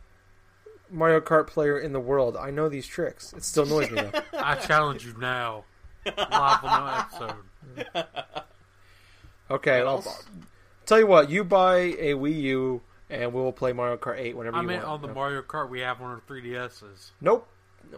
Mario 0.90 1.20
Kart 1.20 1.46
player 1.46 1.78
in 1.78 1.92
the 1.92 2.00
world. 2.00 2.36
I 2.36 2.50
know 2.50 2.68
these 2.68 2.86
tricks. 2.86 3.32
It 3.32 3.44
still 3.44 3.64
annoys 3.64 3.90
me 3.90 4.00
though. 4.00 4.22
I 4.38 4.54
challenge 4.56 5.04
you 5.04 5.14
now. 5.18 5.64
Live 6.06 6.64
on 6.64 6.86
the 6.86 6.98
episode. 6.98 8.06
Okay, 9.50 9.80
I'll 9.80 10.04
tell 10.86 10.98
you 10.98 11.06
what, 11.06 11.28
you 11.30 11.44
buy 11.44 11.76
a 11.76 12.14
Wii 12.14 12.40
U 12.42 12.82
and 13.10 13.32
we 13.32 13.40
will 13.40 13.52
play 13.52 13.72
Mario 13.72 13.96
Kart 13.96 14.18
8 14.18 14.36
whenever 14.36 14.56
I 14.56 14.62
you 14.62 14.66
meant 14.66 14.86
want. 14.86 15.02
on 15.02 15.08
the 15.08 15.14
Mario 15.14 15.42
Kart 15.42 15.68
we 15.68 15.80
have 15.80 16.00
one 16.00 16.12
of 16.12 16.20
the 16.26 16.32
3DSs. 16.34 17.10
Nope. 17.20 17.46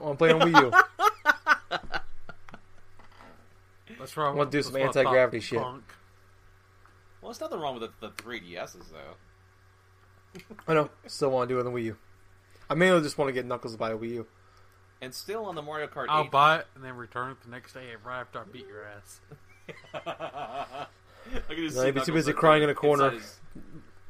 I'm 0.03 0.17
playing 0.17 0.43
on 0.43 0.53
Wii 0.53 0.63
U. 0.63 0.71
That's 3.99 4.17
right. 4.17 4.35
Wanna 4.35 4.51
do 4.51 4.63
some 4.63 4.77
anti-gravity 4.77 5.41
shit. 5.41 5.61
punk. 5.61 5.85
Well, 7.21 7.31
there's 7.33 7.41
nothing 7.41 7.61
wrong 7.61 7.79
with 7.81 7.91
the, 8.01 8.09
the 8.09 8.13
3DSs, 8.23 8.85
though. 8.93 10.41
I 10.69 10.75
know. 10.75 10.91
Still 11.07 11.31
want 11.31 11.49
to 11.49 11.55
do 11.55 11.59
it 11.59 11.67
on 11.67 11.73
the 11.73 11.79
Wii 11.81 11.85
U. 11.85 11.97
I 12.69 12.75
mainly 12.75 13.01
just 13.01 13.17
want 13.17 13.29
to 13.29 13.33
get 13.33 13.47
Knuckles 13.47 13.73
to 13.73 13.79
buy 13.79 13.91
a 13.93 13.97
Wii 13.97 14.11
U. 14.11 14.27
And 15.03 15.15
still 15.15 15.45
on 15.47 15.55
the 15.55 15.63
Mario 15.63 15.87
Kart 15.89 16.07
I'll 16.09 16.25
8. 16.25 16.31
buy 16.31 16.57
it 16.59 16.67
and 16.75 16.83
then 16.85 16.97
return 16.97 17.31
it 17.33 17.37
the 17.45 17.51
next 17.51 17.75
day 17.75 17.85
right 18.05 18.21
after 18.21 18.39
I 18.41 18.45
beat 18.45 18.67
your 18.67 18.85
ass. 18.85 19.21
I 19.95 20.87
can 21.55 21.57
just 21.57 21.77
No, 21.77 21.83
see 21.83 21.87
he'd 21.87 21.95
be 21.95 22.01
too 22.03 22.13
busy 22.13 22.33
like, 22.33 22.37
crying 22.39 22.63
in 22.63 22.69
a 22.69 22.73
inside 22.73 22.81
corner. 22.81 23.11
his- 23.11 23.39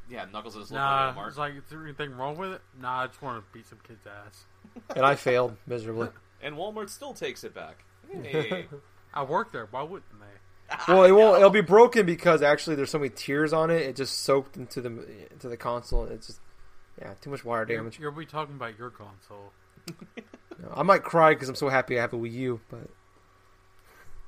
yeah, 0.09 0.25
Knuckles 0.31 0.55
is 0.55 0.71
looking 0.71 0.77
Nah, 0.77 1.09
at 1.09 1.15
Mark. 1.15 1.27
it's 1.29 1.37
like, 1.37 1.53
is 1.55 1.63
there 1.69 1.83
anything 1.83 2.15
wrong 2.15 2.37
with 2.37 2.51
it? 2.53 2.61
Nah, 2.79 3.01
I 3.03 3.07
just 3.07 3.21
want 3.21 3.43
to 3.43 3.53
beat 3.57 3.67
some 3.67 3.79
kid's 3.85 4.05
ass. 4.07 4.45
And 4.95 5.05
I 5.05 5.15
failed 5.15 5.57
miserably. 5.65 6.09
And 6.41 6.55
Walmart 6.55 6.89
still 6.89 7.13
takes 7.13 7.43
it 7.43 7.53
back. 7.53 7.83
Hey. 8.11 8.67
I 9.13 9.23
work 9.23 9.51
there. 9.51 9.67
Why 9.71 9.81
wouldn't 9.81 10.03
they? 10.19 10.93
Well, 10.93 11.03
it 11.05 11.11
won't. 11.11 11.37
It'll 11.39 11.49
be 11.49 11.61
broken 11.61 12.05
because 12.05 12.41
actually 12.43 12.75
there's 12.75 12.91
so 12.91 12.99
many 12.99 13.09
tears 13.09 13.53
on 13.53 13.71
it. 13.71 13.81
It 13.81 13.95
just 13.95 14.19
soaked 14.21 14.55
into 14.55 14.79
the 14.81 14.89
into 15.31 15.49
the 15.49 15.57
console. 15.57 16.03
It's 16.05 16.27
just 16.27 16.39
yeah, 17.01 17.13
too 17.21 17.29
much 17.31 17.43
wire 17.43 17.65
You're, 17.67 17.77
damage. 17.77 17.99
you'll 17.99 18.11
be 18.11 18.25
talking 18.27 18.55
about 18.55 18.77
your 18.77 18.91
console. 18.91 19.51
I 20.73 20.83
might 20.83 21.03
cry 21.03 21.33
because 21.33 21.49
I'm 21.49 21.55
so 21.55 21.69
happy 21.69 21.97
I 21.97 22.01
have 22.01 22.13
a 22.13 22.17
Wii 22.17 22.31
U, 22.33 22.61
but 22.69 22.89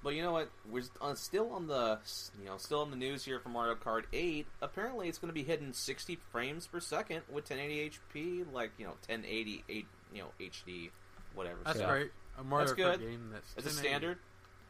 But 0.03 0.15
you 0.15 0.21
know 0.21 0.31
what? 0.31 0.49
We're 0.69 0.81
st- 0.83 0.97
uh, 1.01 1.15
still 1.15 1.51
on 1.51 1.67
the 1.67 1.99
you 2.39 2.45
know 2.47 2.57
still 2.57 2.83
in 2.83 2.89
the 2.91 2.95
news 2.95 3.25
here 3.25 3.39
for 3.39 3.49
Mario 3.49 3.75
Kart 3.75 4.03
8. 4.13 4.45
Apparently, 4.61 5.09
it's 5.09 5.17
going 5.17 5.29
to 5.29 5.33
be 5.33 5.43
hitting 5.43 5.73
60 5.73 6.17
frames 6.31 6.67
per 6.67 6.79
second 6.79 7.21
with 7.29 7.49
1080 7.49 7.91
HP, 8.15 8.53
like 8.53 8.71
you 8.77 8.85
know 8.85 8.91
1080 9.07 9.63
8, 9.67 9.85
you 10.13 10.21
know 10.21 10.27
HD, 10.39 10.89
whatever. 11.35 11.57
That's 11.65 11.77
stuff. 11.79 11.89
great. 11.89 12.11
A 12.37 12.43
Mario 12.43 12.67
That's 12.67 12.79
Kart 12.79 12.99
good. 12.99 13.01
game 13.01 13.29
that's 13.33 13.53
It's 13.57 13.67
a 13.75 13.77
standard, 13.77 14.17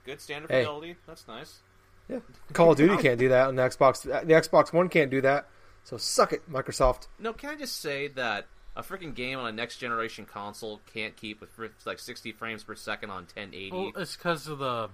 good 0.05 0.19
standard 0.21 0.49
Hey. 0.49 0.61
fidelity. 0.61 0.95
That's 1.05 1.27
nice. 1.27 1.59
Yeah, 2.07 2.19
Call 2.53 2.71
of 2.71 2.77
Duty 2.77 2.97
can't 2.97 3.19
do 3.19 3.29
that 3.29 3.49
on 3.49 3.55
the 3.55 3.61
Xbox. 3.61 4.01
The 4.01 4.33
Xbox 4.33 4.73
One 4.73 4.89
can't 4.89 5.11
do 5.11 5.21
that. 5.21 5.47
So 5.83 5.97
suck 5.97 6.33
it, 6.33 6.51
Microsoft. 6.51 7.07
No, 7.19 7.33
can 7.33 7.51
I 7.51 7.55
just 7.55 7.79
say 7.79 8.07
that 8.07 8.47
a 8.79 8.83
freaking 8.83 9.13
game 9.13 9.37
on 9.37 9.45
a 9.45 9.51
next 9.51 9.77
generation 9.77 10.25
console 10.25 10.79
can't 10.93 11.15
keep 11.15 11.41
with 11.41 11.49
like 11.85 11.99
60 11.99 12.31
frames 12.31 12.63
per 12.63 12.75
second 12.75 13.09
on 13.09 13.23
1080? 13.23 13.71
Well, 13.71 13.91
it's 13.97 14.15
because 14.15 14.47
of 14.47 14.59
the 14.59 14.89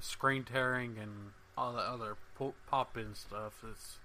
screen 0.00 0.44
tearing 0.44 0.96
and 1.00 1.10
all 1.56 1.72
the 1.72 1.80
other 1.80 2.16
pop-in 2.68 3.14
stuff. 3.14 3.64
It's 3.70 3.98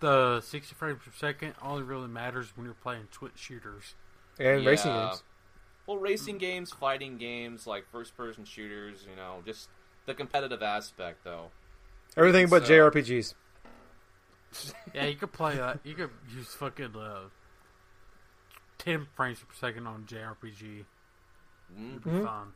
the 0.00 0.40
60 0.40 0.74
frames 0.74 1.00
per 1.04 1.12
second 1.16 1.54
only 1.62 1.82
really 1.82 2.08
matters 2.08 2.52
when 2.56 2.64
you're 2.66 2.74
playing 2.74 3.04
Twitch 3.10 3.32
shooters. 3.36 3.94
And 4.38 4.66
racing 4.66 4.92
games. 4.92 5.22
Well, 5.86 5.98
racing 5.98 6.38
games, 6.38 6.70
fighting 6.70 7.18
games, 7.18 7.66
like 7.66 7.84
first 7.92 8.16
person 8.16 8.44
shooters, 8.44 9.06
you 9.08 9.14
know, 9.16 9.42
just 9.46 9.68
the 10.06 10.14
competitive 10.14 10.62
aspect, 10.62 11.24
though. 11.24 11.50
Everything 12.16 12.48
but 12.48 12.66
So- 12.66 12.72
JRPGs. 12.90 13.34
Yeah, 14.94 15.06
you 15.06 15.16
could 15.16 15.32
play 15.32 15.56
that. 15.56 15.80
You 15.82 15.94
could 15.94 16.10
use 16.32 16.46
fucking 16.54 16.94
uh, 16.96 17.22
10 18.78 19.06
frames 19.14 19.38
per 19.38 19.54
second 19.54 19.86
on 19.86 20.04
JRPG. 20.04 20.84
Mm. 21.78 21.90
It'd 21.90 22.04
be 22.04 22.10
fun. 22.22 22.52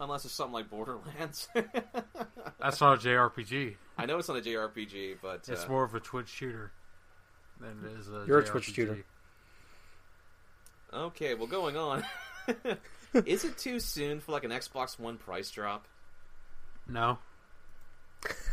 Unless 0.00 0.24
it's 0.24 0.34
something 0.34 0.54
like 0.54 0.68
Borderlands. 0.70 1.48
That's 1.54 2.80
not 2.80 2.94
a 3.04 3.08
JRPG. 3.08 3.76
I 3.98 4.06
know 4.06 4.18
it's 4.18 4.28
not 4.28 4.38
a 4.38 4.40
JRPG, 4.40 5.16
but 5.22 5.46
It's 5.48 5.64
uh, 5.64 5.68
more 5.68 5.84
of 5.84 5.94
a 5.94 6.00
Twitch 6.00 6.28
shooter 6.28 6.72
than 7.60 7.84
it 7.84 8.00
is 8.00 8.08
a 8.08 8.24
You're 8.26 8.40
a 8.40 8.44
Twitch 8.44 8.72
shooter. 8.72 9.04
okay. 10.92 11.34
Well, 11.34 11.46
going 11.46 11.76
on. 11.76 12.04
Is 13.26 13.44
it 13.44 13.58
too 13.58 13.78
soon 13.78 14.20
for 14.20 14.32
like 14.32 14.42
an 14.44 14.50
Xbox 14.50 14.98
One 14.98 15.18
price 15.18 15.50
drop? 15.50 15.86
No. 16.88 17.18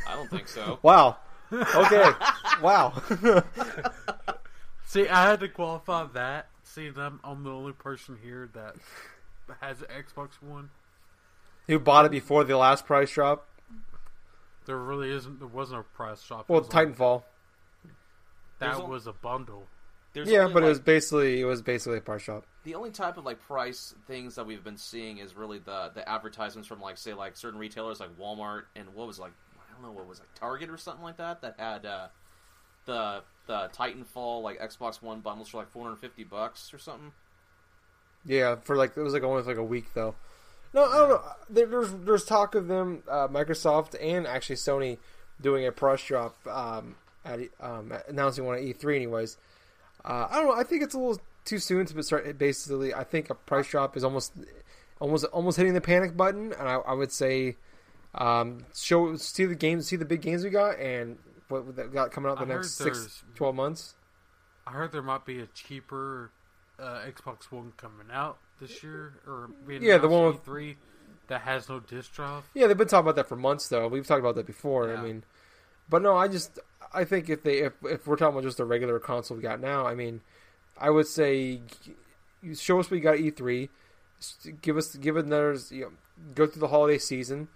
I 0.08 0.16
don't 0.16 0.30
think 0.30 0.48
so. 0.48 0.80
Wow. 0.82 1.18
Okay. 1.52 2.12
wow. 2.62 2.94
See, 4.90 5.08
I 5.08 5.30
had 5.30 5.40
to 5.42 5.48
qualify 5.48 6.06
that. 6.14 6.48
See, 6.64 6.90
I'm, 6.98 7.20
I'm 7.24 7.44
the 7.44 7.52
only 7.52 7.74
person 7.74 8.18
here 8.24 8.50
that 8.54 8.74
has 9.62 9.82
an 9.84 9.88
Xbox 9.88 10.42
One. 10.42 10.72
Who 11.68 11.78
bought 11.78 12.06
it 12.06 12.12
before 12.12 12.44
the 12.44 12.58
last 12.58 12.88
price 12.88 13.12
drop? 13.12 13.48
There 14.66 14.78
really 14.78 15.12
isn't. 15.12 15.38
There 15.38 15.48
wasn't 15.48 15.82
a 15.82 15.84
price 15.84 16.24
drop. 16.26 16.42
It 16.42 16.50
Well, 16.50 16.62
was 16.62 16.74
like- 16.74 16.88
Titanfall. 16.88 17.22
There's 18.58 18.78
that 18.78 18.90
was 18.90 19.06
a 19.06 19.14
bundle. 19.14 19.68
There's 20.14 20.28
Yeah, 20.28 20.40
only, 20.40 20.54
but 20.56 20.64
it 20.64 20.70
was 20.70 20.80
basically 20.80 21.40
it 21.40 21.46
was 21.46 21.62
basically 21.62 22.00
a 22.00 22.02
price 22.02 22.26
drop. 22.26 22.46
the 22.64 22.74
only 22.74 22.90
type 22.90 23.18
of 23.18 23.26
like 23.26 23.40
price 23.40 23.94
things 24.08 24.34
that 24.36 24.48
we've 24.48 24.64
been 24.64 24.76
seeing 24.76 25.20
is 25.20 25.36
really 25.36 25.60
the 25.60 25.92
the 25.94 26.10
advertisements 26.10 26.68
from 26.68 26.82
like 26.82 26.98
say 26.98 27.14
like 27.14 27.38
certain 27.38 27.60
retailers 27.60 28.00
like 28.00 28.18
Walmart 28.18 28.64
and 28.76 28.92
what 28.96 29.06
was 29.06 29.20
like 29.20 29.34
I 29.56 29.72
don't 29.72 29.84
know 29.84 29.92
what 29.92 30.08
was 30.08 30.18
like 30.20 30.34
Target 30.34 30.72
or 30.72 30.78
something 30.78 31.04
like 31.04 31.18
that 31.18 31.42
that 31.42 31.56
had 31.60 31.86
uh, 31.86 32.08
the 32.86 33.22
Titanfall 33.50 34.42
like 34.44 34.60
Xbox 34.60 35.02
One 35.02 35.22
bundles 35.22 35.50
for 35.50 35.58
like 35.58 35.72
450 35.72 36.24
bucks 36.26 36.74
or 36.74 36.78
something. 36.78 37.12
Yeah, 38.26 38.56
for 38.56 38.76
like 38.76 38.96
it 38.96 39.02
was 39.02 39.14
like 39.14 39.24
only 39.24 39.44
like 39.44 39.58
a 39.58 39.64
week 39.64 39.94
though. 39.94 40.16
No, 40.74 40.86
I 40.86 40.98
don't 40.98 41.10
know. 41.10 41.22
There, 41.50 41.66
there's 41.66 41.92
there's 41.92 42.26
talk 42.26 42.56
of 42.56 42.68
them, 42.68 43.04
uh, 43.10 43.28
Microsoft 43.28 43.96
and 44.02 44.28
actually 44.28 44.58
Sony 44.58 44.98
doing 45.42 45.66
a 45.66 45.72
price 45.72 46.06
drop 46.06 46.36
um, 46.48 46.96
at 47.26 47.40
um, 47.60 47.94
announcing 48.08 48.46
one 48.46 48.58
at 48.58 48.64
E3. 48.64 48.96
Anyways, 48.96 49.38
uh, 50.06 50.28
I 50.30 50.36
don't 50.36 50.48
know. 50.48 50.56
I 50.56 50.64
think 50.64 50.84
it's 50.84 50.94
a 50.94 51.00
little 51.00 51.20
too 51.46 51.60
soon 51.60 51.86
to 51.88 52.04
start. 52.04 52.38
Basically, 52.38 52.94
I 52.94 53.04
think 53.04 53.30
a 53.30 53.36
price 53.36 53.68
drop 53.68 53.98
is 53.98 54.04
almost 54.04 54.34
almost 55.00 55.26
almost 55.26 55.58
hitting 55.58 55.74
the 55.74 55.82
panic 55.82 56.16
button, 56.16 56.54
and 56.54 56.68
I, 56.68 56.76
I 56.76 56.94
would 56.94 57.12
say 57.12 57.56
um, 58.16 58.66
show 58.76 59.16
see 59.16 59.46
the 59.46 59.56
games, 59.56 59.88
see 59.88 59.96
the 59.96 60.06
big 60.06 60.22
games 60.22 60.44
we 60.44 60.50
got, 60.50 60.80
and 60.80 61.18
what 61.50 61.66
we 61.66 61.74
got 61.74 62.12
coming 62.12 62.32
out 62.32 62.38
the 62.38 62.46
I 62.46 62.48
next 62.48 62.76
six, 62.76 63.24
12 63.36 63.56
months. 63.56 63.96
I 64.66 64.72
heard 64.72 64.92
there 64.92 65.02
might 65.02 65.26
be 65.26 65.40
a 65.40 65.48
cheaper 65.48 66.32
uh, 66.80 67.02
Xbox 67.08 67.52
One 67.52 67.74
coming 67.78 68.08
out 68.12 68.38
this 68.60 68.84
year, 68.84 69.14
or 69.28 69.50
Yeah, 69.68 69.98
the 69.98 70.08
one 70.08 70.34
at 70.34 70.46
E3 70.46 70.76
that 71.28 71.42
has 71.42 71.70
no 71.70 71.80
disc 71.80 72.14
drive. 72.14 72.44
Yeah, 72.54 72.68
they've 72.68 72.78
been 72.78 72.88
talking 72.88 73.06
about 73.06 73.16
that 73.16 73.28
for 73.28 73.36
months, 73.36 73.68
though. 73.68 73.88
We've 73.88 74.06
talked 74.06 74.20
about 74.20 74.36
that 74.36 74.46
before. 74.46 74.90
Yeah. 74.90 75.00
I 75.00 75.04
mean, 75.04 75.24
but 75.90 76.02
no, 76.02 76.16
I 76.16 76.28
just 76.28 76.60
I 76.94 77.04
think 77.04 77.30
if 77.30 77.44
they 77.44 77.60
if 77.60 77.74
if 77.84 78.08
we're 78.08 78.16
talking 78.16 78.36
about 78.36 78.44
just 78.44 78.58
the 78.58 78.66
regular 78.66 79.00
console 79.00 79.38
we 79.38 79.44
got 79.44 79.60
now, 79.60 79.88
I 79.88 79.96
mean, 79.96 80.22
I 80.78 80.90
would 80.90 81.08
say 81.08 81.62
show 82.56 82.80
us 82.80 82.90
what 82.90 82.98
you 82.98 83.04
got 83.04 83.18
E3. 83.18 83.70
Give 84.62 84.78
us 84.78 84.96
give 84.96 85.18
another 85.18 85.58
you 85.70 85.82
know, 85.82 85.92
go 86.36 86.46
through 86.46 86.62
the 86.62 86.68
holiday 86.68 86.98
season. 86.98 87.48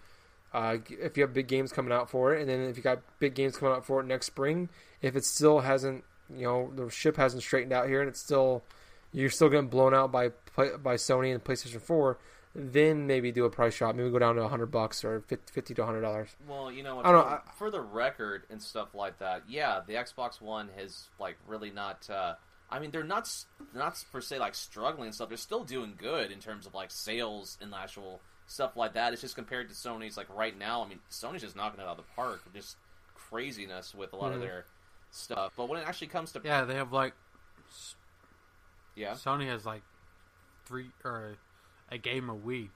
Uh, 0.53 0.77
if 0.87 1.17
you 1.17 1.23
have 1.23 1.33
big 1.33 1.47
games 1.47 1.71
coming 1.71 1.91
out 1.91 2.09
for 2.09 2.33
it, 2.33 2.41
and 2.41 2.49
then 2.49 2.61
if 2.61 2.77
you 2.77 2.83
got 2.83 3.01
big 3.19 3.33
games 3.33 3.57
coming 3.57 3.73
out 3.73 3.85
for 3.85 3.99
it 4.01 4.05
next 4.05 4.27
spring, 4.27 4.69
if 5.01 5.15
it 5.15 5.25
still 5.25 5.61
hasn't, 5.61 6.03
you 6.33 6.43
know, 6.43 6.71
the 6.75 6.89
ship 6.91 7.17
hasn't 7.17 7.41
straightened 7.41 7.73
out 7.73 7.87
here, 7.87 8.01
and 8.01 8.09
it's 8.09 8.19
still 8.19 8.63
you're 9.11 9.29
still 9.29 9.49
getting 9.49 9.67
blown 9.67 9.93
out 9.93 10.11
by 10.11 10.29
by 10.55 10.95
Sony 10.95 11.33
and 11.33 11.43
PlayStation 11.43 11.81
Four, 11.81 12.19
then 12.55 13.07
maybe 13.07 13.31
do 13.31 13.45
a 13.45 13.49
price 13.49 13.77
drop. 13.77 13.95
Maybe 13.95 14.09
go 14.09 14.19
down 14.19 14.35
to 14.35 14.47
hundred 14.47 14.67
bucks 14.67 15.03
or 15.03 15.23
fifty 15.51 15.73
to 15.73 15.85
hundred 15.85 16.01
dollars. 16.01 16.29
Well, 16.47 16.71
you 16.71 16.83
know, 16.83 16.99
I 16.99 17.11
don't 17.11 17.23
for, 17.23 17.29
know, 17.29 17.41
for 17.57 17.71
the 17.71 17.81
record 17.81 18.43
and 18.49 18.61
stuff 18.61 18.93
like 18.93 19.19
that, 19.19 19.43
yeah, 19.47 19.81
the 19.85 19.93
Xbox 19.93 20.39
One 20.41 20.69
has 20.77 21.09
like 21.19 21.37
really 21.47 21.71
not. 21.71 22.07
Uh, 22.09 22.35
I 22.69 22.79
mean, 22.79 22.91
they're 22.91 23.03
not 23.03 23.29
not 23.73 24.03
per 24.11 24.21
se 24.21 24.39
like 24.39 24.55
struggling 24.55 25.07
and 25.07 25.15
stuff. 25.15 25.29
They're 25.29 25.37
still 25.37 25.63
doing 25.63 25.93
good 25.97 26.31
in 26.31 26.39
terms 26.39 26.65
of 26.65 26.73
like 26.73 26.91
sales 26.91 27.57
and 27.61 27.73
actual 27.73 28.21
stuff 28.47 28.75
like 28.75 28.93
that. 28.93 29.13
It's 29.13 29.21
just 29.21 29.35
compared 29.35 29.69
to 29.69 29.75
Sony's 29.75 30.17
like 30.17 30.27
right 30.35 30.57
now. 30.57 30.83
I 30.83 30.87
mean, 30.87 30.99
Sony's 31.09 31.41
just 31.41 31.55
knocking 31.55 31.79
it 31.79 31.83
out 31.83 31.97
of 31.97 31.97
the 31.97 32.13
park. 32.15 32.41
Just 32.53 32.77
craziness 33.15 33.93
with 33.95 34.13
a 34.13 34.15
lot 34.15 34.31
of 34.31 34.39
Mhm. 34.39 34.41
their 34.41 34.65
stuff. 35.11 35.53
But 35.55 35.69
when 35.69 35.79
it 35.79 35.87
actually 35.87 36.07
comes 36.07 36.31
to 36.33 36.41
Yeah, 36.43 36.65
they 36.65 36.75
have 36.75 36.91
like 36.91 37.13
yeah, 38.95 39.11
Sony 39.13 39.47
has 39.47 39.65
like 39.65 39.81
three 40.65 40.91
or 41.03 41.35
a 41.91 41.97
game 41.97 42.29
a 42.29 42.35
week 42.35 42.71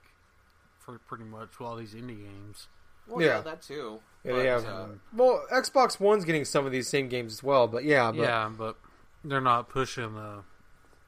for 0.79 0.97
pretty 0.99 1.23
much 1.25 1.49
all 1.61 1.75
these 1.75 1.93
indie 1.93 2.23
games. 2.23 2.67
well, 3.07 3.21
yeah, 3.21 3.35
Yeah. 3.37 3.41
that 3.41 3.61
too. 3.61 4.01
Yeah, 4.23 4.31
But, 4.31 4.37
they 4.37 4.47
have. 4.47 4.65
uh, 4.65 4.87
well, 5.13 5.45
Xbox 5.51 5.97
One's 5.99 6.25
getting 6.25 6.43
some 6.43 6.65
of 6.65 6.71
these 6.73 6.89
same 6.89 7.07
games 7.07 7.31
as 7.33 7.41
well, 7.43 7.67
but 7.67 7.83
yeah, 7.85 8.11
but 8.11 8.19
yeah, 8.19 8.49
but 8.49 8.75
they're 9.23 9.39
not 9.41 9.69
pushing 9.69 10.15
the 10.15 10.43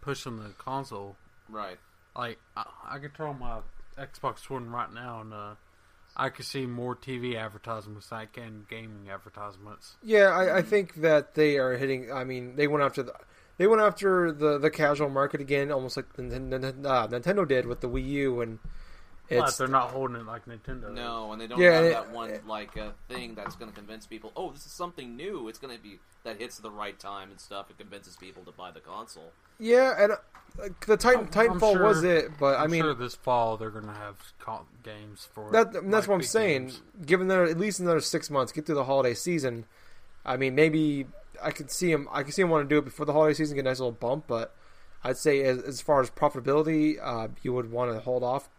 pushing 0.01 0.37
the 0.41 0.49
console. 0.57 1.17
right. 1.49 1.77
Like 2.15 2.39
I, 2.55 2.65
I 2.85 2.99
can 2.99 3.11
turn 3.11 3.27
on 3.29 3.39
my 3.39 3.59
Xbox 3.99 4.49
One 4.49 4.69
right 4.69 4.91
now 4.93 5.21
and 5.21 5.33
uh, 5.33 5.55
I 6.15 6.29
can 6.29 6.43
see 6.43 6.65
more 6.65 6.95
TV 6.95 7.37
advertisements 7.37 8.09
than 8.09 8.19
I 8.19 8.25
can 8.25 8.65
gaming 8.69 9.09
advertisements. 9.09 9.95
Yeah, 10.03 10.29
I, 10.29 10.57
I 10.57 10.61
think 10.61 10.95
that 10.95 11.35
they 11.35 11.57
are 11.57 11.77
hitting. 11.77 12.11
I 12.11 12.23
mean, 12.23 12.55
they 12.55 12.67
went 12.67 12.83
after 12.83 13.03
the 13.03 13.13
they 13.57 13.67
went 13.67 13.81
after 13.81 14.31
the, 14.31 14.57
the 14.57 14.69
casual 14.69 15.09
market 15.09 15.41
again, 15.41 15.71
almost 15.71 15.97
like 15.97 16.13
the, 16.13 16.23
Nintendo- 16.23 16.85
uh, 16.85 17.07
Nintendo 17.07 17.47
did 17.47 17.65
with 17.65 17.81
the 17.81 17.89
Wii 17.89 18.07
U, 18.07 18.41
and 18.41 18.59
it's 19.29 19.57
they're 19.57 19.67
not 19.67 19.91
holding 19.91 20.15
it 20.17 20.25
like 20.25 20.45
Nintendo. 20.45 20.91
No, 20.93 21.31
and 21.31 21.41
they 21.41 21.47
don't 21.47 21.59
Yeah, 21.59 21.71
have 21.73 21.85
it- 21.85 21.93
that 21.93 22.11
one 22.11 22.39
like 22.47 22.75
uh, 22.77 22.89
thing 23.07 23.35
that's 23.35 23.55
going 23.55 23.69
to 23.71 23.75
convince 23.75 24.05
people. 24.05 24.31
Oh, 24.35 24.51
this 24.51 24.65
is 24.65 24.71
something 24.71 25.15
new. 25.15 25.47
It's 25.47 25.59
going 25.59 25.75
to 25.75 25.81
be 25.81 25.99
that 26.23 26.37
hits 26.39 26.57
the 26.59 26.71
right 26.71 26.97
time 26.99 27.29
and 27.31 27.39
stuff. 27.39 27.69
It 27.69 27.77
convinces 27.77 28.15
people 28.17 28.43
to 28.43 28.51
buy 28.51 28.71
the 28.71 28.79
console. 28.81 29.31
yeah, 29.59 29.95
and 30.03 30.11
uh, 30.13 30.15
like, 30.57 30.85
the 30.85 30.97
Titan 30.97 31.29
I'm- 31.33 31.51
I'm 31.51 31.59
Titanfall 31.59 31.73
sure- 31.73 31.83
was 31.85 32.03
it, 32.03 32.31
but 32.39 32.57
I 32.59 32.63
I'm 32.63 32.71
mean 32.71 32.81
sure 32.81 32.93
this 32.93 33.15
fall 33.15 33.55
they're 33.57 33.69
gonna 33.69 33.93
have 33.93 34.17
games 34.83 35.27
for 35.33 35.51
that 35.51 35.71
that's 35.73 35.85
like 35.85 36.07
what 36.07 36.15
I'm 36.15 36.21
saying. 36.23 36.61
games. 36.67 36.81
Given 37.05 37.27
that 37.29 37.47
at 37.49 37.57
least 37.59 37.79
another 37.79 38.01
six 38.01 38.29
months, 38.29 38.51
get 38.51 38.65
through 38.65 38.75
the 38.75 38.83
holiday 38.85 39.13
season. 39.13 39.65
I 40.25 40.35
mean, 40.37 40.55
maybe 40.55 41.05
I 41.41 41.51
could 41.51 41.71
see 41.71 41.91
him. 41.91 42.07
I 42.11 42.23
could 42.23 42.33
see 42.33 42.41
him 42.41 42.49
want 42.49 42.67
to 42.67 42.73
do 42.73 42.77
it 42.79 42.85
before 42.85 43.05
the 43.05 43.13
holiday 43.13 43.33
season, 43.33 43.55
get 43.55 43.61
a 43.65 43.69
nice 43.69 43.79
little 43.79 43.91
bump. 43.93 44.25
But 44.27 44.53
I'd 45.03 45.17
say 45.17 45.41
as, 45.43 45.59
as 45.63 45.79
far 45.81 46.01
as 46.01 46.09
profitability, 46.09 46.97
uh, 47.01 47.29
you 47.41 47.53
would 47.53 47.71
want 47.71 47.93
to 47.93 47.99
hold 48.01 48.23
off. 48.23 48.49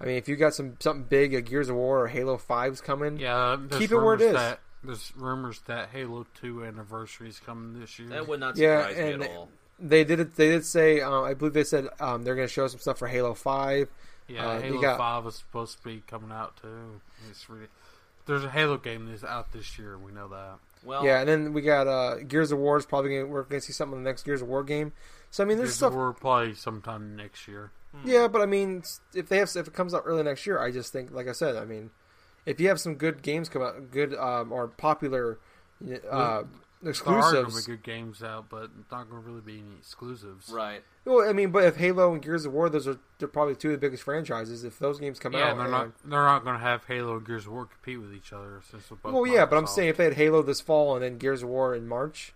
I 0.00 0.04
mean, 0.04 0.16
if 0.16 0.28
you 0.28 0.36
got 0.36 0.54
some 0.54 0.76
something 0.80 1.04
big, 1.08 1.34
like 1.34 1.46
Gears 1.46 1.68
of 1.68 1.76
War 1.76 2.04
or 2.04 2.08
Halo 2.08 2.36
Fives 2.36 2.80
coming, 2.80 3.18
Yeah, 3.18 3.56
Keep 3.72 3.90
it 3.92 3.96
where 3.96 4.14
it 4.14 4.20
is. 4.20 4.26
rumors. 4.28 4.40
That, 4.40 4.60
there's 4.84 5.12
rumors 5.16 5.60
that 5.66 5.88
Halo 5.90 6.26
Two 6.40 6.64
anniversary 6.64 7.28
is 7.28 7.40
coming 7.40 7.80
this 7.80 7.98
year. 7.98 8.08
That 8.10 8.28
would 8.28 8.40
not 8.40 8.56
Yeah, 8.56 8.88
surprise 8.88 8.96
me 9.04 9.12
and- 9.12 9.22
at 9.24 9.30
all. 9.30 9.48
they 9.80 10.04
did 10.04 10.20
it. 10.20 10.36
They 10.36 10.50
did 10.50 10.64
say, 10.64 11.00
um, 11.00 11.24
I 11.24 11.34
believe 11.34 11.52
they 11.52 11.64
said 11.64 11.88
um, 12.00 12.22
they're 12.24 12.36
going 12.36 12.46
to 12.46 12.52
show 12.52 12.66
some 12.68 12.78
stuff 12.80 12.98
for 12.98 13.08
Halo 13.08 13.34
Five. 13.34 13.88
yeah, 14.28 14.46
uh, 14.46 14.60
Halo 14.60 14.80
got- 14.80 14.98
Five 14.98 15.26
is 15.26 15.34
supposed 15.36 15.78
to 15.78 15.84
be 15.84 16.02
coming 16.06 16.30
out 16.30 16.56
too. 16.62 17.00
It's 17.28 17.48
really 17.50 17.66
there's 18.26 18.44
a 18.44 18.50
Halo 18.50 18.76
game 18.76 19.06
that's 19.10 19.24
out 19.24 19.52
this 19.52 19.78
year. 19.78 19.96
We 19.98 20.12
know 20.12 20.28
that. 20.28 20.58
Well, 20.84 21.04
Yeah, 21.04 21.18
and 21.20 21.28
then 21.28 21.52
we 21.54 21.62
got 21.62 21.88
uh, 21.88 22.16
Gears 22.18 22.52
of 22.52 22.58
War 22.58 22.76
is 22.76 22.86
probably 22.86 23.10
gonna, 23.16 23.26
we're 23.26 23.42
going 23.42 23.60
to 23.60 23.66
see 23.66 23.72
something 23.72 23.98
in 23.98 24.04
the 24.04 24.08
next 24.10 24.22
Gears 24.22 24.42
of 24.42 24.48
War 24.48 24.62
game. 24.62 24.92
So 25.30 25.44
I 25.44 25.46
mean, 25.46 25.58
there's 25.58 25.74
stuff. 25.74 25.88
of 25.90 25.96
War 25.96 26.12
probably 26.12 26.54
sometime 26.54 27.14
next 27.16 27.46
year. 27.48 27.70
Yeah, 28.04 28.28
but 28.28 28.42
I 28.42 28.46
mean, 28.46 28.82
if 29.14 29.28
they 29.28 29.38
have 29.38 29.50
if 29.56 29.66
it 29.68 29.74
comes 29.74 29.94
out 29.94 30.02
early 30.06 30.22
next 30.22 30.46
year, 30.46 30.58
I 30.58 30.70
just 30.70 30.92
think, 30.92 31.10
like 31.10 31.28
I 31.28 31.32
said, 31.32 31.56
I 31.56 31.64
mean, 31.64 31.90
if 32.46 32.60
you 32.60 32.68
have 32.68 32.80
some 32.80 32.94
good 32.94 33.22
games 33.22 33.48
come 33.48 33.62
out, 33.62 33.90
good 33.90 34.14
um, 34.14 34.52
or 34.52 34.68
popular 34.68 35.38
uh, 35.82 35.86
There 35.86 36.10
are 36.10 36.42
going 36.42 36.44
to 36.82 36.88
exclusives. 36.90 37.66
be 37.66 37.72
good 37.72 37.82
games 37.82 38.22
out, 38.22 38.48
but 38.48 38.70
not 38.90 39.08
going 39.10 39.22
to 39.22 39.28
really 39.28 39.40
be 39.40 39.54
any 39.58 39.76
exclusives. 39.78 40.48
right. 40.50 40.82
Well, 41.04 41.28
I 41.28 41.32
mean, 41.32 41.50
but 41.50 41.64
if 41.64 41.76
Halo 41.76 42.12
and 42.12 42.22
Gears 42.22 42.44
of 42.44 42.52
War, 42.52 42.68
those 42.68 42.86
are 42.86 42.98
they're 43.18 43.28
probably 43.28 43.56
two 43.56 43.68
of 43.68 43.72
the 43.72 43.78
biggest 43.78 44.02
franchises. 44.02 44.62
If 44.64 44.78
those 44.78 45.00
games 45.00 45.18
come 45.18 45.32
Yeah, 45.32 45.44
out, 45.44 45.50
and 45.52 45.58
they're 45.60 45.66
and- 45.66 45.72
not 45.72 45.92
they're 46.04 46.24
not 46.24 46.44
going 46.44 46.56
to 46.56 46.62
have 46.62 46.84
Halo 46.84 47.16
and 47.16 47.26
Gears 47.26 47.46
of 47.46 47.52
War 47.52 47.66
compete 47.66 48.00
with 48.00 48.12
each 48.14 48.32
other 48.32 48.60
since 48.70 48.84
both. 48.88 49.12
Well, 49.14 49.26
yeah, 49.26 49.46
but 49.46 49.56
I'm 49.56 49.64
Microsoft. 49.64 49.68
saying 49.70 49.88
if 49.88 49.96
they 49.96 50.04
had 50.04 50.14
Halo 50.14 50.42
this 50.42 50.60
fall 50.60 50.94
and 50.94 51.02
then 51.02 51.16
Gears 51.18 51.42
of 51.42 51.48
War 51.48 51.74
in 51.74 51.88
March, 51.88 52.34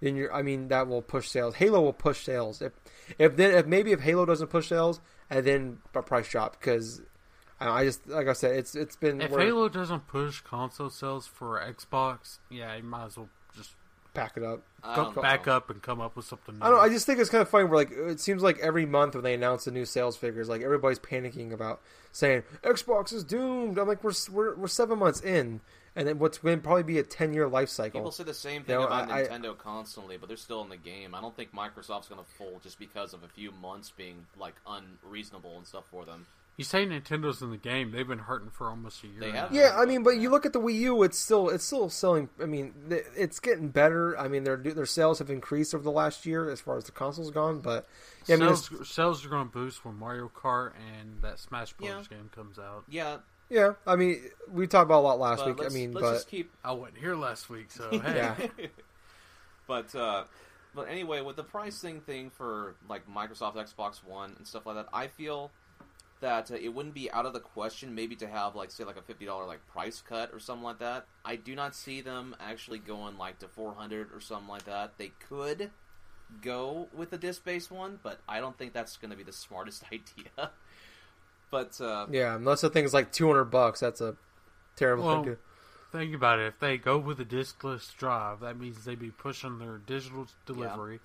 then 0.00 0.16
you're. 0.16 0.32
I 0.32 0.42
mean, 0.42 0.68
that 0.68 0.86
will 0.88 1.02
push 1.02 1.28
sales. 1.28 1.54
Halo 1.56 1.80
will 1.80 1.92
push 1.92 2.24
sales. 2.24 2.62
If 2.62 2.72
if 3.18 3.36
then 3.36 3.54
if 3.56 3.66
maybe 3.66 3.92
if 3.92 4.00
Halo 4.00 4.24
doesn't 4.26 4.48
push 4.48 4.68
sales, 4.68 5.00
and 5.30 5.44
then 5.44 5.78
a 5.94 6.02
price 6.02 6.28
drop 6.28 6.58
because 6.58 7.02
I, 7.60 7.68
I 7.68 7.84
just 7.84 8.06
like 8.08 8.28
I 8.28 8.32
said, 8.32 8.56
it's 8.56 8.74
it's 8.74 8.96
been 8.96 9.20
if 9.20 9.30
we're- 9.30 9.46
Halo 9.46 9.68
doesn't 9.68 10.06
push 10.06 10.40
console 10.40 10.90
sales 10.90 11.26
for 11.26 11.60
Xbox, 11.60 12.38
yeah, 12.50 12.76
you 12.76 12.82
might 12.84 13.06
as 13.06 13.16
well 13.16 13.28
just 13.56 13.74
pack 14.14 14.36
it 14.36 14.42
up. 14.42 14.62
I 14.82 15.12
back 15.20 15.46
know. 15.46 15.54
up 15.54 15.70
and 15.70 15.82
come 15.82 16.00
up 16.00 16.14
with 16.14 16.24
something 16.24 16.56
new. 16.58 16.64
I 16.64 16.70
don't. 16.70 16.78
I 16.78 16.88
just 16.88 17.04
think 17.04 17.18
it's 17.18 17.30
kind 17.30 17.42
of 17.42 17.48
funny. 17.48 17.64
Where 17.64 17.78
like 17.78 17.90
it 17.90 18.20
seems 18.20 18.42
like 18.42 18.58
every 18.60 18.86
month 18.86 19.14
when 19.14 19.24
they 19.24 19.34
announce 19.34 19.64
the 19.64 19.72
new 19.72 19.84
sales 19.84 20.16
figures, 20.16 20.48
like 20.48 20.62
everybody's 20.62 21.00
panicking 21.00 21.52
about 21.52 21.80
saying 22.12 22.44
Xbox 22.62 23.12
is 23.12 23.24
doomed. 23.24 23.76
I'm 23.78 23.88
like, 23.88 24.04
we're 24.04 24.12
we're, 24.30 24.54
we're 24.54 24.68
seven 24.68 25.00
months 25.00 25.20
in, 25.20 25.60
and 25.98 26.08
then 26.08 26.18
what's 26.18 26.38
going 26.38 26.56
to 26.56 26.62
probably 26.62 26.84
be 26.84 26.98
a 26.98 27.02
ten 27.02 27.32
year 27.34 27.46
life 27.48 27.68
cycle. 27.68 28.00
People 28.00 28.12
say 28.12 28.24
the 28.24 28.32
same 28.32 28.62
thing 28.64 28.76
No, 28.76 28.86
about 28.86 29.10
I- 29.10 29.22
I- 29.22 29.26
Nintendo 29.26 29.58
constantly, 29.58 30.16
but 30.16 30.28
they're 30.28 30.36
still 30.38 30.62
in 30.62 30.68
the 30.70 30.76
game. 30.76 31.14
I 31.14 31.20
don't 31.20 31.36
think 31.36 31.52
Microsoft's 31.52 32.08
going 32.08 32.24
to 32.24 32.30
fold 32.38 32.62
just 32.62 32.78
because 32.78 33.12
of 33.12 33.22
a 33.24 33.28
few 33.28 33.50
months 33.52 33.90
being 33.94 34.24
like 34.38 34.54
unreasonable 34.66 35.56
and 35.58 35.66
stuff 35.66 35.84
for 35.90 36.04
them. 36.04 36.26
you 36.56 36.64
say 36.64 36.84
Nintendo's 36.84 37.40
in 37.40 37.50
the 37.50 37.56
game; 37.56 37.92
they've 37.92 38.08
been 38.08 38.18
hurting 38.18 38.50
for 38.50 38.68
almost 38.68 39.04
a 39.04 39.06
year. 39.06 39.20
They 39.20 39.30
have. 39.30 39.52
Yeah, 39.52 39.76
I 39.76 39.84
mean, 39.84 40.02
but 40.02 40.16
you 40.18 40.28
look 40.28 40.44
at 40.44 40.52
the 40.52 40.60
Wii 40.60 40.74
U; 40.80 41.02
it's 41.04 41.16
still 41.18 41.48
it's 41.50 41.64
still 41.64 41.88
selling. 41.88 42.28
I 42.42 42.46
mean, 42.46 42.74
it's 42.90 43.38
getting 43.38 43.68
better. 43.68 44.18
I 44.18 44.26
mean, 44.28 44.42
their 44.44 44.56
their 44.56 44.84
sales 44.86 45.20
have 45.20 45.30
increased 45.30 45.72
over 45.74 45.84
the 45.84 45.90
last 45.92 46.26
year 46.26 46.50
as 46.50 46.60
far 46.60 46.76
as 46.76 46.84
the 46.84 46.90
console's 46.92 47.30
gone. 47.30 47.60
But 47.60 47.86
yeah, 48.26 48.34
I 48.34 48.38
mean, 48.38 48.56
sales, 48.56 48.88
sales 48.88 49.24
are 49.24 49.28
going 49.28 49.46
to 49.46 49.52
boost 49.52 49.84
when 49.84 49.96
Mario 49.98 50.30
Kart 50.34 50.72
and 51.00 51.22
that 51.22 51.38
Smash 51.38 51.72
Bros. 51.74 51.88
Yeah. 52.10 52.16
game 52.16 52.28
comes 52.34 52.58
out. 52.58 52.82
Yeah, 52.88 53.18
yeah, 53.50 53.74
I 53.86 53.96
mean, 53.96 54.22
we 54.50 54.66
talked 54.66 54.86
about 54.86 55.00
a 55.00 55.06
lot 55.06 55.18
last 55.18 55.44
but 55.44 55.58
week. 55.58 55.66
I 55.66 55.68
mean, 55.72 55.92
let's 55.92 56.06
but 56.06 56.12
just 56.14 56.28
keep 56.28 56.52
I 56.64 56.72
wasn't 56.72 56.98
here 56.98 57.14
last 57.14 57.48
week, 57.48 57.70
so 57.70 57.90
hey. 57.90 57.98
yeah, 58.16 58.46
But 59.66 59.94
uh, 59.94 60.24
but 60.74 60.88
anyway, 60.88 61.20
with 61.20 61.36
the 61.36 61.44
pricing 61.44 62.00
thing 62.00 62.30
for 62.30 62.74
like 62.88 63.02
Microsoft 63.08 63.56
Xbox 63.56 64.02
One 64.02 64.34
and 64.36 64.46
stuff 64.46 64.66
like 64.66 64.76
that, 64.76 64.88
I 64.92 65.06
feel 65.06 65.50
that 66.20 66.50
uh, 66.50 66.54
it 66.54 66.74
wouldn't 66.74 66.94
be 66.94 67.10
out 67.12 67.26
of 67.26 67.32
the 67.32 67.40
question 67.40 67.94
maybe 67.94 68.16
to 68.16 68.26
have 68.26 68.56
like 68.56 68.70
say 68.70 68.84
like 68.84 68.96
a 68.96 69.02
fifty 69.02 69.26
dollar 69.26 69.46
like 69.46 69.66
price 69.68 70.02
cut 70.06 70.30
or 70.32 70.40
something 70.40 70.64
like 70.64 70.78
that. 70.78 71.06
I 71.24 71.36
do 71.36 71.54
not 71.54 71.74
see 71.74 72.00
them 72.00 72.34
actually 72.40 72.78
going 72.78 73.18
like 73.18 73.38
to 73.40 73.48
four 73.48 73.74
hundred 73.74 74.08
or 74.12 74.20
something 74.20 74.48
like 74.48 74.64
that. 74.64 74.96
They 74.98 75.12
could 75.28 75.70
go 76.42 76.88
with 76.94 77.10
the 77.10 77.18
disc 77.18 77.44
based 77.44 77.70
one, 77.70 78.00
but 78.02 78.20
I 78.28 78.40
don't 78.40 78.56
think 78.56 78.72
that's 78.72 78.96
going 78.96 79.10
to 79.10 79.16
be 79.16 79.22
the 79.22 79.32
smartest 79.32 79.84
idea. 79.92 80.50
But 81.50 81.80
uh, 81.80 82.06
yeah. 82.10 82.34
Unless 82.36 82.60
the 82.62 82.70
thing's 82.70 82.92
like 82.94 83.12
two 83.12 83.26
hundred 83.26 83.46
bucks, 83.46 83.80
that's 83.80 84.00
a 84.00 84.16
terrible 84.76 85.04
Well, 85.04 85.22
thing 85.24 85.32
to. 85.34 85.38
Think 85.90 86.14
about 86.14 86.38
it. 86.38 86.46
If 86.48 86.58
they 86.60 86.76
go 86.76 86.98
with 86.98 87.18
a 87.18 87.24
diskless 87.24 87.96
drive, 87.96 88.40
that 88.40 88.58
means 88.60 88.84
they'd 88.84 88.98
be 88.98 89.10
pushing 89.10 89.58
their 89.58 89.78
digital 89.78 90.26
delivery. 90.44 91.00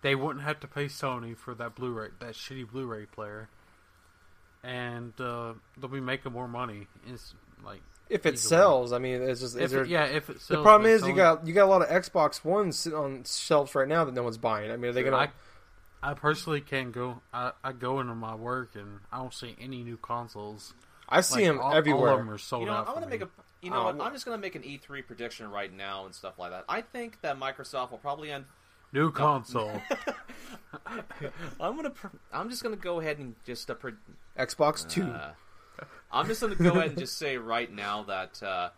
They 0.00 0.14
wouldn't 0.14 0.44
have 0.44 0.60
to 0.60 0.66
pay 0.66 0.86
Sony 0.86 1.36
for 1.36 1.54
that 1.54 1.74
Blu-ray, 1.74 2.08
that 2.20 2.32
shitty 2.32 2.70
Blu-ray 2.70 3.04
player, 3.06 3.48
and 4.62 5.12
uh, 5.20 5.52
they'll 5.76 5.90
be 5.90 6.00
making 6.00 6.32
more 6.32 6.48
money. 6.48 6.86
It's 7.06 7.34
like 7.64 7.80
If 8.08 8.24
it 8.26 8.34
easily. 8.34 8.48
sells, 8.48 8.92
I 8.92 8.98
mean, 8.98 9.22
it's 9.22 9.40
just 9.40 9.56
is 9.56 9.62
If 9.62 9.70
there. 9.72 9.82
it, 9.82 9.88
yeah, 9.88 10.04
if 10.04 10.30
it 10.30 10.40
the 10.48 10.62
problem 10.62 10.82
but 10.82 10.90
is 10.90 11.06
you 11.06 11.14
got 11.14 11.46
you 11.46 11.52
got 11.52 11.64
a 11.64 11.70
lot 11.70 11.82
of 11.82 11.88
Xbox 11.88 12.44
Ones 12.44 12.76
sitting 12.78 12.98
on 12.98 13.24
shelves 13.24 13.74
right 13.74 13.88
now 13.88 14.04
that 14.04 14.14
no 14.14 14.22
one's 14.22 14.38
buying. 14.38 14.70
I 14.70 14.76
mean, 14.76 14.90
are 14.90 14.94
they 14.94 15.02
gonna? 15.02 15.16
I, 15.16 15.28
I 16.04 16.12
personally 16.12 16.60
can't 16.60 16.92
go. 16.92 17.22
I, 17.32 17.52
I 17.64 17.72
go 17.72 18.00
into 18.00 18.14
my 18.14 18.34
work 18.34 18.74
and 18.74 19.00
I 19.10 19.18
don't 19.18 19.32
see 19.32 19.56
any 19.58 19.82
new 19.82 19.96
consoles. 19.96 20.74
I, 21.08 21.22
see 21.22 21.36
Like, 21.36 21.44
them 21.44 21.60
all, 21.60 21.74
everywhere. 21.74 22.10
All 22.10 22.14
of 22.14 22.20
them 22.20 22.30
are 22.30 22.38
sold 22.38 22.62
you 22.62 22.66
know, 22.66 22.74
out. 22.74 22.88
I'm 22.88 22.94
gonna 22.94 23.06
me. 23.06 23.12
make 23.12 23.22
a. 23.22 23.28
You 23.62 23.70
know 23.70 23.84
what? 23.84 23.98
I'm 23.98 24.12
just 24.12 24.26
gonna 24.26 24.36
make 24.36 24.54
an 24.54 24.62
E3 24.62 25.06
prediction 25.06 25.50
right 25.50 25.74
now 25.74 26.04
and 26.04 26.14
stuff 26.14 26.38
like 26.38 26.50
that. 26.50 26.66
I 26.68 26.82
think 26.82 27.22
that 27.22 27.40
Microsoft 27.40 27.90
will 27.90 27.98
probably 27.98 28.30
end 28.30 28.44
new 28.92 29.10
console. 29.10 29.72
I'm 31.58 31.76
gonna. 31.76 31.90
Pr- 31.90 32.08
I'm 32.32 32.50
just 32.50 32.62
gonna 32.62 32.76
go 32.76 33.00
ahead 33.00 33.18
and 33.18 33.34
just 33.46 33.70
uh, 33.70 33.74
pre- 33.74 33.94
Xbox 34.38 34.86
Two. 34.86 35.04
uh, 35.04 35.32
I'm 36.12 36.26
just 36.26 36.42
gonna 36.42 36.54
go 36.54 36.72
ahead 36.72 36.90
and 36.90 36.98
just 36.98 37.16
say 37.16 37.38
right 37.38 37.72
now 37.72 38.02
that 38.04 38.42
uh, 38.42 38.68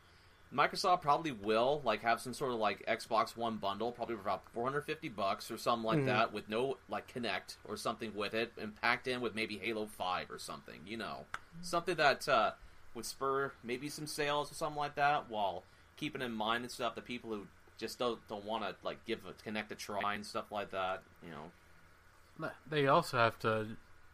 Microsoft 0.55 1.03
probably 1.03 1.33
will 1.33 1.83
like 1.85 2.03
have 2.03 2.21
some 2.21 2.33
sort 2.33 2.53
of 2.53 2.59
like 2.59 2.85
Xbox 2.87 3.37
One 3.37 3.57
bundle, 3.57 3.91
probably 3.93 4.15
for 4.15 4.23
about 4.23 4.43
450 4.55 5.09
bucks 5.11 5.51
or 5.51 5.59
something 5.59 5.85
like 5.85 6.05
that, 6.07 6.33
with 6.33 6.49
no 6.49 6.79
like 6.89 7.13
Kinect 7.13 7.57
or 7.65 7.77
something 7.77 8.15
with 8.15 8.33
it, 8.35 8.53
and 8.61 8.75
packed 8.81 9.09
in 9.09 9.21
with 9.21 9.35
maybe 9.35 9.59
Halo 9.59 9.87
Five 9.87 10.31
or 10.31 10.39
something. 10.39 10.81
You 10.87 10.99
know, 10.99 11.25
something 11.63 11.97
that 11.97 12.29
uh, 12.29 12.53
would 12.95 13.05
spur 13.05 13.53
maybe 13.65 13.89
some 13.89 14.07
sales 14.07 14.51
or 14.51 14.55
something 14.55 14.79
like 14.79 14.95
that, 14.95 15.29
while 15.29 15.65
keeping 15.97 16.23
in 16.23 16.33
mind 16.33 16.63
and 16.65 16.71
stuff 16.71 16.95
the 16.95 17.01
people 17.01 17.31
who 17.31 17.47
just 17.77 17.99
don't 17.99 18.21
don't 18.29 18.45
want 18.45 18.63
to 18.63 18.75
like 18.85 19.05
give 19.05 19.21
a 19.27 19.33
Kinect 19.49 19.73
a 19.73 19.75
try 19.75 20.15
and 20.15 20.25
stuff 20.25 20.53
like 20.53 20.71
that. 20.71 21.03
You 21.25 21.31
know. 21.33 22.51
They 22.69 22.87
also 22.87 23.17
have 23.17 23.39
to 23.41 23.67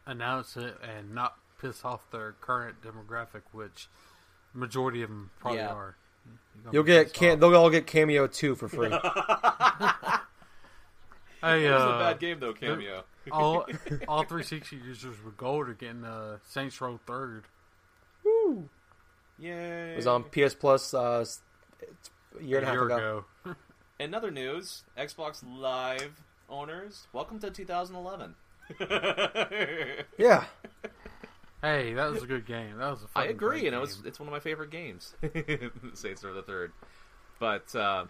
announce 0.07 0.57
it 0.57 0.76
and 0.83 1.14
not 1.14 1.37
piss 1.61 1.85
off 1.85 2.11
their 2.11 2.33
current 2.41 2.76
demographic, 2.83 3.43
which 3.53 3.89
majority 4.55 5.03
of 5.03 5.09
them 5.11 5.30
probably 5.41 5.59
Yeah. 5.59 5.72
are. 5.74 5.97
You're 6.26 6.62
gonna 6.64 6.74
You'll 6.74 6.82
get 6.84 7.12
can 7.12 7.32
off. 7.34 7.40
they'll 7.40 7.56
all 7.56 7.70
get 7.70 7.86
Kameo 7.86 8.32
Two 8.32 8.54
for 8.54 8.68
free. 8.68 8.90
Hey, 11.44 11.66
It 11.66 11.72
was 11.72 11.82
uh, 11.82 11.86
a 11.86 11.98
bad 11.98 12.20
game 12.20 12.38
though, 12.38 12.54
Kameo. 12.54 13.02
all 13.32 13.66
all 14.06 14.22
360 14.22 14.76
users 14.76 15.16
with 15.24 15.36
gold 15.36 15.68
are 15.68 15.74
getting 15.74 16.04
uh, 16.04 16.38
Saints 16.48 16.80
Row 16.80 17.00
Third. 17.06 17.44
Woo! 18.24 18.68
Yay! 19.40 19.94
it 19.94 19.96
was 19.96 20.06
on 20.06 20.22
PS 20.24 20.54
Plus 20.54 20.94
uh, 20.94 21.20
s- 21.22 21.40
a 22.38 22.44
year 22.44 22.58
and 22.58 22.64
a 22.66 22.68
half 22.68 22.74
year 22.74 22.84
ago. 22.86 23.24
ago. 23.44 23.56
In 23.98 24.14
other 24.14 24.30
news, 24.30 24.84
Xbox 24.96 25.42
Live 25.44 26.12
owners, 26.48 27.08
welcome 27.12 27.40
to 27.40 27.50
2011. 27.50 28.34
Yeah, 30.18 30.44
Hey, 31.62 31.94
that 31.94 32.10
was 32.10 32.24
a 32.24 32.26
good 32.26 32.44
game. 32.44 32.78
That 32.78 32.90
was 32.90 33.04
a 33.04 33.06
I 33.18 33.26
agree, 33.26 33.66
and 33.66 33.74
it 33.74 33.78
was 33.78 34.02
it's 34.04 34.18
one 34.18 34.28
of 34.28 34.32
my 34.32 34.40
favorite 34.40 34.70
games. 34.70 35.14
Saints 35.94 36.24
Row 36.24 36.34
the 36.34 36.42
Third. 36.42 36.72
But 37.38 37.74
uh, 37.74 38.06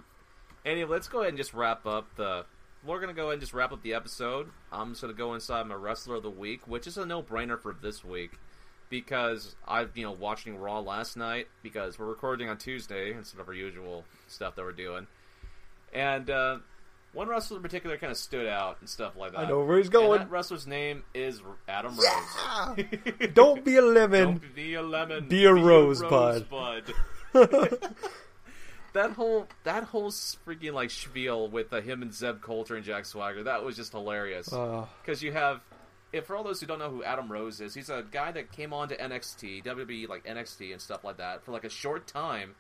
anyway, 0.65 0.91
let's 0.91 1.07
go 1.07 1.21
ahead 1.21 1.31
and 1.31 1.39
just 1.39 1.53
wrap 1.53 1.87
up 1.87 2.07
the. 2.17 2.47
We're 2.85 2.99
gonna 2.99 3.13
go 3.13 3.25
ahead 3.25 3.35
and 3.35 3.41
just 3.43 3.53
wrap 3.53 3.71
up 3.73 3.83
the 3.83 3.95
episode. 3.95 4.49
I'm 4.73 4.91
just 4.93 5.03
gonna 5.03 5.13
go 5.13 5.35
inside 5.35 5.67
my 5.67 5.75
wrestler 5.75 6.17
of 6.17 6.23
the 6.23 6.31
week, 6.31 6.67
which 6.67 6.87
is 6.87 6.97
a 6.97 7.05
no-brainer 7.05 7.61
for 7.61 7.77
this 7.81 8.03
week 8.03 8.33
because 8.89 9.55
I've 9.69 9.97
you 9.97 10.05
know 10.05 10.13
watching 10.13 10.57
Raw 10.57 10.81
last 10.81 11.17
night 11.17 11.49
because 11.63 11.99
we're 11.99 12.07
recording 12.07 12.49
on 12.49 12.57
Tuesday 12.57 13.13
instead 13.13 13.41
of 13.41 13.49
our 13.49 13.55
usual 13.55 14.05
stuff 14.29 14.57
that 14.57 14.63
we're 14.63 14.73
doing, 14.73 15.07
and 15.93 16.29
uh, 16.31 16.59
one 17.13 17.29
wrestler 17.29 17.59
in 17.59 17.63
particular 17.63 17.97
kind 17.99 18.11
of 18.11 18.17
stood 18.17 18.47
out 18.47 18.79
and 18.81 18.89
stuff 18.89 19.17
like 19.17 19.33
that. 19.33 19.41
I 19.41 19.49
know 19.49 19.65
where 19.65 19.77
he's 19.79 19.87
And 19.87 19.93
going. 19.93 20.19
that 20.21 20.31
wrestler's 20.31 20.67
name 20.67 21.03
is 21.15 21.41
Adam 21.69 21.95
Rose. 21.97 22.87
Don't 23.35 23.65
be 23.65 23.77
a 23.77 23.83
lemon. 23.83 24.25
Don't 24.41 24.55
be 24.55 24.75
a 24.75 24.83
lemon. 24.83 25.29
Be 25.29 25.45
a 25.45 25.53
rosebud. 25.53 26.47
rosebud. 26.51 26.95
that 28.93 29.13
whole 29.13 29.47
that 29.65 29.85
whole 29.85 30.11
freaking 30.11 30.73
like 30.73 30.91
spiel 30.91 31.49
with 31.49 31.73
uh, 31.73 31.81
him 31.81 32.03
and 32.03 32.13
Zeb 32.13 32.41
Colter 32.43 32.77
and 32.77 32.85
Jack 32.85 33.07
Swagger 33.07 33.43
that 33.45 33.65
was 33.65 33.77
just 33.77 33.93
hilarious 33.93 34.53
Uh, 34.53 34.87
because 35.03 35.23
you 35.23 35.33
have. 35.33 35.61
If 36.13 36.27
for 36.27 36.37
all 36.37 36.45
those 36.45 36.61
who 36.61 36.67
don't 36.67 36.79
know 36.79 36.91
who 36.91 37.03
Adam 37.03 37.33
Rose 37.33 37.59
is, 37.63 37.73
he's 37.73 37.89
a 37.89 38.05
guy 38.11 38.33
that 38.33 38.53
came 38.53 38.75
on 38.75 38.89
to 38.91 38.97
NXT, 38.99 39.65
WWE 39.65 40.07
like 40.11 40.27
NXT 40.27 40.73
and 40.73 40.79
stuff 40.79 41.05
like 41.05 41.17
that 41.17 41.43
for 41.43 41.53
like 41.53 41.65
a 41.65 41.71
short 41.71 42.07
time, 42.07 42.55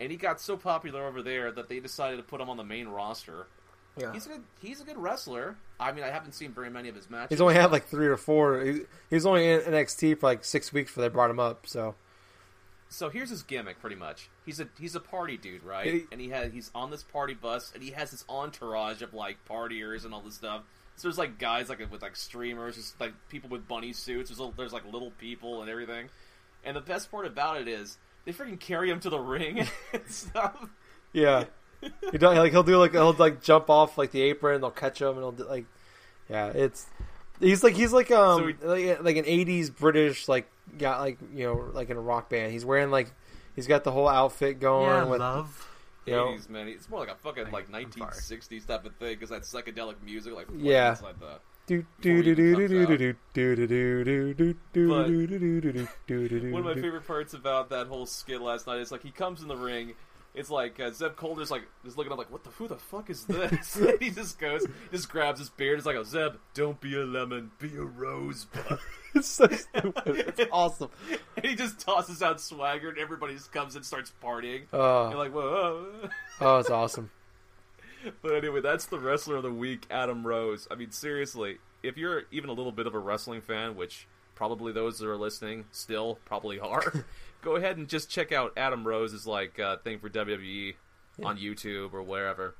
and 0.00 0.10
he 0.10 0.16
got 0.16 0.40
so 0.40 0.56
popular 0.56 1.06
over 1.06 1.22
there 1.22 1.52
that 1.52 1.68
they 1.68 1.78
decided 1.78 2.16
to 2.16 2.24
put 2.24 2.40
him 2.40 2.50
on 2.50 2.56
the 2.56 2.64
main 2.64 2.88
roster. 2.88 3.46
Yeah. 3.96 4.12
He's 4.12 4.26
a 4.26 4.30
good, 4.30 4.42
he's 4.60 4.80
a 4.80 4.84
good 4.84 4.98
wrestler. 4.98 5.56
I 5.80 5.92
mean, 5.92 6.04
I 6.04 6.08
haven't 6.10 6.32
seen 6.32 6.52
very 6.52 6.70
many 6.70 6.88
of 6.88 6.94
his 6.94 7.08
matches. 7.10 7.30
He's 7.30 7.40
only 7.40 7.54
had 7.54 7.72
like 7.72 7.86
three 7.86 8.06
or 8.06 8.16
four. 8.16 8.60
He, 8.62 8.72
he 9.10 9.14
was 9.14 9.26
only 9.26 9.50
in 9.50 9.60
NXT 9.60 10.18
for 10.20 10.26
like 10.26 10.44
six 10.44 10.72
weeks 10.72 10.90
before 10.90 11.02
they 11.02 11.08
brought 11.08 11.30
him 11.30 11.40
up. 11.40 11.66
So 11.66 11.94
So 12.88 13.08
here's 13.08 13.30
his 13.30 13.42
gimmick, 13.42 13.80
pretty 13.80 13.96
much. 13.96 14.28
He's 14.44 14.60
a 14.60 14.68
he's 14.78 14.94
a 14.94 15.00
party 15.00 15.36
dude, 15.36 15.64
right? 15.64 15.86
He- 15.92 16.04
and 16.12 16.20
he 16.20 16.28
has 16.30 16.52
he's 16.52 16.70
on 16.74 16.90
this 16.90 17.02
party 17.02 17.34
bus, 17.34 17.72
and 17.74 17.82
he 17.82 17.90
has 17.90 18.10
this 18.10 18.24
entourage 18.28 19.02
of 19.02 19.12
like 19.14 19.38
partiers 19.48 20.04
and 20.04 20.14
all 20.14 20.20
this 20.20 20.34
stuff. 20.34 20.62
So 20.96 21.08
there's 21.08 21.18
like 21.18 21.38
guys 21.38 21.68
like 21.68 21.78
with 21.90 22.00
like 22.02 22.16
streamers, 22.16 22.76
just 22.76 22.98
like 23.00 23.12
people 23.28 23.50
with 23.50 23.66
bunny 23.68 23.92
suits. 23.92 24.30
There's 24.34 24.50
there's 24.56 24.72
like 24.72 24.84
little 24.90 25.10
people 25.18 25.60
and 25.62 25.70
everything. 25.70 26.08
And 26.64 26.74
the 26.76 26.80
best 26.80 27.10
part 27.10 27.26
about 27.26 27.60
it 27.60 27.68
is 27.68 27.98
they 28.24 28.32
freaking 28.32 28.58
carry 28.58 28.90
him 28.90 28.98
to 29.00 29.10
the 29.10 29.18
ring 29.18 29.66
and 29.92 30.08
stuff. 30.08 30.68
Yeah, 31.12 31.44
he 32.12 32.18
don't, 32.18 32.36
like 32.36 32.52
he'll 32.52 32.62
do 32.62 32.78
like 32.78 32.92
he'll 32.92 33.12
like 33.12 33.42
jump 33.42 33.68
off 33.70 33.96
like 33.98 34.10
the 34.10 34.22
apron. 34.22 34.60
They'll 34.60 34.70
catch 34.70 35.00
him 35.00 35.08
and 35.10 35.18
he'll 35.18 35.32
do, 35.32 35.44
like, 35.48 35.66
yeah, 36.28 36.48
it's 36.48 36.86
he's 37.40 37.62
like 37.62 37.74
he's 37.74 37.92
like 37.92 38.10
um 38.10 38.40
So 38.40 38.46
he- 38.76 38.86
like, 38.94 39.02
like 39.02 39.16
an 39.16 39.24
'80s 39.24 39.74
British 39.74 40.28
like 40.28 40.50
got 40.78 41.00
like 41.00 41.18
you 41.34 41.44
know 41.46 41.70
like 41.72 41.90
in 41.90 41.96
a 41.96 42.00
rock 42.00 42.28
band. 42.30 42.52
He's 42.52 42.64
wearing 42.64 42.90
like 42.90 43.12
he's 43.54 43.66
got 43.66 43.84
the 43.84 43.92
whole 43.92 44.08
outfit 44.08 44.58
going 44.60 44.86
Yeah, 44.88 45.04
with 45.04 45.20
love. 45.20 45.68
you 46.06 46.14
know 46.14 46.26
80s, 46.28 46.48
man. 46.48 46.68
It's 46.68 46.88
more 46.88 47.00
like 47.00 47.10
a 47.10 47.14
fucking 47.16 47.50
like 47.50 47.66
I'm 47.72 47.84
1960s 47.84 48.66
type 48.66 48.84
of 48.86 48.94
thing 48.96 49.14
because 49.18 49.30
that 49.30 49.42
psychedelic 49.42 50.02
music, 50.04 50.34
like 50.34 50.46
Yeah. 50.56 50.90
inside 50.90 51.14
the. 51.20 51.38
do 51.66 51.84
Before 52.00 52.22
do 52.22 52.22
he 52.22 52.34
do 52.34 52.42
even 52.42 52.44
do 52.44 52.52
comes 52.56 52.68
do 52.68 52.82
out. 52.82 52.88
do 53.34 53.56
do 53.56 53.66
do 53.66 54.04
do 54.04 54.34
do 54.34 54.54
do 54.72 54.88
But 54.88 55.06
do 55.08 55.26
do 55.26 55.38
do 55.38 55.60
do 55.60 55.72
do 55.72 55.88
do 56.06 56.28
do 56.28 56.40
do 56.40 56.52
One 56.52 56.60
of 56.60 56.66
my 56.66 56.74
do. 56.74 56.80
favorite 56.82 57.06
parts 57.06 57.34
about 57.34 57.70
that 57.70 57.86
whole 57.88 58.06
skit 58.06 58.40
last 58.40 58.66
night 58.66 58.78
is 58.78 58.90
like 58.92 59.02
he 59.02 59.10
comes 59.10 59.42
in 59.42 59.48
the 59.48 59.56
ring. 59.56 59.94
It's 60.36 60.50
like 60.50 60.78
uh, 60.78 60.90
Zeb 60.92 61.16
Colter's 61.16 61.50
like 61.50 61.62
just 61.84 61.96
looking 61.96 62.12
up 62.12 62.18
like 62.18 62.30
what 62.30 62.44
the 62.44 62.50
who 62.50 62.68
the 62.68 62.76
fuck 62.76 63.08
is 63.10 63.24
this? 63.24 63.74
and 63.76 64.00
he 64.00 64.10
just 64.10 64.38
goes, 64.38 64.64
just 64.92 65.08
grabs 65.08 65.38
his 65.40 65.48
beard. 65.50 65.78
It's 65.78 65.86
like, 65.86 65.96
oh 65.96 66.04
Zeb, 66.04 66.34
don't 66.54 66.78
be 66.80 66.94
a 66.94 67.04
lemon, 67.04 67.50
be 67.58 67.74
a 67.76 67.82
rosebud. 67.82 68.78
It's 69.14 69.28
so 69.28 69.46
stupid. 69.48 70.34
It's 70.38 70.40
awesome. 70.52 70.90
and 71.38 71.46
he 71.46 71.54
just 71.54 71.80
tosses 71.80 72.22
out 72.22 72.38
swagger, 72.38 72.90
and 72.90 72.98
everybody 72.98 73.32
just 73.32 73.50
comes 73.50 73.74
and 73.74 73.82
starts 73.82 74.12
partying. 74.22 74.64
Oh, 74.74 75.08
You're 75.08 75.14
Oh, 75.14 75.18
like, 75.18 75.32
whoa. 75.32 75.86
oh, 76.42 76.58
it's 76.58 76.68
awesome. 76.68 77.10
But 78.20 78.34
anyway, 78.34 78.60
that's 78.60 78.84
the 78.84 78.98
wrestler 78.98 79.36
of 79.36 79.42
the 79.42 79.50
week, 79.50 79.86
Adam 79.90 80.26
Rose. 80.26 80.68
I 80.70 80.74
mean, 80.74 80.90
seriously, 80.90 81.56
if 81.82 81.96
you're 81.96 82.24
even 82.30 82.50
a 82.50 82.52
little 82.52 82.72
bit 82.72 82.86
of 82.86 82.94
a 82.94 82.98
wrestling 82.98 83.40
fan, 83.40 83.74
which 83.74 84.06
probably 84.34 84.70
those 84.70 84.98
that 84.98 85.08
are 85.08 85.16
listening 85.16 85.64
still 85.72 86.18
probably 86.26 86.60
are, 86.60 87.06
go 87.46 87.54
ahead 87.54 87.76
and 87.76 87.88
just 87.88 88.10
check 88.10 88.32
out 88.32 88.52
Adam 88.56 88.86
Rose's 88.86 89.24
like 89.24 89.60
uh, 89.60 89.76
thing 89.76 90.00
for 90.00 90.10
WWE 90.10 90.74
on 91.22 91.38
YouTube 91.38 91.94
or 91.94 92.02
wherever. 92.02 92.56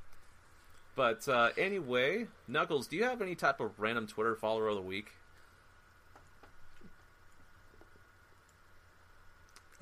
But 0.95 1.27
uh, 1.27 1.49
anyway, 1.57 2.27
Knuckles, 2.47 2.87
do 2.87 2.95
you 2.95 3.03
have 3.03 3.21
any 3.21 3.35
type 3.35 3.59
of 3.59 3.77
random 3.79 4.07
Twitter 4.07 4.33
follower 4.33 4.69
of 4.69 4.75
the 4.75 4.81
week? 4.81 5.09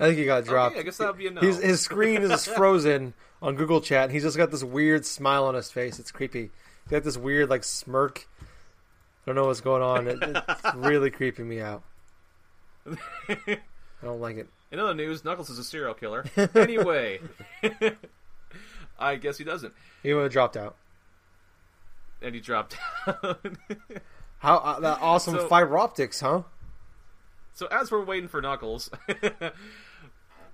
I 0.00 0.06
think 0.06 0.18
he 0.18 0.24
got 0.26 0.44
dropped. 0.44 0.72
Okay, 0.72 0.80
I 0.80 0.82
guess 0.82 0.96
that 0.98 1.06
would 1.06 1.18
be 1.18 1.28
a 1.28 1.30
no. 1.30 1.40
His, 1.40 1.62
his 1.62 1.80
screen 1.80 2.22
is 2.22 2.44
frozen 2.56 3.14
on 3.40 3.54
Google 3.54 3.80
Chat. 3.80 4.04
And 4.04 4.12
he's 4.12 4.24
just 4.24 4.36
got 4.36 4.50
this 4.50 4.64
weird 4.64 5.06
smile 5.06 5.44
on 5.44 5.54
his 5.54 5.70
face. 5.70 6.00
It's 6.00 6.10
creepy. 6.10 6.50
He's 6.82 6.90
got 6.90 7.04
this 7.04 7.16
weird 7.16 7.48
like 7.48 7.62
smirk. 7.62 8.28
I 8.42 8.44
don't 9.26 9.36
know 9.36 9.46
what's 9.46 9.60
going 9.60 9.82
on. 9.82 10.08
It, 10.08 10.18
it's 10.20 10.74
really 10.74 11.10
creeping 11.10 11.48
me 11.48 11.60
out. 11.60 11.84
I 13.28 13.58
don't 14.02 14.20
like 14.20 14.36
it. 14.36 14.48
In 14.76 14.80
other 14.82 14.92
news, 14.92 15.24
Knuckles 15.24 15.48
is 15.48 15.58
a 15.58 15.64
serial 15.64 15.94
killer. 15.94 16.26
Anyway, 16.54 17.20
I 18.98 19.16
guess 19.16 19.38
he 19.38 19.44
doesn't, 19.44 19.72
He 20.02 20.12
would 20.12 20.24
have 20.24 20.32
dropped 20.32 20.54
out. 20.54 20.76
and 22.20 22.34
he 22.34 22.42
dropped 22.42 22.76
out. 23.06 23.42
How 24.40 24.56
uh, 24.58 24.80
that 24.80 24.98
awesome 25.00 25.36
So- 25.36 25.48
fiber 25.48 25.78
optics, 25.78 26.20
huh? 26.20 26.42
so 27.54 27.66
as 27.68 27.90
we're 27.90 28.04
waiting 28.04 28.28
for 28.28 28.42
Knuckles. 28.42 28.90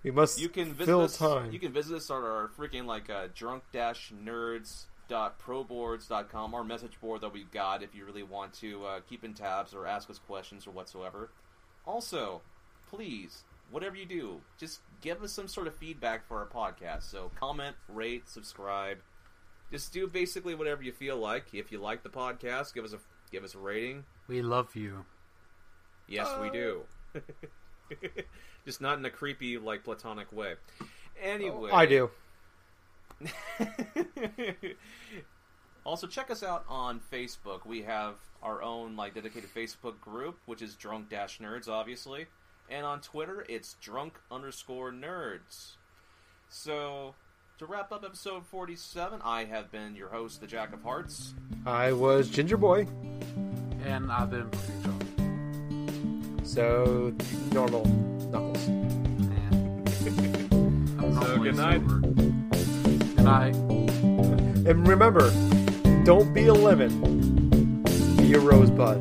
We 0.04 0.12
must 0.12 0.40
You 0.40 0.48
can 0.48 0.72
visit 0.72 0.86
fill 0.86 1.00
us. 1.00 1.18
time. 1.18 1.50
You 1.50 1.58
can 1.58 1.72
visit 1.72 1.96
us 1.96 2.08
on 2.08 2.22
our 2.22 2.48
freaking 2.56 2.86
like 2.86 3.10
uh, 3.10 3.26
drunk 3.34 3.64
dash 3.72 4.12
nerds 4.24 4.84
proboards.com 5.10 6.54
our 6.54 6.62
message 6.64 6.98
board 7.00 7.20
that 7.22 7.32
we've 7.32 7.50
got 7.50 7.82
if 7.82 7.92
you 7.94 8.04
really 8.06 8.22
want 8.22 8.52
to 8.54 8.82
uh, 8.86 9.00
keep 9.10 9.24
in 9.24 9.34
tabs 9.34 9.74
or 9.74 9.84
ask 9.86 10.08
us 10.08 10.18
questions 10.18 10.66
or 10.66 10.70
whatsoever 10.70 11.28
also 11.84 12.40
please 12.88 13.44
whatever 13.72 13.96
you 13.96 14.06
do 14.06 14.40
just 14.58 14.80
give 15.00 15.22
us 15.22 15.32
some 15.32 15.48
sort 15.48 15.66
of 15.66 15.74
feedback 15.74 16.26
for 16.28 16.38
our 16.38 16.46
podcast 16.46 17.02
so 17.10 17.30
comment 17.40 17.74
rate 17.88 18.28
subscribe 18.28 18.98
just 19.72 19.92
do 19.92 20.06
basically 20.06 20.54
whatever 20.54 20.82
you 20.82 20.92
feel 20.92 21.16
like 21.16 21.46
if 21.52 21.72
you 21.72 21.78
like 21.78 22.04
the 22.04 22.08
podcast 22.08 22.72
give 22.74 22.84
us 22.84 22.92
a 22.92 22.98
give 23.32 23.42
us 23.42 23.54
a 23.54 23.58
rating 23.58 24.04
We 24.28 24.42
love 24.42 24.76
you. 24.76 25.04
Yes, 26.08 26.28
we 26.40 26.50
do. 26.50 26.82
Uh. 27.14 27.20
Just 28.64 28.80
not 28.80 28.98
in 28.98 29.04
a 29.04 29.10
creepy, 29.10 29.58
like 29.58 29.82
platonic 29.84 30.32
way. 30.32 30.54
Anyway, 31.20 31.70
I 31.72 31.86
do. 31.86 32.10
also, 35.84 36.06
check 36.06 36.30
us 36.30 36.42
out 36.42 36.64
on 36.68 37.00
Facebook. 37.12 37.66
We 37.66 37.82
have 37.82 38.14
our 38.42 38.62
own 38.62 38.96
like 38.96 39.14
dedicated 39.14 39.52
Facebook 39.52 40.00
group, 40.00 40.38
which 40.46 40.62
is 40.62 40.74
Drunk 40.74 41.08
Dash 41.10 41.38
Nerds, 41.38 41.68
obviously, 41.68 42.26
and 42.70 42.84
on 42.86 43.00
Twitter 43.00 43.44
it's 43.48 43.74
Drunk 43.80 44.14
underscore 44.30 44.92
Nerds. 44.92 45.72
So, 46.48 47.14
to 47.58 47.66
wrap 47.66 47.92
up 47.92 48.04
episode 48.04 48.46
forty-seven, 48.46 49.20
I 49.24 49.44
have 49.44 49.70
been 49.72 49.94
your 49.96 50.08
host, 50.08 50.40
the 50.40 50.46
Jack 50.46 50.72
of 50.74 50.82
Hearts. 50.82 51.34
I 51.64 51.92
was 51.92 52.28
Ginger 52.28 52.56
Boy, 52.56 52.86
And 53.84 54.10
I've 54.12 54.30
been 54.30 54.48
pretty 54.50 54.82
drunk. 54.82 55.02
so 56.44 57.14
normal 57.52 57.84
Knuckles. 58.30 58.66
And 58.66 59.88
I'm 61.00 61.22
So, 61.22 61.38
good 61.38 61.56
night. 61.56 61.80
sober. 61.80 62.00
Good 62.00 63.24
night. 63.24 63.54
And 64.64 64.86
remember, 64.86 65.30
don't 66.04 66.32
be 66.34 66.46
a 66.48 66.54
lemon, 66.54 67.82
be 68.16 68.34
a 68.34 68.38
rosebud. 68.40 69.00